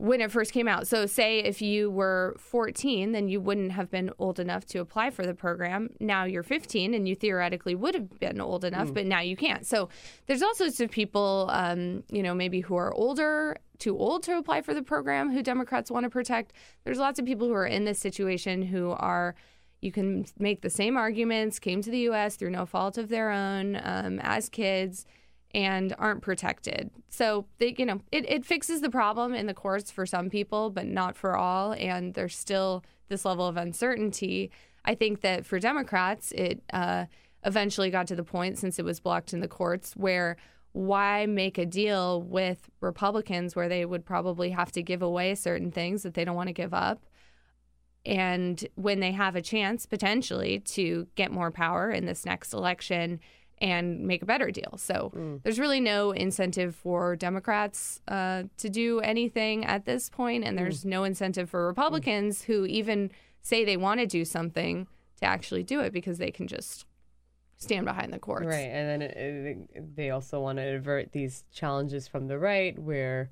when 0.00 0.22
it 0.22 0.32
first 0.32 0.52
came 0.52 0.66
out. 0.66 0.86
So, 0.86 1.04
say 1.04 1.40
if 1.40 1.60
you 1.60 1.90
were 1.90 2.34
14, 2.38 3.12
then 3.12 3.28
you 3.28 3.38
wouldn't 3.40 3.72
have 3.72 3.90
been 3.90 4.10
old 4.18 4.40
enough 4.40 4.64
to 4.66 4.78
apply 4.80 5.10
for 5.10 5.26
the 5.26 5.34
program. 5.34 5.90
Now 6.00 6.24
you're 6.24 6.42
15, 6.42 6.94
and 6.94 7.06
you 7.06 7.14
theoretically 7.14 7.74
would 7.74 7.94
have 7.94 8.18
been 8.18 8.40
old 8.40 8.64
enough, 8.64 8.88
Mm. 8.88 8.94
but 8.94 9.06
now 9.06 9.20
you 9.20 9.36
can't. 9.36 9.66
So, 9.66 9.90
there's 10.26 10.42
all 10.42 10.54
sorts 10.54 10.80
of 10.80 10.90
people, 10.90 11.48
um, 11.52 12.02
you 12.10 12.22
know, 12.22 12.34
maybe 12.34 12.60
who 12.60 12.76
are 12.76 12.94
older, 12.94 13.56
too 13.78 13.96
old 13.98 14.22
to 14.24 14.38
apply 14.38 14.62
for 14.62 14.72
the 14.72 14.82
program, 14.82 15.30
who 15.32 15.42
Democrats 15.42 15.90
want 15.90 16.04
to 16.04 16.10
protect. 16.10 16.54
There's 16.84 16.98
lots 16.98 17.18
of 17.18 17.26
people 17.26 17.46
who 17.46 17.54
are 17.54 17.66
in 17.66 17.84
this 17.84 17.98
situation 17.98 18.62
who 18.62 18.90
are. 18.92 19.34
You 19.82 19.92
can 19.92 20.26
make 20.38 20.60
the 20.60 20.68
same 20.68 20.98
arguments, 20.98 21.58
came 21.58 21.80
to 21.80 21.90
the 21.90 22.00
U.S. 22.10 22.36
through 22.36 22.50
no 22.50 22.66
fault 22.66 22.98
of 22.98 23.08
their 23.08 23.30
own 23.30 23.80
um, 23.82 24.18
as 24.22 24.50
kids, 24.50 25.06
and 25.52 25.94
aren't 25.98 26.22
protected. 26.22 26.90
So 27.08 27.46
they, 27.58 27.74
you 27.76 27.86
know, 27.86 28.00
it, 28.12 28.28
it 28.28 28.44
fixes 28.44 28.80
the 28.80 28.90
problem 28.90 29.34
in 29.34 29.46
the 29.46 29.54
courts 29.54 29.90
for 29.90 30.06
some 30.06 30.30
people, 30.30 30.70
but 30.70 30.86
not 30.86 31.16
for 31.16 31.36
all. 31.36 31.72
And 31.72 32.14
there's 32.14 32.36
still 32.36 32.84
this 33.08 33.24
level 33.24 33.46
of 33.46 33.56
uncertainty. 33.56 34.50
I 34.84 34.94
think 34.94 35.20
that 35.22 35.44
for 35.44 35.58
Democrats, 35.58 36.32
it 36.32 36.62
uh, 36.72 37.06
eventually 37.44 37.90
got 37.90 38.06
to 38.08 38.16
the 38.16 38.24
point 38.24 38.58
since 38.58 38.78
it 38.78 38.84
was 38.84 39.00
blocked 39.00 39.32
in 39.32 39.40
the 39.40 39.48
courts 39.48 39.94
where 39.94 40.36
why 40.72 41.26
make 41.26 41.58
a 41.58 41.66
deal 41.66 42.22
with 42.22 42.70
Republicans 42.80 43.56
where 43.56 43.68
they 43.68 43.84
would 43.84 44.04
probably 44.04 44.50
have 44.50 44.70
to 44.72 44.82
give 44.82 45.02
away 45.02 45.34
certain 45.34 45.72
things 45.72 46.04
that 46.04 46.14
they 46.14 46.24
don't 46.24 46.36
want 46.36 46.46
to 46.46 46.52
give 46.52 46.72
up? 46.72 47.02
And 48.06 48.66
when 48.76 49.00
they 49.00 49.12
have 49.12 49.36
a 49.36 49.42
chance 49.42 49.84
potentially 49.84 50.60
to 50.60 51.08
get 51.16 51.32
more 51.32 51.50
power 51.50 51.90
in 51.90 52.06
this 52.06 52.24
next 52.24 52.54
election 52.54 53.20
and 53.60 54.00
make 54.00 54.22
a 54.22 54.26
better 54.26 54.50
deal. 54.50 54.76
So 54.78 55.12
there's 55.42 55.58
really 55.58 55.80
no 55.80 56.12
incentive 56.12 56.74
for 56.74 57.14
Democrats 57.16 58.00
uh, 58.08 58.44
to 58.56 58.70
do 58.70 59.00
anything 59.00 59.66
at 59.66 59.84
this 59.84 60.08
point, 60.08 60.44
and 60.44 60.56
there's 60.56 60.84
no 60.84 61.04
incentive 61.04 61.50
for 61.50 61.66
Republicans 61.66 62.42
who 62.42 62.64
even 62.66 63.10
say 63.42 63.64
they 63.64 63.76
want 63.76 64.00
to 64.00 64.06
do 64.06 64.24
something 64.24 64.86
to 65.20 65.26
actually 65.26 65.62
do 65.62 65.80
it 65.80 65.92
because 65.92 66.18
they 66.18 66.30
can 66.30 66.46
just 66.46 66.86
stand 67.58 67.84
behind 67.84 68.12
the 68.12 68.18
courts. 68.18 68.46
Right, 68.46 68.70
and 68.70 68.88
then 68.88 69.02
it, 69.02 69.16
it, 69.74 69.96
they 69.96 70.10
also 70.10 70.40
want 70.40 70.56
to 70.58 70.76
avert 70.76 71.12
these 71.12 71.44
challenges 71.52 72.08
from 72.08 72.26
the 72.26 72.38
right, 72.38 72.78
where 72.78 73.30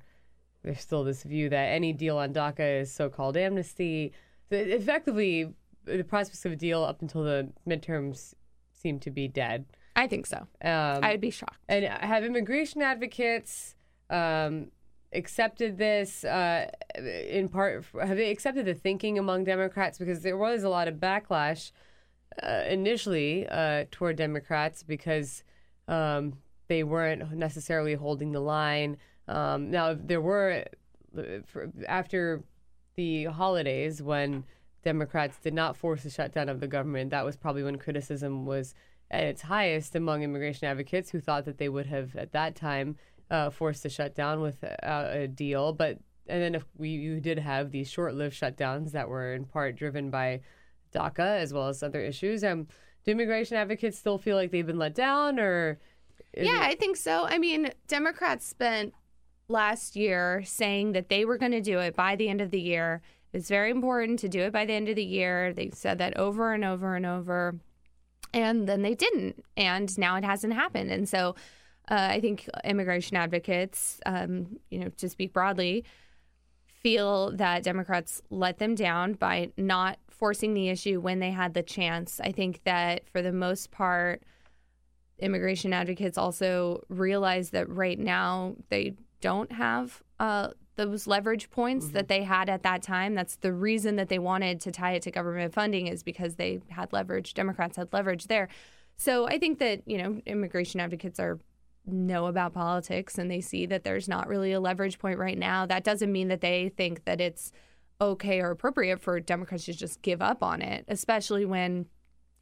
there's 0.61 0.81
still 0.81 1.03
this 1.03 1.23
view 1.23 1.49
that 1.49 1.69
any 1.69 1.91
deal 1.93 2.17
on 2.17 2.33
DACA 2.33 2.81
is 2.81 2.91
so-called 2.91 3.35
amnesty. 3.35 4.13
So 4.51 4.57
effectively, 4.57 5.51
the 5.85 6.03
prospects 6.03 6.45
of 6.45 6.51
a 6.51 6.55
deal 6.55 6.83
up 6.83 7.01
until 7.01 7.23
the 7.23 7.49
midterms 7.67 8.35
seem 8.73 8.99
to 8.99 9.09
be 9.09 9.27
dead. 9.27 9.65
I 9.99 10.07
think 10.07 10.25
so. 10.25 10.37
Um, 10.63 11.03
I'd 11.03 11.19
be 11.19 11.29
shocked. 11.29 11.59
And 11.67 11.83
have 11.83 12.23
immigration 12.23 12.81
advocates 12.81 13.75
um, 14.09 14.71
accepted 15.11 15.77
this 15.77 16.23
uh, 16.23 16.71
in 16.95 17.49
part? 17.49 17.83
Have 18.01 18.15
they 18.15 18.31
accepted 18.31 18.65
the 18.65 18.73
thinking 18.73 19.19
among 19.19 19.43
Democrats? 19.43 19.99
Because 19.99 20.21
there 20.21 20.37
was 20.37 20.63
a 20.63 20.69
lot 20.69 20.87
of 20.87 20.95
backlash 20.95 21.73
uh, 22.41 22.63
initially 22.69 23.45
uh, 23.49 23.83
toward 23.91 24.15
Democrats 24.15 24.83
because 24.83 25.43
um, 25.89 26.37
they 26.69 26.83
weren't 26.85 27.33
necessarily 27.33 27.95
holding 27.95 28.31
the 28.31 28.39
line. 28.39 28.95
Um, 29.27 29.69
now 29.69 29.97
there 29.99 30.21
were 30.21 30.63
after 31.89 32.41
the 32.95 33.25
holidays 33.25 34.01
when 34.01 34.45
Democrats 34.81 35.39
did 35.43 35.53
not 35.53 35.75
force 35.75 36.05
a 36.05 36.09
shutdown 36.09 36.47
of 36.47 36.61
the 36.61 36.67
government. 36.67 37.09
That 37.09 37.25
was 37.25 37.35
probably 37.35 37.63
when 37.63 37.77
criticism 37.77 38.45
was 38.45 38.73
at 39.11 39.23
its 39.23 39.41
highest 39.43 39.95
among 39.95 40.23
immigration 40.23 40.67
advocates 40.67 41.09
who 41.09 41.19
thought 41.19 41.45
that 41.45 41.57
they 41.57 41.69
would 41.69 41.87
have 41.87 42.15
at 42.15 42.31
that 42.33 42.55
time 42.55 42.95
uh, 43.31 43.49
forced 43.49 43.85
a 43.85 43.89
shutdown 43.89 44.41
without 44.41 45.15
a 45.15 45.27
deal. 45.27 45.73
But 45.73 45.99
and 46.27 46.41
then 46.41 46.55
if 46.55 46.63
we 46.77 46.89
you 46.89 47.19
did 47.19 47.39
have 47.39 47.71
these 47.71 47.89
short-lived 47.89 48.39
shutdowns 48.39 48.91
that 48.91 49.09
were 49.09 49.33
in 49.33 49.45
part 49.45 49.75
driven 49.75 50.09
by 50.11 50.41
DACA 50.93 51.39
as 51.39 51.53
well 51.53 51.67
as 51.67 51.81
other 51.83 52.01
issues. 52.01 52.43
Um, 52.43 52.67
do 53.05 53.11
immigration 53.11 53.57
advocates 53.57 53.97
still 53.97 54.17
feel 54.17 54.35
like 54.35 54.51
they've 54.51 54.65
been 54.67 54.77
let 54.77 54.93
down, 54.93 55.39
or 55.39 55.79
Yeah, 56.35 56.57
it- 56.65 56.71
I 56.71 56.75
think 56.75 56.97
so. 56.97 57.25
I 57.25 57.37
mean, 57.37 57.71
Democrats 57.87 58.45
spent 58.45 58.93
last 59.47 59.95
year 59.95 60.43
saying 60.45 60.91
that 60.91 61.09
they 61.09 61.25
were 61.25 61.37
going 61.37 61.51
to 61.53 61.61
do 61.61 61.79
it 61.79 61.95
by 61.95 62.15
the 62.15 62.29
end 62.29 62.41
of 62.41 62.51
the 62.51 62.59
year. 62.61 63.01
It's 63.33 63.49
very 63.49 63.71
important 63.71 64.19
to 64.19 64.29
do 64.29 64.41
it 64.41 64.51
by 64.53 64.65
the 64.65 64.73
end 64.73 64.89
of 64.89 64.95
the 64.95 65.03
year. 65.03 65.53
They 65.53 65.69
said 65.71 65.97
that 65.99 66.17
over 66.17 66.53
and 66.53 66.63
over 66.65 66.95
and 66.95 67.05
over. 67.05 67.59
And 68.33 68.67
then 68.67 68.81
they 68.81 68.95
didn't. 68.95 69.43
And 69.57 69.95
now 69.97 70.15
it 70.15 70.23
hasn't 70.23 70.53
happened. 70.53 70.91
And 70.91 71.09
so 71.09 71.35
uh, 71.89 72.07
I 72.11 72.19
think 72.19 72.47
immigration 72.63 73.17
advocates, 73.17 73.99
um, 74.05 74.59
you 74.69 74.79
know, 74.79 74.89
to 74.97 75.09
speak 75.09 75.33
broadly, 75.33 75.83
feel 76.67 77.31
that 77.35 77.63
Democrats 77.63 78.21
let 78.29 78.59
them 78.59 78.75
down 78.75 79.13
by 79.13 79.51
not 79.57 79.97
forcing 80.07 80.53
the 80.53 80.69
issue 80.69 80.99
when 80.99 81.19
they 81.19 81.31
had 81.31 81.53
the 81.53 81.63
chance. 81.63 82.19
I 82.19 82.31
think 82.31 82.61
that 82.63 83.09
for 83.09 83.21
the 83.21 83.31
most 83.31 83.71
part, 83.71 84.21
immigration 85.17 85.73
advocates 85.73 86.17
also 86.17 86.83
realize 86.89 87.49
that 87.49 87.69
right 87.69 87.99
now 87.99 88.55
they 88.69 88.95
don't 89.21 89.51
have 89.51 90.01
uh, 90.19 90.49
those 90.79 91.07
leverage 91.07 91.49
points 91.49 91.87
mm-hmm. 91.87 91.95
that 91.95 92.07
they 92.07 92.23
had 92.23 92.47
at 92.47 92.63
that 92.63 92.81
time. 92.81 93.13
That's 93.13 93.35
the 93.35 93.51
reason 93.51 93.97
that 93.97 94.07
they 94.07 94.19
wanted 94.19 94.61
to 94.61 94.71
tie 94.71 94.93
it 94.93 95.01
to 95.03 95.11
government 95.11 95.53
funding 95.53 95.87
is 95.87 96.03
because 96.03 96.35
they 96.35 96.61
had 96.69 96.93
leverage. 96.93 97.33
Democrats 97.33 97.75
had 97.75 97.91
leverage 97.91 98.27
there. 98.27 98.47
So 98.95 99.27
I 99.27 99.37
think 99.39 99.59
that 99.59 99.81
you 99.85 99.97
know 99.97 100.21
immigration 100.25 100.79
advocates 100.79 101.19
are 101.19 101.37
know 101.85 102.27
about 102.27 102.53
politics 102.53 103.17
and 103.17 103.29
they 103.29 103.41
see 103.41 103.65
that 103.65 103.83
there's 103.83 104.07
not 104.07 104.27
really 104.27 104.53
a 104.53 104.59
leverage 104.59 104.99
point 104.99 105.19
right 105.19 105.37
now. 105.37 105.65
That 105.65 105.83
doesn't 105.83 106.11
mean 106.11 106.29
that 106.29 106.41
they 106.41 106.69
think 106.77 107.05
that 107.05 107.19
it's 107.19 107.51
okay 108.01 108.39
or 108.39 108.51
appropriate 108.51 109.01
for 109.01 109.19
Democrats 109.19 109.65
to 109.65 109.73
just 109.73 110.01
give 110.01 110.21
up 110.21 110.41
on 110.43 110.61
it, 110.61 110.85
especially 110.87 111.45
when 111.45 111.87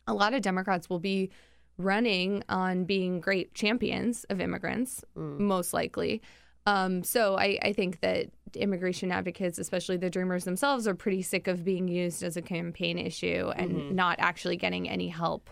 a 0.06 0.14
lot 0.14 0.34
of 0.34 0.42
Democrats 0.42 0.90
will 0.90 1.00
be 1.00 1.32
running 1.78 2.44
on 2.50 2.86
being 2.86 3.20
great 3.20 3.54
champions 3.54 4.24
of 4.26 4.40
immigrants, 4.42 5.04
mm. 5.16 5.40
most 5.40 5.74
likely. 5.74 6.22
Um, 6.68 7.02
so 7.02 7.38
I, 7.38 7.58
I, 7.62 7.72
think 7.72 8.02
that 8.02 8.28
immigration 8.54 9.10
advocates, 9.10 9.58
especially 9.58 9.96
the 9.96 10.10
Dreamers 10.10 10.44
themselves, 10.44 10.86
are 10.86 10.94
pretty 10.94 11.22
sick 11.22 11.48
of 11.48 11.64
being 11.64 11.88
used 11.88 12.24
as 12.24 12.36
a 12.36 12.42
campaign 12.42 12.98
issue 12.98 13.54
and 13.56 13.72
mm-hmm. 13.72 13.96
not 13.96 14.18
actually 14.20 14.58
getting 14.58 14.90
any 14.90 15.08
help 15.08 15.50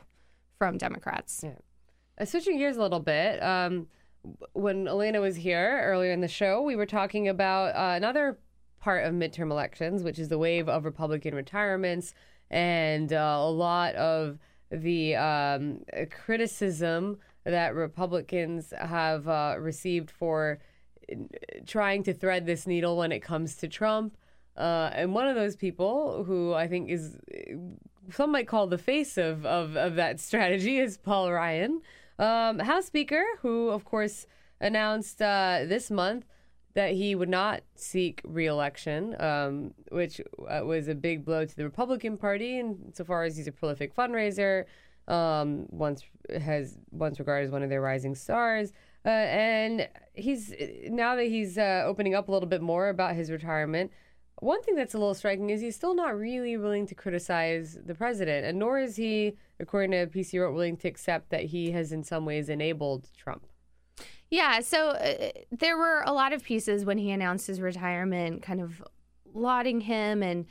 from 0.57 0.77
Democrats. 0.77 1.39
Yeah. 1.41 1.53
Uh, 2.19 2.25
switching 2.25 2.57
gears 2.57 2.75
a 2.75 2.81
little 2.81 2.99
bit, 2.99 3.41
um, 3.41 3.87
when 4.51 4.89
Elena 4.89 5.21
was 5.21 5.37
here 5.37 5.83
earlier 5.85 6.11
in 6.11 6.19
the 6.19 6.27
show, 6.27 6.61
we 6.61 6.75
were 6.75 6.85
talking 6.85 7.29
about 7.29 7.73
uh, 7.77 7.95
another 7.95 8.37
part 8.81 9.05
of 9.05 9.13
midterm 9.13 9.51
elections, 9.51 10.03
which 10.03 10.19
is 10.19 10.27
the 10.27 10.37
wave 10.37 10.67
of 10.67 10.83
Republican 10.83 11.33
retirements 11.33 12.13
and 12.51 13.13
uh, 13.13 13.37
a 13.39 13.49
lot 13.49 13.95
of 13.95 14.37
the 14.69 15.15
um, 15.15 15.79
criticism 16.11 17.19
that 17.45 17.73
Republicans 17.73 18.73
have 18.77 19.29
uh, 19.29 19.55
received 19.57 20.11
for 20.11 20.59
trying 21.65 22.03
to 22.03 22.13
thread 22.13 22.45
this 22.45 22.67
needle 22.67 22.97
when 22.97 23.11
it 23.11 23.19
comes 23.19 23.55
to 23.57 23.67
Trump. 23.67 24.17
Uh, 24.57 24.89
and 24.93 25.13
one 25.13 25.27
of 25.27 25.35
those 25.35 25.55
people 25.55 26.23
who 26.23 26.53
I 26.53 26.67
think 26.67 26.89
is 26.89 27.17
some 28.11 28.31
might 28.31 28.47
call 28.47 28.67
the 28.67 28.77
face 28.77 29.17
of, 29.17 29.45
of, 29.45 29.75
of 29.75 29.95
that 29.95 30.19
strategy 30.19 30.77
is 30.77 30.97
Paul 30.97 31.31
Ryan, 31.31 31.81
um, 32.19 32.59
House 32.59 32.85
Speaker, 32.85 33.23
who, 33.41 33.69
of 33.69 33.83
course, 33.83 34.27
announced 34.61 35.21
uh, 35.21 35.63
this 35.65 35.91
month 35.91 36.25
that 36.75 36.91
he 36.91 37.15
would 37.15 37.29
not 37.29 37.63
seek 37.75 38.21
reelection, 38.25 39.19
um, 39.21 39.73
which 39.91 40.21
uh, 40.49 40.61
was 40.63 40.87
a 40.87 40.95
big 40.95 41.25
blow 41.25 41.45
to 41.45 41.55
the 41.55 41.63
Republican 41.63 42.17
Party, 42.17 42.59
insofar 42.59 43.23
as 43.23 43.37
he's 43.37 43.47
a 43.47 43.51
prolific 43.51 43.95
fundraiser, 43.95 44.65
um, 45.07 45.67
once 45.69 46.03
has 46.41 46.77
once 46.91 47.19
regarded 47.19 47.45
as 47.45 47.51
one 47.51 47.63
of 47.63 47.69
their 47.69 47.81
rising 47.81 48.15
stars. 48.15 48.73
Uh, 49.05 49.09
and 49.09 49.87
he's 50.13 50.53
now 50.87 51.15
that 51.15 51.27
he's 51.27 51.57
uh, 51.57 51.83
opening 51.85 52.15
up 52.15 52.27
a 52.27 52.31
little 52.31 52.49
bit 52.49 52.61
more 52.61 52.89
about 52.89 53.15
his 53.15 53.29
retirement. 53.29 53.91
One 54.39 54.61
thing 54.63 54.75
that's 54.75 54.93
a 54.93 54.97
little 54.97 55.13
striking 55.13 55.49
is 55.49 55.61
he's 55.61 55.75
still 55.75 55.95
not 55.95 56.17
really 56.17 56.57
willing 56.57 56.87
to 56.87 56.95
criticize 56.95 57.77
the 57.85 57.95
president, 57.95 58.45
and 58.45 58.59
nor 58.59 58.79
is 58.79 58.95
he, 58.95 59.37
according 59.59 59.91
to 59.91 60.07
PC 60.07 60.41
Wrote, 60.41 60.53
willing 60.53 60.75
to 60.77 60.87
accept 60.87 61.29
that 61.29 61.45
he 61.45 61.71
has 61.71 61.91
in 61.91 62.03
some 62.03 62.25
ways 62.25 62.49
enabled 62.49 63.09
Trump. 63.15 63.45
Yeah, 64.29 64.59
so 64.59 64.89
uh, 64.89 65.29
there 65.51 65.77
were 65.77 66.01
a 66.05 66.11
lot 66.11 66.33
of 66.33 66.43
pieces 66.43 66.83
when 66.83 66.97
he 66.97 67.11
announced 67.11 67.47
his 67.47 67.61
retirement, 67.61 68.41
kind 68.41 68.59
of 68.59 68.83
lauding 69.33 69.81
him 69.81 70.23
and 70.23 70.45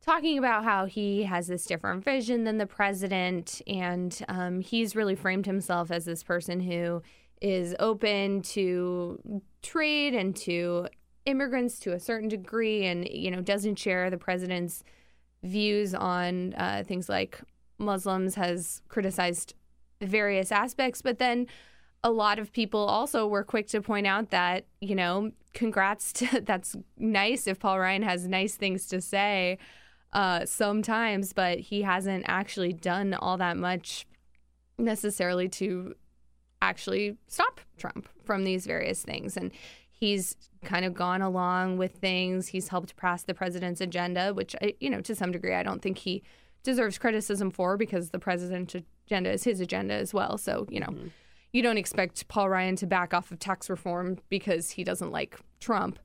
talking 0.00 0.38
about 0.38 0.62
how 0.62 0.86
he 0.86 1.24
has 1.24 1.48
this 1.48 1.66
different 1.66 2.04
vision 2.04 2.44
than 2.44 2.58
the 2.58 2.66
president, 2.66 3.60
and 3.66 4.24
um, 4.28 4.60
he's 4.60 4.94
really 4.94 5.16
framed 5.16 5.44
himself 5.44 5.90
as 5.90 6.04
this 6.04 6.22
person 6.22 6.60
who 6.60 7.02
is 7.40 7.74
open 7.78 8.42
to 8.42 9.42
trade 9.62 10.14
and 10.14 10.34
to 10.36 10.88
immigrants 11.24 11.78
to 11.80 11.92
a 11.92 12.00
certain 12.00 12.28
degree 12.28 12.84
and 12.86 13.08
you 13.08 13.30
know 13.30 13.40
doesn't 13.40 13.76
share 13.76 14.10
the 14.10 14.16
president's 14.16 14.84
views 15.42 15.94
on 15.94 16.54
uh, 16.54 16.82
things 16.86 17.08
like 17.08 17.40
muslims 17.78 18.36
has 18.36 18.80
criticized 18.88 19.54
various 20.00 20.52
aspects. 20.52 21.02
But 21.02 21.18
then 21.18 21.46
a 22.04 22.10
lot 22.10 22.38
of 22.38 22.52
people 22.52 22.80
also 22.80 23.26
were 23.26 23.42
quick 23.42 23.68
to 23.68 23.80
point 23.80 24.06
out 24.06 24.30
that 24.30 24.66
you 24.80 24.94
know 24.94 25.32
congrats 25.54 26.12
to 26.12 26.40
that's 26.44 26.76
nice 26.98 27.46
if 27.46 27.58
paul 27.58 27.78
ryan 27.78 28.02
has 28.02 28.28
nice 28.28 28.54
things 28.54 28.86
to 28.86 29.00
say 29.00 29.58
uh, 30.12 30.44
sometimes 30.46 31.32
but 31.32 31.58
he 31.58 31.82
hasn't 31.82 32.24
actually 32.28 32.72
done 32.72 33.12
all 33.14 33.36
that 33.36 33.56
much 33.56 34.06
necessarily 34.78 35.48
to 35.48 35.94
actually 36.62 37.16
stop 37.26 37.60
Trump 37.78 38.08
from 38.24 38.44
these 38.44 38.66
various 38.66 39.02
things. 39.02 39.36
And 39.36 39.50
he's 39.90 40.36
kind 40.64 40.84
of 40.84 40.94
gone 40.94 41.22
along 41.22 41.78
with 41.78 41.92
things. 41.92 42.48
He's 42.48 42.68
helped 42.68 42.96
pass 42.96 43.22
the 43.22 43.34
president's 43.34 43.80
agenda, 43.80 44.34
which, 44.34 44.54
you 44.80 44.90
know, 44.90 45.00
to 45.02 45.14
some 45.14 45.32
degree, 45.32 45.54
I 45.54 45.62
don't 45.62 45.82
think 45.82 45.98
he 45.98 46.22
deserves 46.62 46.98
criticism 46.98 47.50
for 47.50 47.76
because 47.76 48.10
the 48.10 48.18
president's 48.18 48.74
agenda 49.06 49.30
is 49.30 49.44
his 49.44 49.60
agenda 49.60 49.94
as 49.94 50.12
well. 50.12 50.36
So, 50.36 50.66
you 50.68 50.80
know, 50.80 50.88
mm-hmm. 50.88 51.08
you 51.52 51.62
don't 51.62 51.78
expect 51.78 52.28
Paul 52.28 52.48
Ryan 52.48 52.76
to 52.76 52.86
back 52.86 53.14
off 53.14 53.30
of 53.30 53.38
tax 53.38 53.70
reform 53.70 54.18
because 54.28 54.70
he 54.70 54.84
doesn't 54.84 55.12
like 55.12 55.38
Trump. 55.60 55.98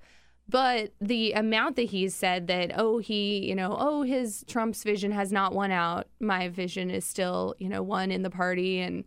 But 0.47 0.91
the 0.99 1.31
amount 1.33 1.77
that 1.77 1.83
he's 1.83 2.13
said 2.13 2.47
that, 2.47 2.73
oh, 2.75 2.97
he, 2.97 3.47
you 3.47 3.55
know, 3.55 3.75
oh, 3.79 4.03
his 4.03 4.43
Trump's 4.47 4.83
vision 4.83 5.11
has 5.11 5.31
not 5.31 5.53
won 5.53 5.71
out. 5.71 6.07
My 6.19 6.49
vision 6.49 6.91
is 6.91 7.05
still, 7.05 7.55
you 7.57 7.69
know, 7.69 7.81
one 7.81 8.11
in 8.11 8.21
the 8.21 8.29
party. 8.29 8.79
And, 8.79 9.05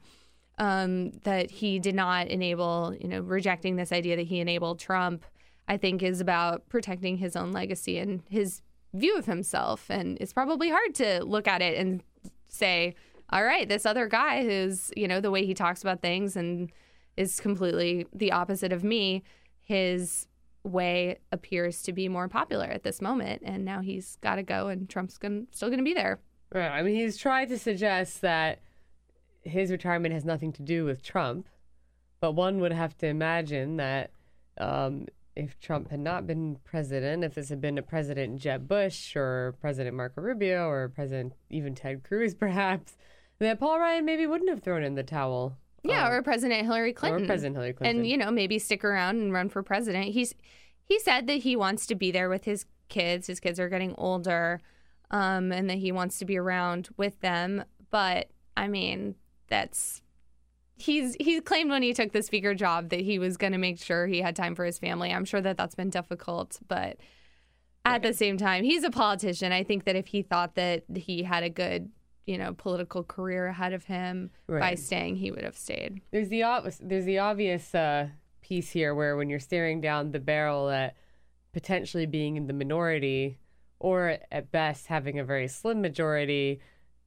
um, 0.59 1.11
that 1.25 1.51
he 1.51 1.79
did 1.79 1.95
not 1.95 2.29
enable, 2.29 2.95
you 3.01 3.09
know, 3.09 3.21
rejecting 3.21 3.77
this 3.77 3.93
idea 3.93 4.17
that 4.17 4.27
he 4.27 4.41
enabled 4.41 4.79
Trump, 4.79 5.25
I 5.67 5.77
think 5.77 6.03
is 6.03 6.21
about 6.21 6.69
protecting 6.69 7.17
his 7.17 7.37
own 7.37 7.53
legacy 7.53 7.99
and 7.99 8.23
his 8.29 8.63
view 8.93 9.17
of 9.17 9.27
himself. 9.27 9.87
And 9.91 10.17
it's 10.21 10.33
probably 10.33 10.71
hard 10.71 10.95
to 10.97 11.25
look 11.25 11.49
at 11.49 11.63
it 11.63 11.77
and 11.79 12.03
say, 12.49 12.95
all 13.31 13.43
right, 13.43 13.69
this 13.69 13.87
other 13.87 14.07
guy 14.07 14.45
who's, 14.45 14.93
you 14.97 15.09
know, 15.09 15.21
the 15.21 15.31
way 15.31 15.45
he 15.45 15.55
talks 15.55 15.83
about 15.83 16.03
things 16.03 16.37
and 16.37 16.71
is 17.17 17.41
completely 17.41 18.07
the 18.13 18.33
opposite 18.33 18.73
of 18.73 18.85
me, 18.85 19.23
his 19.61 20.27
way 20.63 21.19
appears 21.33 21.83
to 21.83 21.93
be 21.93 22.09
more 22.09 22.29
popular 22.29 22.67
at 22.67 22.85
this 22.85 23.01
moment. 23.01 23.43
And 23.45 23.65
now 23.65 23.81
he's 23.81 24.17
got 24.21 24.37
to 24.37 24.43
go 24.43 24.69
and 24.69 24.89
Trump's 24.89 25.19
gonna, 25.19 25.43
still 25.51 25.69
going 25.69 25.79
to 25.79 25.85
be 25.85 25.95
there. 25.95 26.21
Right. 26.53 26.69
I 26.69 26.83
mean, 26.83 26.95
he's 26.95 27.17
tried 27.17 27.49
to 27.49 27.59
suggest 27.59 28.21
that 28.21 28.61
his 29.45 29.71
retirement 29.71 30.15
has 30.15 30.25
nothing 30.25 30.53
to 30.53 30.63
do 30.63 30.85
with 30.85 31.03
Trump, 31.03 31.49
but 32.21 32.33
one 32.33 32.61
would 32.61 32.73
have 32.73 32.97
to 32.99 33.07
imagine 33.07 33.77
that 33.77 34.11
um, 34.59 35.07
if 35.37 35.59
Trump 35.61 35.91
had 35.91 36.01
not 36.01 36.27
been 36.27 36.59
president, 36.65 37.25
if 37.25 37.35
this 37.35 37.49
had 37.49 37.61
been 37.61 37.79
a 37.79 37.83
President 37.83 38.41
Jeb 38.41 38.69
Bush 38.69 39.17
or 39.17 39.55
President 39.61 39.97
Marco 39.97 40.21
Rubio 40.21 40.69
or 40.69 40.89
President 40.89 41.33
even 41.51 41.75
Ted 41.75 42.05
Cruz, 42.05 42.35
perhaps, 42.39 42.97
that 43.39 43.61
Paul 43.61 43.79
Ryan 43.79 44.05
maybe 44.05 44.27
wouldn't 44.27 44.51
have 44.51 44.63
thrown 44.63 44.83
in 44.83 44.95
the 44.95 45.03
towel. 45.03 45.57
Yeah, 45.83 46.07
um, 46.07 46.13
or 46.13 46.23
President 46.23 46.65
Hillary 46.65 46.93
Clinton. 46.93 47.25
Or 47.25 47.27
President 47.27 47.57
Hillary 47.57 47.73
Clinton. 47.75 47.99
And, 47.99 48.07
you 48.07 48.17
know, 48.17 48.31
maybe 48.31 48.59
stick 48.59 48.85
around 48.85 49.17
and 49.17 49.33
run 49.33 49.49
for 49.49 49.63
president. 49.63 50.07
He's 50.07 50.35
he 50.87 50.99
said 50.99 51.27
that 51.27 51.39
he 51.39 51.57
wants 51.57 51.87
to 51.87 51.95
be 51.95 52.11
there 52.11 52.29
with 52.29 52.45
his 52.45 52.67
kids. 52.89 53.27
His 53.27 53.41
kids 53.41 53.59
are 53.59 53.69
getting 53.69 53.95
older, 53.97 54.61
um, 55.11 55.51
and 55.53 55.69
that 55.69 55.79
he 55.79 55.93
wants 55.93 56.19
to 56.19 56.25
be 56.25 56.37
around 56.37 56.89
with 56.97 57.21
them. 57.21 57.65
But 57.91 58.31
I 58.57 58.69
mean, 58.69 59.15
that's 59.49 60.03
he's 60.77 61.17
he 61.21 61.41
claimed 61.41 61.71
when 61.71 61.83
he 61.83 61.93
took 61.93 62.13
the 62.13 62.23
speaker 62.23 62.55
job 62.55 62.91
that 62.91 63.01
he 63.01 63.19
was 63.19 63.37
going 63.37 63.53
to 63.53 63.59
make 63.59 63.81
sure 63.81 64.07
he 64.07 64.21
had 64.21 64.37
time 64.37 64.55
for 64.55 64.65
his 64.65 64.79
family. 64.79 65.13
I'm 65.13 65.25
sure 65.25 65.41
that 65.41 65.57
that's 65.57 65.75
been 65.75 65.91
difficult, 65.91 66.59
but 66.69 66.99
at 67.85 68.03
the 68.03 68.15
same 68.15 68.39
time, 68.39 68.65
he's 68.65 68.83
a 68.83 68.91
politician. 68.91 69.53
I 69.53 69.63
think 69.63 69.85
that 69.85 69.97
if 69.97 70.07
he 70.07 70.23
thought 70.23 70.55
that 70.55 70.85
he 70.97 71.23
had 71.23 71.43
a 71.43 71.51
good, 71.51 71.91
you 72.27 72.39
know, 72.39 72.55
political 72.55 73.05
career 73.05 73.49
ahead 73.49 73.75
of 73.75 73.85
him 73.85 74.31
right. 74.47 74.61
by 74.61 74.75
staying, 74.75 75.17
he 75.17 75.31
would 75.31 75.45
have 75.45 75.57
stayed. 75.57 76.01
There's 76.11 76.29
the 76.29 76.45
obvious 76.45 76.81
there's 76.83 77.05
the 77.05 77.19
obvious 77.19 77.75
uh, 77.75 78.09
piece 78.41 78.71
here 78.71 78.95
where 78.95 79.17
when 79.17 79.29
you're 79.29 79.41
staring 79.41 79.81
down 79.81 80.13
the 80.13 80.21
barrel 80.21 80.71
at 80.71 80.97
potentially 81.53 82.07
being 82.07 82.37
in 82.37 82.47
the 82.47 82.53
minority 82.53 83.39
or 83.79 84.19
at 84.33 84.51
best 84.51 84.87
having 84.87 85.19
a 85.19 85.25
very 85.25 85.47
slim 85.47 85.81
majority 85.83 86.61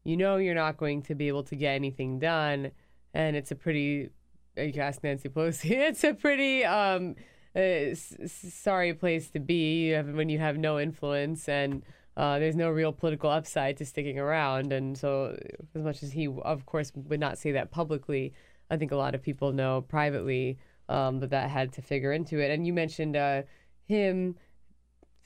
you 0.08 0.16
know 0.16 0.38
you're 0.38 0.56
not 0.56 0.78
going 0.78 1.02
to 1.04 1.16
be 1.16 1.28
able 1.28 1.44
to 1.44 1.56
get 1.56 1.74
anything 1.76 2.18
done, 2.18 2.72
and 3.14 3.36
it's 3.36 3.52
a 3.52 3.56
pretty. 3.56 4.10
You 4.56 4.74
can 4.74 4.82
ask 4.82 5.04
Nancy 5.04 5.30
Pelosi. 5.30 5.72
It's 5.90 6.04
a 6.04 6.14
pretty 6.14 6.64
um, 6.66 7.16
uh, 7.56 7.94
sorry 8.26 8.94
place 8.94 9.30
to 9.32 9.40
be 9.40 9.94
when 9.96 10.30
you 10.30 10.40
have 10.40 10.58
no 10.58 10.80
influence 10.80 11.48
and 11.48 11.84
uh, 12.16 12.40
there's 12.40 12.56
no 12.56 12.70
real 12.70 12.92
political 12.92 13.30
upside 13.30 13.78
to 13.78 13.86
sticking 13.86 14.18
around. 14.18 14.74
And 14.74 14.98
so, 14.98 15.38
as 15.76 15.84
much 15.84 16.02
as 16.02 16.12
he, 16.12 16.28
of 16.28 16.66
course, 16.66 16.92
would 16.96 17.20
not 17.20 17.38
say 17.38 17.52
that 17.52 17.70
publicly, 17.70 18.34
I 18.72 18.78
think 18.78 18.92
a 18.92 18.96
lot 18.96 19.14
of 19.14 19.22
people 19.22 19.52
know 19.52 19.82
privately 19.82 20.58
um, 20.90 21.20
that 21.20 21.30
that 21.30 21.52
had 21.52 21.74
to 21.74 21.82
figure 21.82 22.12
into 22.14 22.40
it. 22.40 22.50
And 22.50 22.66
you 22.66 22.74
mentioned 22.74 23.16
uh, 23.16 23.44
him 23.88 24.36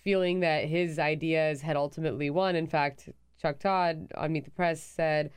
feeling 0.03 0.41
that 0.41 0.66
his 0.66 0.99
ideas 0.99 1.62
had 1.62 1.78
ultimately 1.78 2.30
won. 2.30 2.58
In 2.58 2.68
fact, 2.68 3.08
Chuck 3.41 3.59
Todd 3.59 4.11
on 4.15 4.34
Meet 4.34 4.45
the 4.45 4.51
Press 4.51 4.81
said 4.81 5.31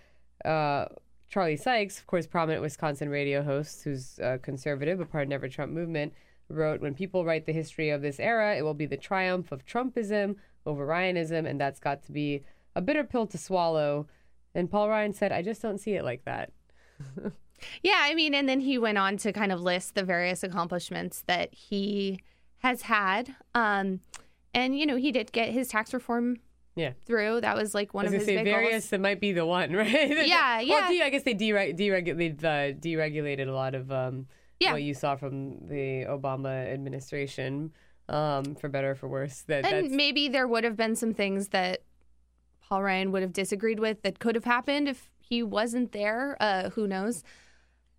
uh, 0.45 0.87
Charlie 1.29 1.57
Sykes, 1.57 1.99
of 1.99 2.07
course, 2.07 2.27
prominent 2.27 2.63
Wisconsin 2.63 3.09
radio 3.09 3.43
host 3.43 3.83
who's 3.85 4.19
conservative, 4.43 4.99
but 4.99 5.11
part 5.11 5.25
of 5.25 5.29
Never 5.29 5.49
Trump 5.49 5.73
movement, 5.73 6.13
wrote, 6.49 6.81
When 6.81 6.95
people 6.95 7.25
write 7.25 7.47
the 7.47 7.53
history 7.53 7.91
of 7.91 8.03
this 8.03 8.21
era, 8.21 8.57
it 8.57 8.63
will 8.63 8.75
be 8.75 8.87
the 8.87 8.97
triumph 8.97 9.53
of 9.53 9.65
Trumpism 9.65 10.37
over 10.67 10.85
Ryanism, 10.85 11.47
and 11.47 11.61
that's 11.61 11.81
got 11.81 12.03
to 12.05 12.13
be 12.13 12.45
a 12.77 12.83
bitter 12.83 13.05
pill 13.05 13.27
to 13.29 13.39
swallow. 13.39 14.07
And 14.55 14.71
Paul 14.71 14.89
Ryan 14.89 15.13
said, 15.13 15.33
I 15.33 15.43
just 15.43 15.63
don't 15.63 15.79
see 15.79 15.95
it 15.95 16.05
like 16.05 16.25
that. 16.25 16.53
Yeah, 17.83 18.01
I 18.01 18.15
mean, 18.15 18.35
and 18.35 18.49
then 18.49 18.61
he 18.61 18.79
went 18.79 18.99
on 18.99 19.17
to 19.19 19.33
kind 19.33 19.53
of 19.53 19.61
list 19.61 19.95
the 19.95 20.03
various 20.03 20.43
accomplishments 20.43 21.23
that 21.27 21.55
he 21.55 22.21
has 22.59 22.83
had. 22.83 23.35
Um, 23.55 24.01
and 24.53 24.79
you 24.79 24.87
know, 24.87 24.97
he 24.97 25.13
did 25.13 25.33
get 25.33 25.51
his 25.51 25.69
tax 25.69 25.95
reform 25.95 26.39
Yeah. 26.77 26.93
through. 27.07 27.41
That 27.43 27.57
was 27.57 27.75
like 27.75 27.95
one 27.95 28.07
of 28.07 28.13
his 28.13 28.25
say 28.25 28.37
big 28.37 28.47
various. 28.47 28.71
goals. 28.73 28.89
That 28.91 29.01
might 29.01 29.21
be 29.21 29.33
the 29.33 29.47
one, 29.47 29.73
right? 29.77 30.27
Yeah, 30.27 30.57
Well, 30.57 30.63
yeah. 30.65 30.89
de- 30.89 31.03
I 31.03 31.11
guess 31.11 31.23
they 31.23 31.35
dereg- 31.35 31.79
deregulated 31.79 32.43
uh, 32.45 32.77
deregulated 32.79 33.47
a 33.49 33.53
lot 33.53 33.75
of 33.75 33.91
um, 33.93 34.27
Yeah. 34.61 34.73
what 34.73 34.83
you 34.83 34.95
saw 34.95 35.15
from 35.17 35.69
the 35.69 36.05
Obama 36.09 36.73
administration, 36.73 37.73
um, 38.09 38.55
for 38.57 38.69
better 38.69 38.91
or 38.93 38.95
for 38.97 39.09
worse. 39.09 39.43
That 39.43 39.65
And 39.65 39.91
maybe 39.93 40.29
there 40.29 40.49
would 40.49 40.65
have 40.65 40.77
been 40.77 40.97
some 40.97 41.15
things 41.15 41.49
that 41.49 41.83
Paul 42.69 42.83
Ryan 42.83 43.13
would 43.13 43.23
have 43.23 43.33
disagreed 43.33 43.79
with 43.79 44.03
that 44.03 44.19
could 44.19 44.35
have 44.35 44.45
happened 44.45 44.89
if 44.89 45.11
he 45.21 45.43
wasn't 45.43 45.93
there. 45.93 46.37
Uh, 46.41 46.71
who 46.71 46.87
knows? 46.87 47.23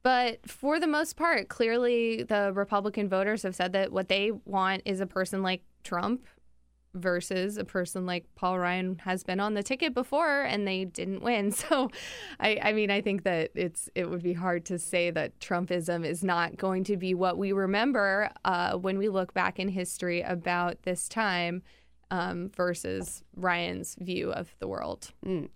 But 0.04 0.48
for 0.50 0.80
the 0.80 0.86
most 0.88 1.16
part, 1.16 1.48
clearly 1.50 2.24
the 2.24 2.52
Republican 2.54 3.10
voters 3.10 3.42
have 3.44 3.56
said 3.56 3.74
that 3.74 3.92
what 3.92 4.08
they 4.08 4.32
want 4.32 4.84
is 4.86 5.00
a 5.00 5.08
person 5.08 5.42
like 5.42 5.64
Trump 5.84 6.26
versus 6.96 7.58
a 7.58 7.66
person 7.66 8.06
like 8.06 8.26
Paul 8.36 8.58
Ryan 8.58 8.98
has 9.00 9.24
been 9.24 9.40
on 9.40 9.54
the 9.54 9.62
ticket 9.62 9.94
before 9.94 10.42
and 10.42 10.68
they 10.68 10.86
didn't 10.86 11.22
win. 11.22 11.54
So 11.66 11.90
I, 12.40 12.60
I 12.62 12.74
mean 12.74 12.92
I 12.92 13.02
think 13.02 13.24
that 13.24 13.52
it's 13.56 13.90
it 13.96 14.10
would 14.10 14.22
be 14.22 14.34
hard 14.34 14.66
to 14.66 14.78
say 14.78 15.10
that 15.12 15.40
Trumpism 15.40 16.06
is 16.06 16.24
not 16.24 16.58
going 16.58 16.84
to 16.86 16.98
be 16.98 17.14
what 17.14 17.38
we 17.38 17.52
remember 17.54 18.30
uh, 18.44 18.78
when 18.78 18.98
we 18.98 19.10
look 19.10 19.34
back 19.34 19.58
in 19.60 19.68
history 19.70 20.22
about 20.22 20.84
this 20.84 21.08
time 21.08 21.64
um, 22.12 22.50
versus 22.56 23.24
Ryan's 23.36 23.96
view 24.00 24.32
of 24.32 24.56
the 24.60 24.68
world. 24.68 25.12
Mm. 25.26 25.50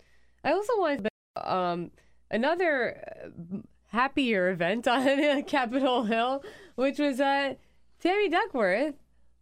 I 0.44 0.52
also 0.52 0.74
wanted 0.78 1.08
to, 1.36 1.54
um, 1.54 1.92
another 2.32 3.04
uh, 3.26 3.58
happier 3.88 4.50
event 4.50 4.88
on 4.88 5.44
Capitol 5.44 6.04
Hill, 6.04 6.44
which 6.76 7.00
was 7.00 7.20
uh, 7.20 7.56
Tammy 8.00 8.30
Duckworth, 8.30 8.96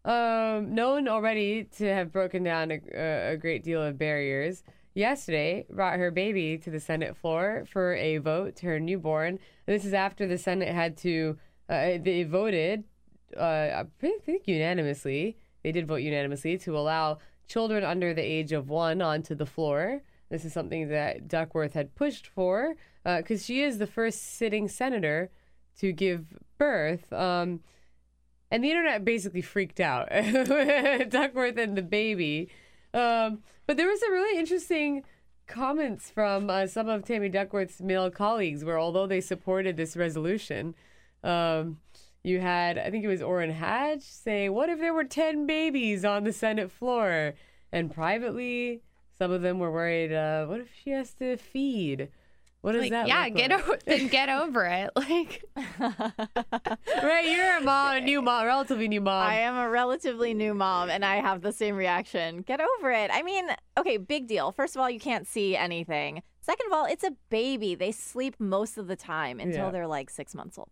um, 0.08 0.74
known 0.74 1.10
already 1.10 1.66
to 1.78 1.86
have 1.86 2.14
broken 2.14 2.44
down 2.44 2.72
a, 2.72 3.34
a 3.34 3.38
great 3.38 3.64
deal 3.64 3.84
of 3.84 3.98
barriers. 3.98 4.64
Yesterday, 4.94 5.66
brought 5.70 6.00
her 6.00 6.10
baby 6.10 6.58
to 6.58 6.72
the 6.72 6.80
Senate 6.80 7.16
floor 7.16 7.66
for 7.70 7.94
a 7.94 8.18
vote 8.18 8.56
to 8.56 8.66
her 8.68 8.80
newborn. 8.80 9.38
This 9.68 9.86
is 9.86 9.94
after 9.94 10.26
the 10.26 10.38
Senate 10.38 10.74
had 10.74 10.98
to, 11.00 11.38
uh, 11.70 12.00
they 12.02 12.24
voted, 12.24 12.86
uh, 13.38 13.84
I 13.84 13.86
think 14.00 14.48
unanimously, 14.48 15.38
they 15.62 15.72
did 15.74 15.88
vote 15.88 15.98
unanimously 15.98 16.58
to 16.60 16.78
allow 16.78 17.20
children 17.48 17.84
under 17.84 18.14
the 18.14 18.24
age 18.24 18.54
of 18.54 18.70
one 18.70 19.02
onto 19.02 19.36
the 19.36 19.46
floor. 19.46 20.02
This 20.30 20.46
is 20.46 20.54
something 20.54 20.88
that 20.90 21.28
Duckworth 21.28 21.74
had 21.74 21.96
pushed 21.96 22.28
for 22.28 22.76
because 23.04 23.46
she 23.46 23.62
is 23.62 23.78
the 23.78 23.88
first 23.88 24.38
sitting 24.38 24.68
senator 24.68 25.30
to 25.80 25.92
give 25.92 26.38
birth. 26.58 27.12
Um, 27.14 27.60
and 28.52 28.64
the 28.64 28.70
internet 28.70 29.04
basically 29.04 29.42
freaked 29.42 29.80
out. 29.80 30.10
Duckworth 31.10 31.58
and 31.58 31.78
the 31.78 31.82
baby. 31.82 32.50
Um, 32.94 33.44
but 33.66 33.78
there 33.78 33.88
was 33.88 34.00
some 34.00 34.12
really 34.12 34.40
interesting 34.40 35.04
comments 35.48 36.10
from 36.10 36.50
uh, 36.50 36.68
some 36.68 36.88
of 36.88 37.06
Tammy 37.06 37.30
Duckworth's 37.30 37.82
male 37.82 38.10
colleagues 38.10 38.64
where, 38.64 38.80
although 38.80 39.08
they 39.08 39.22
supported 39.22 39.78
this 39.78 39.98
resolution, 39.98 40.76
um, 41.24 41.80
you 42.24 42.40
had, 42.40 42.78
I 42.78 42.90
think 42.92 43.04
it 43.04 43.10
was 43.10 43.22
Orrin 43.22 43.52
Hatch 43.52 44.04
saying, 44.04 44.54
What 44.54 44.70
if 44.70 44.80
there 44.80 44.94
were 44.94 45.04
10 45.04 45.48
babies 45.48 46.06
on 46.06 46.24
the 46.24 46.34
Senate 46.34 46.72
floor? 46.72 47.34
And 47.72 47.94
privately, 47.94 48.82
some 49.18 49.32
of 49.32 49.42
them 49.42 49.60
were 49.60 49.72
worried, 49.72 50.14
uh, 50.14 50.46
What 50.46 50.62
if 50.62 50.70
she 50.84 50.92
has 50.92 51.14
to 51.16 51.38
feed? 51.38 52.10
What 52.62 52.72
does 52.74 52.82
Like, 52.82 52.92
that 52.92 53.08
yeah, 53.08 53.30
get 53.30 53.52
like? 53.52 53.60
over 53.68 53.78
then 53.86 54.08
get 54.08 54.30
over 54.30 54.66
it. 54.66 54.90
Like 54.96 55.44
right, 57.04 57.26
you're 57.30 57.58
a 57.58 57.62
mom, 57.62 57.98
a 57.98 58.02
new 58.02 58.22
mom, 58.22 58.46
relatively 58.46 58.88
new 58.88 59.02
mom. 59.02 59.28
I 59.28 59.36
am 59.36 59.56
a 59.58 59.70
relatively 59.70 60.34
new 60.34 60.54
mom 60.54 60.90
and 60.90 61.06
I 61.06 61.18
have 61.18 61.42
the 61.42 61.52
same 61.52 61.76
reaction. 61.76 62.42
Get 62.42 62.60
over 62.62 62.92
it. 62.92 63.10
I 63.14 63.24
mean, 63.24 63.48
okay, 63.78 63.98
big 63.98 64.28
deal. 64.28 64.52
First 64.52 64.76
of 64.76 64.82
all, 64.82 64.90
you 64.90 65.00
can't 65.00 65.28
see 65.28 65.56
anything. 65.56 66.24
Second 66.42 66.68
of 66.68 66.74
all, 66.74 66.86
it's 66.86 67.04
a 67.04 67.12
baby. 67.30 67.76
They 67.76 67.92
sleep 67.92 68.36
most 68.40 68.78
of 68.78 68.88
the 68.88 68.96
time 68.96 69.40
until 69.40 69.66
Yeah. 69.66 69.72
they're 69.72 69.88
like 69.88 70.10
six 70.10 70.34
months 70.34 70.58
old. 70.58 70.70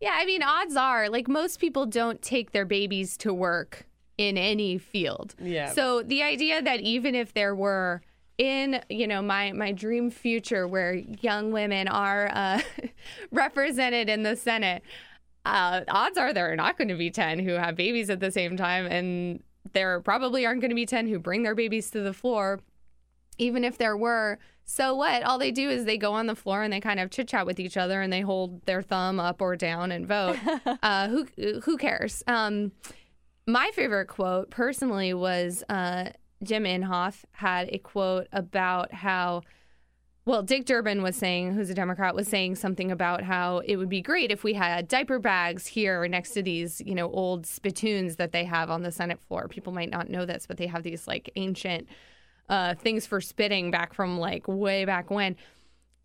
Yeah, 0.00 0.12
I 0.14 0.26
mean, 0.26 0.42
odds 0.42 0.76
are, 0.76 1.08
like, 1.08 1.28
most 1.28 1.60
people 1.60 1.86
don't 1.86 2.20
take 2.20 2.50
their 2.52 2.66
babies 2.66 3.16
to 3.18 3.32
work 3.32 3.86
in 4.18 4.36
any 4.36 4.76
field. 4.76 5.34
Yeah. 5.40 5.70
So 5.72 6.02
the 6.02 6.22
idea 6.22 6.60
that 6.60 6.80
even 6.80 7.14
if 7.14 7.32
there 7.32 7.54
were 7.54 8.02
in, 8.38 8.80
you 8.88 9.06
know, 9.06 9.22
my 9.22 9.52
my 9.52 9.72
dream 9.72 10.10
future 10.10 10.66
where 10.66 10.94
young 10.94 11.52
women 11.52 11.88
are 11.88 12.30
uh, 12.32 12.60
represented 13.30 14.08
in 14.08 14.22
the 14.22 14.36
Senate, 14.36 14.82
uh, 15.44 15.82
odds 15.88 16.18
are 16.18 16.32
there 16.32 16.52
are 16.52 16.56
not 16.56 16.76
going 16.78 16.88
to 16.88 16.96
be 16.96 17.10
ten 17.10 17.38
who 17.38 17.52
have 17.52 17.76
babies 17.76 18.10
at 18.10 18.20
the 18.20 18.30
same 18.30 18.56
time, 18.56 18.86
and 18.86 19.42
there 19.72 20.00
probably 20.00 20.46
aren't 20.46 20.60
going 20.60 20.70
to 20.70 20.76
be 20.76 20.86
ten 20.86 21.08
who 21.08 21.18
bring 21.18 21.42
their 21.42 21.54
babies 21.54 21.90
to 21.90 22.00
the 22.00 22.12
floor 22.12 22.60
even 23.38 23.64
if 23.64 23.78
there 23.78 23.96
were, 23.96 24.38
so 24.64 24.94
what? 24.94 25.22
All 25.22 25.38
they 25.38 25.50
do 25.50 25.68
is 25.68 25.84
they 25.84 25.98
go 25.98 26.12
on 26.12 26.26
the 26.26 26.34
floor 26.34 26.62
and 26.62 26.72
they 26.72 26.80
kind 26.80 27.00
of 27.00 27.10
chit 27.10 27.28
chat 27.28 27.46
with 27.46 27.60
each 27.60 27.76
other 27.76 28.00
and 28.00 28.12
they 28.12 28.20
hold 28.20 28.64
their 28.66 28.82
thumb 28.82 29.20
up 29.20 29.42
or 29.42 29.56
down 29.56 29.92
and 29.92 30.06
vote. 30.06 30.36
uh, 30.82 31.08
who 31.08 31.26
who 31.62 31.76
cares? 31.76 32.22
Um, 32.26 32.72
my 33.46 33.70
favorite 33.74 34.06
quote 34.06 34.50
personally 34.50 35.12
was 35.12 35.62
uh, 35.68 36.10
Jim 36.42 36.64
Inhofe 36.64 37.24
had 37.32 37.68
a 37.72 37.78
quote 37.78 38.28
about 38.32 38.92
how. 38.92 39.42
Well, 40.26 40.42
Dick 40.42 40.64
Durbin 40.64 41.02
was 41.02 41.16
saying, 41.16 41.52
who's 41.52 41.68
a 41.68 41.74
Democrat, 41.74 42.14
was 42.14 42.26
saying 42.28 42.54
something 42.54 42.90
about 42.90 43.22
how 43.22 43.58
it 43.58 43.76
would 43.76 43.90
be 43.90 44.00
great 44.00 44.30
if 44.30 44.42
we 44.42 44.54
had 44.54 44.88
diaper 44.88 45.18
bags 45.18 45.66
here 45.66 46.08
next 46.08 46.30
to 46.30 46.42
these, 46.42 46.80
you 46.80 46.94
know, 46.94 47.10
old 47.10 47.44
spittoons 47.44 48.16
that 48.16 48.32
they 48.32 48.44
have 48.44 48.70
on 48.70 48.82
the 48.82 48.90
Senate 48.90 49.20
floor. 49.20 49.48
People 49.48 49.74
might 49.74 49.90
not 49.90 50.08
know 50.08 50.24
this, 50.24 50.46
but 50.46 50.56
they 50.56 50.66
have 50.66 50.82
these 50.82 51.06
like 51.06 51.30
ancient 51.36 51.86
uh, 52.48 52.74
things 52.74 53.06
for 53.06 53.20
spitting 53.20 53.70
back 53.70 53.92
from 53.92 54.18
like 54.18 54.48
way 54.48 54.86
back 54.86 55.10
when. 55.10 55.36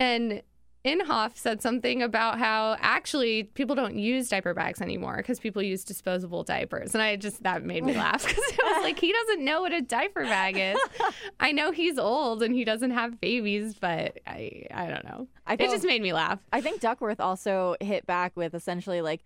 And 0.01 0.41
Inhofe 0.89 1.37
said 1.37 1.61
something 1.61 2.01
about 2.01 2.39
how 2.39 2.77
actually 2.79 3.43
people 3.43 3.75
don't 3.75 3.95
use 3.95 4.29
diaper 4.29 4.53
bags 4.53 4.81
anymore 4.81 5.17
because 5.17 5.39
people 5.39 5.61
use 5.61 5.83
disposable 5.83 6.43
diapers. 6.43 6.93
And 6.93 7.01
I 7.01 7.15
just, 7.15 7.43
that 7.43 7.63
made 7.63 7.83
me 7.83 7.95
laugh 7.95 8.23
because 8.27 8.43
it 8.43 8.59
was 8.63 8.83
like, 8.83 8.99
he 8.99 9.11
doesn't 9.11 9.45
know 9.45 9.61
what 9.61 9.73
a 9.73 9.81
diaper 9.81 10.23
bag 10.23 10.57
is. 10.57 10.79
I 11.39 11.51
know 11.51 11.71
he's 11.71 11.99
old 11.99 12.41
and 12.43 12.55
he 12.55 12.63
doesn't 12.63 12.91
have 12.91 13.21
babies, 13.21 13.75
but 13.79 14.19
I, 14.25 14.65
I 14.73 14.87
don't 14.87 15.05
know. 15.05 15.27
I 15.45 15.53
it 15.53 15.59
just 15.59 15.85
made 15.85 16.01
me 16.01 16.13
laugh. 16.13 16.39
I 16.51 16.61
think 16.61 16.81
Duckworth 16.81 17.19
also 17.19 17.75
hit 17.81 18.05
back 18.05 18.35
with 18.35 18.53
essentially 18.53 19.01
like, 19.01 19.21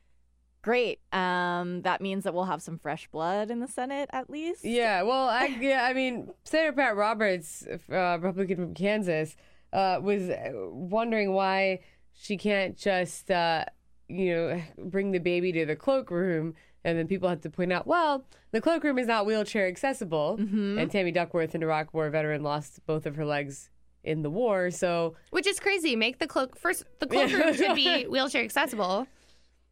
great. 0.61 0.99
Um, 1.11 1.83
that 1.83 2.01
means 2.01 2.23
that 2.23 2.33
we'll 2.33 2.45
have 2.45 2.61
some 2.61 2.79
fresh 2.79 3.07
blood 3.09 3.51
in 3.51 3.59
the 3.59 3.67
Senate 3.67 4.09
at 4.11 4.29
least. 4.29 4.65
Yeah, 4.65 5.03
well, 5.03 5.29
I, 5.29 5.45
yeah, 5.61 5.83
I 5.83 5.93
mean, 5.93 6.31
Senator 6.45 6.73
Pat 6.73 6.95
Roberts, 6.95 7.67
uh, 7.91 8.17
Republican 8.19 8.57
from 8.57 8.73
Kansas, 8.73 9.35
uh, 9.73 9.99
was 10.01 10.29
wondering 10.71 11.33
why 11.33 11.79
she 12.13 12.37
can't 12.37 12.77
just, 12.77 13.29
uh, 13.29 13.65
you 14.07 14.33
know, 14.33 14.61
bring 14.77 15.11
the 15.11 15.19
baby 15.19 15.51
to 15.51 15.65
the 15.65 15.75
cloakroom. 15.75 16.53
And 16.85 16.97
then 16.97 17.07
people 17.07 17.27
have 17.29 17.41
to 17.41 17.49
point 17.49 17.71
out, 17.73 17.87
well, 17.87 18.25
the 18.51 18.61
cloakroom 18.61 18.99
is 18.99 19.07
not 19.07 19.25
wheelchair 19.25 19.67
accessible. 19.67 20.35
And 20.37 20.91
Tammy 20.91 21.11
Duckworth, 21.11 21.55
an 21.55 21.63
Iraq 21.63 21.93
War 21.93 22.09
veteran, 22.09 22.43
lost 22.43 22.85
both 22.85 23.05
of 23.05 23.15
her 23.15 23.25
legs 23.25 23.69
in 24.03 24.21
the 24.21 24.29
war. 24.29 24.69
So, 24.69 25.15
Which 25.31 25.47
is 25.47 25.59
crazy. 25.61 25.95
Make 25.95 26.19
the 26.19 26.27
cloak 26.27 26.57
first. 26.57 26.83
The 26.99 27.07
cloakroom 27.07 27.53
should 27.55 27.73
be 27.75 28.03
wheelchair 28.09 28.43
accessible. 28.43 29.07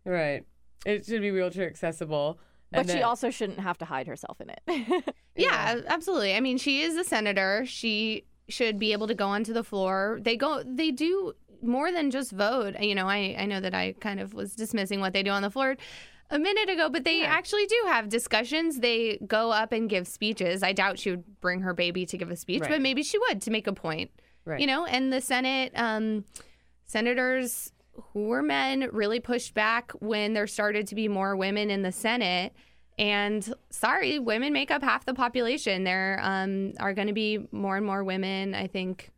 right, 0.05 0.45
it 0.85 1.05
should 1.05 1.21
be 1.21 1.31
wheelchair 1.31 1.67
accessible. 1.67 2.39
But 2.71 2.81
And 2.81 2.89
she 2.89 3.01
also 3.01 3.29
shouldn't 3.29 3.59
have 3.59 3.77
to 3.79 3.85
hide 3.85 4.07
herself 4.07 4.39
in 4.41 4.49
it. 4.49 5.03
Yeah, 5.35 5.79
absolutely. 5.87 6.35
I 6.35 6.41
mean, 6.41 6.57
she 6.57 6.81
is 6.81 6.97
a 6.97 7.05
senator. 7.05 7.63
She 7.65 8.25
should 8.51 8.77
be 8.77 8.91
able 8.93 9.07
to 9.07 9.15
go 9.15 9.27
onto 9.27 9.53
the 9.53 9.63
floor. 9.63 10.19
They 10.21 10.37
go. 10.37 10.63
They 10.65 10.91
do 10.91 11.33
more 11.63 11.91
than 11.91 12.11
just 12.11 12.31
vote. 12.31 12.75
You 12.79 12.95
know, 12.95 13.07
I 13.07 13.35
I 13.39 13.45
know 13.45 13.59
that 13.61 13.73
I 13.73 13.93
kind 13.99 14.19
of 14.19 14.33
was 14.33 14.55
dismissing 14.55 14.99
what 14.99 15.13
they 15.13 15.23
do 15.23 15.31
on 15.31 15.41
the 15.41 15.49
floor 15.51 15.77
a 16.29 16.39
minute 16.39 16.69
ago, 16.69 16.89
but 16.89 17.03
they 17.03 17.23
actually 17.25 17.65
do 17.65 17.75
have 17.87 18.07
discussions. 18.07 18.79
They 18.79 19.17
go 19.27 19.51
up 19.51 19.71
and 19.73 19.89
give 19.89 20.07
speeches. 20.07 20.63
I 20.63 20.71
doubt 20.73 20.97
she 20.97 21.11
would 21.11 21.41
bring 21.41 21.59
her 21.61 21.73
baby 21.73 22.05
to 22.05 22.17
give 22.17 22.31
a 22.31 22.35
speech, 22.37 22.61
Right. 22.61 22.69
but 22.69 22.81
maybe 22.81 23.03
she 23.03 23.17
would 23.17 23.41
to 23.41 23.51
make 23.51 23.67
a 23.67 23.73
point. 23.73 24.11
Right. 24.45 24.59
You 24.61 24.67
know, 24.67 24.85
and 24.85 25.11
the 25.11 25.19
Senate 25.21 25.71
um, 25.75 26.23
senators 26.85 27.71
who 28.13 28.27
were 28.27 28.41
men 28.41 28.89
really 28.91 29.19
pushed 29.19 29.53
back 29.53 29.91
when 29.99 30.33
there 30.33 30.47
started 30.47 30.87
to 30.87 30.95
be 30.95 31.07
more 31.07 31.35
women 31.35 31.69
in 31.69 31.81
the 31.81 31.91
Senate. 31.91 32.53
And 32.97 33.53
sorry, 33.69 34.19
women 34.19 34.53
make 34.53 34.69
up 34.69 34.84
half 34.84 35.05
the 35.05 35.13
population. 35.13 35.84
There 35.84 36.19
um, 36.22 36.73
are 36.80 36.93
going 36.93 37.07
to 37.07 37.13
be 37.13 37.47
more 37.51 37.77
and 37.77 37.85
more 37.85 38.03
women, 38.03 38.53
I 38.53 38.68
think, 38.68 39.11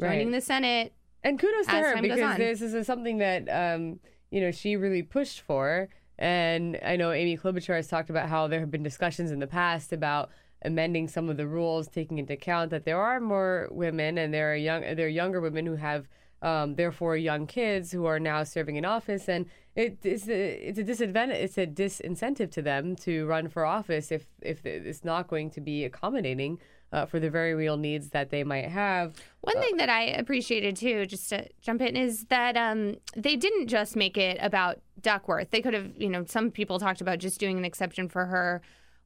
joining 0.00 0.28
Right. 0.28 0.32
the 0.32 0.40
Senate. 0.40 0.92
And 1.22 1.38
kudos 1.38 1.66
to 1.66 1.72
her 1.72 2.00
because 2.00 2.36
this 2.36 2.62
is 2.62 2.86
something 2.86 3.18
that 3.18 3.48
um, 3.48 4.00
you 4.30 4.40
know 4.40 4.50
she 4.50 4.76
really 4.76 5.02
pushed 5.02 5.40
for. 5.40 5.88
And 6.18 6.78
I 6.84 6.96
know 6.96 7.12
Amy 7.12 7.36
Klobuchar 7.36 7.76
has 7.76 7.86
talked 7.86 8.10
about 8.10 8.28
how 8.28 8.48
there 8.48 8.60
have 8.60 8.70
been 8.70 8.82
discussions 8.82 9.30
in 9.30 9.38
the 9.38 9.46
past 9.46 9.92
about 9.92 10.30
amending 10.62 11.06
some 11.06 11.28
of 11.28 11.36
the 11.36 11.46
rules, 11.46 11.86
taking 11.88 12.18
into 12.18 12.32
account 12.32 12.70
that 12.70 12.84
there 12.84 13.00
are 13.00 13.20
more 13.20 13.68
women 13.70 14.18
and 14.18 14.34
there 14.34 14.52
are 14.52 14.56
young 14.56 14.82
there 14.82 15.06
are 15.06 15.10
younger 15.10 15.40
women 15.40 15.66
who 15.66 15.76
have 15.76 16.08
um, 16.42 16.74
therefore 16.76 17.16
young 17.16 17.46
kids 17.46 17.90
who 17.90 18.06
are 18.06 18.20
now 18.20 18.44
serving 18.44 18.76
in 18.76 18.84
office, 18.84 19.28
and 19.28 19.46
it 19.78 20.04
is 20.04 20.28
a, 20.28 20.68
it's 20.68 20.78
a 20.78 20.82
disadvantage. 20.82 21.36
It's 21.36 21.56
a 21.56 21.66
disincentive 21.66 22.50
to 22.52 22.62
them 22.62 22.96
to 22.96 23.26
run 23.26 23.48
for 23.48 23.64
office 23.64 24.10
if 24.10 24.26
if 24.42 24.66
it's 24.66 25.04
not 25.04 25.28
going 25.28 25.50
to 25.50 25.60
be 25.60 25.84
accommodating 25.84 26.58
uh, 26.92 27.06
for 27.06 27.20
the 27.20 27.30
very 27.30 27.54
real 27.54 27.76
needs 27.76 28.08
that 28.10 28.30
they 28.30 28.42
might 28.42 28.68
have. 28.68 29.14
One 29.42 29.60
thing 29.60 29.76
that 29.76 29.88
I 29.88 30.02
appreciated 30.22 30.74
too, 30.76 31.06
just 31.06 31.28
to 31.28 31.46
jump 31.60 31.80
in, 31.80 31.94
is 31.94 32.24
that 32.24 32.56
um, 32.56 32.96
they 33.16 33.36
didn't 33.36 33.68
just 33.68 33.94
make 33.94 34.16
it 34.16 34.36
about 34.40 34.80
Duckworth. 35.00 35.50
They 35.52 35.62
could 35.62 35.74
have, 35.74 35.92
you 35.96 36.08
know, 36.08 36.24
some 36.24 36.50
people 36.50 36.80
talked 36.80 37.00
about 37.00 37.18
just 37.20 37.38
doing 37.38 37.56
an 37.56 37.64
exception 37.64 38.08
for 38.08 38.26
her, 38.26 38.60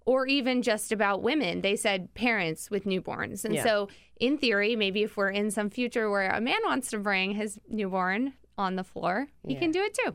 or 0.06 0.26
even 0.26 0.62
just 0.62 0.90
about 0.90 1.22
women. 1.22 1.60
They 1.60 1.76
said 1.76 2.14
parents 2.14 2.70
with 2.70 2.84
newborns. 2.86 3.44
And 3.44 3.54
Yeah. 3.54 3.64
so, 3.64 3.88
in 4.18 4.38
theory, 4.38 4.74
maybe 4.74 5.02
if 5.02 5.18
we're 5.18 5.30
in 5.30 5.50
some 5.50 5.68
future 5.68 6.08
where 6.08 6.30
a 6.30 6.40
man 6.40 6.60
wants 6.64 6.88
to 6.92 6.98
bring 6.98 7.32
his 7.32 7.60
newborn 7.68 8.32
on 8.56 8.76
the 8.76 8.84
floor, 8.84 9.26
he 9.46 9.52
Yeah. 9.54 9.60
can 9.60 9.70
do 9.70 9.82
it 9.82 9.92
too. 10.02 10.14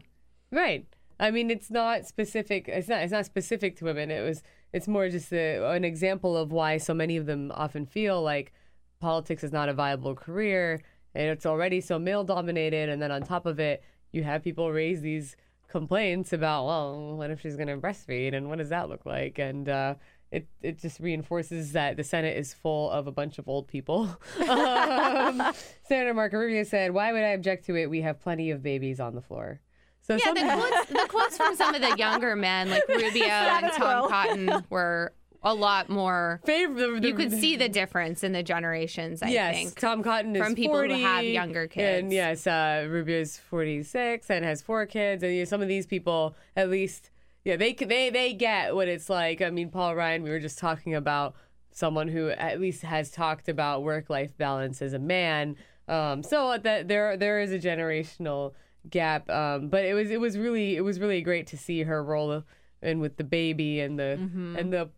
Right. 0.51 0.87
I 1.19 1.31
mean, 1.31 1.49
it's 1.49 1.71
not 1.71 2.05
specific. 2.05 2.67
It's 2.67 2.87
not. 2.87 3.01
It's 3.01 3.11
not 3.11 3.25
specific 3.25 3.75
to 3.77 3.85
women. 3.85 4.11
It 4.11 4.21
was. 4.21 4.43
It's 4.73 4.87
more 4.87 5.09
just 5.09 5.33
a, 5.33 5.65
an 5.71 5.83
example 5.83 6.37
of 6.37 6.51
why 6.51 6.77
so 6.77 6.93
many 6.93 7.17
of 7.17 7.25
them 7.25 7.51
often 7.55 7.85
feel 7.85 8.21
like 8.21 8.53
politics 8.99 9.43
is 9.43 9.51
not 9.51 9.69
a 9.69 9.73
viable 9.73 10.15
career, 10.15 10.81
and 11.15 11.29
it's 11.29 11.45
already 11.45 11.81
so 11.81 11.97
male 11.97 12.23
dominated. 12.23 12.89
And 12.89 13.01
then 13.01 13.11
on 13.11 13.23
top 13.23 13.45
of 13.45 13.59
it, 13.59 13.83
you 14.11 14.23
have 14.23 14.43
people 14.43 14.71
raise 14.71 15.01
these 15.01 15.35
complaints 15.67 16.33
about, 16.33 16.65
well, 16.65 17.17
what 17.17 17.31
if 17.31 17.41
she's 17.41 17.55
going 17.55 17.67
to 17.67 17.77
breastfeed, 17.77 18.35
and 18.35 18.47
what 18.49 18.59
does 18.59 18.69
that 18.69 18.89
look 18.89 19.05
like? 19.05 19.39
And 19.39 19.67
uh, 19.67 19.95
it 20.31 20.47
it 20.61 20.77
just 20.77 20.99
reinforces 20.99 21.71
that 21.71 21.97
the 21.97 22.03
Senate 22.03 22.37
is 22.37 22.53
full 22.53 22.91
of 22.91 23.07
a 23.07 23.11
bunch 23.11 23.39
of 23.39 23.47
old 23.47 23.67
people. 23.67 24.03
um, 24.47 25.41
Senator 25.87 26.13
Marco 26.13 26.37
Rubio 26.37 26.63
said, 26.63 26.91
"Why 26.91 27.11
would 27.11 27.23
I 27.23 27.29
object 27.29 27.65
to 27.65 27.75
it? 27.75 27.89
We 27.89 28.01
have 28.01 28.19
plenty 28.21 28.51
of 28.51 28.61
babies 28.61 28.99
on 28.99 29.15
the 29.15 29.21
floor." 29.21 29.61
So 30.07 30.15
Yeah, 30.15 30.33
the 30.33 30.61
quotes, 30.61 30.85
the 30.89 31.07
quotes 31.09 31.37
from 31.37 31.55
some 31.55 31.75
of 31.75 31.81
the 31.81 31.95
younger 31.97 32.35
men, 32.35 32.69
like 32.69 32.87
Rubio 32.89 33.25
and 33.25 33.71
Tom 33.73 34.09
Cotton, 34.09 34.65
were 34.69 35.13
a 35.43 35.53
lot 35.53 35.89
more. 35.89 36.41
Favor- 36.45 36.97
you 36.97 37.13
could 37.13 37.31
see 37.31 37.55
the 37.55 37.69
difference 37.69 38.23
in 38.23 38.31
the 38.31 38.41
generations. 38.43 39.21
I 39.21 39.29
yes, 39.29 39.55
think 39.55 39.79
Tom 39.79 40.03
Cotton 40.03 40.35
is 40.35 40.41
from 40.41 40.55
people 40.55 40.75
40, 40.75 40.93
who 40.93 41.03
have 41.05 41.23
younger 41.25 41.67
kids. 41.67 42.03
and 42.03 42.13
yes, 42.13 42.47
uh, 42.47 42.87
Rubio's 42.89 43.37
forty 43.37 43.83
six 43.83 44.29
and 44.29 44.43
has 44.45 44.61
four 44.61 44.85
kids, 44.85 45.23
and 45.23 45.33
you 45.33 45.39
know, 45.39 45.45
some 45.45 45.61
of 45.61 45.67
these 45.67 45.85
people, 45.85 46.35
at 46.55 46.69
least, 46.69 47.11
yeah, 47.43 47.55
they 47.55 47.73
they 47.73 48.09
they 48.09 48.33
get 48.33 48.75
what 48.75 48.87
it's 48.87 49.09
like. 49.09 49.41
I 49.41 49.49
mean, 49.49 49.69
Paul 49.69 49.95
Ryan, 49.95 50.23
we 50.23 50.29
were 50.29 50.39
just 50.39 50.57
talking 50.57 50.95
about 50.95 51.35
someone 51.71 52.07
who 52.07 52.29
at 52.29 52.59
least 52.59 52.81
has 52.81 53.11
talked 53.11 53.47
about 53.49 53.83
work 53.83 54.09
life 54.09 54.35
balance 54.37 54.81
as 54.81 54.93
a 54.93 54.99
man. 54.99 55.55
Um, 55.87 56.23
so 56.23 56.57
that 56.57 56.87
there 56.87 57.15
there 57.15 57.39
is 57.39 57.51
a 57.51 57.59
generational 57.59 58.53
gap, 58.89 59.29
um, 59.29 59.69
but 59.69 59.85
it 59.85 59.93
was 59.93 60.09
it 60.11 60.19
was 60.19 60.37
really 60.37 60.75
it 60.75 60.81
was 60.81 60.99
really 60.99 61.21
great 61.21 61.47
to 61.47 61.57
see 61.57 61.83
her 61.83 62.03
roll 62.03 62.43
in 62.81 62.99
with 62.99 63.17
the 63.17 63.23
baby 63.23 63.79
and 63.79 63.97
the 63.99 64.11
and 64.57 64.71
the 64.71 64.89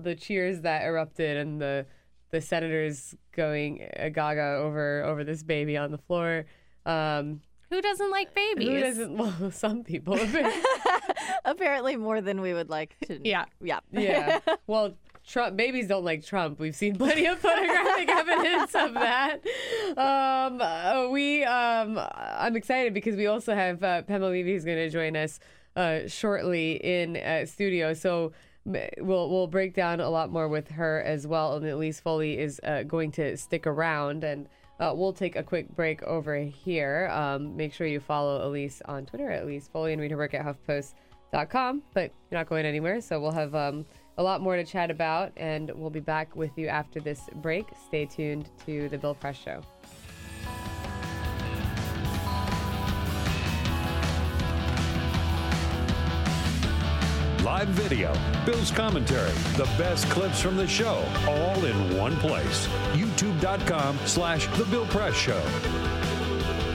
the 0.00 0.14
cheers 0.14 0.60
that 0.62 0.84
erupted 0.84 1.36
and 1.36 1.60
the 1.60 1.86
the 2.30 2.40
senators 2.40 3.14
going 3.32 3.86
uh, 3.98 4.08
gaga 4.08 4.56
over 4.56 5.04
over 5.04 5.22
this 5.22 5.42
baby 5.42 5.76
on 5.76 5.90
the 5.92 5.98
floor. 5.98 6.46
Um, 6.84 7.40
Who 7.70 7.80
doesn't 7.80 8.10
like 8.10 8.34
babies? 8.34 8.68
who 8.68 8.80
doesn't? 8.80 9.16
Well, 9.16 9.50
some 9.50 9.84
people. 9.84 10.18
Apparently, 11.44 11.96
more 11.96 12.20
than 12.20 12.40
we 12.40 12.54
would 12.54 12.70
like 12.70 12.96
to. 13.06 13.20
Yeah. 13.22 13.44
Yeah. 13.62 13.80
yeah. 13.92 14.38
Well, 14.66 14.94
Trump 15.26 15.56
babies 15.56 15.86
don't 15.86 16.04
like 16.04 16.24
Trump. 16.24 16.58
We've 16.58 16.74
seen 16.74 16.96
plenty 16.96 17.26
of 17.26 17.38
photographic 17.38 18.08
evidence 18.08 18.74
of 18.74 18.94
that. 18.94 19.38
Um, 19.96 20.60
uh, 20.60 21.08
we 21.10 21.44
um, 21.44 21.98
I'm 22.14 22.56
excited 22.56 22.92
because 22.92 23.16
we 23.16 23.26
also 23.26 23.54
have 23.54 23.82
uh, 23.82 24.02
Pema 24.02 24.30
Levy 24.30 24.52
who's 24.52 24.64
going 24.64 24.78
to 24.78 24.90
join 24.90 25.16
us 25.16 25.38
uh, 25.76 26.00
shortly 26.08 26.72
in 26.72 27.16
uh, 27.16 27.46
studio. 27.46 27.94
So 27.94 28.32
we'll 28.64 29.30
we'll 29.30 29.46
break 29.46 29.74
down 29.74 30.00
a 30.00 30.10
lot 30.10 30.30
more 30.30 30.48
with 30.48 30.68
her 30.72 31.02
as 31.02 31.26
well. 31.26 31.56
And 31.56 31.66
Elise 31.66 32.00
Foley 32.00 32.38
is 32.38 32.60
uh, 32.64 32.82
going 32.82 33.12
to 33.12 33.36
stick 33.36 33.66
around 33.66 34.24
and. 34.24 34.48
Uh, 34.80 34.92
we'll 34.92 35.12
take 35.12 35.36
a 35.36 35.44
quick 35.44 35.68
break 35.76 36.02
over 36.02 36.36
here. 36.38 37.08
Um, 37.12 37.56
make 37.56 37.72
sure 37.72 37.86
you 37.86 38.00
follow 38.00 38.44
Elise 38.44 38.82
on 38.86 39.06
Twitter 39.06 39.30
at 39.30 39.44
Elise 39.44 39.68
Foley 39.68 39.92
and 39.92 40.02
read 40.02 40.10
her 40.10 40.16
work 40.16 40.34
at 40.34 40.44
HuffPost.com. 40.44 41.82
But 41.94 42.10
you're 42.30 42.40
not 42.40 42.48
going 42.48 42.66
anywhere, 42.66 43.00
so 43.00 43.20
we'll 43.20 43.30
have 43.30 43.54
um, 43.54 43.86
a 44.18 44.22
lot 44.22 44.40
more 44.40 44.56
to 44.56 44.64
chat 44.64 44.90
about, 44.90 45.32
and 45.36 45.70
we'll 45.74 45.90
be 45.90 46.00
back 46.00 46.34
with 46.36 46.56
you 46.56 46.68
after 46.68 47.00
this 47.00 47.20
break. 47.36 47.66
Stay 47.86 48.06
tuned 48.06 48.48
to 48.66 48.88
the 48.88 48.98
Bill 48.98 49.14
Press 49.14 49.36
Show. 49.36 49.62
Live 57.42 57.68
video, 57.68 58.14
Bill's 58.46 58.70
commentary, 58.70 59.32
the 59.56 59.68
best 59.76 60.08
clips 60.10 60.40
from 60.40 60.56
the 60.56 60.66
show, 60.66 61.04
all 61.26 61.64
in 61.64 61.96
one 61.96 62.16
place. 62.18 62.68
YouTube.com 62.92 63.98
slash 64.04 64.46
The 64.58 64.64
Bill 64.66 64.86
Press 64.86 65.14
Show. 65.14 65.42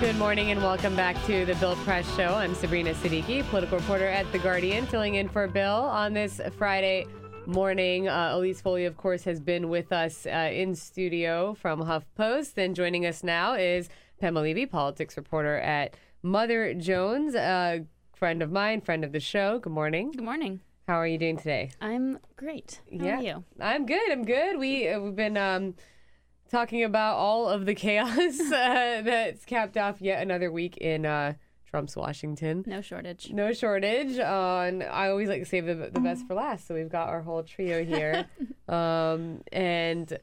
Good 0.01 0.17
morning 0.17 0.51
and 0.51 0.61
welcome 0.61 0.95
back 0.95 1.15
to 1.25 1.45
the 1.45 1.55
Bill 1.55 1.75
Press 1.77 2.05
Show. 2.15 2.35
I'm 2.35 2.53
Sabrina 2.53 2.93
Siddiqui, 2.93 3.47
political 3.49 3.79
reporter 3.79 4.07
at 4.07 4.29
The 4.31 4.39
Guardian, 4.39 4.85
filling 4.85 5.15
in 5.15 5.29
for 5.29 5.47
Bill 5.47 5.71
on 5.71 6.13
this 6.13 6.41
Friday 6.57 7.07
morning. 7.47 8.07
Uh, 8.07 8.31
Elise 8.33 8.61
Foley, 8.61 8.85
of 8.85 8.97
course, 8.97 9.23
has 9.23 9.39
been 9.39 9.69
with 9.69 9.91
us 9.91 10.25
uh, 10.25 10.49
in 10.51 10.75
studio 10.75 11.53
from 11.53 11.81
HuffPost. 11.81 12.57
And 12.57 12.75
joining 12.75 13.05
us 13.05 13.23
now 13.23 13.53
is 13.53 13.89
Pema 14.21 14.41
Levy, 14.41 14.65
politics 14.65 15.15
reporter 15.15 15.57
at 15.57 15.95
Mother 16.21 16.73
Jones, 16.73 17.35
a 17.35 17.85
friend 18.15 18.41
of 18.41 18.51
mine, 18.51 18.81
friend 18.81 19.03
of 19.03 19.13
the 19.13 19.19
show. 19.19 19.59
Good 19.59 19.71
morning. 19.71 20.11
Good 20.11 20.25
morning. 20.25 20.59
How 20.87 20.95
are 20.95 21.07
you 21.07 21.17
doing 21.17 21.37
today? 21.37 21.71
I'm 21.81 22.19
great. 22.35 22.81
How 22.91 23.05
yeah, 23.05 23.17
are 23.17 23.21
you? 23.21 23.43
I'm 23.59 23.85
good. 23.85 24.11
I'm 24.11 24.25
good. 24.25 24.57
We 24.57 24.87
uh, 24.89 24.99
we've 24.99 25.15
been 25.15 25.37
um, 25.37 25.75
talking 26.49 26.83
about 26.83 27.15
all 27.15 27.49
of 27.49 27.65
the 27.65 27.75
chaos 27.75 28.39
uh, 28.41 29.01
that's 29.03 29.45
capped 29.45 29.77
off 29.77 30.01
yet 30.01 30.21
another 30.21 30.51
week 30.51 30.77
in 30.77 31.05
uh, 31.05 31.33
Trump's 31.69 31.95
Washington. 31.95 32.63
No 32.65 32.81
shortage. 32.81 33.31
No 33.31 33.53
shortage. 33.53 34.19
On 34.19 34.81
I 34.81 35.09
always 35.09 35.27
like 35.27 35.41
to 35.41 35.45
save 35.45 35.65
the 35.65 35.75
the 35.75 35.99
best 35.99 36.25
for 36.27 36.33
last, 36.33 36.67
so 36.67 36.73
we've 36.73 36.89
got 36.89 37.09
our 37.09 37.21
whole 37.21 37.43
trio 37.43 37.83
here. 37.83 38.25
um, 38.69 39.41
and 39.51 40.17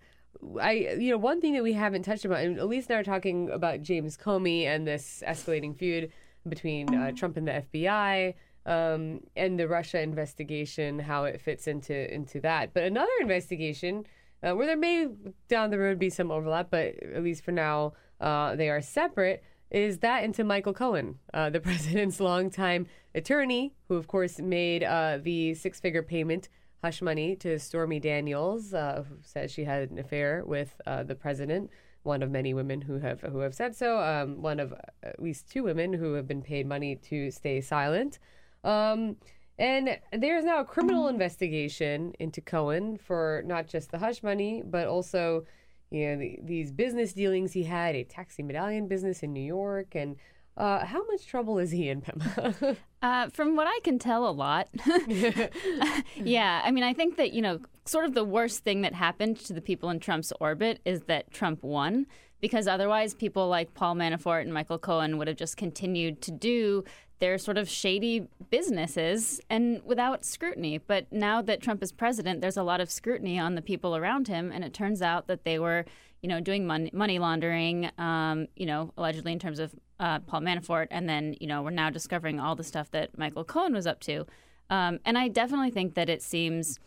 I, 0.61 0.97
you 0.99 1.11
know, 1.11 1.19
one 1.19 1.41
thing 1.41 1.55
that 1.55 1.63
we 1.63 1.75
haven't 1.75 2.03
touched 2.03 2.25
about, 2.25 2.41
and 2.41 2.59
Elise 2.59 2.87
and 2.87 2.97
I 2.97 3.01
are 3.01 3.05
talking 3.05 3.51
about 3.51 3.83
James 3.83 4.17
Comey 4.17 4.65
and 4.65 4.87
this 4.87 5.23
escalating 5.27 5.77
feud 5.77 6.11
between 6.49 6.95
uh, 6.95 7.13
Trump 7.13 7.37
and 7.37 7.47
the 7.47 7.65
FBI. 7.73 8.35
Um, 8.67 9.21
and 9.37 9.61
the 9.61 9.69
Russia 9.69 10.01
investigation, 10.01 10.99
how 10.99 11.25
it 11.25 11.39
fits 11.39 11.67
into 11.67 12.15
into 12.15 12.41
that. 12.41 12.73
But 12.73 12.85
another 12.85 13.13
investigation 13.21 14.07
uh, 14.43 14.55
where 14.55 14.67
there 14.67 14.77
may 14.77 15.09
down 15.49 15.71
the 15.71 15.79
road 15.79 15.99
be 15.99 16.09
some 16.09 16.31
overlap, 16.31 16.69
but 16.71 16.95
at 17.03 17.23
least 17.23 17.45
for 17.45 17.53
now 17.53 17.93
uh, 18.21 18.57
they 18.57 18.71
are 18.71 18.81
separate. 18.81 19.45
Is 19.75 19.99
that 19.99 20.23
into 20.23 20.45
Michael 20.45 20.73
Cohen, 20.73 21.19
uh, 21.35 21.51
the 21.51 21.59
president's 21.69 22.21
longtime 22.21 22.87
attorney, 23.13 23.75
who 23.89 23.97
of 23.97 24.07
course 24.07 24.39
made 24.39 24.85
uh, 24.85 25.19
the 25.21 25.55
six-figure 25.55 26.05
payment 26.05 26.49
hush 26.85 27.03
money 27.03 27.35
to 27.35 27.59
Stormy 27.59 27.99
Daniels, 27.99 28.73
uh, 28.73 29.03
who 29.09 29.17
says 29.23 29.51
she 29.51 29.65
had 29.65 29.91
an 29.91 29.99
affair 29.99 30.45
with 30.47 30.81
uh, 30.87 31.03
the 31.03 31.17
president. 31.17 31.71
One 32.05 32.23
of 32.23 32.31
many 32.31 32.55
women 32.55 32.83
who 32.83 33.01
have 33.01 33.23
who 33.23 33.39
have 33.39 33.53
said 33.53 33.75
so. 33.75 33.99
Um, 33.99 34.43
one 34.43 34.61
of 34.61 34.73
at 35.03 35.21
least 35.21 35.51
two 35.51 35.65
women 35.65 35.93
who 35.93 36.13
have 36.13 36.29
been 36.29 36.43
paid 36.43 36.67
money 36.69 36.95
to 37.09 37.33
stay 37.33 37.61
silent. 37.61 38.21
Um, 38.63 39.17
and 39.59 39.99
there 40.13 40.39
is 40.39 40.45
now 40.45 40.61
a 40.61 40.65
criminal 40.65 41.09
investigation 41.09 42.15
into 42.21 42.41
Cohen 42.41 42.97
for 42.97 43.43
not 43.45 43.67
just 43.67 43.91
the 43.91 43.99
hush 43.99 44.23
money, 44.23 44.63
but 44.65 44.87
also, 44.87 45.47
you 45.91 46.09
know, 46.09 46.19
the, 46.19 46.39
these 46.43 46.73
business 46.73 47.13
dealings 47.13 47.53
he 47.53 47.65
had, 47.65 47.95
a 47.95 48.05
taxi 48.05 48.43
medallion 48.43 48.89
business 48.89 49.23
in 49.23 49.33
New 49.33 49.45
York. 49.45 49.95
And 49.95 50.17
uh, 50.57 50.85
how 50.85 51.05
much 51.07 51.27
trouble 51.27 51.59
is 51.59 51.71
he 51.71 51.89
in, 51.89 52.03
Pema? 52.03 52.77
Uh, 53.03 53.29
from 53.29 53.55
what 53.55 53.67
I 53.67 53.79
can 53.85 53.99
tell, 53.99 54.27
a 54.27 54.33
lot. 54.33 54.69
yeah, 56.17 56.63
I 56.65 56.71
mean, 56.71 56.85
I 56.85 56.95
think 56.95 57.19
that, 57.19 57.35
you 57.35 57.43
know, 57.43 57.61
sort 57.85 58.07
of 58.07 58.15
the 58.15 58.25
worst 58.25 58.65
thing 58.65 58.81
that 58.81 58.95
happened 58.95 59.39
to 59.41 59.53
the 59.53 59.61
people 59.61 59.91
in 59.91 60.01
Trump's 60.01 60.33
orbit 60.41 60.81
is 60.87 61.03
that 61.03 61.31
Trump 61.31 61.63
won, 61.63 62.07
because 62.41 62.67
otherwise 62.67 63.13
people 63.13 63.47
like 63.47 63.75
Paul 63.75 63.97
Manafort 63.97 64.41
and 64.41 64.55
Michael 64.55 64.79
Cohen 64.79 65.19
would 65.19 65.29
have 65.29 65.37
just 65.37 65.59
continued 65.59 66.23
to 66.23 66.31
do 66.31 66.83
they're 67.25 67.39
sort 67.39 67.57
of 67.57 67.71
shady 67.71 68.29
businesses 68.51 69.41
and 69.49 69.81
without 69.83 70.27
scrutiny. 70.27 70.77
But 70.77 71.11
now 71.11 71.41
that 71.41 71.63
Trump 71.63 71.83
is 71.83 71.91
president, 71.91 72.43
there's 72.43 72.59
a 72.59 72.63
lot 72.63 72.83
of 72.83 72.91
scrutiny 72.91 73.39
on 73.39 73.55
the 73.55 73.63
people 73.63 73.97
around 73.97 74.29
him, 74.29 74.53
and 74.53 74.63
it 74.63 74.75
turns 74.75 75.01
out 75.01 75.27
that 75.29 75.43
they 75.43 75.59
were, 75.59 75.87
you 76.21 76.29
know, 76.29 76.39
doing 76.39 76.67
money, 76.67 76.91
money 76.93 77.19
laundering, 77.19 77.91
um, 77.97 78.47
you 78.57 78.67
know, 78.67 78.93
allegedly 78.99 79.33
in 79.33 79.39
terms 79.39 79.59
of 79.59 79.75
uh, 79.99 80.19
Paul 80.19 80.43
Manafort, 80.43 80.89
and 80.91 81.09
then 81.09 81.35
you 81.41 81.47
know 81.47 81.63
we're 81.63 81.71
now 81.71 81.89
discovering 81.89 82.41
all 82.41 82.55
the 82.55 82.63
stuff 82.63 82.91
that 82.91 83.17
Michael 83.17 83.43
Cohen 83.43 83.73
was 83.73 83.87
up 83.87 84.01
to. 84.01 84.27
Um, 84.69 85.01
and 85.07 85.17
I 85.17 85.29
definitely 85.29 85.71
think 85.71 85.95
that 85.95 86.11
it 86.11 86.21
seems 86.21 86.79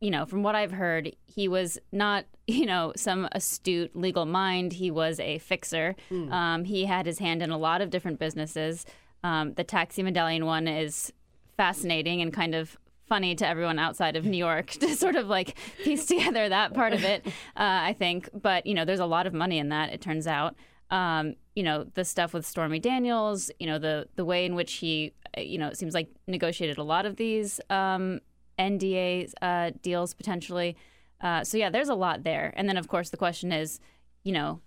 you 0.00 0.10
know, 0.10 0.26
from 0.26 0.42
what 0.42 0.54
I've 0.54 0.72
heard, 0.72 1.16
he 1.24 1.48
was 1.48 1.78
not, 1.90 2.26
you 2.46 2.66
know, 2.66 2.92
some 2.96 3.28
astute 3.32 3.96
legal 3.96 4.26
mind. 4.26 4.74
He 4.74 4.90
was 4.90 5.18
a 5.18 5.38
fixer. 5.38 5.96
Mm. 6.10 6.32
Um, 6.32 6.64
he 6.64 6.84
had 6.84 7.06
his 7.06 7.18
hand 7.20 7.42
in 7.42 7.50
a 7.50 7.56
lot 7.56 7.80
of 7.80 7.90
different 7.90 8.18
businesses. 8.18 8.84
Um, 9.24 9.54
the 9.54 9.64
taxi 9.64 10.02
medallion 10.02 10.44
one 10.44 10.68
is 10.68 11.12
fascinating 11.56 12.20
and 12.20 12.32
kind 12.32 12.54
of 12.54 12.76
funny 13.08 13.34
to 13.34 13.46
everyone 13.46 13.78
outside 13.78 14.16
of 14.16 14.24
New 14.24 14.36
York 14.36 14.66
to 14.80 14.94
sort 14.94 15.16
of 15.16 15.26
like 15.26 15.56
piece 15.82 16.06
together 16.06 16.48
that 16.48 16.74
part 16.74 16.92
of 16.92 17.02
it, 17.02 17.26
uh, 17.26 17.30
I 17.56 17.94
think. 17.98 18.28
But, 18.32 18.66
you 18.66 18.74
know, 18.74 18.84
there's 18.84 19.00
a 19.00 19.06
lot 19.06 19.26
of 19.26 19.32
money 19.32 19.58
in 19.58 19.70
that, 19.70 19.92
it 19.92 20.00
turns 20.00 20.26
out. 20.26 20.54
Um, 20.90 21.34
you 21.56 21.62
know, 21.62 21.84
the 21.94 22.04
stuff 22.04 22.34
with 22.34 22.46
Stormy 22.46 22.78
Daniels, 22.78 23.50
you 23.58 23.66
know, 23.66 23.78
the, 23.78 24.06
the 24.16 24.24
way 24.24 24.44
in 24.44 24.54
which 24.54 24.74
he, 24.74 25.14
uh, 25.36 25.40
you 25.40 25.58
know, 25.58 25.68
it 25.68 25.78
seems 25.78 25.94
like 25.94 26.08
negotiated 26.26 26.78
a 26.78 26.82
lot 26.82 27.06
of 27.06 27.16
these 27.16 27.60
um, 27.70 28.20
NDA 28.58 29.32
uh, 29.40 29.70
deals 29.82 30.12
potentially. 30.12 30.76
Uh, 31.20 31.42
so 31.42 31.56
yeah, 31.56 31.70
there's 31.70 31.88
a 31.88 31.94
lot 31.94 32.24
there. 32.24 32.52
And 32.56 32.68
then 32.68 32.76
of 32.76 32.88
course 32.88 33.08
the 33.08 33.16
question 33.16 33.50
is, 33.50 33.80
you 34.22 34.32
know, 34.32 34.60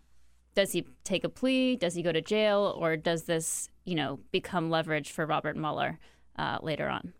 does 0.55 0.71
he 0.71 0.87
take 1.03 1.23
a 1.23 1.29
plea? 1.29 1.75
Does 1.75 1.93
he 1.93 2.01
go 2.01 2.11
to 2.11 2.19
jail, 2.19 2.75
or 2.79 2.97
does 2.97 3.25
this, 3.25 3.69
you 3.87 3.95
know, 3.95 4.19
become 4.31 4.69
leverage 4.69 5.11
for 5.11 5.25
Robert 5.25 5.55
Mueller 5.55 5.97
uh, 6.37 6.57
later 6.61 6.89
on? 6.89 7.13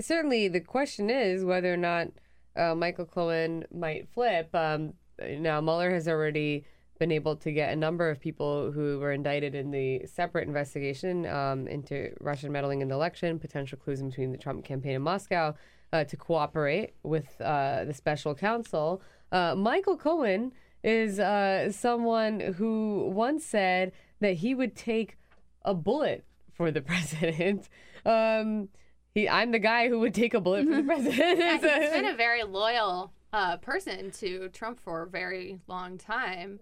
Certainly, 0.00 0.48
the 0.48 0.60
question 0.60 1.08
is 1.08 1.44
whether 1.44 1.72
or 1.72 1.78
not 1.78 2.08
uh, 2.54 2.74
Michael 2.74 3.06
Cohen 3.06 3.64
might 3.72 4.06
flip. 4.10 4.54
Um, 4.54 4.92
now, 5.18 5.60
Mueller 5.62 5.90
has 5.90 6.06
already 6.06 6.66
been 6.98 7.10
able 7.10 7.34
to 7.36 7.50
get 7.50 7.72
a 7.72 7.76
number 7.76 8.10
of 8.10 8.20
people 8.20 8.70
who 8.70 8.98
were 8.98 9.12
indicted 9.12 9.54
in 9.54 9.70
the 9.70 10.06
separate 10.06 10.46
investigation 10.46 11.24
um, 11.26 11.66
into 11.66 12.12
Russian 12.20 12.52
meddling 12.52 12.82
in 12.82 12.88
the 12.88 12.94
election, 12.94 13.38
potential 13.38 13.78
collusion 13.82 14.10
between 14.10 14.30
the 14.30 14.38
Trump 14.38 14.62
campaign 14.62 14.96
and 14.96 15.02
Moscow 15.02 15.54
uh, 15.94 16.04
to 16.04 16.16
cooperate 16.18 16.92
with 17.02 17.40
uh, 17.40 17.84
the 17.84 17.94
special 17.94 18.34
counsel. 18.34 19.00
Uh, 19.32 19.54
Michael 19.54 19.96
Cohen 19.96 20.52
is 20.84 21.18
uh, 21.18 21.72
someone 21.72 22.40
who 22.40 23.10
once 23.10 23.46
said 23.46 23.92
that 24.20 24.34
he 24.34 24.54
would 24.54 24.76
take 24.76 25.16
a 25.62 25.74
bullet 25.74 26.24
for 26.52 26.70
the 26.70 26.80
president. 26.82 27.68
Um, 28.04 28.68
he, 29.14 29.28
I'm 29.28 29.50
the 29.50 29.58
guy 29.58 29.88
who 29.88 29.98
would 30.00 30.14
take 30.14 30.34
a 30.34 30.40
bullet 30.40 30.66
for 30.66 30.76
the 30.76 30.82
president. 30.82 31.38
yeah, 31.38 31.80
he's 31.80 31.90
been 31.90 32.06
a 32.06 32.16
very 32.16 32.44
loyal 32.44 33.12
uh, 33.32 33.56
person 33.58 34.10
to 34.12 34.48
Trump 34.50 34.80
for 34.80 35.02
a 35.02 35.06
very 35.08 35.58
long 35.66 35.98
time 35.98 36.60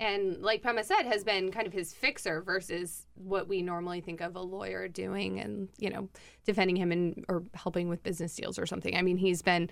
and 0.00 0.40
like 0.40 0.62
Pema 0.62 0.82
said, 0.82 1.02
has 1.02 1.22
been 1.22 1.52
kind 1.52 1.66
of 1.66 1.74
his 1.74 1.92
fixer 1.92 2.40
versus 2.40 3.06
what 3.16 3.48
we 3.48 3.60
normally 3.60 4.00
think 4.00 4.22
of 4.22 4.34
a 4.34 4.40
lawyer 4.40 4.88
doing 4.88 5.38
and, 5.38 5.68
you 5.78 5.90
know, 5.90 6.08
defending 6.46 6.74
him 6.74 6.90
and 6.90 7.22
or 7.28 7.44
helping 7.52 7.90
with 7.90 8.02
business 8.02 8.34
deals 8.34 8.58
or 8.58 8.64
something. 8.64 8.96
I 8.96 9.02
mean, 9.02 9.18
he's 9.18 9.42
been, 9.42 9.68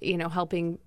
you 0.00 0.16
know, 0.16 0.30
helping 0.30 0.78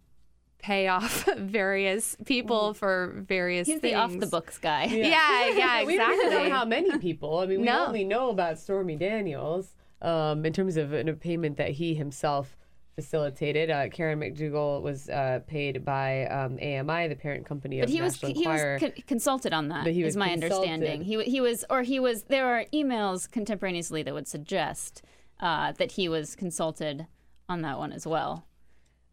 pay 0.62 0.88
off 0.88 1.28
various 1.38 2.16
people 2.26 2.74
mm. 2.74 2.76
for 2.76 3.24
various 3.28 3.68
He's 3.68 3.80
things. 3.80 3.94
the 3.94 3.96
off 3.96 4.18
the 4.18 4.28
books 4.28 4.58
guy. 4.58 4.86
Yeah, 4.86 4.96
yeah, 4.96 5.50
yeah 5.50 5.80
exactly. 5.82 5.86
we 5.88 5.98
don't 5.98 6.32
know 6.32 6.50
how 6.50 6.66
many 6.66 6.98
people. 6.98 7.40
I 7.40 7.46
mean, 7.46 7.62
we 7.62 7.66
no. 7.66 7.86
only 7.86 8.04
know 8.04 8.30
about 8.30 8.60
Stormy 8.60 8.96
Daniels 8.96 9.74
um, 10.02 10.46
in 10.46 10.54
terms 10.54 10.78
of 10.78 10.94
a 10.94 11.14
payment 11.14 11.58
that 11.58 11.72
he 11.72 11.94
himself 11.94 12.56
facilitated. 12.96 13.70
Uh, 13.70 13.90
Karen 13.90 14.20
McDougal 14.20 14.82
was 14.82 15.10
uh, 15.10 15.40
paid 15.48 15.84
by 15.86 16.26
um, 16.28 16.58
AMI, 16.62 17.08
the 17.08 17.16
parent 17.16 17.46
company 17.46 17.80
but 17.80 17.86
of 17.86 17.90
he 17.90 18.00
National 18.00 18.32
was 18.32 18.38
Enquirer. 18.38 18.78
he 18.78 18.86
was 18.86 18.94
con- 18.94 19.04
consulted 19.08 19.54
on 19.54 19.70
that. 19.70 19.84
But 19.84 19.94
he 19.94 20.04
was 20.04 20.14
is 20.14 20.18
my 20.18 20.30
consulted. 20.30 20.70
understanding. 20.70 21.02
He 21.04 21.24
he 21.24 21.42
was 21.42 21.66
or 21.70 21.84
he 21.84 22.00
was. 22.00 22.24
There 22.24 22.48
are 22.48 22.66
emails 22.74 23.30
contemporaneously 23.30 24.04
that 24.04 24.14
would 24.14 24.28
suggest 24.28 25.02
uh, 25.40 25.72
that 25.74 25.94
he 25.94 26.08
was 26.10 26.36
consulted 26.36 27.08
on 27.50 27.62
that 27.62 27.78
one 27.78 27.92
as 27.92 28.06
well. 28.06 28.46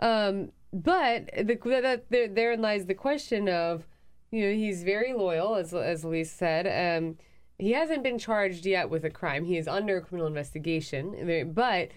Um, 0.01 0.53
but 0.73 1.31
the, 1.37 1.59
that 1.83 2.05
there, 2.11 2.29
therein 2.29 2.61
lies 2.61 2.87
the 2.87 2.95
question 2.95 3.49
of, 3.49 3.87
you 4.31 4.45
know, 4.45 4.53
he's 4.53 4.83
very 4.83 5.13
loyal, 5.13 5.55
as 5.55 5.73
as 5.73 6.05
Elise 6.05 6.31
said. 6.33 6.67
Um, 6.67 7.17
he 7.59 7.73
hasn't 7.73 8.03
been 8.03 8.19
charged 8.19 8.67
yet 8.67 8.89
with 8.89 9.05
a 9.05 9.11
crime. 9.11 9.45
He 9.45 9.57
is 9.57 9.67
under 9.67 10.01
criminal 10.01 10.29
investigation, 10.29 11.53
but 11.55 11.91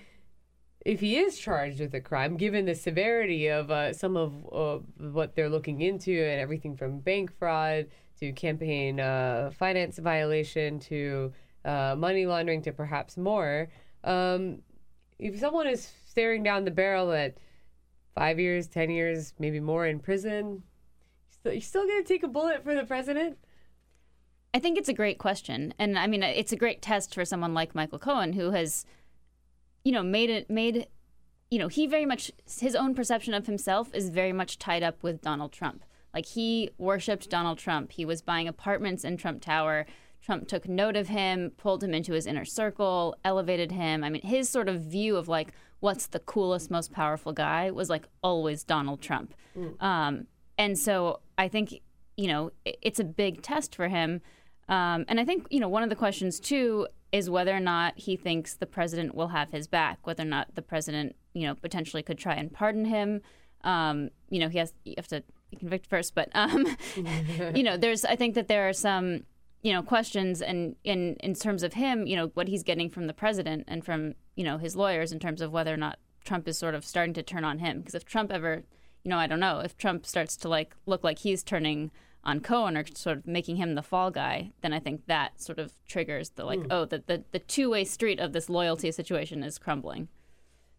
if 0.86 1.00
he 1.00 1.18
is 1.18 1.38
charged 1.38 1.80
with 1.80 1.94
a 1.94 2.02
crime, 2.02 2.38
given 2.38 2.66
the 2.66 2.74
severity 2.74 3.48
of 3.48 3.70
uh, 3.70 3.94
some 3.94 4.18
of 4.18 4.34
uh, 4.52 4.80
what 5.12 5.36
they're 5.36 5.50
looking 5.50 5.82
into 5.82 6.12
and 6.12 6.42
everything 6.42 6.76
from 6.76 7.00
bank 7.00 7.32
fraud 7.38 7.88
to 8.20 8.32
campaign 8.32 9.00
uh, 9.00 9.52
finance 9.54 10.00
violation 10.00 10.80
to 10.80 11.32
uh, 11.66 11.96
money 11.98 12.26
laundering 12.26 12.62
to 12.64 12.72
perhaps 12.72 13.18
more, 13.18 13.70
um, 14.04 14.60
if 15.20 15.40
someone 15.40 15.68
is 15.68 15.92
staring 16.08 16.42
down 16.42 16.66
the 16.66 16.72
barrel 16.72 17.12
at 17.12 17.38
five 18.16 18.40
years, 18.40 18.68
ten 18.68 18.90
years, 18.90 19.34
maybe 19.40 19.60
more 19.60 19.86
in 19.86 20.00
prison, 20.00 20.64
you're 21.44 21.62
still 21.62 21.86
going 21.86 22.04
to 22.04 22.08
take 22.08 22.24
a 22.24 22.28
bullet 22.28 22.64
for 22.64 22.76
the 22.76 22.84
president? 22.84 23.38
I 24.54 24.60
think 24.60 24.78
it's 24.78 24.90
a 24.90 24.94
great 24.94 25.18
question, 25.18 25.74
and 25.80 25.98
I 25.98 26.08
mean 26.08 26.24
it's 26.24 26.52
a 26.52 26.58
great 26.58 26.82
test 26.82 27.14
for 27.14 27.24
someone 27.24 27.54
like 27.54 27.74
Michael 27.74 28.00
Cohen 28.00 28.34
who 28.34 28.52
has 28.52 28.86
you 29.84 29.92
know, 29.92 30.04
made 30.04 30.30
it 30.30 30.50
made 30.50 30.88
you 31.50 31.60
know, 31.60 31.68
he 31.68 31.86
very 31.86 32.06
much 32.06 32.32
his 32.60 32.76
own 32.76 32.96
perception 32.96 33.34
of 33.34 33.46
himself 33.46 33.94
is 33.94 34.10
very 34.10 34.32
much 34.32 34.58
tied 34.58 34.84
up 34.84 35.04
with 35.04 35.22
Donald 35.22 35.52
Trump. 35.52 35.84
Like 36.14 36.26
he 36.26 36.70
worshipped 36.78 37.30
Donald 37.30 37.58
Trump. 37.58 37.92
He 37.92 38.06
was 38.06 38.22
buying 38.22 38.48
apartments 38.48 39.04
in 39.04 39.18
Trump 39.18 39.42
Tower. 39.42 39.86
Trump 40.22 40.48
took 40.48 40.68
note 40.68 40.96
of 40.96 41.10
him, 41.10 41.52
pulled 41.58 41.84
him 41.84 41.94
into 41.94 42.14
his 42.14 42.26
inner 42.26 42.46
circle, 42.46 43.16
elevated 43.26 43.72
him. 43.72 44.04
I 44.04 44.10
mean, 44.10 44.22
his 44.22 44.48
sort 44.48 44.70
of 44.70 44.82
view 44.82 45.18
of 45.18 45.28
like 45.28 45.54
what's 45.82 46.08
the 46.08 46.20
coolest, 46.20 46.72
most 46.72 46.94
powerful 46.94 47.34
guy 47.34 47.70
was 47.70 47.90
like 47.90 48.08
always 48.24 48.64
Donald 48.64 49.02
Trump. 49.02 49.34
Mm. 49.58 49.82
Um, 49.84 50.28
and 50.58 50.78
so 50.78 51.20
I 51.38 51.48
think, 51.48 51.82
you 52.16 52.28
know, 52.28 52.52
it's 52.66 53.00
a 53.00 53.04
big 53.04 53.42
test 53.42 53.76
for 53.76 53.88
him. 53.90 54.22
Um, 54.70 55.06
and 55.10 55.20
I 55.20 55.26
think, 55.26 55.48
you 55.50 55.60
know, 55.60 55.68
one 55.68 55.84
of 55.84 55.90
the 55.90 55.96
questions 55.96 56.40
too 56.40 56.88
is 57.12 57.30
whether 57.30 57.54
or 57.54 57.60
not 57.60 57.98
he 57.98 58.16
thinks 58.16 58.54
the 58.54 58.66
president 58.66 59.16
will 59.16 59.30
have 59.30 59.52
his 59.52 59.68
back, 59.68 60.00
whether 60.06 60.24
or 60.24 60.28
not 60.28 60.56
the 60.56 60.62
president, 60.62 61.16
you 61.34 61.46
know, 61.46 61.56
potentially 61.56 62.04
could 62.04 62.18
try 62.18 62.36
and 62.36 62.54
pardon 62.54 62.86
him. 62.86 63.22
Um, 63.64 64.10
you 64.30 64.40
know, 64.40 64.50
he 64.50 64.60
has 64.60 64.74
you 64.86 64.94
have 64.98 65.08
to 65.10 65.24
be 65.50 65.58
convicted 65.58 65.90
first, 65.90 66.16
but 66.16 66.30
um, 66.34 66.66
you 67.56 67.64
know, 67.64 67.76
there's 67.76 68.06
I 68.06 68.16
think 68.16 68.36
that 68.36 68.48
there 68.48 68.70
are 68.70 68.74
some 68.74 69.24
you 69.62 69.74
know 69.74 69.84
questions 69.84 70.42
and 70.42 70.76
in 70.84 71.16
in 71.18 71.34
terms 71.36 71.64
of 71.64 71.74
him, 71.74 72.08
you 72.08 72.16
know, 72.16 72.28
what 72.34 72.48
he's 72.48 72.64
getting 72.64 72.90
from 72.90 73.08
the 73.08 73.14
president 73.14 73.66
and 73.68 73.86
from 73.86 74.14
you 74.36 74.44
know 74.44 74.58
his 74.58 74.76
lawyers 74.76 75.12
in 75.12 75.20
terms 75.20 75.42
of 75.42 75.52
whether 75.52 75.74
or 75.74 75.78
not 75.78 76.00
Trump 76.24 76.48
is 76.48 76.58
sort 76.58 76.76
of 76.76 76.86
starting 76.86 77.14
to 77.14 77.24
turn 77.24 77.44
on 77.44 77.60
him. 77.60 77.80
Because 77.80 77.96
if 77.96 78.06
Trump 78.06 78.32
ever, 78.32 78.64
you 79.04 79.10
know, 79.10 79.18
I 79.18 79.28
don't 79.28 79.40
know, 79.40 79.60
if 79.60 79.78
Trump 79.78 80.06
starts 80.06 80.36
to 80.38 80.50
like 80.50 80.76
look 80.86 81.04
like 81.04 81.20
he's 81.20 81.44
turning 81.44 81.92
on 82.24 82.40
Cohen 82.40 82.78
or 82.78 82.86
sort 82.94 83.18
of 83.18 83.28
making 83.28 83.56
him 83.56 83.76
the 83.76 83.82
fall 83.82 84.12
guy, 84.12 84.52
then 84.62 84.74
I 84.74 84.80
think 84.80 85.08
that 85.08 85.42
sort 85.42 85.60
of 85.60 85.74
triggers 85.88 86.32
the 86.32 86.46
like, 86.46 86.60
mm. 86.60 86.68
oh, 86.70 86.86
the, 86.86 87.04
the, 87.06 87.24
the 87.32 87.40
two 87.40 87.70
way 87.70 87.84
street 87.84 88.20
of 88.20 88.34
this 88.34 88.50
loyalty 88.50 88.92
situation 88.92 89.44
is 89.44 89.58
crumbling. 89.58 90.08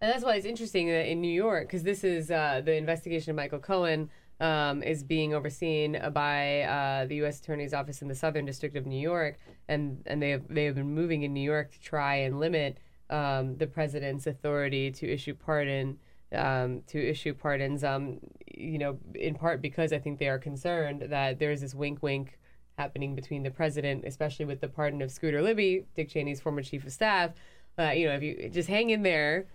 And 0.00 0.10
that's 0.10 0.24
why 0.24 0.34
it's 0.34 0.46
interesting 0.46 0.88
that 0.88 1.10
in 1.10 1.20
New 1.20 1.32
York, 1.32 1.68
because 1.68 1.84
this 1.84 2.02
is 2.02 2.30
uh, 2.30 2.60
the 2.64 2.74
investigation 2.74 3.30
of 3.30 3.36
Michael 3.36 3.60
Cohen 3.60 4.10
um, 4.43 4.82
is 4.82 5.05
being 5.05 5.32
overseen 5.32 5.98
by 6.12 6.62
uh, 6.62 7.06
the 7.06 7.14
U.S. 7.16 7.39
Attorney's 7.39 7.73
Office 7.73 8.02
in 8.02 8.09
the 8.09 8.14
Southern 8.14 8.44
District 8.44 8.77
of 8.77 8.86
New 8.86 9.01
York, 9.01 9.39
and 9.69 10.02
and 10.05 10.20
they 10.20 10.31
have 10.31 10.43
they 10.51 10.64
have 10.64 10.74
been 10.74 10.93
moving 10.93 11.23
in 11.23 11.32
New 11.32 11.40
York 11.40 11.70
to 11.70 11.81
try 11.81 12.16
and 12.16 12.40
limit 12.40 12.78
um, 13.09 13.56
the 13.56 13.69
president's 13.69 14.27
authority 14.27 14.90
to 14.90 15.09
issue 15.09 15.32
pardon 15.32 15.97
um, 16.35 16.82
to 16.89 16.98
issue 16.98 17.35
pardons. 17.35 17.85
Um, 17.85 18.19
you 18.52 18.78
know, 18.78 18.98
in 19.14 19.36
part 19.36 19.62
because 19.62 19.93
I 19.93 20.01
think 20.01 20.19
they 20.19 20.28
are 20.28 20.40
concerned 20.40 21.02
that 21.09 21.39
there 21.39 21.52
is 21.52 21.60
this 21.60 21.74
wink, 21.74 22.02
wink 22.02 22.39
happening 22.77 23.14
between 23.14 23.44
the 23.44 23.51
president, 23.51 24.05
especially 24.05 24.44
with 24.44 24.60
the 24.60 24.69
pardon 24.69 25.02
of 25.02 25.12
Scooter 25.12 25.40
Libby, 25.40 25.86
Dick 25.94 26.09
Cheney's 26.09 26.40
former 26.40 26.62
chief 26.62 26.85
of 26.85 26.93
staff. 26.93 27.31
Uh, 27.78 27.90
you 27.90 28.09
know, 28.09 28.14
if 28.14 28.23
you 28.24 28.51
just 28.52 28.69
hang 28.69 28.90
in 28.90 29.05
there, 29.05 29.47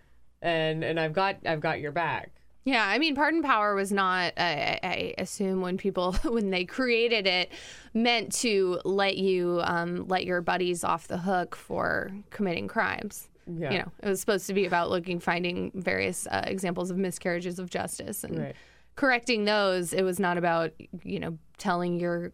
and 0.41 0.81
and 0.81 0.97
I've 0.97 1.14
got 1.14 1.39
I've 1.45 1.59
got 1.59 1.81
your 1.81 1.91
back. 1.91 2.36
Yeah, 2.68 2.85
I 2.85 2.99
mean, 2.99 3.15
pardon 3.15 3.41
power 3.44 3.76
was 3.76 3.94
not, 3.94 4.34
I, 4.35 4.77
I, 4.84 5.14
assume, 5.18 5.61
when 5.61 5.77
people, 5.77 6.11
when 6.26 6.49
they 6.49 6.65
created 6.65 7.26
it, 7.26 7.49
meant 7.94 8.34
to 8.39 8.81
let 8.84 9.15
you 9.15 9.61
um, 9.64 10.06
let 10.10 10.26
your 10.26 10.41
buddies 10.41 10.84
off 10.84 11.07
the 11.07 11.18
hook 11.18 11.56
for 11.56 12.11
committing 12.30 12.68
crimes. 12.68 13.30
Yeah. 13.48 13.72
You 13.72 13.77
know, 13.77 13.91
it 14.03 14.10
was 14.10 14.19
supposed 14.19 14.48
to 14.48 14.53
be 14.53 14.65
about 14.65 14.89
looking, 14.89 15.22
finding 15.22 15.72
various 15.76 16.27
uh, 16.27 16.44
examples 16.45 16.91
of 16.91 16.98
miscarriages 16.98 17.57
of 17.57 17.69
justice 17.69 18.26
and 18.26 18.38
right. 18.38 18.56
correcting 18.98 19.45
those. 19.45 19.94
It 19.94 20.03
was 20.03 20.19
not 20.19 20.38
about, 20.38 20.73
you 21.06 21.22
know, 21.22 21.38
telling 21.57 22.02
your 22.02 22.34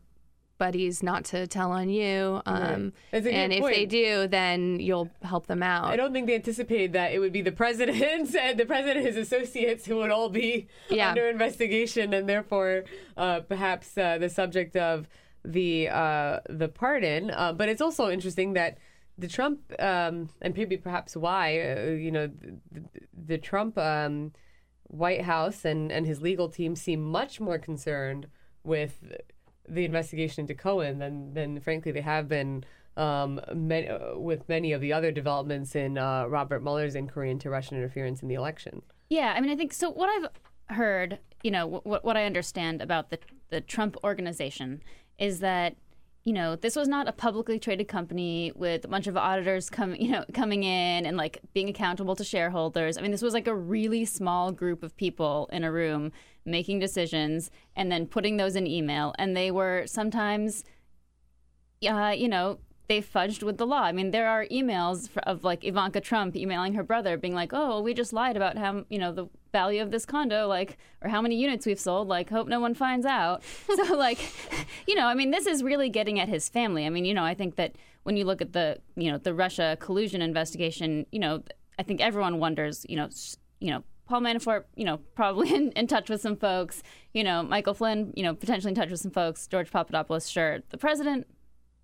buddies 0.64 1.04
not 1.04 1.26
to 1.26 1.46
tell 1.46 1.74
on 1.74 1.90
you. 1.90 2.42
Um, 2.46 2.94
good 3.12 3.28
and 3.28 3.52
if 3.52 3.66
they 3.66 3.86
do, 3.86 4.28
then 4.30 4.80
you'll 4.80 5.10
help 5.22 5.46
them 5.48 5.62
out. 5.62 5.86
I 5.92 5.98
don't 5.98 6.14
think 6.14 6.26
they 6.28 6.36
anticipated 6.36 6.94
that 6.94 7.12
it 7.12 7.20
would 7.20 7.34
be 7.34 7.42
the 7.42 7.52
president 7.52 8.02
and 8.46 8.58
the 8.58 8.66
president 8.66 9.00
and 9.00 9.06
his 9.06 9.18
associates 9.18 9.86
who 9.86 9.98
would 9.98 10.10
all 10.10 10.30
be 10.30 10.68
Yeah. 10.90 11.10
under 11.10 11.28
investigation 11.28 12.14
and 12.14 12.30
therefore 12.30 12.86
uh, 13.18 13.42
perhaps 13.42 13.98
uh, 13.98 14.18
the 14.20 14.30
subject 14.30 14.78
of 14.78 15.10
the 15.44 15.90
uh, 15.90 16.40
the 16.50 16.70
pardon. 16.70 17.30
Uh, 17.30 17.52
but 17.52 17.68
it's 17.68 17.82
also 17.82 18.10
interesting 18.10 18.54
that 18.54 18.78
the 19.18 19.28
Trump 19.28 19.60
um, 19.80 20.30
and 20.42 20.56
maybe 20.56 20.78
perhaps 20.78 21.18
why 21.18 21.60
uh, 21.60 21.90
you 22.06 22.12
know 22.18 22.28
the, 22.72 22.82
the 23.32 23.38
Trump 23.38 23.78
um, 23.78 24.32
White 24.88 25.24
House 25.24 25.66
and 25.66 25.92
and 25.92 26.06
his 26.06 26.22
legal 26.22 26.48
team 26.48 26.74
seem 26.78 27.02
much 27.04 27.42
more 27.42 27.60
concerned 27.60 28.28
with 28.64 28.94
the 29.68 29.86
investigation 29.86 30.42
into 30.42 30.54
Cohen 30.54 31.00
than 31.00 31.34
than 31.34 31.60
frankly 31.60 31.92
they 31.92 32.02
have 32.02 32.28
been 32.28 32.64
um, 32.98 33.40
ma- 33.54 33.76
uh, 33.76 34.14
with 34.16 34.48
many 34.48 34.72
of 34.72 34.82
the 34.82 34.94
other 34.94 35.12
developments 35.12 35.76
in 35.76 35.98
uh, 35.98 36.26
Robert 36.26 36.62
Mueller's 36.62 36.96
inquiry 36.96 37.32
into 37.32 37.50
Russian 37.50 37.78
interference 37.78 38.22
in 38.22 38.28
the 38.28 38.36
election. 38.36 38.82
Yeah, 39.10 39.34
I 39.36 39.42
mean, 39.42 39.52
I 39.52 39.56
think 39.56 39.74
so. 39.74 39.90
What 39.90 40.10
I've 40.10 40.76
heard, 40.76 41.20
you 41.44 41.52
know, 41.52 41.68
what 41.68 42.04
what 42.04 42.18
I 42.18 42.26
understand 42.26 42.82
about 42.82 43.10
the 43.10 43.20
the 43.50 43.62
Trump 43.62 43.98
organization 44.04 44.82
is 45.20 45.40
that 45.40 45.76
you 46.24 46.34
know 46.34 46.56
this 46.56 46.76
was 46.76 46.88
not 46.88 47.08
a 47.08 47.12
publicly 47.12 47.60
traded 47.60 47.88
company 47.88 48.52
with 48.56 48.86
a 48.86 48.88
bunch 48.88 49.08
of 49.08 49.18
auditors 49.18 49.70
coming, 49.70 50.02
you 50.06 50.12
know, 50.12 50.26
coming 50.34 50.64
in 50.64 51.06
and 51.06 51.18
like 51.18 51.40
being 51.54 51.70
accountable 51.70 52.16
to 52.16 52.24
shareholders. 52.24 52.98
I 52.98 53.02
mean, 53.02 53.12
this 53.12 53.22
was 53.22 53.34
like 53.34 53.48
a 53.48 53.56
really 53.56 54.06
small 54.06 54.52
group 54.52 54.84
of 54.84 54.96
people 54.96 55.50
in 55.52 55.64
a 55.64 55.72
room 55.72 56.12
making 56.46 56.80
decisions 56.80 57.52
and 57.76 57.92
then 57.92 58.06
putting 58.08 58.38
those 58.38 58.56
in 58.56 58.68
email, 58.68 59.14
and 59.18 59.36
they 59.36 59.52
were 59.52 59.84
sometimes 59.86 60.64
uh, 61.88 62.14
you 62.16 62.30
know, 62.30 62.60
they 62.88 63.02
fudged 63.02 63.44
with 63.44 63.58
the 63.58 63.66
law. 63.66 63.82
I 63.82 63.92
mean, 63.92 64.12
there 64.12 64.28
are 64.28 64.46
emails 64.48 65.10
of 65.24 65.44
like 65.44 65.64
Ivanka 65.64 66.02
Trump 66.02 66.36
emailing 66.36 66.74
her 66.74 66.84
brother, 66.84 67.18
being 67.18 67.34
like, 67.34 67.52
"Oh, 67.54 67.82
we 67.82 67.94
just 67.94 68.12
lied 68.12 68.36
about 68.36 68.58
how 68.58 68.86
you 68.90 69.00
know 69.00 69.12
the 69.12 69.28
value 69.52 69.82
of 69.82 69.92
this 69.92 70.06
condo, 70.06 70.48
like, 70.48 70.78
or 71.02 71.10
how 71.10 71.22
many 71.22 71.36
units 71.36 71.66
we've 71.66 71.80
sold. 71.80 72.08
Like, 72.08 72.30
hope 72.30 72.48
no 72.48 72.60
one 72.60 72.74
finds 72.74 73.06
out." 73.06 73.42
so, 73.76 73.96
like, 73.96 74.20
you 74.88 74.96
know, 74.96 75.06
I 75.06 75.14
mean, 75.14 75.32
this 75.32 75.46
is 75.48 75.64
really 75.64 75.90
getting 75.90 76.20
at 76.20 76.28
his 76.28 76.50
family. 76.50 76.86
I 76.86 76.90
mean, 76.90 77.06
you 77.06 77.14
know, 77.14 77.24
I 77.24 77.34
think 77.34 77.56
that 77.56 77.76
when 78.04 78.18
you 78.18 78.26
look 78.26 78.42
at 78.42 78.54
the 78.54 78.80
you 78.96 79.12
know 79.12 79.18
the 79.18 79.34
Russia 79.34 79.78
collusion 79.80 80.22
investigation, 80.22 81.06
you 81.12 81.20
know, 81.20 81.44
I 81.80 81.84
think 81.84 82.02
everyone 82.02 82.40
wonders, 82.40 82.86
you 82.90 82.98
know, 82.98 83.10
you 83.60 83.72
know. 83.72 83.84
Paul 84.06 84.20
Manafort, 84.20 84.66
you 84.76 84.84
know, 84.84 84.98
probably 85.16 85.56
in, 85.56 85.72
in 85.72 85.88
touch 85.88 86.10
with 86.10 86.20
some 86.20 86.36
folks. 86.36 86.84
You 87.14 87.24
know, 87.24 87.42
Michael 87.42 87.74
Flynn, 87.74 88.12
you 88.18 88.22
know, 88.22 88.36
potentially 88.36 88.72
in 88.72 88.76
touch 88.76 88.90
with 88.92 89.00
some 89.00 89.12
folks. 89.12 89.48
George 89.48 89.72
Papadopoulos, 89.72 90.30
sure. 90.30 90.60
The 90.72 90.78
president, 90.78 91.26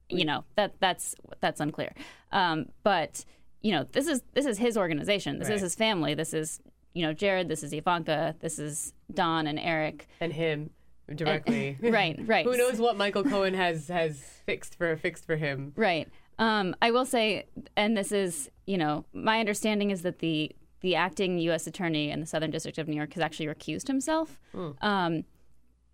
you 0.10 0.26
know 0.26 0.44
that 0.56 0.73
that's 0.80 1.15
that's 1.40 1.60
unclear 1.60 1.94
um, 2.31 2.65
but 2.84 3.23
you 3.61 3.72
know 3.72 3.86
this 3.91 4.07
is 4.07 4.22
this 4.34 4.45
is 4.45 4.57
his 4.57 4.77
organization 4.77 5.40
this 5.40 5.48
Right. 5.49 5.56
is 5.56 5.61
his 5.61 5.76
family 5.76 6.14
this 6.14 6.34
is 6.34 6.60
you 6.94 7.03
know 7.06 7.14
jared 7.14 7.48
this 7.48 7.64
is 7.64 7.73
ivanka 7.73 8.36
this 8.40 8.57
is 8.60 8.94
don 9.14 9.48
and 9.48 9.60
eric 9.60 10.07
and 10.19 10.34
him 10.34 10.69
directly. 11.15 11.77
right 11.81 12.19
right 12.26 12.45
Who 12.45 12.56
knows 12.57 12.77
what 12.80 12.95
Michael 12.98 13.23
Cohen 13.23 13.53
has 13.56 13.88
has 13.88 14.19
fixed 14.45 14.76
for 14.76 14.95
fixed 14.95 15.26
for 15.26 15.38
him? 15.38 15.73
Right. 15.76 16.07
Um, 16.38 16.76
I 16.84 16.91
will 16.91 17.03
say, 17.06 17.45
and 17.76 17.98
this 17.98 18.11
is, 18.11 18.49
you 18.68 18.77
know, 18.77 19.06
my 19.11 19.40
understanding 19.40 19.90
is 19.90 20.03
that 20.03 20.19
the 20.19 20.52
the 20.81 20.95
acting 20.95 21.40
U.S. 21.40 21.65
attorney 21.65 22.11
in 22.11 22.19
the 22.19 22.27
Southern 22.27 22.52
District 22.52 22.77
of 22.77 22.88
New 22.88 22.95
York 22.95 23.11
has 23.15 23.23
actually 23.23 23.48
recused 23.48 23.88
himself, 23.88 24.40
Hmm. 24.53 24.69
um, 24.81 25.23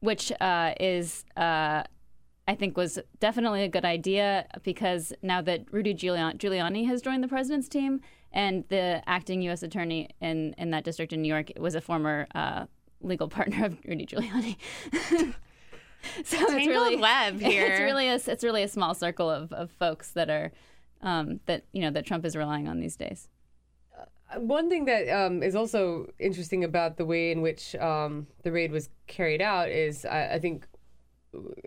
which 0.01 0.31
uh, 0.41 0.73
is, 0.81 1.23
uh, 1.37 1.83
I 2.47 2.55
think, 2.55 2.77
was 2.77 2.99
definitely 3.19 3.63
a 3.63 3.67
good 3.67 3.85
idea 3.85 4.45
because 4.63 5.11
now 5.23 5.41
that 5.41 5.65
Rudy 5.72 5.95
Giuliani, 5.95 6.38
Giuliani 6.38 6.85
has 6.85 7.01
joined 7.01 7.23
the 7.23 7.27
president's 7.27 7.67
team, 7.67 8.01
and 8.31 8.65
the 8.69 9.01
acting 9.07 9.41
U.S. 9.43 9.63
attorney 9.63 10.09
in 10.22 10.53
in 10.57 10.72
that 10.72 10.84
district 10.84 11.11
in 11.11 11.22
New 11.22 11.30
York 11.30 11.51
was 11.57 11.73
a 11.73 11.81
former 11.81 12.27
uh, 12.35 12.65
legal 13.01 13.27
partner 13.38 13.65
of 13.65 13.77
Rudy 13.85 14.05
Giuliani. 14.05 14.57
so 16.23 16.38
it's 16.38 16.49
Tangled 16.49 16.67
really 16.67 16.97
web 16.97 17.39
here. 17.39 17.65
It's 17.65 17.80
really 17.80 18.07
a, 18.09 18.15
it's 18.15 18.43
really 18.43 18.63
a 18.63 18.67
small 18.67 18.93
circle 18.93 19.30
of, 19.30 19.51
of 19.51 19.72
folks 19.72 20.11
that 20.11 20.30
are 20.30 20.51
um, 21.01 21.39
that 21.47 21.63
you 21.72 21.81
know 21.81 21.91
that 21.91 22.05
Trump 22.05 22.26
is 22.26 22.35
relying 22.35 22.67
on 22.67 22.80
these 22.80 22.95
days. 22.95 23.27
One 24.38 24.69
thing 24.69 24.85
that 24.85 25.07
um, 25.09 25.43
is 25.43 25.55
also 25.55 26.11
interesting 26.19 26.63
about 26.63 26.97
the 26.97 27.05
way 27.05 27.31
in 27.31 27.41
which 27.41 27.76
um, 27.76 28.27
the 28.43 28.51
raid 28.51 28.72
was 28.72 28.89
carried 29.05 29.41
out 29.41 29.69
is, 29.69 30.03
I, 30.03 30.34
I 30.34 30.39
think, 30.39 30.67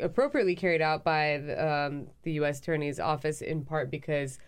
appropriately 0.01 0.55
carried 0.55 0.83
out 0.83 1.05
by 1.05 1.39
the, 1.39 1.67
um, 1.67 2.07
the 2.23 2.33
U.S. 2.33 2.59
Attorney's 2.59 3.01
Office, 3.01 3.41
in 3.41 3.65
part 3.65 3.91
because 3.91 4.39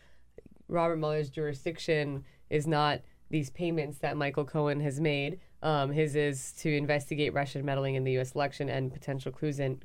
Robert 0.68 0.96
Mueller's 0.96 1.30
jurisdiction 1.30 2.24
is 2.48 2.66
not 2.66 3.00
these 3.30 3.50
payments 3.50 3.98
that 3.98 4.16
Michael 4.16 4.44
Cohen 4.44 4.80
has 4.80 5.00
made. 5.00 5.38
Um, 5.62 5.92
his 5.92 6.16
is 6.16 6.52
to 6.60 6.74
investigate 6.74 7.34
Russian 7.34 7.64
meddling 7.64 7.94
in 7.94 8.04
the 8.04 8.12
U.S. 8.12 8.32
election 8.32 8.68
and 8.68 8.92
potential 8.92 9.30
collusion, 9.30 9.76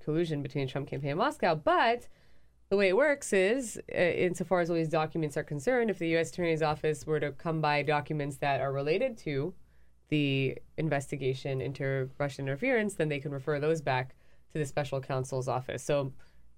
between 0.41 0.65
the 0.65 0.71
Trump 0.71 0.87
campaign 0.87 1.11
and 1.11 1.19
Moscow. 1.19 1.55
But 1.55 2.07
the 2.69 2.77
way 2.77 2.87
it 2.87 2.97
works 2.97 3.33
is, 3.33 3.79
uh, 3.93 3.97
insofar 3.97 4.61
as 4.61 4.69
all 4.69 4.75
these 4.75 4.89
documents 4.89 5.37
are 5.37 5.43
concerned, 5.43 5.89
if 5.89 5.99
the 5.99 6.09
U.S. 6.09 6.31
Attorney's 6.31 6.63
Office 6.63 7.05
were 7.05 7.19
to 7.19 7.31
come 7.31 7.61
by 7.61 7.83
documents 7.83 8.37
that 8.37 8.61
are 8.61 8.73
related 8.73 9.17
to 9.19 9.53
the 10.09 10.57
investigation 10.77 11.61
into 11.61 12.09
Russian 12.17 12.47
interference, 12.47 12.95
then 12.95 13.09
they 13.09 13.19
can 13.19 13.31
refer 13.31 13.59
those 13.59 13.81
back 13.81 14.15
to 14.55 14.59
the 14.59 14.65
special 14.65 15.01
counsel's 15.01 15.49
office. 15.49 15.83
So 15.83 16.13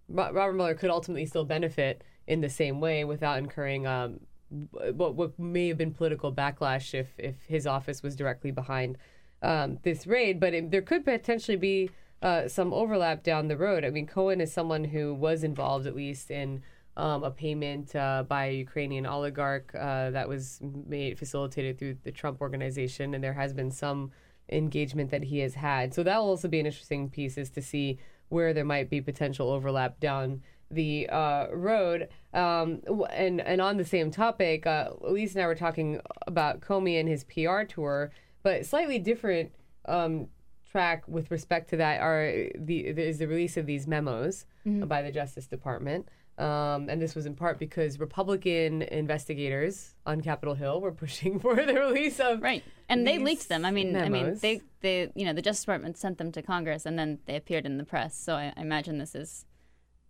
Robert 0.08 0.54
Mueller 0.54 0.76
could 0.76 0.92
ultimately 0.92 1.26
still 1.26 1.46
benefit 1.46 2.04
in 2.28 2.42
the 2.42 2.50
same 2.50 2.80
way 2.80 3.04
without 3.04 3.40
incurring 3.40 3.88
um, 3.88 4.20
what, 4.50 5.16
what 5.16 5.38
may 5.40 5.68
have 5.70 5.80
been 5.80 5.94
political 5.94 6.32
backlash 6.32 6.94
if, 6.94 7.08
if 7.18 7.36
his 7.48 7.66
office 7.66 8.04
was 8.04 8.16
directly 8.16 8.52
behind 8.52 9.00
um, 9.42 9.80
this 9.82 10.06
raid. 10.06 10.40
But 10.40 10.54
it, 10.54 10.70
there 10.70 10.84
could 10.84 11.04
potentially 11.04 11.58
be 11.58 11.90
uh, 12.22 12.48
some 12.48 12.72
overlap 12.72 13.24
down 13.24 13.48
the 13.48 13.58
road. 13.58 13.84
I 13.84 13.90
mean, 13.90 14.06
Cohen 14.06 14.42
is 14.42 14.54
someone 14.54 14.84
who 14.84 15.16
was 15.16 15.44
involved, 15.44 15.88
at 15.88 15.96
least, 15.96 16.30
in 16.30 16.62
um, 16.96 17.24
a 17.24 17.32
payment 17.32 17.96
uh, 17.96 18.24
by 18.28 18.46
a 18.46 18.54
Ukrainian 18.54 19.08
oligarch 19.08 19.74
uh, 19.74 20.12
that 20.12 20.30
was 20.30 20.60
made 20.62 21.18
facilitated 21.18 21.80
through 21.80 21.98
the 22.04 22.12
Trump 22.12 22.42
organization, 22.42 23.16
and 23.16 23.24
there 23.24 23.34
has 23.34 23.54
been 23.54 23.72
some 23.72 24.12
engagement 24.50 25.12
that 25.12 25.24
he 25.24 25.40
has 25.40 25.56
had. 25.56 25.94
So 25.94 26.04
that 26.04 26.18
will 26.18 26.30
also 26.30 26.48
be 26.48 26.60
an 26.60 26.66
interesting 26.66 27.10
piece, 27.10 27.38
is 27.38 27.50
to 27.52 27.62
see 27.62 28.00
where 28.30 28.54
there 28.54 28.66
might 28.66 28.90
be 28.90 29.02
potential 29.02 29.50
overlap 29.50 30.00
down 30.00 30.42
the 30.70 31.08
uh, 31.10 31.48
road. 31.54 32.10
Um, 32.34 32.82
and 33.12 33.40
and 33.42 33.62
on 33.62 33.78
the 33.78 33.86
same 33.86 34.12
topic, 34.12 34.66
uh, 34.68 34.90
Elise 35.06 35.34
and 35.36 35.44
I 35.44 35.48
were 35.48 35.56
talking 35.56 36.02
about 36.26 36.60
Comey 36.62 37.00
and 37.00 37.08
his 37.08 37.24
PR 37.24 37.64
tour, 37.64 38.12
but 38.44 38.66
slightly 38.66 39.00
different 39.00 39.52
um, 39.86 40.28
track 40.70 41.08
with 41.08 41.32
respect 41.32 41.70
to 41.70 41.78
that 41.78 42.02
are 42.02 42.50
the 42.56 42.80
is 42.80 43.18
the 43.20 43.28
release 43.28 43.56
of 43.56 43.66
these 43.66 43.88
memos 43.88 44.46
Mhm. 44.66 44.88
by 44.90 45.02
the 45.02 45.12
Justice 45.12 45.48
Department. 45.48 46.10
Um, 46.38 46.88
and 46.88 47.02
this 47.02 47.16
was 47.16 47.26
in 47.26 47.34
part 47.34 47.58
because 47.58 48.00
Republican 48.00 48.84
investigators 48.84 49.96
on 50.06 50.22
Capitol 50.22 50.54
Hill 50.54 50.80
were 50.82 50.92
pushing 51.04 51.40
for 51.40 51.56
the 51.56 51.74
release 51.74 52.20
of 52.20 52.42
right, 52.44 52.64
and 52.90 53.08
they 53.08 53.18
leaked 53.18 53.50
them. 53.50 53.66
I 53.66 53.72
mean, 53.72 53.96
I 53.96 54.08
mean, 54.10 54.38
they 54.40 54.62
they 54.82 55.12
you 55.16 55.26
know 55.26 55.34
the 55.34 55.42
Justice 55.42 55.64
Department 55.64 55.98
sent 55.98 56.18
them 56.20 56.32
to 56.34 56.42
Congress, 56.44 56.86
and 56.86 56.98
then 56.98 57.20
they 57.26 57.36
appeared 57.36 57.66
in 57.66 57.78
the 57.78 57.84
press. 57.84 58.16
So 58.16 58.36
I, 58.36 58.54
I 58.56 58.62
imagine 58.62 59.00
this 59.00 59.16
is, 59.16 59.46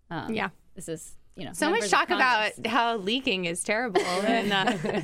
um, 0.10 0.34
Yeah. 0.34 0.50
this 0.76 0.90
is 0.90 1.16
you 1.38 1.46
know 1.46 1.54
So 1.54 1.68
much 1.70 1.76
members 1.82 1.92
talk 1.92 2.10
about 2.10 2.52
how 2.68 2.98
leaking 2.98 3.46
is 3.46 3.64
terrible, 3.64 4.02
and 4.02 4.52
uh, 4.52 5.02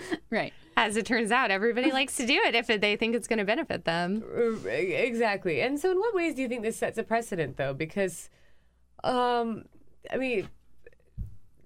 right. 0.30 0.52
As 0.76 0.96
it 0.96 1.06
turns 1.06 1.30
out, 1.30 1.52
everybody 1.52 1.92
likes 1.92 2.16
to 2.16 2.26
do 2.26 2.34
it 2.34 2.56
if 2.56 2.66
they 2.66 2.96
think 2.96 3.14
it's 3.14 3.28
going 3.28 3.38
to 3.38 3.44
benefit 3.44 3.84
them. 3.84 4.24
Uh, 4.36 4.68
Exactly. 4.68 5.60
And 5.60 5.78
so, 5.78 5.92
in 5.92 6.00
what 6.00 6.16
ways 6.16 6.34
do 6.34 6.42
you 6.42 6.48
think 6.48 6.62
this 6.62 6.76
sets 6.76 6.98
a 6.98 7.04
precedent, 7.04 7.56
though? 7.58 7.72
Because, 7.74 8.28
um, 9.04 9.66
I 10.10 10.16
mean, 10.16 10.40
ob- 10.40 10.44
it- 10.44 10.48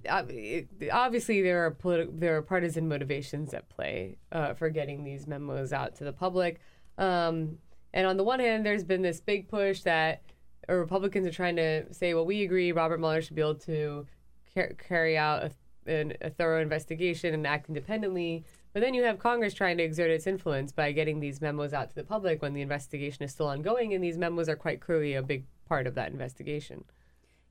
obviously 0.08 1.42
there 1.42 1.64
are 1.66 1.70
politi- 1.70 2.18
there 2.18 2.36
are 2.36 2.42
partisan 2.42 2.88
motivations 2.88 3.54
at 3.54 3.68
play 3.68 4.16
uh, 4.32 4.54
for 4.54 4.70
getting 4.70 5.04
these 5.04 5.26
memos 5.26 5.72
out 5.72 5.94
to 5.96 6.04
the 6.04 6.12
public. 6.12 6.60
Um, 6.98 7.58
and 7.92 8.06
on 8.06 8.16
the 8.16 8.24
one 8.24 8.40
hand, 8.40 8.66
there's 8.66 8.84
been 8.84 9.02
this 9.02 9.20
big 9.20 9.48
push 9.48 9.82
that 9.82 10.22
uh, 10.68 10.74
Republicans 10.74 11.26
are 11.26 11.32
trying 11.32 11.56
to 11.56 11.92
say, 11.92 12.14
well, 12.14 12.26
we 12.26 12.42
agree 12.42 12.72
Robert 12.72 13.00
Mueller 13.00 13.22
should 13.22 13.36
be 13.36 13.42
able 13.42 13.54
to 13.56 14.06
car- 14.54 14.72
carry 14.76 15.16
out 15.16 15.44
a, 15.44 15.90
an, 15.90 16.12
a 16.20 16.30
thorough 16.30 16.60
investigation 16.60 17.34
and 17.34 17.46
act 17.46 17.68
independently. 17.68 18.44
But 18.74 18.82
then 18.82 18.94
you 18.94 19.02
have 19.04 19.18
Congress 19.18 19.54
trying 19.54 19.78
to 19.78 19.82
exert 19.82 20.10
its 20.10 20.26
influence 20.26 20.72
by 20.72 20.92
getting 20.92 21.20
these 21.20 21.40
memos 21.40 21.72
out 21.72 21.88
to 21.88 21.94
the 21.94 22.04
public 22.04 22.42
when 22.42 22.52
the 22.52 22.60
investigation 22.60 23.24
is 23.24 23.32
still 23.32 23.48
ongoing, 23.48 23.94
and 23.94 24.04
these 24.04 24.18
memos 24.18 24.48
are 24.48 24.56
quite 24.56 24.80
clearly 24.80 25.14
a 25.14 25.22
big 25.22 25.46
part 25.66 25.86
of 25.86 25.94
that 25.94 26.12
investigation. 26.12 26.84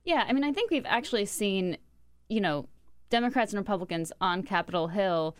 Yeah, 0.05 0.23
I 0.27 0.31
mean, 0.31 0.43
I 0.43 0.53
think 0.53 0.71
we've 0.71 0.85
actually 0.85 1.25
seen, 1.25 1.77
you 2.29 2.41
know, 2.41 2.67
Democrats 3.09 3.53
and 3.53 3.59
Republicans 3.59 4.11
on 4.19 4.43
Capitol 4.43 4.87
Hill, 4.87 5.35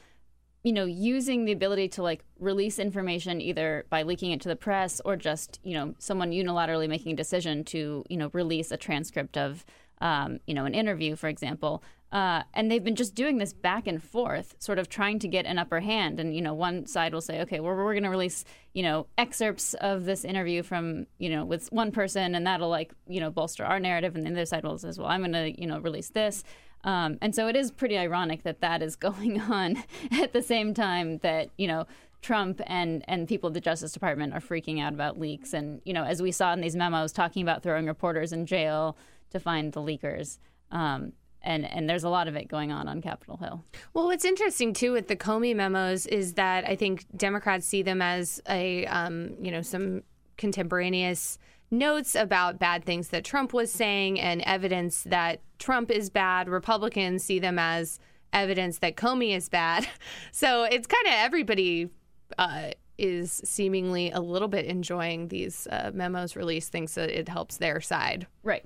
you 0.64 0.74
know, 0.74 0.86
using 0.86 1.46
the 1.46 1.52
ability 1.52 1.88
to 1.90 2.04
like 2.04 2.24
release 2.40 2.80
information 2.80 3.42
either 3.42 3.86
by 3.90 4.04
leaking 4.04 4.32
it 4.32 4.42
to 4.42 4.50
the 4.50 4.56
press 4.56 5.02
or 5.06 5.16
just, 5.16 5.60
you 5.64 5.74
know, 5.74 5.96
someone 6.00 6.32
unilaterally 6.32 6.90
making 6.90 7.14
a 7.14 7.16
decision 7.16 7.64
to, 7.66 8.04
you 8.10 8.18
know, 8.18 8.30
release 8.34 8.72
a 8.72 8.78
transcript 8.78 9.38
of 9.38 9.66
um, 10.02 10.40
you 10.46 10.54
know, 10.54 10.66
an 10.66 10.74
interview, 10.74 11.16
for 11.16 11.28
example. 11.28 11.84
Uh, 12.12 12.44
and 12.54 12.72
they've 12.72 12.84
been 12.84 12.96
just 12.96 13.16
doing 13.16 13.38
this 13.38 13.52
back 13.52 13.86
and 13.86 14.02
forth, 14.02 14.56
sort 14.60 14.80
of 14.80 14.88
trying 14.88 15.20
to 15.20 15.28
get 15.28 15.46
an 15.46 15.60
upper 15.60 15.82
hand. 15.82 16.20
And 16.22 16.34
you 16.34 16.42
know, 16.42 16.54
one 16.54 16.86
side 16.86 17.14
will 17.14 17.22
say, 17.22 17.42
"Okay, 17.42 17.60
well, 17.60 17.76
we're 17.76 17.94
going 17.94 18.04
to 18.04 18.10
release, 18.10 18.46
you 18.74 18.82
know, 18.82 19.08
excerpts 19.18 19.74
of 19.74 20.06
this 20.06 20.24
interview 20.24 20.64
from, 20.64 21.08
you 21.18 21.30
know, 21.30 21.44
with 21.44 21.70
one 21.72 21.92
person, 21.92 22.34
and 22.34 22.48
that'll 22.48 22.70
like, 22.70 22.94
you 23.08 23.20
know, 23.20 23.30
bolster 23.30 23.66
our 23.66 23.80
narrative." 23.80 24.16
And 24.16 24.26
the 24.26 24.32
other 24.32 24.46
side 24.46 24.64
will 24.64 24.78
says, 24.78 24.98
"Well, 24.98 25.10
I'm 25.10 25.20
going 25.20 25.34
to, 25.34 25.60
you 25.60 25.68
know, 25.68 25.80
release 25.80 26.10
this." 26.10 26.46
Um, 26.88 27.18
and 27.22 27.36
so 27.36 27.50
it 27.50 27.56
is 27.58 27.70
pretty 27.70 27.98
ironic 27.98 28.44
that 28.44 28.62
that 28.62 28.82
is 28.82 28.96
going 29.08 29.40
on 29.42 29.84
at 30.12 30.34
the 30.34 30.42
same 30.42 30.74
time 30.74 31.20
that 31.20 31.50
you 31.58 31.68
know 31.68 31.86
Trump 32.22 32.62
and 32.66 33.04
and 33.08 33.28
people 33.28 33.50
at 33.50 33.54
the 33.54 33.62
Justice 33.62 33.92
Department 33.92 34.34
are 34.34 34.40
freaking 34.40 34.82
out 34.82 34.94
about 34.94 35.20
leaks, 35.20 35.54
and 35.54 35.82
you 35.86 35.94
know, 35.94 36.04
as 36.04 36.22
we 36.22 36.32
saw 36.32 36.54
in 36.54 36.62
these 36.62 36.76
memos, 36.76 37.12
talking 37.12 37.44
about 37.44 37.62
throwing 37.62 37.86
reporters 37.86 38.34
in 38.34 38.46
jail 38.46 38.98
to 39.30 39.40
find 39.40 39.74
the 39.74 39.82
leakers. 39.82 40.40
Um, 40.72 41.14
and 41.44 41.66
and 41.66 41.90
there's 41.90 42.04
a 42.04 42.10
lot 42.10 42.28
of 42.28 42.36
it 42.36 42.48
going 42.48 42.72
on 42.72 42.88
on 42.88 43.02
Capitol 43.02 43.38
Hill. 43.38 43.64
Well, 43.94 44.06
what's 44.06 44.26
interesting 44.26 44.74
too 44.74 44.94
with 44.94 45.08
the 45.08 45.16
Comey 45.16 45.56
memos 45.56 46.06
is 46.08 46.34
that 46.34 46.68
I 46.68 46.76
think 46.76 47.06
Democrats 47.16 47.68
see 47.68 47.84
them 47.84 48.02
as 48.02 48.42
a 48.50 48.86
um, 48.88 49.36
you 49.42 49.52
know 49.52 49.62
some 49.62 50.04
contemporaneous 50.38 51.38
notes 51.70 52.16
about 52.16 52.60
bad 52.60 52.86
things 52.86 53.10
that 53.10 53.24
Trump 53.24 53.54
was 53.54 53.72
saying 53.72 54.20
and 54.20 54.42
evidence 54.42 55.04
that 55.04 55.42
Trump 55.60 55.92
is 55.92 56.10
bad. 56.10 56.48
Republicans 56.48 57.24
see 57.24 57.40
them 57.40 57.60
as 57.60 58.00
evidence 58.34 58.80
that 58.80 58.96
Comey 58.96 59.36
is 59.36 59.50
bad. 59.50 59.88
So 60.32 60.64
it's 60.64 60.86
kind 60.86 61.08
of 61.08 61.14
everybody 61.14 61.90
uh, 62.38 62.72
is 62.98 63.42
seemingly 63.44 64.12
a 64.12 64.20
little 64.20 64.48
bit 64.48 64.66
enjoying 64.66 65.30
these 65.30 65.68
uh, 65.72 65.92
memos 65.94 66.36
released, 66.36 66.72
thinks 66.72 66.96
that 66.96 67.10
it 67.10 67.28
helps 67.28 67.58
their 67.58 67.82
side. 67.82 68.28
Right. 68.44 68.66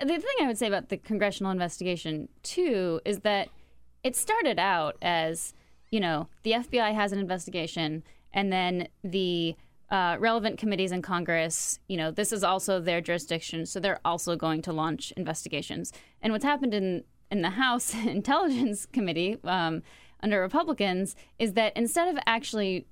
The 0.00 0.06
thing 0.06 0.36
I 0.40 0.46
would 0.46 0.58
say 0.58 0.68
about 0.68 0.88
the 0.88 0.96
congressional 0.96 1.52
investigation, 1.52 2.28
too, 2.42 3.00
is 3.04 3.20
that 3.20 3.48
it 4.02 4.16
started 4.16 4.58
out 4.58 4.96
as, 5.02 5.52
you 5.90 6.00
know, 6.00 6.28
the 6.44 6.52
FBI 6.52 6.94
has 6.94 7.12
an 7.12 7.18
investigation, 7.18 8.02
and 8.32 8.52
then 8.52 8.88
the 9.04 9.54
uh, 9.92 10.16
relevant 10.18 10.58
committees 10.58 10.90
in 10.90 11.02
Congress, 11.02 11.78
you 11.86 11.98
know, 11.98 12.10
this 12.10 12.32
is 12.32 12.42
also 12.42 12.80
their 12.80 13.02
jurisdiction, 13.02 13.66
so 13.66 13.78
they're 13.78 14.00
also 14.06 14.34
going 14.36 14.62
to 14.62 14.72
launch 14.72 15.12
investigations. 15.18 15.92
And 16.22 16.32
what's 16.32 16.44
happened 16.44 16.72
in 16.72 17.04
in 17.30 17.42
the 17.42 17.50
House 17.50 17.94
Intelligence 18.06 18.86
Committee 18.86 19.36
um, 19.44 19.82
under 20.22 20.40
Republicans 20.40 21.14
is 21.38 21.52
that 21.52 21.76
instead 21.76 22.08
of 22.08 22.18
actually 22.26 22.86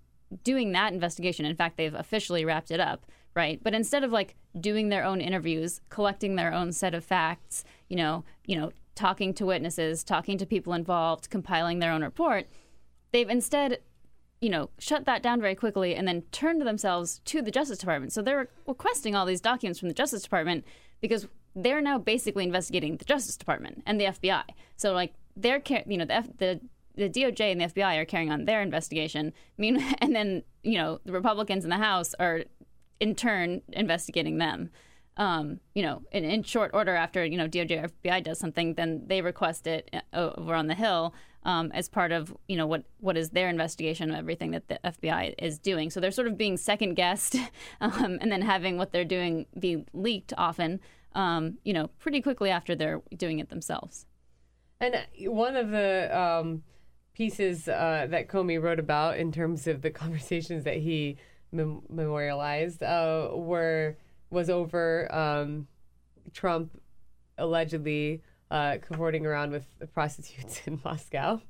doing 0.45 0.73
that 0.73 0.93
investigation, 0.93 1.47
in 1.47 1.57
fact, 1.57 1.79
they've 1.79 1.95
officially 1.95 2.45
wrapped 2.45 2.71
it 2.71 2.81
up, 2.81 3.07
right? 3.35 3.61
But 3.63 3.75
instead 3.75 4.05
of 4.05 4.13
like 4.13 4.37
doing 4.61 4.91
their 4.91 5.05
own 5.05 5.23
interviews, 5.23 5.81
collecting 5.89 6.37
their 6.37 6.53
own 6.53 6.71
set 6.73 6.95
of 6.95 7.03
facts, 7.03 7.65
you 7.89 7.97
know, 7.97 8.25
you 8.45 8.57
know, 8.57 8.73
talking 8.95 9.33
to 9.35 9.47
witnesses, 9.47 10.05
talking 10.05 10.37
to 10.37 10.45
people 10.45 10.75
involved, 10.75 11.31
compiling 11.31 11.79
their 11.79 11.93
own 11.93 12.03
report, 12.03 12.47
they've 13.13 13.31
instead 13.31 13.79
you 14.41 14.49
know, 14.49 14.71
shut 14.79 15.05
that 15.05 15.23
down 15.23 15.41
very 15.41 15.55
quickly 15.55 15.95
and 15.95 16.09
then 16.09 16.23
turned 16.33 16.63
themselves 16.63 17.21
to 17.27 17.43
the 17.43 17.51
Justice 17.51 17.79
Department. 17.79 18.13
So 18.13 18.23
they're 18.23 18.49
requesting 18.67 19.15
all 19.15 19.27
these 19.27 19.41
documents 19.41 19.79
from 19.79 19.89
the 19.89 19.95
Justice 19.95 20.23
Department 20.23 20.65
because 21.01 21.29
they're 21.55 21.83
now 21.83 21.99
basically 21.99 22.45
investigating 22.45 22.97
the 22.97 23.05
Justice 23.05 23.37
Department 23.37 23.83
and 23.87 24.01
the 24.01 24.07
FBI. 24.07 24.45
So 24.77 24.93
like 24.93 25.13
they're 25.37 25.63
you 25.87 25.99
know 25.99 26.05
the 26.05 26.15
F- 26.15 26.37
the 26.39 26.61
the 26.97 27.09
DOJ 27.09 27.53
and 27.53 27.61
the 27.61 27.67
FBI 27.67 27.99
are 27.99 28.05
carrying 28.05 28.31
on 28.31 28.47
their 28.47 28.63
investigation. 28.63 29.33
Mean 29.59 29.79
and 29.99 30.15
then 30.15 30.43
you 30.63 30.79
know 30.79 31.01
the 31.05 31.13
Republicans 31.13 31.65
in 31.65 31.71
the 31.71 31.77
House 31.77 32.15
are 32.19 32.45
in 32.99 33.15
turn 33.15 33.63
investigating 33.73 34.39
them. 34.39 34.71
Um, 35.17 35.61
you 35.75 35.83
know, 35.83 36.03
in, 36.13 36.25
in 36.25 36.43
short 36.43 36.71
order 36.73 36.95
after 36.95 37.25
you 37.25 37.37
know 37.37 37.49
DOJ 37.49 37.85
or 37.85 37.89
FBI 37.89 38.25
does 38.25 38.39
something, 38.39 38.75
then 38.75 39.05
they 39.07 39.21
request 39.21 39.67
it 39.67 39.91
uh, 39.93 40.31
over 40.35 40.55
on 40.55 40.67
the 40.67 40.75
Hill 40.75 41.15
um, 41.45 41.71
as 41.73 41.89
part 41.89 42.13
of 42.13 42.35
you 42.49 42.57
know 42.57 42.67
what 42.67 42.85
what 43.01 43.17
is 43.17 43.31
their 43.31 43.49
investigation 43.49 44.11
of 44.11 44.17
everything 44.17 44.53
that 44.53 44.69
the 44.69 44.81
FBI 44.85 45.35
is 45.39 45.59
doing. 45.59 45.91
So 45.91 46.01
they're 46.01 46.11
sort 46.11 46.29
of 46.29 46.39
being 46.39 46.57
second 46.57 46.95
guessed, 46.95 47.37
um, 47.81 48.19
and 48.21 48.33
then 48.33 48.43
having 48.43 48.79
what 48.79 48.93
they're 48.93 49.05
doing 49.05 49.47
be 49.59 49.85
leaked 49.93 50.33
often 50.39 50.81
um, 51.15 51.59
you 51.65 51.73
know, 51.73 51.89
pretty 51.99 52.21
quickly 52.23 52.51
after 52.51 52.75
they're 52.75 53.03
doing 53.17 53.39
it 53.39 53.49
themselves. 53.49 54.07
And 54.81 54.97
one 55.27 55.57
of 55.57 55.71
the 55.71 56.19
um, 56.19 56.63
pieces 57.15 57.69
uh, 57.69 58.07
that 58.11 58.29
Comey 58.29 58.61
wrote 58.61 58.79
about 58.79 59.19
in 59.19 59.33
terms 59.33 59.67
of 59.67 59.83
the 59.83 59.91
conversations 60.03 60.65
that 60.65 60.77
he 60.77 61.17
mem- 61.53 61.83
memorialized 61.89 62.83
uh, 62.83 63.31
were 63.33 63.97
was 64.31 64.49
over 64.49 65.13
um, 65.15 65.67
Trump 66.33 66.81
allegedly 67.39 68.23
uh, 68.51 68.79
cavorting 68.81 69.27
around 69.27 69.53
with 69.53 69.67
prostitutes 69.93 70.63
in 70.67 70.81
Moscow. 70.85 71.41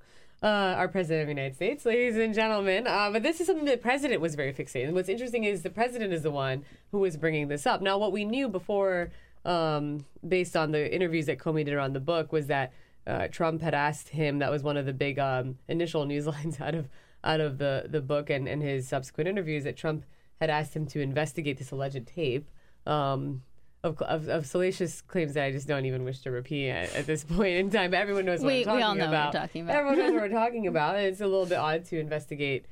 Uh, 0.42 0.74
our 0.78 0.88
president 0.88 1.20
of 1.20 1.26
the 1.26 1.32
United 1.32 1.54
States, 1.54 1.84
ladies 1.84 2.16
and 2.16 2.32
gentlemen. 2.32 2.86
Uh, 2.86 3.10
but 3.12 3.22
this 3.22 3.40
is 3.40 3.46
something 3.46 3.66
the 3.66 3.76
president 3.76 4.22
was 4.22 4.34
very 4.34 4.54
fixated. 4.54 4.86
And 4.86 4.94
what's 4.94 5.10
interesting 5.10 5.44
is 5.44 5.60
the 5.60 5.68
president 5.68 6.14
is 6.14 6.22
the 6.22 6.30
one 6.30 6.64
who 6.92 6.98
was 6.98 7.18
bringing 7.18 7.48
this 7.48 7.66
up. 7.66 7.82
Now, 7.82 7.98
what 7.98 8.10
we 8.10 8.24
knew 8.24 8.48
before 8.48 9.10
um, 9.44 10.04
based 10.26 10.56
on 10.56 10.72
the 10.72 10.92
interviews 10.92 11.26
that 11.26 11.38
Comey 11.38 11.64
did 11.64 11.74
around 11.74 11.94
the 11.94 12.00
book, 12.00 12.32
was 12.32 12.46
that 12.48 12.72
uh, 13.06 13.28
Trump 13.28 13.62
had 13.62 13.74
asked 13.74 14.10
him. 14.10 14.38
That 14.38 14.50
was 14.50 14.62
one 14.62 14.76
of 14.76 14.86
the 14.86 14.92
big 14.92 15.18
um, 15.18 15.58
initial 15.68 16.04
news 16.04 16.26
lines 16.26 16.60
out 16.60 16.74
of 16.74 16.88
out 17.22 17.40
of 17.40 17.58
the 17.58 17.84
the 17.88 18.00
book 18.00 18.30
and, 18.30 18.48
and 18.48 18.62
his 18.62 18.88
subsequent 18.88 19.28
interviews 19.28 19.64
that 19.64 19.76
Trump 19.76 20.04
had 20.40 20.48
asked 20.48 20.74
him 20.74 20.86
to 20.86 21.00
investigate 21.00 21.58
this 21.58 21.70
alleged 21.70 22.06
tape. 22.06 22.48
Um, 22.86 23.42
of, 23.82 24.00
of, 24.02 24.28
of, 24.28 24.46
salacious 24.46 25.00
claims 25.00 25.34
that 25.34 25.44
I 25.44 25.52
just 25.52 25.66
don't 25.66 25.86
even 25.86 26.04
wish 26.04 26.20
to 26.20 26.30
repeat 26.30 26.68
at, 26.68 26.94
at 26.94 27.06
this 27.06 27.24
point 27.36 27.56
in 27.56 27.70
time. 27.70 27.94
Everyone 27.94 28.26
knows 28.26 28.40
what 28.40 28.48
we, 28.48 28.60
I'm 28.60 28.64
talking 28.64 28.76
we 28.76 28.82
all 28.82 28.94
know 28.94 29.08
about. 29.08 29.26
What 29.26 29.34
you're 29.34 29.42
talking 29.42 29.62
about. 29.62 29.76
Everyone 29.76 29.98
knows 29.98 30.12
what 30.12 30.22
we're 30.22 30.28
talking 30.44 30.66
about. 30.66 30.96
And 30.96 31.06
it's 31.06 31.20
a 31.20 31.26
little 31.26 31.46
bit 31.46 31.58
odd 31.58 31.84
to 31.86 31.98
investigate 31.98 32.66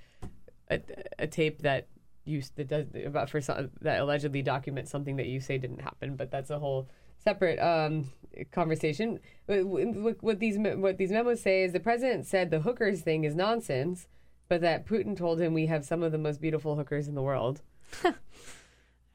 a, 0.70 0.80
a 1.18 1.26
tape 1.26 1.62
that 1.62 1.89
you 2.24 2.43
that 2.56 2.68
does 2.68 2.86
about 3.06 3.30
for 3.30 3.40
some, 3.40 3.70
that 3.80 4.01
allegedly 4.01 4.43
documents 4.43 4.90
something 4.90 5.16
that 5.16 5.26
you 5.26 5.40
say 5.40 5.59
didn't 5.59 5.80
happen, 5.80 6.14
but 6.14 6.30
that's 6.30 6.51
a 6.51 6.59
whole 6.59 6.89
separate 7.16 7.59
um, 7.59 8.10
conversation. 8.52 9.18
What, 9.47 10.22
what 10.22 10.39
these 10.39 10.59
what 10.59 10.98
these 10.98 11.10
memos 11.10 11.40
say 11.40 11.64
is 11.64 11.72
the 11.72 11.80
president 11.80 12.26
said 12.26 12.51
the 12.51 12.60
hookers 12.60 13.01
thing 13.01 13.24
is 13.24 13.35
nonsense, 13.35 14.06
but 14.48 14.60
that 14.60 14.86
Putin 14.86 15.16
told 15.16 15.40
him 15.40 15.55
we 15.55 15.66
have 15.66 15.85
some 15.85 16.02
of 16.02 16.12
the 16.12 16.18
most 16.18 16.40
beautiful 16.40 16.76
hookers 16.76 17.09
in 17.09 17.14
the 17.14 17.22
world. 17.22 17.62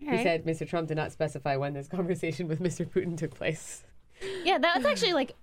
He 0.03 0.09
right. 0.09 0.23
said 0.23 0.45
Mr. 0.45 0.67
Trump 0.67 0.87
did 0.87 0.97
not 0.97 1.11
specify 1.11 1.55
when 1.55 1.73
this 1.73 1.87
conversation 1.99 2.47
with 2.47 2.59
Mr. 2.59 2.87
Putin 2.87 3.17
took 3.17 3.33
place. 3.33 3.83
Yeah, 4.43 4.57
that 4.57 4.77
was 4.77 4.85
actually 4.85 5.13
like 5.13 5.35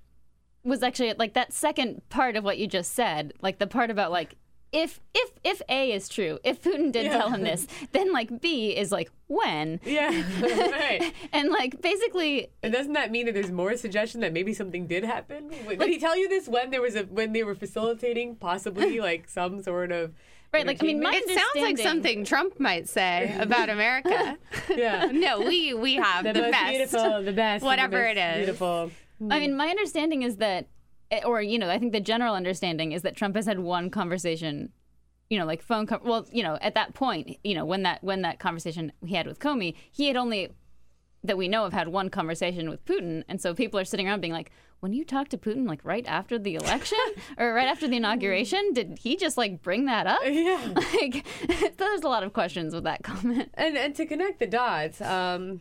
was 0.63 0.83
actually 0.83 1.15
like 1.15 1.35
that 1.35 1.53
second 1.53 2.03
part 2.11 2.37
of 2.37 2.45
what 2.45 2.59
you 2.59 2.67
just 2.67 2.93
said, 2.93 3.33
like 3.41 3.59
the 3.59 3.67
part 3.67 3.91
about 3.91 4.11
like 4.11 4.37
if 4.73 5.01
if 5.15 5.31
if 5.43 5.63
A 5.69 5.93
is 5.93 6.09
true, 6.09 6.39
if 6.45 6.63
Putin 6.63 6.93
did 6.93 7.07
yeah. 7.07 7.19
tell 7.19 7.31
him 7.31 7.43
this, 7.43 7.67
then 7.93 8.13
like 8.13 8.41
B 8.41 8.77
is 8.77 8.93
like 8.93 9.11
when. 9.27 9.81
Yeah. 9.85 10.11
Right. 10.41 11.13
and 11.33 11.51
like 11.51 11.81
basically 11.81 12.49
And 12.63 12.73
doesn't 12.73 12.93
that 12.95 13.11
mean 13.11 13.27
that 13.27 13.35
there's 13.35 13.51
more 13.51 13.77
suggestion 13.77 14.21
that 14.21 14.33
maybe 14.33 14.55
something 14.55 14.87
did 14.87 15.05
happen? 15.05 15.49
Did 15.49 15.79
like, 15.79 15.89
he 15.89 15.99
tell 15.99 16.17
you 16.17 16.29
this 16.29 16.49
when 16.49 16.71
there 16.71 16.81
was 16.81 16.97
a 16.97 17.05
when 17.05 17.33
they 17.33 17.43
were 17.43 17.55
facilitating 17.55 18.37
possibly 18.37 19.01
like 19.01 19.29
some 19.29 19.63
sort 19.63 19.93
of 19.93 20.15
Right, 20.53 20.67
like 20.67 20.83
I 20.83 20.87
mean, 20.87 21.01
my 21.01 21.13
it 21.15 21.29
sounds 21.29 21.65
like 21.65 21.79
something 21.79 22.25
Trump 22.25 22.59
might 22.59 22.89
say 22.89 23.37
about 23.39 23.69
America. 23.69 24.37
yeah, 24.77 25.07
no, 25.13 25.41
we 25.41 25.75
we 25.75 25.95
have 25.95 26.25
the, 26.25 26.33
the 26.33 26.41
best, 26.41 26.71
beautiful, 26.71 27.23
the 27.23 27.33
best, 27.33 27.65
whatever 27.65 27.99
the 27.99 28.11
it 28.11 28.19
is. 28.19 28.37
Beautiful. 28.39 28.91
I 29.31 29.39
mean, 29.39 29.57
my 29.57 29.69
understanding 29.69 30.23
is 30.23 30.39
that 30.39 30.67
Eh, 31.11 31.23
or 31.25 31.43
you 31.43 31.59
know, 31.59 31.69
I 31.69 31.79
think 31.79 31.93
the 31.93 32.01
general 32.01 32.35
understanding 32.35 32.93
is 32.93 33.03
that 33.03 33.17
Trump 33.17 33.37
has 33.37 33.47
had 33.47 33.59
one 33.59 33.91
conversation, 33.91 34.71
you 35.29 35.39
know, 35.39 35.45
like 35.45 35.63
phone. 35.63 35.87
Com- 35.87 36.03
well, 36.05 36.27
you 36.31 36.43
know, 36.43 36.57
at 36.61 36.75
that 36.75 36.95
point, 36.95 37.37
you 37.43 37.55
know, 37.55 37.65
when 37.65 37.83
that 37.83 38.03
when 38.05 38.23
that 38.23 38.39
conversation 38.39 38.93
he 39.05 39.15
had 39.15 39.27
with 39.27 39.39
Comey, 39.39 39.75
he 39.91 40.07
had 40.07 40.17
only 40.17 40.55
that 41.25 41.37
we 41.37 41.49
know 41.49 41.65
of 41.65 41.73
had 41.73 41.89
one 41.89 42.11
conversation 42.11 42.71
with 42.71 42.85
Putin, 42.85 43.25
and 43.29 43.41
so 43.41 43.55
people 43.55 43.79
are 43.79 43.85
sitting 43.85 44.07
around 44.09 44.21
being 44.21 44.33
like, 44.33 44.53
when 44.81 44.95
you 44.95 45.05
talked 45.05 45.31
to 45.31 45.39
Putin, 45.39 45.69
like 45.69 45.85
right 45.85 46.07
after 46.07 46.39
the 46.39 46.55
election 46.55 46.99
or 47.39 47.53
right 47.53 47.69
after 47.69 47.87
the 47.87 47.97
inauguration, 47.97 48.73
did 48.73 48.99
he 48.99 49.17
just 49.17 49.37
like 49.37 49.63
bring 49.63 49.85
that 49.85 50.07
up? 50.07 50.21
Yeah, 50.25 50.73
like 50.75 51.27
there's 51.77 52.03
a 52.03 52.09
lot 52.09 52.23
of 52.23 52.33
questions 52.33 52.75
with 52.75 52.85
that 52.85 53.03
comment. 53.05 53.51
And 53.55 53.77
and 53.77 53.95
to 53.97 54.07
connect 54.07 54.39
the 54.41 54.47
dots, 54.47 55.01
um, 55.01 55.61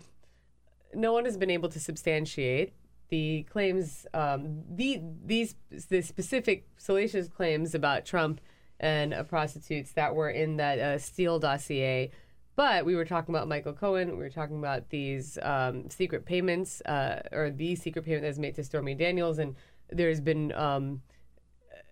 no 0.93 1.13
one 1.13 1.25
has 1.25 1.37
been 1.37 1.51
able 1.51 1.69
to 1.69 1.79
substantiate 1.79 2.73
the 3.09 3.43
claims, 3.43 4.07
um, 4.13 4.63
the 4.69 5.01
these 5.25 5.55
the 5.89 6.01
specific 6.01 6.67
salacious 6.77 7.27
claims 7.27 7.75
about 7.75 8.05
Trump 8.05 8.39
and 8.79 9.13
uh, 9.13 9.23
prostitutes 9.23 9.91
that 9.93 10.15
were 10.15 10.29
in 10.29 10.57
that 10.57 10.79
uh, 10.79 10.97
Steele 10.97 11.39
dossier. 11.39 12.11
But 12.59 12.83
we 12.83 12.97
were 12.97 13.05
talking 13.05 13.33
about 13.33 13.47
Michael 13.47 13.71
Cohen. 13.71 14.09
We 14.09 14.17
were 14.17 14.29
talking 14.29 14.57
about 14.57 14.89
these 14.89 15.37
um, 15.43 15.89
secret 15.89 16.25
payments, 16.25 16.81
uh, 16.81 17.21
or 17.31 17.51
the 17.51 17.77
secret 17.77 18.03
payment 18.03 18.23
that's 18.23 18.37
made 18.37 18.55
to 18.55 18.65
Stormy 18.65 18.95
Daniels, 18.95 19.39
and 19.39 19.55
there's 19.89 20.19
been 20.19 20.51
um, 20.51 21.01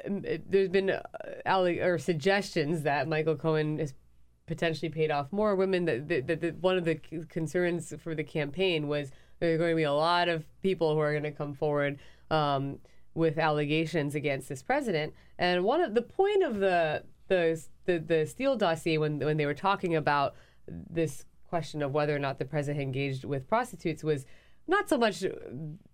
there's 0.06 0.68
been 0.68 0.90
uh, 0.90 1.02
alleg- 1.46 1.82
or 1.82 1.98
suggestions 1.98 2.84
that 2.84 3.08
Michael 3.08 3.38
Cohen 3.38 3.80
has 3.80 3.94
potentially 4.46 4.90
paid 4.90 5.10
off 5.10 5.32
more 5.32 5.56
women. 5.56 5.86
That, 5.86 6.10
that, 6.10 6.28
that, 6.28 6.42
that 6.42 6.58
one 6.58 6.78
of 6.78 6.84
the 6.84 6.96
concerns 7.30 7.94
for 8.04 8.14
the 8.14 8.26
campaign 8.26 8.90
was 8.90 9.10
There 9.40 9.54
are 9.54 9.58
going 9.58 9.72
to 9.72 9.76
be 9.78 9.84
a 9.84 9.94
lot 9.94 10.28
of 10.28 10.44
people 10.62 10.94
who 10.94 11.00
are 11.00 11.12
going 11.12 11.24
to 11.24 11.32
come 11.32 11.54
forward 11.54 11.98
um, 12.30 12.80
with 13.14 13.38
allegations 13.38 14.16
against 14.16 14.50
this 14.50 14.64
president. 14.64 15.14
And 15.40 15.64
one 15.64 15.80
of 15.80 15.94
the 15.94 16.02
point 16.02 16.44
of 16.44 16.58
the 16.58 17.04
the 17.30 17.64
the, 17.86 18.00
the 18.00 18.26
Steele 18.26 18.58
dossier 18.58 18.98
when 18.98 19.20
when 19.20 19.38
they 19.38 19.46
were 19.46 19.54
talking 19.54 19.96
about 19.96 20.36
this 20.68 21.26
question 21.50 21.82
of 21.82 21.94
whether 21.94 22.16
or 22.16 22.20
not 22.20 22.40
the 22.40 22.46
president 22.46 22.82
engaged 22.82 23.24
with 23.24 23.48
prostitutes 23.48 24.04
was 24.04 24.26
not 24.68 24.90
so 24.90 24.98
much 24.98 25.24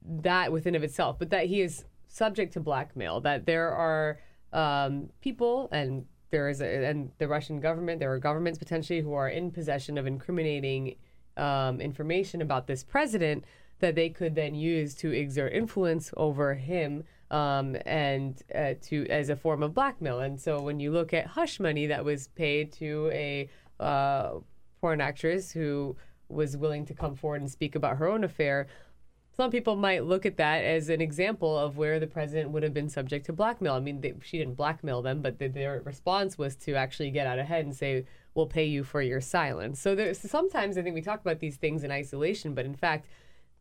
that 0.01 0.51
within 0.51 0.75
of 0.75 0.83
itself, 0.83 1.17
but 1.19 1.29
that 1.29 1.45
he 1.45 1.61
is 1.61 1.85
subject 2.07 2.53
to 2.53 2.59
blackmail. 2.59 3.21
That 3.21 3.45
there 3.45 3.71
are 3.71 4.19
um, 4.51 5.09
people 5.21 5.69
and 5.71 6.05
there 6.31 6.49
is 6.49 6.61
a, 6.61 6.85
and 6.85 7.11
the 7.19 7.27
Russian 7.27 7.59
government, 7.59 7.99
there 7.99 8.11
are 8.11 8.19
governments 8.19 8.57
potentially 8.57 9.01
who 9.01 9.13
are 9.13 9.29
in 9.29 9.51
possession 9.51 9.97
of 9.97 10.07
incriminating 10.07 10.95
um, 11.37 11.79
information 11.79 12.41
about 12.41 12.65
this 12.67 12.83
president 12.83 13.45
that 13.79 13.95
they 13.95 14.09
could 14.09 14.33
then 14.33 14.55
use 14.55 14.95
to 14.95 15.11
exert 15.11 15.53
influence 15.53 16.11
over 16.17 16.55
him 16.55 17.03
um, 17.31 17.75
and 17.85 18.41
uh, 18.55 18.73
to 18.81 19.05
as 19.09 19.29
a 19.29 19.35
form 19.35 19.61
of 19.61 19.73
blackmail. 19.73 20.21
And 20.21 20.39
so 20.39 20.61
when 20.61 20.79
you 20.79 20.91
look 20.91 21.13
at 21.13 21.27
hush 21.27 21.59
money 21.59 21.87
that 21.87 22.03
was 22.03 22.27
paid 22.29 22.71
to 22.73 23.09
a 23.11 23.49
uh, 23.79 24.35
porn 24.83 24.99
actress 24.99 25.53
who 25.53 25.95
was 26.27 26.57
willing 26.57 26.85
to 26.85 26.93
come 26.93 27.15
forward 27.15 27.39
and 27.39 27.49
speak 27.49 27.73
about 27.73 27.95
her 27.95 28.09
own 28.09 28.21
affair, 28.21 28.67
some 29.31 29.49
people 29.49 29.77
might 29.77 30.03
look 30.03 30.25
at 30.25 30.35
that 30.35 30.57
as 30.65 30.89
an 30.89 30.99
example 30.99 31.57
of 31.57 31.77
where 31.77 32.01
the 32.01 32.05
president 32.05 32.51
would 32.51 32.63
have 32.63 32.73
been 32.73 32.89
subject 32.89 33.25
to 33.27 33.31
blackmail. 33.31 33.75
I 33.75 33.79
mean, 33.79 34.01
they, 34.01 34.13
she 34.21 34.39
didn't 34.39 34.55
blackmail 34.55 35.01
them, 35.01 35.21
but 35.21 35.39
the, 35.39 35.47
their 35.47 35.81
response 35.85 36.37
was 36.37 36.57
to 36.57 36.75
actually 36.75 37.11
get 37.11 37.25
out 37.25 37.39
ahead 37.39 37.63
and 37.63 37.73
say, 37.73 38.05
"We'll 38.35 38.47
pay 38.47 38.65
you 38.65 38.83
for 38.83 39.01
your 39.01 39.21
silence." 39.21 39.79
So 39.79 39.95
there's 39.95 40.19
sometimes 40.19 40.77
I 40.77 40.81
think 40.81 40.95
we 40.95 41.01
talk 41.01 41.21
about 41.21 41.39
these 41.39 41.55
things 41.55 41.85
in 41.85 41.89
isolation, 41.89 42.53
but 42.53 42.65
in 42.65 42.75
fact, 42.75 43.07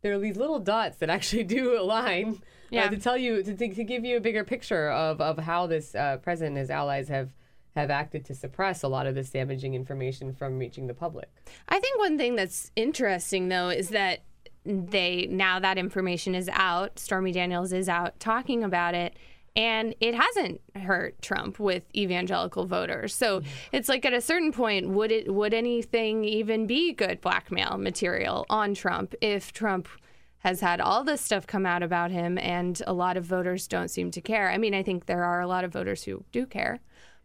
there 0.01 0.13
are 0.15 0.19
these 0.19 0.37
little 0.37 0.59
dots 0.59 0.97
that 0.97 1.09
actually 1.17 1.45
do 1.45 1.81
align 1.81 2.43
uh, 2.87 2.89
to 2.89 2.97
tell 2.97 3.17
you 3.17 3.45
to, 3.45 3.55
to 3.57 3.85
give 3.85 4.05
you 4.05 4.17
a 4.17 4.21
bigger 4.21 4.43
picture 4.43 4.91
of 4.91 5.21
of 5.21 5.39
how 5.39 5.69
this 5.69 5.95
uh, 5.95 6.17
president 6.17 6.55
and 6.55 6.59
his 6.59 6.71
allies 6.71 7.07
have 7.09 7.31
have 7.75 7.91
acted 7.91 8.25
to 8.27 8.35
suppress 8.35 8.83
a 8.83 8.89
lot 8.89 9.07
of 9.07 9.15
this 9.15 9.31
damaging 9.31 9.75
information 9.75 10.33
from 10.35 10.59
reaching 10.59 10.87
the 10.87 10.95
public. 10.95 11.31
I 11.69 11.81
think 11.81 11.99
one 11.99 12.19
thing 12.19 12.35
that's 12.37 12.71
interesting 12.77 13.49
though 13.49 13.71
is 13.71 13.89
that 13.91 14.25
they 14.65 15.27
now 15.31 15.59
that 15.59 15.79
information 15.79 16.35
is 16.35 16.49
out, 16.53 16.99
Stormy 16.99 17.33
Daniels 17.33 17.73
is 17.73 17.89
out 17.89 18.21
talking 18.21 18.63
about 18.63 18.95
it. 18.95 19.17
And 19.55 19.95
it 20.01 20.15
hasn't 20.15 20.63
hurt 20.75 21.21
Trump 21.21 21.59
with 21.59 21.85
evangelical 21.95 22.65
voters. 22.65 23.15
So 23.15 23.41
mm-hmm. 23.41 23.49
it's 23.73 23.89
like 23.89 24.07
at 24.07 24.15
a 24.15 24.21
certain 24.23 24.51
point, 24.51 24.89
would 24.89 25.13
it 25.13 25.33
would 25.33 25.53
anything 25.53 26.25
even 26.25 26.67
be 26.67 26.93
good 26.93 27.21
blackmail 27.21 27.77
material 27.77 28.47
on 28.49 28.75
Trump 28.75 29.15
if 29.21 29.53
Trump 29.53 29.89
has 30.39 30.61
had 30.61 30.81
all 30.81 31.05
this 31.05 31.21
stuff 31.21 31.47
come 31.47 31.67
out 31.67 31.83
about 31.83 32.11
him 32.11 32.39
and 32.39 32.83
a 32.87 32.95
lot 32.95 33.19
of 33.19 33.25
voters 33.25 33.69
don't 33.69 33.89
seem 33.89 34.11
to 34.13 34.23
care? 34.23 34.51
I 34.51 34.57
mean, 34.57 34.73
I 34.73 34.83
think 34.83 35.05
there 35.05 35.25
are 35.25 35.43
a 35.43 35.47
lot 35.47 35.65
of 35.65 35.73
voters 35.73 36.03
who 36.05 36.25
do 36.33 36.47
care, 36.47 36.81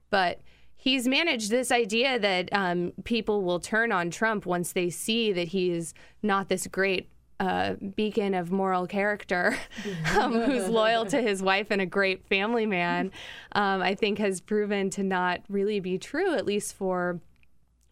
but 0.09 0.39
he's 0.75 1.07
managed 1.07 1.49
this 1.49 1.71
idea 1.71 2.19
that 2.19 2.49
um, 2.51 2.93
people 3.03 3.43
will 3.43 3.59
turn 3.59 3.91
on 3.91 4.09
Trump 4.09 4.45
once 4.45 4.71
they 4.71 4.89
see 4.89 5.31
that 5.33 5.49
he's 5.49 5.93
not 6.21 6.49
this 6.49 6.67
great 6.67 7.09
uh, 7.39 7.73
beacon 7.95 8.33
of 8.33 8.51
moral 8.51 8.87
character 8.87 9.57
um, 10.17 10.33
who's 10.41 10.67
loyal 10.67 11.05
to 11.05 11.21
his 11.21 11.41
wife 11.41 11.67
and 11.69 11.81
a 11.81 11.85
great 11.85 12.25
family 12.27 12.65
man, 12.65 13.11
um, 13.51 13.81
I 13.81 13.95
think 13.95 14.17
has 14.19 14.41
proven 14.41 14.89
to 14.91 15.03
not 15.03 15.41
really 15.49 15.79
be 15.79 15.97
true, 15.97 16.33
at 16.33 16.45
least 16.45 16.73
for 16.73 17.19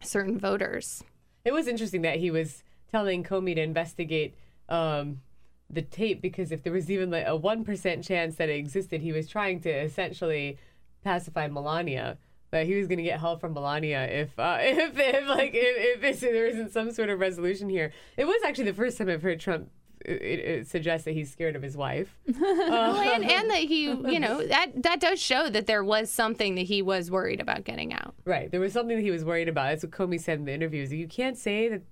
certain 0.00 0.38
voters. 0.38 1.04
It 1.44 1.52
was 1.52 1.68
interesting 1.68 2.02
that 2.02 2.18
he 2.18 2.30
was 2.30 2.64
telling 2.90 3.22
Comey 3.22 3.54
to 3.54 3.62
investigate 3.62 4.34
um, 4.68 5.20
the 5.70 5.82
tape 5.82 6.20
because 6.20 6.50
if 6.50 6.62
there 6.62 6.72
was 6.72 6.90
even 6.90 7.10
like 7.10 7.26
a 7.26 7.36
one 7.36 7.64
percent 7.64 8.04
chance 8.04 8.36
that 8.36 8.48
it 8.48 8.56
existed, 8.56 9.00
he 9.00 9.12
was 9.12 9.28
trying 9.28 9.60
to 9.60 9.70
essentially 9.70 10.58
pacify 11.06 11.48
Melania. 11.48 12.18
But 12.50 12.66
he 12.66 12.74
was 12.74 12.86
going 12.86 12.98
to 12.98 13.04
get 13.04 13.18
help 13.18 13.40
from 13.40 13.54
Melania 13.54 14.06
if, 14.06 14.38
uh, 14.38 14.58
if, 14.60 14.96
if 14.96 15.28
like 15.28 15.50
if, 15.54 16.02
if 16.02 16.20
there 16.20 16.46
isn't 16.46 16.72
some 16.72 16.90
sort 16.92 17.10
of 17.10 17.18
resolution 17.18 17.68
here. 17.68 17.92
It 18.16 18.24
was 18.24 18.40
actually 18.46 18.64
the 18.64 18.74
first 18.74 18.98
time 18.98 19.08
I've 19.08 19.22
heard 19.22 19.40
Trump 19.40 19.68
it, 20.06 20.38
it 20.40 20.68
suggest 20.68 21.04
that 21.04 21.12
he's 21.12 21.30
scared 21.30 21.56
of 21.56 21.62
his 21.62 21.76
wife. 21.76 22.16
well, 22.40 22.96
and, 22.96 23.24
and 23.24 23.50
that 23.50 23.58
he, 23.58 23.84
you 23.84 24.20
know, 24.20 24.46
that 24.46 24.82
that 24.82 25.00
does 25.00 25.20
show 25.20 25.48
that 25.50 25.66
there 25.66 25.82
was 25.82 26.10
something 26.10 26.54
that 26.54 26.62
he 26.62 26.82
was 26.82 27.10
worried 27.10 27.40
about 27.40 27.64
getting 27.64 27.92
out. 27.92 28.14
Right. 28.24 28.50
There 28.50 28.60
was 28.60 28.72
something 28.72 28.96
that 28.96 29.02
he 29.02 29.10
was 29.10 29.24
worried 29.24 29.48
about. 29.48 29.70
That's 29.70 29.84
what 29.84 29.92
Comey 29.92 30.20
said 30.20 30.38
in 30.38 30.44
the 30.44 30.52
interviews. 30.52 30.92
You 30.92 31.08
can't 31.08 31.36
say 31.36 31.68
that. 31.68 31.82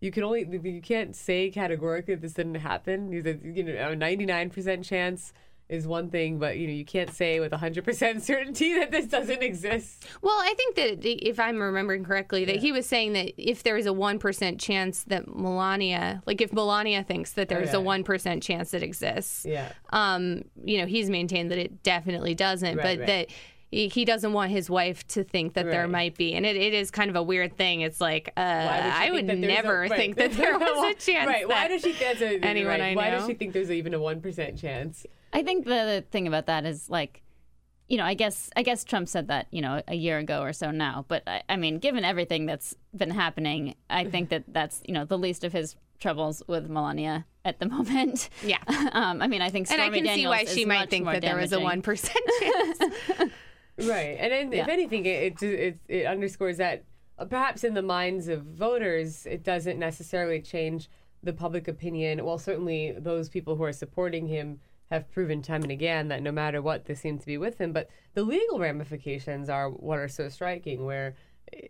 You 0.00 0.10
can 0.10 0.24
only 0.24 0.46
you 0.62 0.82
can't 0.82 1.16
say 1.16 1.50
categorically 1.50 2.14
that 2.14 2.20
this 2.20 2.34
didn't 2.34 2.56
happen. 2.56 3.12
You 3.12 3.22
know, 3.22 3.72
a 3.72 3.96
ninety 3.96 4.26
nine 4.26 4.50
percent 4.50 4.84
chance 4.84 5.32
is 5.68 5.84
one 5.86 6.10
thing, 6.10 6.38
but 6.38 6.56
you 6.58 6.66
know 6.68 6.72
you 6.72 6.84
can't 6.84 7.12
say 7.12 7.40
with 7.40 7.52
hundred 7.52 7.84
percent 7.84 8.22
certainty 8.30 8.74
that 8.74 8.90
this 8.90 9.06
doesn't 9.06 9.42
exist. 9.42 10.06
Well, 10.22 10.36
I 10.38 10.54
think 10.56 10.76
that 10.76 11.04
if 11.04 11.40
I'm 11.40 11.58
remembering 11.60 12.04
correctly, 12.04 12.44
that 12.44 12.56
he 12.56 12.70
was 12.72 12.86
saying 12.86 13.14
that 13.14 13.32
if 13.36 13.62
there 13.64 13.76
is 13.76 13.86
a 13.86 13.92
one 13.92 14.18
percent 14.18 14.60
chance 14.60 15.02
that 15.04 15.26
Melania, 15.28 16.22
like 16.26 16.40
if 16.40 16.52
Melania 16.52 17.02
thinks 17.02 17.32
that 17.32 17.48
there's 17.48 17.74
Oh, 17.74 17.78
a 17.78 17.80
one 17.80 18.04
percent 18.04 18.42
chance 18.42 18.74
it 18.74 18.82
exists, 18.82 19.44
Yeah. 19.44 19.72
um, 19.90 20.42
you 20.64 20.78
know, 20.78 20.86
he's 20.86 21.10
maintained 21.10 21.50
that 21.50 21.58
it 21.58 21.82
definitely 21.82 22.34
doesn't, 22.34 22.76
Right, 22.76 22.82
but 22.82 22.98
right. 23.00 23.06
that 23.06 23.28
he 23.72 24.04
doesn't 24.04 24.32
want 24.32 24.52
his 24.52 24.70
wife 24.70 25.06
to 25.08 25.24
think 25.24 25.54
that 25.54 25.66
there 25.66 25.88
might 25.88 26.16
be, 26.16 26.34
and 26.34 26.46
it, 26.46 26.54
it 26.54 26.72
is 26.72 26.92
kind 26.92 27.10
of 27.10 27.16
a 27.16 27.22
weird 27.22 27.56
thing. 27.56 27.80
It's 27.80 28.00
like 28.00 28.28
uh, 28.36 28.40
would 28.40 28.46
I 28.46 29.10
would 29.10 29.26
there's 29.26 29.38
a- 29.38 29.46
never 29.46 29.80
right. 29.80 29.90
think 29.90 30.16
that 30.16 30.30
there 30.34 30.56
was 30.56 30.92
a 30.92 30.94
chance. 30.94 31.26
Right. 31.26 31.48
Why 31.48 31.66
does 31.66 31.82
she 31.82 31.92
a 32.22 32.38
anyone 32.44 32.78
right. 32.78 32.92
I 32.92 32.94
Why 32.94 33.10
does 33.10 33.26
she 33.26 33.34
think 33.34 33.52
there's 33.52 33.72
even 33.72 33.92
a 33.94 33.98
one 34.00 34.20
percent 34.20 34.56
chance? 34.56 35.04
I 35.32 35.42
think 35.42 35.64
the, 35.64 35.70
the 35.70 36.04
thing 36.10 36.26
about 36.26 36.46
that 36.46 36.64
is 36.64 36.88
like, 36.88 37.22
you 37.88 37.96
know, 37.98 38.04
I 38.04 38.14
guess 38.14 38.50
I 38.56 38.62
guess 38.62 38.82
Trump 38.84 39.08
said 39.08 39.28
that 39.28 39.46
you 39.50 39.60
know 39.62 39.80
a 39.86 39.94
year 39.94 40.18
ago 40.18 40.40
or 40.42 40.52
so 40.52 40.70
now. 40.70 41.04
But 41.08 41.22
I, 41.26 41.42
I 41.48 41.56
mean, 41.56 41.78
given 41.78 42.04
everything 42.04 42.46
that's 42.46 42.74
been 42.96 43.10
happening, 43.10 43.74
I 43.88 44.04
think 44.04 44.30
that 44.30 44.44
that's 44.48 44.82
you 44.86 44.94
know 44.94 45.04
the 45.04 45.18
least 45.18 45.44
of 45.44 45.52
his 45.52 45.76
troubles 46.00 46.42
with 46.46 46.68
Melania 46.68 47.24
at 47.44 47.58
the 47.60 47.68
moment. 47.76 48.28
Yeah. 48.42 48.58
um, 48.92 49.22
I 49.22 49.28
mean, 49.28 49.40
I 49.40 49.50
think 49.50 49.66
Stormy 49.68 49.84
and 49.84 49.92
I 49.94 49.98
Stormy 49.98 50.08
can 50.08 50.16
see 50.18 50.26
why 50.26 50.44
she 50.44 50.64
might 50.64 50.90
think 50.90 51.04
more 51.04 51.14
that 51.14 51.22
there 51.22 51.36
was 51.36 51.52
a 51.52 51.60
one 51.60 51.80
percent 51.82 52.18
chance. 52.40 52.78
Right, 53.78 54.16
and 54.18 54.32
then, 54.32 54.52
if 54.52 54.66
Yeah. 54.66 54.72
anything, 54.72 55.04
it, 55.06 55.40
it 55.40 55.42
it 55.42 55.78
it 55.88 56.06
underscores 56.06 56.56
that 56.56 56.84
uh, 57.18 57.26
perhaps 57.26 57.62
in 57.62 57.74
the 57.74 57.82
minds 57.82 58.26
of 58.28 58.42
voters, 58.42 59.26
it 59.26 59.42
doesn't 59.44 59.78
necessarily 59.78 60.40
change 60.40 60.88
the 61.22 61.32
public 61.32 61.68
opinion. 61.68 62.24
Well, 62.24 62.38
certainly 62.38 62.92
those 62.98 63.28
people 63.28 63.56
who 63.56 63.64
are 63.64 63.72
supporting 63.72 64.26
him 64.28 64.60
have 64.90 65.10
proven 65.10 65.42
time 65.42 65.62
and 65.62 65.72
again 65.72 66.08
that 66.08 66.22
no 66.22 66.32
matter 66.32 66.62
what, 66.62 66.84
they 66.84 66.94
seem 66.94 67.18
to 67.18 67.26
be 67.26 67.38
with 67.38 67.58
him. 67.58 67.72
But 67.72 67.88
the 68.14 68.22
legal 68.22 68.58
ramifications 68.58 69.48
are 69.48 69.68
what 69.68 69.98
are 69.98 70.08
so 70.08 70.28
striking. 70.28 70.84
Where 70.84 71.16
eh, 71.52 71.66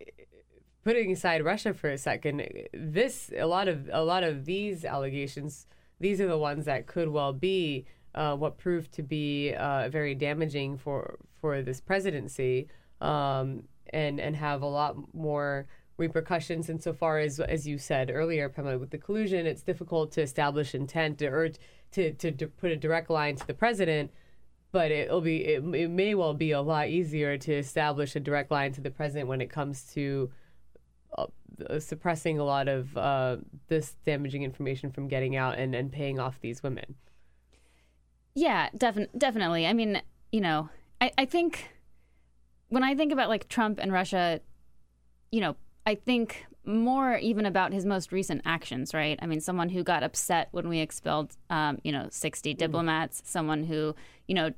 putting 0.83 1.11
aside 1.11 1.43
Russia 1.43 1.73
for 1.73 1.89
a 1.89 1.97
second, 1.97 2.47
this 2.73 3.31
a 3.37 3.45
lot 3.45 3.67
of 3.67 3.89
a 3.91 4.03
lot 4.03 4.23
of 4.23 4.45
these 4.45 4.85
allegations, 4.85 5.67
these 5.99 6.21
are 6.21 6.27
the 6.27 6.37
ones 6.37 6.65
that 6.65 6.87
could 6.87 7.09
well 7.09 7.33
be 7.33 7.85
uh, 8.15 8.35
what 8.35 8.57
proved 8.57 8.91
to 8.93 9.03
be 9.03 9.53
uh, 9.53 9.89
very 9.89 10.15
damaging 10.15 10.77
for 10.77 11.17
for 11.41 11.61
this 11.61 11.81
presidency, 11.81 12.67
um, 13.01 13.63
and 13.91 14.19
and 14.19 14.35
have 14.35 14.61
a 14.61 14.67
lot 14.67 14.95
more 15.13 15.67
repercussions 15.97 16.69
insofar 16.69 17.17
as 17.17 17.39
as 17.39 17.67
you 17.67 17.77
said 17.77 18.11
earlier, 18.13 18.49
Pamela, 18.49 18.77
with 18.77 18.91
the 18.91 18.97
collusion, 18.97 19.45
it's 19.45 19.63
difficult 19.63 20.11
to 20.11 20.21
establish 20.21 20.75
intent 20.75 21.21
or 21.21 21.49
to 21.97 22.13
to, 22.13 22.31
to 22.31 22.47
put 22.47 22.71
a 22.71 22.75
direct 22.75 23.09
line 23.09 23.35
to 23.35 23.47
the 23.47 23.53
president 23.53 24.11
but 24.71 24.91
it'll 24.91 25.21
be 25.21 25.37
it, 25.45 25.63
it 25.73 25.89
may 25.89 26.13
well 26.13 26.33
be 26.33 26.51
a 26.51 26.61
lot 26.61 26.87
easier 26.87 27.37
to 27.37 27.53
establish 27.53 28.15
a 28.15 28.19
direct 28.19 28.51
line 28.51 28.71
to 28.73 28.81
the 28.81 28.91
president 28.91 29.27
when 29.27 29.41
it 29.41 29.49
comes 29.49 29.83
to 29.93 30.29
uh, 31.17 31.25
uh, 31.69 31.79
suppressing 31.79 32.37
a 32.37 32.43
lot 32.43 32.67
of 32.67 32.95
uh, 32.97 33.37
this 33.67 33.95
damaging 34.05 34.43
information 34.43 34.91
from 34.91 35.07
getting 35.07 35.35
out 35.35 35.57
and, 35.57 35.73
and 35.73 35.91
paying 35.91 36.19
off 36.19 36.39
these 36.41 36.61
women. 36.61 36.95
Yeah, 38.35 38.69
defin- 38.75 39.09
definitely. 39.17 39.65
I 39.65 39.73
mean, 39.73 40.01
you 40.31 40.41
know, 40.41 40.69
I, 41.01 41.11
I 41.17 41.25
think 41.25 41.69
when 42.69 42.83
I 42.83 42.93
think 42.93 43.11
about 43.11 43.29
like 43.29 43.47
Trump 43.47 43.79
and 43.81 43.91
Russia, 43.91 44.41
you 45.31 45.41
know, 45.41 45.55
I 45.87 45.95
think 45.95 46.45
more 46.65 47.17
even 47.17 47.45
about 47.45 47.71
his 47.71 47.85
most 47.85 48.11
recent 48.11 48.41
actions, 48.43 48.93
right? 48.93 49.17
I 49.21 49.25
mean, 49.25 49.39
someone 49.39 49.69
who 49.69 49.83
got 49.83 50.03
upset 50.03 50.49
when 50.51 50.67
we 50.67 50.79
expelled, 50.79 51.31
um, 51.49 51.77
you 51.81 51.93
know, 51.93 52.09
60 52.11 52.53
diplomats, 52.55 53.21
someone 53.23 53.63
who, 53.63 53.95
you 54.27 54.35
know, 54.35 54.51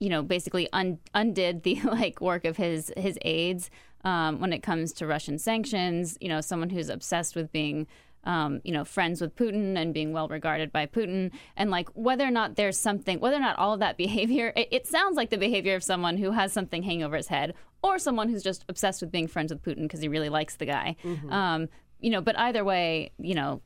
you 0.00 0.08
know, 0.08 0.24
basically 0.24 0.68
un- 0.72 0.98
undid 1.14 1.62
the 1.62 1.80
like 1.84 2.20
work 2.20 2.44
of 2.44 2.56
his 2.56 2.92
his 2.96 3.16
aides 3.22 3.70
um, 4.02 4.40
when 4.40 4.52
it 4.52 4.60
comes 4.60 4.92
to 4.94 5.06
Russian 5.06 5.38
sanctions. 5.38 6.18
You 6.20 6.30
know, 6.30 6.40
someone 6.40 6.70
who's 6.70 6.88
obsessed 6.88 7.36
with 7.36 7.52
being, 7.52 7.86
um, 8.24 8.60
you 8.64 8.72
know, 8.72 8.84
friends 8.84 9.20
with 9.20 9.36
Putin 9.36 9.78
and 9.78 9.94
being 9.94 10.12
well 10.12 10.26
regarded 10.26 10.72
by 10.72 10.86
Putin, 10.86 11.30
and 11.56 11.70
like 11.70 11.88
whether 11.90 12.26
or 12.26 12.32
not 12.32 12.56
there's 12.56 12.76
something, 12.76 13.20
whether 13.20 13.36
or 13.36 13.40
not 13.40 13.56
all 13.56 13.74
of 13.74 13.78
that 13.78 13.96
behavior, 14.06 14.52
it, 14.56 14.66
it 14.72 14.86
sounds 14.88 15.16
like 15.16 15.30
the 15.30 15.38
behavior 15.38 15.76
of 15.76 15.84
someone 15.84 16.16
who 16.16 16.32
has 16.32 16.52
something 16.52 16.82
hanging 16.82 17.04
over 17.04 17.16
his 17.16 17.28
head, 17.28 17.54
or 17.84 17.98
someone 17.98 18.28
who's 18.30 18.42
just 18.42 18.64
obsessed 18.68 19.02
with 19.02 19.12
being 19.12 19.28
friends 19.28 19.52
with 19.52 19.62
Putin 19.62 19.82
because 19.82 20.00
he 20.00 20.08
really 20.08 20.30
likes 20.30 20.56
the 20.56 20.66
guy. 20.66 20.96
Um, 21.30 21.68
you 22.00 22.10
know, 22.10 22.20
but 22.20 22.38
either 22.38 22.64
way, 22.64 23.12
you 23.18 23.34
know, 23.34 23.60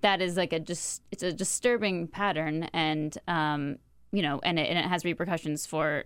that 0.00 0.22
is 0.22 0.36
like 0.36 0.52
a 0.52 0.60
just 0.60 1.02
it's 1.10 1.22
a 1.22 1.32
disturbing 1.32 2.08
pattern, 2.08 2.64
and 2.72 3.18
um, 3.28 3.76
you 4.12 4.22
know, 4.22 4.40
and 4.42 4.58
it, 4.58 4.68
and 4.70 4.78
it 4.78 4.86
has 4.86 5.04
repercussions 5.04 5.66
for 5.66 6.04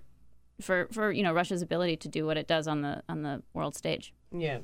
for 0.61 0.89
for 0.91 1.13
you 1.13 1.23
know 1.23 1.33
Russia's 1.33 1.63
ability 1.63 1.97
to 1.99 2.09
do 2.09 2.27
what 2.27 2.37
it 2.37 2.47
does 2.47 2.67
on 2.67 2.83
the 2.83 3.03
on 3.09 3.23
the 3.23 3.43
world 3.55 3.77
stage. 3.77 4.13
Yeah. 4.33 4.59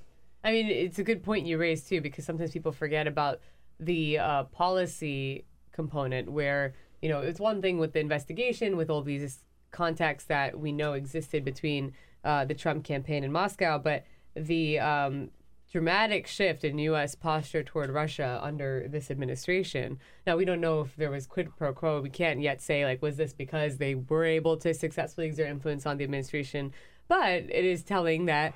I 0.45 0.53
mean, 0.53 0.69
it's 0.69 0.99
a 0.99 1.05
good 1.05 1.23
point 1.23 1.47
you 1.47 1.59
raised 1.59 1.89
too, 1.89 2.01
because 2.01 2.25
sometimes 2.25 2.53
people 2.53 2.73
forget 2.73 3.07
about 3.07 3.41
the 3.81 4.19
uh, 4.19 4.45
policy 4.45 5.45
component 5.73 6.31
where, 6.31 6.75
you 7.03 7.09
know, 7.09 7.21
it's 7.21 7.41
one 7.41 7.61
thing 7.61 7.79
with 7.79 7.93
the 7.93 7.99
investigation, 7.99 8.77
with 8.77 8.89
all 8.89 9.03
these 9.03 9.45
contacts 9.77 10.25
that 10.25 10.59
we 10.59 10.73
know 10.73 10.95
existed 10.95 11.45
between 11.45 11.93
uh, 12.25 12.47
the 12.47 12.55
Trump 12.55 12.83
campaign 12.83 13.23
in 13.23 13.31
Moscow, 13.31 13.79
but 13.79 14.05
the 14.35 14.79
um, 14.81 15.31
dramatic 15.71 16.27
shift 16.27 16.65
in 16.65 16.79
U.S. 16.79 17.15
posture 17.15 17.63
toward 17.63 17.91
Russia 17.91 18.41
under 18.43 18.89
this 18.89 19.11
administration. 19.11 19.99
Now, 20.27 20.39
we 20.39 20.47
don't 20.47 20.63
know 20.63 20.81
if 20.81 20.97
there 20.97 21.11
was 21.11 21.27
quid 21.27 21.55
pro 21.59 21.75
quo. 21.75 22.01
We 22.01 22.09
can't 22.09 22.41
yet 22.41 22.63
say, 22.63 22.87
like, 22.87 23.03
was 23.03 23.17
this 23.17 23.35
because 23.35 23.77
they 23.77 23.95
were 23.95 24.25
able 24.25 24.57
to 24.59 24.73
successfully 24.73 25.27
exert 25.27 25.49
influence 25.49 25.85
on 25.85 25.99
the 25.99 26.05
administration? 26.05 26.73
But 27.07 27.29
it 27.29 27.65
is 27.67 27.83
telling 27.85 28.25
that 28.27 28.55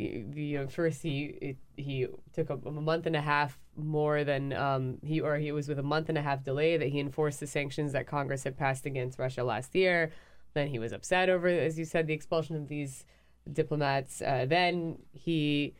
you 0.00 0.58
know, 0.58 0.66
first 0.66 1.02
he 1.02 1.56
he 1.76 2.06
took 2.32 2.48
a, 2.48 2.54
a, 2.54 2.70
month 2.70 3.06
and 3.06 3.16
a 3.16 3.20
half 3.20 3.58
more 3.76 4.24
than 4.24 4.52
um, 4.52 4.98
he 5.02 5.20
or 5.20 5.36
he 5.36 5.52
was 5.52 5.68
with 5.68 5.78
a 5.78 5.82
month 5.82 6.08
and 6.08 6.16
a 6.16 6.22
half 6.22 6.42
delay 6.42 6.76
that 6.76 6.88
he 6.88 7.00
enforced 7.00 7.40
the 7.40 7.46
sanctions 7.46 7.92
that 7.92 8.06
Congress 8.06 8.44
had 8.44 8.56
passed 8.56 8.86
against 8.86 9.18
Russia 9.18 9.44
last 9.44 9.74
year. 9.74 10.10
Then 10.54 10.68
he 10.68 10.78
was 10.78 10.92
upset 10.92 11.28
over, 11.28 11.48
as 11.48 11.78
you 11.78 11.84
said, 11.84 12.06
the 12.06 12.14
expulsion 12.14 12.56
of 12.56 12.68
these 12.68 13.04
diplomats. 13.52 14.20
Uh, 14.20 14.46
then 14.48 14.98
he 15.12 15.74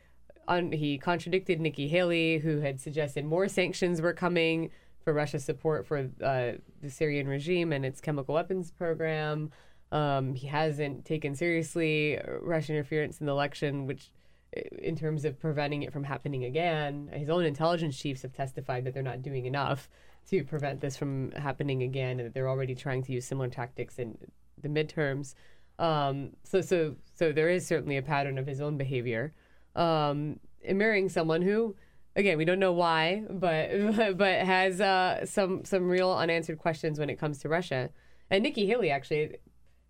un, 0.47 0.71
he 0.71 0.97
contradicted 0.97 1.59
Nikki 1.59 1.87
Haley, 1.87 2.39
who 2.39 2.59
had 2.59 2.79
suggested 2.79 3.25
more 3.25 3.47
sanctions 3.47 4.01
were 4.01 4.13
coming 4.13 4.69
for 5.03 5.13
Russia's 5.13 5.43
support 5.43 5.85
for 5.85 6.09
uh, 6.23 6.53
the 6.81 6.89
Syrian 6.89 7.27
regime 7.27 7.73
and 7.73 7.85
its 7.85 8.01
chemical 8.01 8.35
weapons 8.35 8.71
program. 8.71 9.51
Um, 9.91 10.35
he 10.35 10.47
hasn't 10.47 11.05
taken 11.05 11.35
seriously 11.35 12.19
Russian 12.41 12.75
interference 12.75 13.19
in 13.19 13.25
the 13.25 13.31
election, 13.31 13.87
which, 13.87 14.11
in 14.53 14.95
terms 14.95 15.25
of 15.25 15.39
preventing 15.39 15.83
it 15.83 15.91
from 15.91 16.03
happening 16.03 16.45
again, 16.45 17.09
his 17.13 17.29
own 17.29 17.45
intelligence 17.45 17.97
chiefs 17.97 18.21
have 18.21 18.33
testified 18.33 18.85
that 18.85 18.93
they're 18.93 19.03
not 19.03 19.21
doing 19.21 19.45
enough 19.45 19.89
to 20.29 20.43
prevent 20.43 20.81
this 20.81 20.95
from 20.95 21.31
happening 21.31 21.83
again, 21.83 22.19
and 22.19 22.27
that 22.27 22.33
they're 22.33 22.49
already 22.49 22.75
trying 22.75 23.03
to 23.03 23.11
use 23.11 23.25
similar 23.25 23.49
tactics 23.49 23.97
in 23.97 24.17
the 24.61 24.69
midterms. 24.69 25.35
Um, 25.79 26.31
so, 26.43 26.61
so, 26.61 26.95
so 27.13 27.31
there 27.31 27.49
is 27.49 27.65
certainly 27.65 27.97
a 27.97 28.01
pattern 28.01 28.37
of 28.37 28.45
his 28.45 28.61
own 28.61 28.77
behavior, 28.77 29.33
um, 29.75 30.39
in 30.61 30.77
marrying 30.77 31.09
someone 31.09 31.41
who, 31.41 31.75
again, 32.15 32.37
we 32.37 32.45
don't 32.45 32.59
know 32.59 32.73
why, 32.73 33.23
but 33.29 33.69
but 34.17 34.45
has 34.45 34.79
uh, 34.79 35.25
some 35.25 35.65
some 35.65 35.89
real 35.89 36.11
unanswered 36.11 36.59
questions 36.59 36.99
when 36.99 37.09
it 37.09 37.17
comes 37.17 37.39
to 37.39 37.49
Russia. 37.49 37.89
And 38.29 38.43
Nikki 38.43 38.67
Haley 38.67 38.91
actually 38.91 39.37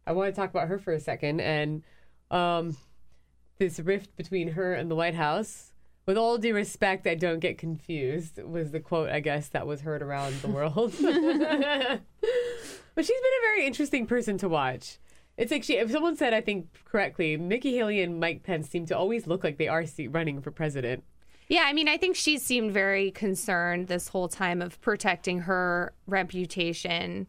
I 0.06 0.14
want 0.14 0.34
to 0.34 0.40
talk 0.40 0.50
about 0.50 0.68
her 0.68 0.80
for 0.80 0.94
a 0.94 1.00
second 1.00 1.42
and 1.42 1.84
um, 2.32 2.76
this 3.60 3.80
rift 3.80 4.16
between 4.16 4.50
her 4.50 4.74
and 4.74 4.90
the 4.90 4.96
White 4.96 5.16
House. 5.16 5.71
With 6.12 6.18
all 6.18 6.38
due 6.38 6.54
respect, 6.54 7.08
I 7.08 7.16
don't 7.16 7.40
get 7.40 7.58
confused, 7.58 8.38
was 8.44 8.72
the 8.72 8.82
quote, 8.82 9.10
I 9.10 9.22
guess, 9.22 9.48
that 9.48 9.66
was 9.66 9.80
heard 9.80 10.02
around 10.02 10.34
the 10.42 10.50
world. 10.50 10.94
but 11.00 11.06
she's 11.06 11.08
been 13.08 13.08
a 13.08 13.46
very 13.46 13.66
interesting 13.66 14.06
person 14.06 14.38
to 14.40 14.50
watch. 14.50 15.00
It's 15.38 15.54
like 15.54 15.64
she, 15.64 15.78
if 15.78 15.90
someone 15.90 16.18
said, 16.18 16.34
I 16.34 16.42
think 16.42 16.68
correctly, 16.84 17.38
Nikki 17.38 17.78
Haley 17.78 18.02
and 18.02 18.20
Mike 18.20 18.44
Pence 18.44 18.68
seem 18.68 18.86
to 18.88 18.98
always 18.98 19.26
look 19.26 19.46
like 19.46 19.58
they 19.58 19.70
are 19.70 19.86
running 20.10 20.42
for 20.42 20.52
president. 20.52 21.06
Yeah, 21.48 21.64
I 21.66 21.72
mean, 21.72 21.88
I 21.88 21.96
think 21.96 22.18
she 22.18 22.38
seemed 22.38 22.74
very 22.74 23.12
concerned 23.12 23.88
this 23.88 24.10
whole 24.10 24.28
time 24.28 24.62
of 24.62 24.82
protecting 24.82 25.40
her 25.40 25.94
reputation 26.08 27.26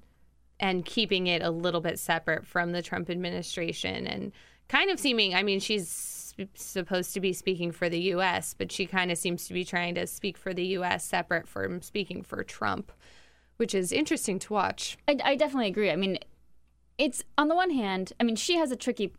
and 0.58 0.84
keeping 0.84 1.28
it 1.28 1.40
a 1.40 1.52
little 1.52 1.80
bit 1.80 2.00
separate 2.00 2.48
from 2.48 2.72
the 2.72 2.82
Trump 2.82 3.10
administration 3.10 4.08
and 4.08 4.32
kind 4.66 4.90
of 4.90 4.98
seeming, 4.98 5.36
I 5.36 5.44
mean, 5.44 5.60
she's 5.60 5.88
supposed 6.54 7.14
to 7.14 7.20
be 7.20 7.32
speaking 7.32 7.72
for 7.72 7.88
the 7.88 8.00
U.S., 8.00 8.54
but 8.56 8.72
she 8.72 8.86
kind 8.86 9.10
of 9.10 9.18
seems 9.18 9.46
to 9.46 9.54
be 9.54 9.64
trying 9.64 9.94
to 9.96 10.06
speak 10.06 10.36
for 10.36 10.52
the 10.52 10.66
U.S. 10.66 11.04
separate 11.04 11.48
from 11.48 11.82
speaking 11.82 12.22
for 12.22 12.42
Trump, 12.42 12.92
which 13.56 13.74
is 13.74 13.92
interesting 13.92 14.38
to 14.40 14.52
watch. 14.52 14.96
I, 15.08 15.18
I 15.24 15.36
definitely 15.36 15.68
agree. 15.68 15.90
I 15.90 15.96
mean, 15.96 16.18
it's 16.98 17.22
on 17.38 17.48
the 17.48 17.54
one 17.54 17.70
hand, 17.70 18.12
I 18.20 18.24
mean, 18.24 18.36
she 18.36 18.56
has 18.56 18.70
a 18.70 18.76
tricky. 18.76 19.12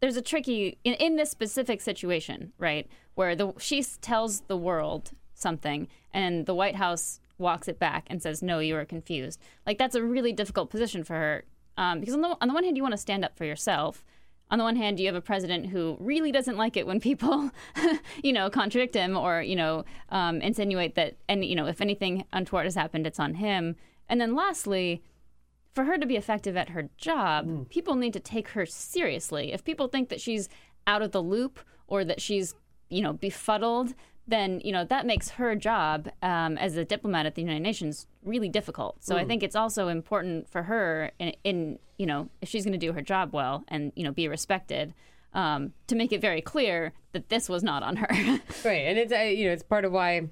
There's 0.00 0.16
a 0.16 0.22
tricky 0.22 0.78
in, 0.84 0.94
in 0.94 1.16
this 1.16 1.30
specific 1.30 1.80
situation, 1.80 2.52
right, 2.58 2.86
where 3.14 3.34
the 3.34 3.52
she 3.58 3.82
tells 4.00 4.40
the 4.42 4.56
world 4.56 5.12
something, 5.34 5.88
and 6.12 6.46
the 6.46 6.54
White 6.54 6.76
House 6.76 7.20
walks 7.38 7.68
it 7.68 7.78
back 7.78 8.06
and 8.08 8.22
says, 8.22 8.42
"No, 8.42 8.58
you 8.58 8.76
are 8.76 8.84
confused." 8.84 9.40
Like 9.66 9.78
that's 9.78 9.94
a 9.94 10.02
really 10.02 10.32
difficult 10.32 10.70
position 10.70 11.02
for 11.02 11.14
her 11.14 11.44
um, 11.78 12.00
because 12.00 12.14
on 12.14 12.22
the 12.22 12.36
on 12.40 12.48
the 12.48 12.54
one 12.54 12.64
hand, 12.64 12.76
you 12.76 12.82
want 12.82 12.92
to 12.92 12.98
stand 12.98 13.24
up 13.24 13.36
for 13.36 13.44
yourself. 13.44 14.04
On 14.50 14.58
the 14.58 14.64
one 14.64 14.76
hand, 14.76 15.00
you 15.00 15.06
have 15.06 15.16
a 15.16 15.20
president 15.20 15.66
who 15.66 15.96
really 15.98 16.30
doesn't 16.30 16.56
like 16.56 16.76
it 16.76 16.86
when 16.86 17.00
people, 17.00 17.50
you 18.22 18.32
know, 18.32 18.48
contradict 18.48 18.94
him 18.94 19.16
or 19.16 19.42
you 19.42 19.56
know 19.56 19.84
um, 20.10 20.40
insinuate 20.40 20.94
that, 20.94 21.16
and 21.28 21.44
you 21.44 21.56
know, 21.56 21.66
if 21.66 21.80
anything 21.80 22.24
untoward 22.32 22.64
has 22.64 22.74
happened, 22.74 23.06
it's 23.06 23.18
on 23.18 23.34
him. 23.34 23.76
And 24.08 24.20
then 24.20 24.36
lastly, 24.36 25.02
for 25.74 25.84
her 25.84 25.98
to 25.98 26.06
be 26.06 26.16
effective 26.16 26.56
at 26.56 26.70
her 26.70 26.88
job, 26.96 27.46
mm. 27.46 27.68
people 27.68 27.96
need 27.96 28.12
to 28.12 28.20
take 28.20 28.48
her 28.50 28.64
seriously. 28.64 29.52
If 29.52 29.64
people 29.64 29.88
think 29.88 30.08
that 30.08 30.20
she's 30.20 30.48
out 30.86 31.02
of 31.02 31.12
the 31.12 31.22
loop 31.22 31.60
or 31.86 32.04
that 32.04 32.20
she's, 32.20 32.54
you 32.88 33.02
know, 33.02 33.12
befuddled, 33.12 33.94
then 34.28 34.60
you 34.64 34.72
know 34.72 34.84
that 34.84 35.06
makes 35.06 35.30
her 35.30 35.54
job 35.54 36.08
um, 36.22 36.58
as 36.58 36.76
a 36.76 36.84
diplomat 36.84 37.26
at 37.26 37.34
the 37.34 37.42
United 37.42 37.62
Nations 37.62 38.06
really 38.24 38.48
difficult. 38.48 39.02
So 39.04 39.14
mm. 39.14 39.18
I 39.18 39.24
think 39.24 39.42
it's 39.42 39.56
also 39.56 39.88
important 39.88 40.48
for 40.48 40.64
her, 40.64 41.12
in, 41.18 41.34
in 41.44 41.78
you 41.96 42.06
know, 42.06 42.28
if 42.40 42.48
she's 42.48 42.64
going 42.64 42.78
to 42.78 42.86
do 42.86 42.92
her 42.92 43.02
job 43.02 43.32
well 43.32 43.64
and 43.68 43.92
you 43.94 44.04
know 44.04 44.12
be 44.12 44.28
respected, 44.28 44.94
um, 45.32 45.72
to 45.86 45.94
make 45.94 46.12
it 46.12 46.20
very 46.20 46.40
clear 46.40 46.92
that 47.12 47.28
this 47.28 47.48
was 47.48 47.62
not 47.62 47.82
on 47.82 47.96
her. 47.96 48.08
right, 48.64 48.86
and 48.86 48.98
it's 48.98 49.12
uh, 49.12 49.18
you 49.18 49.46
know 49.46 49.52
it's 49.52 49.62
part 49.62 49.84
of 49.84 49.92
why 49.92 50.28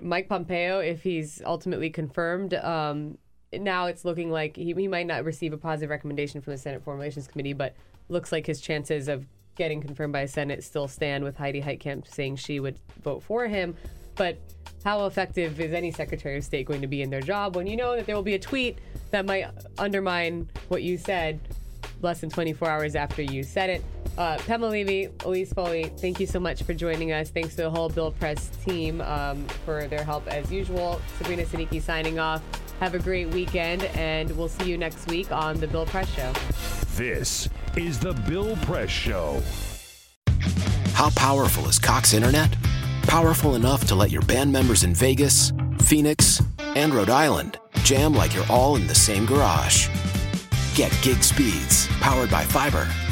Mike 0.00 0.28
Pompeo, 0.28 0.78
if 0.78 1.02
he's 1.02 1.42
ultimately 1.44 1.90
confirmed. 1.90 2.54
Um, 2.54 3.18
now 3.52 3.86
it's 3.86 4.04
looking 4.04 4.30
like 4.30 4.56
he, 4.56 4.72
he 4.72 4.88
might 4.88 5.06
not 5.06 5.24
receive 5.24 5.52
a 5.52 5.58
positive 5.58 5.90
recommendation 5.90 6.40
from 6.40 6.52
the 6.52 6.58
Senate 6.58 6.82
Foreign 6.82 6.98
Relations 6.98 7.26
Committee, 7.26 7.52
but 7.52 7.74
looks 8.08 8.30
like 8.30 8.46
his 8.46 8.60
chances 8.60 9.08
of 9.08 9.26
getting 9.56 9.80
confirmed 9.80 10.12
by 10.12 10.26
Senate 10.26 10.62
still 10.62 10.86
stand 10.86 11.24
with 11.24 11.36
Heidi 11.36 11.60
Heitkamp 11.60 12.06
saying 12.06 12.36
she 12.36 12.60
would 12.60 12.78
vote 13.02 13.22
for 13.22 13.46
him. 13.46 13.76
But 14.14 14.38
how 14.84 15.06
effective 15.06 15.60
is 15.60 15.72
any 15.72 15.90
Secretary 15.90 16.38
of 16.38 16.44
State 16.44 16.66
going 16.66 16.80
to 16.80 16.86
be 16.86 17.02
in 17.02 17.10
their 17.10 17.20
job 17.20 17.56
when 17.56 17.66
you 17.66 17.76
know 17.76 17.96
that 17.96 18.06
there 18.06 18.14
will 18.14 18.22
be 18.22 18.34
a 18.34 18.38
tweet 18.38 18.78
that 19.10 19.26
might 19.26 19.46
undermine 19.78 20.48
what 20.68 20.82
you 20.82 20.96
said 20.96 21.40
less 22.02 22.20
than 22.20 22.30
24 22.30 22.68
hours 22.68 22.94
after 22.94 23.22
you 23.22 23.42
said 23.42 23.70
it? 23.70 23.84
Uh, 24.16 24.38
Pamela 24.46 24.70
Levy, 24.70 25.08
Elise 25.24 25.52
Foley, 25.52 25.92
thank 25.98 26.18
you 26.20 26.26
so 26.26 26.40
much 26.40 26.62
for 26.62 26.72
joining 26.72 27.12
us. 27.12 27.30
Thanks 27.30 27.50
to 27.56 27.62
the 27.62 27.70
whole 27.70 27.88
Bill 27.88 28.12
Press 28.12 28.48
team 28.64 29.00
um, 29.02 29.46
for 29.64 29.86
their 29.88 30.04
help 30.04 30.26
as 30.28 30.50
usual. 30.50 31.00
Sabrina 31.18 31.44
Siddiqui 31.44 31.82
signing 31.82 32.18
off. 32.18 32.42
Have 32.80 32.94
a 32.94 32.98
great 32.98 33.28
weekend, 33.28 33.84
and 33.96 34.30
we'll 34.36 34.48
see 34.48 34.70
you 34.70 34.76
next 34.76 35.08
week 35.08 35.32
on 35.32 35.58
The 35.58 35.66
Bill 35.66 35.86
Press 35.86 36.08
Show. 36.14 36.32
This 36.94 37.48
is 37.76 37.98
The 37.98 38.12
Bill 38.28 38.54
Press 38.56 38.90
Show. 38.90 39.42
How 40.92 41.10
powerful 41.10 41.68
is 41.68 41.78
Cox 41.78 42.12
Internet? 42.12 42.54
Powerful 43.02 43.54
enough 43.54 43.86
to 43.86 43.94
let 43.94 44.10
your 44.10 44.22
band 44.22 44.52
members 44.52 44.84
in 44.84 44.94
Vegas, 44.94 45.52
Phoenix, 45.82 46.42
and 46.74 46.92
Rhode 46.94 47.10
Island 47.10 47.58
jam 47.82 48.14
like 48.14 48.34
you're 48.34 48.50
all 48.50 48.76
in 48.76 48.86
the 48.86 48.94
same 48.94 49.24
garage. 49.26 49.88
Get 50.74 50.92
gig 51.02 51.22
speeds 51.22 51.86
powered 52.00 52.30
by 52.30 52.44
fiber 52.44 52.88